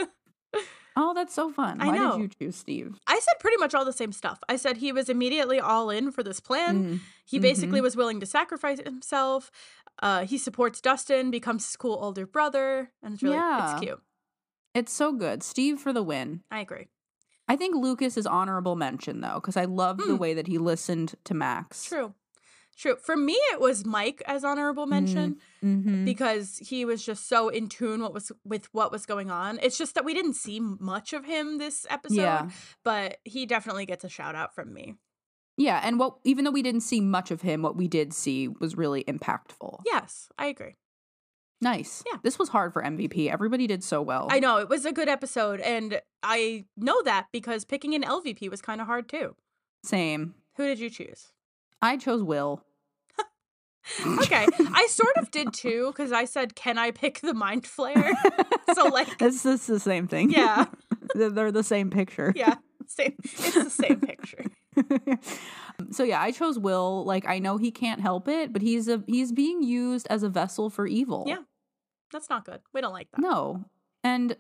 Oh, 0.98 1.14
that's 1.14 1.34
so 1.34 1.52
fun. 1.52 1.82
I 1.82 1.88
Why 1.88 1.98
know. 1.98 2.12
did 2.18 2.22
you 2.22 2.30
choose 2.48 2.56
Steve? 2.56 2.96
I 3.06 3.20
said 3.20 3.34
pretty 3.42 3.58
much 3.58 3.76
all 3.76 3.84
the 3.84 3.92
same 3.92 4.14
stuff. 4.14 4.40
I 4.48 4.56
said 4.56 4.78
he 4.78 4.94
was 4.94 5.10
immediately 5.10 5.60
all 5.60 5.90
in 5.90 6.10
for 6.10 6.24
this 6.24 6.40
plan. 6.40 6.86
Mm, 6.86 7.00
He 7.26 7.38
basically 7.38 7.82
was 7.82 7.98
willing 7.98 8.22
to 8.22 8.26
sacrifice 8.26 8.80
himself. 8.80 9.52
Uh, 10.02 10.26
he 10.26 10.38
supports 10.38 10.80
Dustin, 10.80 11.32
becomes 11.32 11.66
his 11.68 11.76
cool 11.76 11.98
older 12.02 12.26
brother, 12.26 12.92
and 13.04 13.16
it's 13.16 13.24
really 13.24 13.36
Yeah. 13.36 13.74
it's 13.74 13.82
cute. 13.82 14.02
It's 14.74 14.94
so 14.94 15.12
good. 15.12 15.44
Steve 15.44 15.80
for 15.80 15.92
the 15.92 16.02
win. 16.02 16.44
I 16.50 16.62
agree. 16.62 16.88
I 17.48 17.56
think 17.56 17.76
Lucas 17.76 18.18
is 18.18 18.26
honorable 18.26 18.76
mention 18.76 19.22
though, 19.22 19.36
because 19.36 19.58
I 19.58 19.66
love 19.66 19.98
the 19.98 20.16
Hmm. 20.16 20.18
way 20.18 20.34
that 20.34 20.48
he 20.48 20.58
listened 20.58 21.16
to 21.26 21.34
Max. 21.34 21.86
True. 21.86 22.14
True. 22.78 22.98
For 22.98 23.16
me, 23.16 23.34
it 23.54 23.62
was 23.62 23.86
Mike 23.86 24.22
as 24.26 24.44
honorable 24.44 24.86
mention 24.86 25.38
Mm-hmm. 25.64 26.04
because 26.04 26.58
he 26.58 26.84
was 26.84 27.06
just 27.06 27.30
so 27.30 27.48
in 27.50 27.70
tune 27.70 28.02
what 28.02 28.14
was 28.14 28.32
with 28.44 28.66
what 28.74 28.92
was 28.92 29.06
going 29.06 29.32
on. 29.32 29.60
It's 29.64 29.78
just 29.78 29.96
that 29.96 30.04
we 30.04 30.14
didn't 30.14 30.34
see 30.34 30.60
much 30.60 31.14
of 31.14 31.24
him 31.26 31.58
this 31.58 31.86
episode, 31.90 32.16
Yeah. 32.22 32.50
but 32.84 33.20
he 33.24 33.46
definitely 33.46 33.86
gets 33.86 34.04
a 34.04 34.10
shout 34.10 34.36
out 34.36 34.54
from 34.54 34.74
me. 34.74 34.96
Yeah, 35.58 35.80
and 35.84 35.98
what 36.00 36.18
even 36.26 36.44
though 36.44 36.52
we 36.52 36.62
didn't 36.64 36.82
see 36.82 37.00
much 37.00 37.32
of 37.32 37.42
him, 37.42 37.62
what 37.62 37.78
we 37.78 37.88
did 37.88 38.14
see 38.14 38.50
was 38.50 38.76
really 38.76 39.06
impactful. 39.06 39.80
Yes, 39.86 40.28
I 40.38 40.48
agree. 40.48 40.76
Nice. 41.62 42.04
Yeah. 42.12 42.18
This 42.24 42.38
was 42.38 42.50
hard 42.50 42.74
for 42.74 42.82
MVP. 42.84 43.32
Everybody 43.32 43.66
did 43.68 43.84
so 43.84 44.02
well. 44.02 44.28
I 44.30 44.40
know 44.40 44.58
it 44.58 44.70
was 44.70 44.86
a 44.86 44.92
good 44.92 45.08
episode, 45.10 45.60
and 45.62 46.02
I 46.22 46.66
know 46.78 47.02
that 47.04 47.28
because 47.32 47.64
picking 47.66 47.94
an 47.96 48.04
LVP 48.04 48.50
was 48.52 48.62
kind 48.62 48.82
of 48.82 48.88
hard 48.88 49.08
too. 49.10 49.36
Same. 49.84 50.36
Who 50.58 50.66
did 50.68 50.80
you 50.80 50.90
choose? 50.90 51.32
I 51.82 51.98
chose 51.98 52.24
Will. 52.24 52.62
Okay, 54.20 54.48
I 54.74 54.88
sort 54.90 55.16
of 55.18 55.30
did 55.30 55.54
too 55.54 55.92
because 55.92 56.12
I 56.12 56.26
said, 56.26 56.56
"Can 56.56 56.80
I 56.80 56.90
pick 56.90 57.20
the 57.20 57.36
mind 57.36 57.64
flayer?" 57.66 58.14
so 58.74 58.86
like, 58.88 59.08
It's 59.22 59.44
just 59.44 59.68
the 59.68 59.80
same 59.80 60.08
thing. 60.08 60.32
yeah, 60.32 60.66
They're 61.14 61.30
they're 61.30 61.52
the 61.52 61.62
same 61.64 61.92
picture. 61.92 62.34
yeah, 62.36 62.56
same. 62.88 63.14
It's 63.24 63.54
the 63.54 63.70
same 63.70 64.00
picture. 64.00 64.44
So 65.92 66.04
yeah, 66.04 66.22
I 66.22 66.32
chose 66.32 66.58
Will. 66.60 67.04
Like 67.06 67.28
I 67.28 67.40
know 67.40 67.58
he 67.58 67.72
can't 67.72 68.02
help 68.02 68.28
it, 68.28 68.54
but 68.54 68.62
he's 68.62 68.88
a 68.88 69.04
he's 69.08 69.32
being 69.32 69.64
used 69.64 70.08
as 70.10 70.24
a 70.24 70.30
vessel 70.30 70.70
for 70.70 70.88
evil. 70.88 71.26
Yeah. 71.28 71.44
That's 72.12 72.30
not 72.30 72.46
good. 72.46 72.62
We 72.74 72.82
don't 72.82 72.94
like 72.94 73.10
that. 73.12 73.22
No. 73.22 73.66
And 74.04 74.38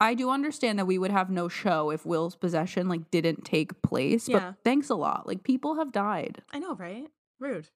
I 0.00 0.14
do 0.14 0.30
understand 0.30 0.78
that 0.78 0.86
we 0.86 0.98
would 0.98 1.10
have 1.10 1.30
no 1.30 1.48
show 1.48 1.90
if 1.90 2.06
Will's 2.06 2.36
possession 2.36 2.88
like 2.88 3.10
didn't 3.10 3.44
take 3.44 3.82
place. 3.82 4.28
Yeah. 4.28 4.38
But 4.38 4.54
thanks 4.64 4.88
a 4.88 4.94
lot. 4.94 5.26
Like 5.26 5.42
people 5.42 5.76
have 5.76 5.92
died. 5.92 6.42
I 6.52 6.58
know, 6.58 6.74
right? 6.74 7.08
Rude. 7.40 7.68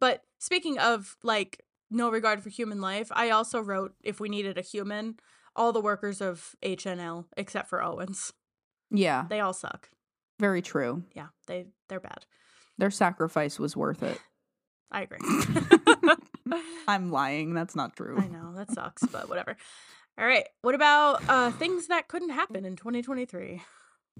But 0.00 0.22
speaking 0.38 0.78
of 0.78 1.16
like 1.22 1.62
no 1.90 2.10
regard 2.10 2.42
for 2.42 2.48
human 2.48 2.80
life, 2.80 3.08
I 3.12 3.30
also 3.30 3.60
wrote 3.60 3.94
if 4.02 4.20
we 4.20 4.28
needed 4.28 4.58
a 4.58 4.62
human, 4.62 5.16
all 5.54 5.72
the 5.72 5.80
workers 5.80 6.20
of 6.20 6.54
HNL 6.62 7.26
except 7.36 7.68
for 7.68 7.82
Owens. 7.82 8.32
Yeah. 8.90 9.26
They 9.28 9.40
all 9.40 9.52
suck. 9.52 9.90
Very 10.38 10.62
true. 10.62 11.02
Yeah, 11.14 11.28
they 11.46 11.66
they're 11.88 12.00
bad. 12.00 12.26
Their 12.78 12.90
sacrifice 12.90 13.58
was 13.58 13.76
worth 13.76 14.02
it. 14.02 14.18
I 14.90 15.02
agree. 15.02 15.18
I'm 16.88 17.10
lying. 17.10 17.54
That's 17.54 17.74
not 17.74 17.96
true. 17.96 18.16
I 18.18 18.28
know 18.28 18.54
that 18.56 18.70
sucks, 18.70 19.04
but 19.06 19.28
whatever. 19.28 19.56
All 20.18 20.26
right. 20.26 20.46
What 20.62 20.74
about 20.74 21.22
uh 21.28 21.50
things 21.52 21.88
that 21.88 22.08
couldn't 22.08 22.30
happen 22.30 22.64
in 22.64 22.76
2023? 22.76 23.62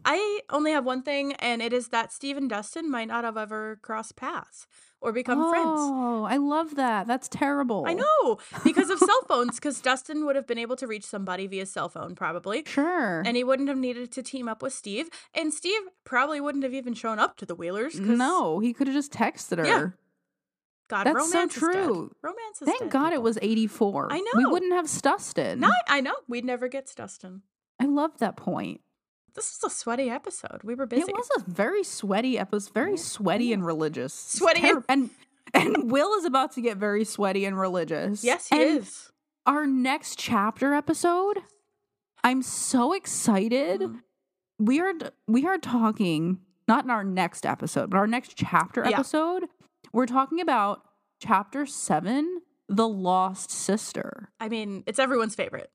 I 0.04 0.40
only 0.50 0.72
have 0.72 0.84
one 0.84 1.02
thing, 1.02 1.32
and 1.34 1.60
it 1.62 1.72
is 1.72 1.88
that 1.88 2.12
Steve 2.12 2.36
and 2.36 2.48
Dustin 2.48 2.90
might 2.90 3.08
not 3.08 3.24
have 3.24 3.36
ever 3.36 3.78
crossed 3.82 4.14
paths 4.16 4.66
or 5.00 5.12
become 5.12 5.50
friends. 5.50 5.66
Oh, 5.80 6.24
I 6.24 6.36
love 6.36 6.76
that. 6.76 7.06
That's 7.06 7.28
terrible. 7.28 7.84
I 7.86 7.94
know 7.94 8.38
because 8.64 8.88
of 8.90 8.98
cell 8.98 9.22
phones. 9.28 9.56
Because 9.56 9.80
Dustin 9.80 10.24
would 10.24 10.36
have 10.36 10.46
been 10.46 10.58
able 10.58 10.76
to 10.76 10.86
reach 10.86 11.04
somebody 11.04 11.46
via 11.46 11.66
cell 11.66 11.88
phone, 11.88 12.14
probably, 12.14 12.62
Sure. 12.66 13.22
and 13.26 13.36
he 13.36 13.42
wouldn't 13.44 13.68
have 13.68 13.78
needed 13.78 14.12
to 14.12 14.22
team 14.22 14.48
up 14.48 14.62
with 14.62 14.72
Steve. 14.72 15.08
And 15.34 15.52
Steve 15.52 15.80
probably 16.04 16.40
wouldn't 16.40 16.64
have 16.64 16.74
even 16.74 16.94
shown 16.94 17.18
up 17.18 17.36
to 17.38 17.46
the 17.46 17.54
Wheelers. 17.54 17.98
no, 17.98 18.60
he 18.60 18.72
could 18.72 18.86
have 18.86 18.94
just 18.96 19.12
texted 19.12 19.58
her. 19.58 19.66
Yeah, 19.66 19.86
God, 20.88 21.04
That's 21.04 21.30
so 21.30 21.34
romance 21.34 21.56
is 21.56 21.62
dead. 21.62 21.72
true. 21.72 22.12
Romance 22.22 22.58
Thank 22.64 22.78
dead, 22.78 22.90
God 22.90 23.12
it 23.12 23.22
was 23.22 23.38
84. 23.42 24.08
I 24.12 24.20
know. 24.20 24.30
We 24.36 24.46
wouldn't 24.46 24.72
have 24.72 24.86
Stustin. 24.86 25.58
No, 25.58 25.70
I 25.88 26.00
know. 26.00 26.14
We'd 26.28 26.44
never 26.44 26.68
get 26.68 26.90
Dustin. 26.94 27.42
I 27.80 27.86
love 27.86 28.18
that 28.18 28.36
point. 28.36 28.80
This 29.36 29.58
was 29.62 29.72
a 29.72 29.74
sweaty 29.74 30.10
episode. 30.10 30.62
We 30.64 30.74
were 30.74 30.86
busy. 30.86 31.02
It 31.02 31.14
was 31.14 31.28
a 31.36 31.48
very 31.50 31.84
sweaty 31.84 32.38
episode, 32.38 32.72
very 32.74 32.96
sweaty 32.96 33.52
and 33.52 33.64
religious. 33.64 34.12
Sweaty 34.14 34.66
and- 34.68 34.84
and 34.88 35.10
and 35.54 35.90
Will 35.90 36.12
is 36.14 36.24
about 36.24 36.52
to 36.52 36.60
get 36.60 36.76
very 36.76 37.04
sweaty 37.04 37.44
and 37.44 37.58
religious. 37.58 38.24
Yes, 38.24 38.48
he 38.48 38.56
And 38.60 38.78
is. 38.80 39.12
Our 39.46 39.66
next 39.66 40.18
chapter 40.18 40.74
episode, 40.74 41.38
I'm 42.24 42.42
so 42.42 42.92
excited. 42.92 43.80
Mhm. 43.82 44.02
We 44.58 44.80
are 44.80 44.92
we 45.28 45.46
are 45.46 45.58
talking 45.58 46.40
not 46.66 46.84
in 46.84 46.90
our 46.90 47.04
next 47.04 47.46
episode, 47.46 47.90
but 47.90 47.98
our 47.98 48.06
next 48.08 48.36
chapter 48.36 48.82
Yeah. 48.84 48.94
episode. 48.96 49.44
We're 49.92 50.06
talking 50.06 50.40
about 50.40 50.82
chapter 51.20 51.64
7, 51.66 52.40
The 52.68 52.88
Lost 52.88 53.50
Sister. 53.52 54.30
I 54.40 54.48
mean, 54.48 54.82
it's 54.86 54.98
everyone's 54.98 55.34
favorite. 55.36 55.70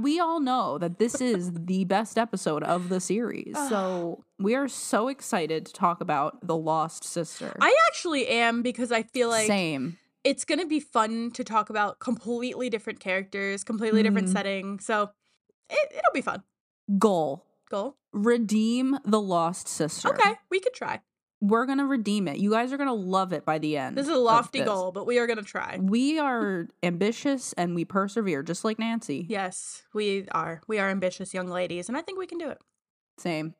We 0.00 0.18
all 0.18 0.40
know 0.40 0.78
that 0.78 0.98
this 0.98 1.20
is 1.20 1.52
the 1.52 1.84
best 1.84 2.18
episode 2.18 2.62
of 2.64 2.88
the 2.88 3.00
series. 3.00 3.54
So 3.68 4.24
we 4.38 4.54
are 4.54 4.68
so 4.68 5.08
excited 5.08 5.66
to 5.66 5.72
talk 5.72 6.00
about 6.00 6.44
The 6.46 6.56
Lost 6.56 7.04
Sister. 7.04 7.56
I 7.60 7.74
actually 7.88 8.26
am 8.28 8.62
because 8.62 8.90
I 8.90 9.02
feel 9.04 9.28
like 9.28 9.46
Same. 9.46 9.96
it's 10.24 10.44
going 10.44 10.58
to 10.60 10.66
be 10.66 10.80
fun 10.80 11.30
to 11.32 11.44
talk 11.44 11.70
about 11.70 12.00
completely 12.00 12.68
different 12.68 12.98
characters, 13.00 13.62
completely 13.62 14.02
different 14.02 14.28
Mhm. 14.28 14.32
setting. 14.32 14.80
So 14.80 15.10
it, 15.68 15.88
it'll 15.92 16.12
be 16.12 16.22
fun. 16.22 16.42
Goal. 16.98 17.44
Goal. 17.70 17.96
Redeem 18.12 18.98
The 19.04 19.20
Lost 19.20 19.68
Sister. 19.68 20.08
Okay, 20.08 20.34
we 20.50 20.58
could 20.58 20.74
try. 20.74 21.00
We're 21.40 21.64
going 21.64 21.78
to 21.78 21.86
redeem 21.86 22.28
it. 22.28 22.38
You 22.38 22.50
guys 22.50 22.72
are 22.72 22.76
going 22.76 22.88
to 22.88 22.92
love 22.92 23.32
it 23.32 23.46
by 23.46 23.58
the 23.58 23.78
end. 23.78 23.96
This 23.96 24.06
is 24.06 24.12
a 24.12 24.18
lofty 24.18 24.60
goal, 24.60 24.92
but 24.92 25.06
we 25.06 25.18
are 25.18 25.26
going 25.26 25.38
to 25.38 25.44
try. 25.44 25.78
We 25.80 26.18
are 26.18 26.68
ambitious 26.82 27.54
and 27.54 27.74
we 27.74 27.86
persevere, 27.86 28.42
just 28.42 28.62
like 28.62 28.78
Nancy. 28.78 29.24
Yes, 29.28 29.82
we 29.94 30.26
are. 30.32 30.60
We 30.68 30.78
are 30.78 30.90
ambitious 30.90 31.32
young 31.32 31.48
ladies, 31.48 31.88
and 31.88 31.96
I 31.96 32.02
think 32.02 32.18
we 32.18 32.26
can 32.26 32.36
do 32.38 32.50
it. 32.50 32.58
Same. 33.18 33.54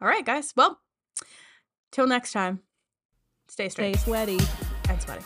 All 0.00 0.08
right, 0.08 0.24
guys. 0.24 0.54
Well, 0.56 0.78
till 1.92 2.06
next 2.06 2.32
time, 2.32 2.60
stay 3.48 3.68
strange. 3.68 3.96
Stay 3.96 4.04
sweaty. 4.04 4.38
and 4.88 5.02
sweaty. 5.02 5.24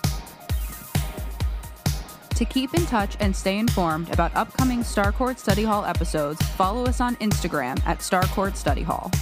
To 2.35 2.45
keep 2.47 2.75
in 2.75 2.85
touch 2.87 3.17
and 3.21 3.37
stay 3.37 3.59
informed 3.59 4.11
about 4.13 4.35
upcoming 4.35 4.81
Starcourt 4.81 5.39
Study 5.39 5.63
Hall 5.63 5.85
episodes, 5.85 6.43
follow 6.57 6.85
us 6.87 7.01
on 7.01 7.15
Instagram 7.17 7.81
at 7.87 7.99
Starcourt 7.99 8.57
Study 8.57 8.83
Hall. 8.83 9.13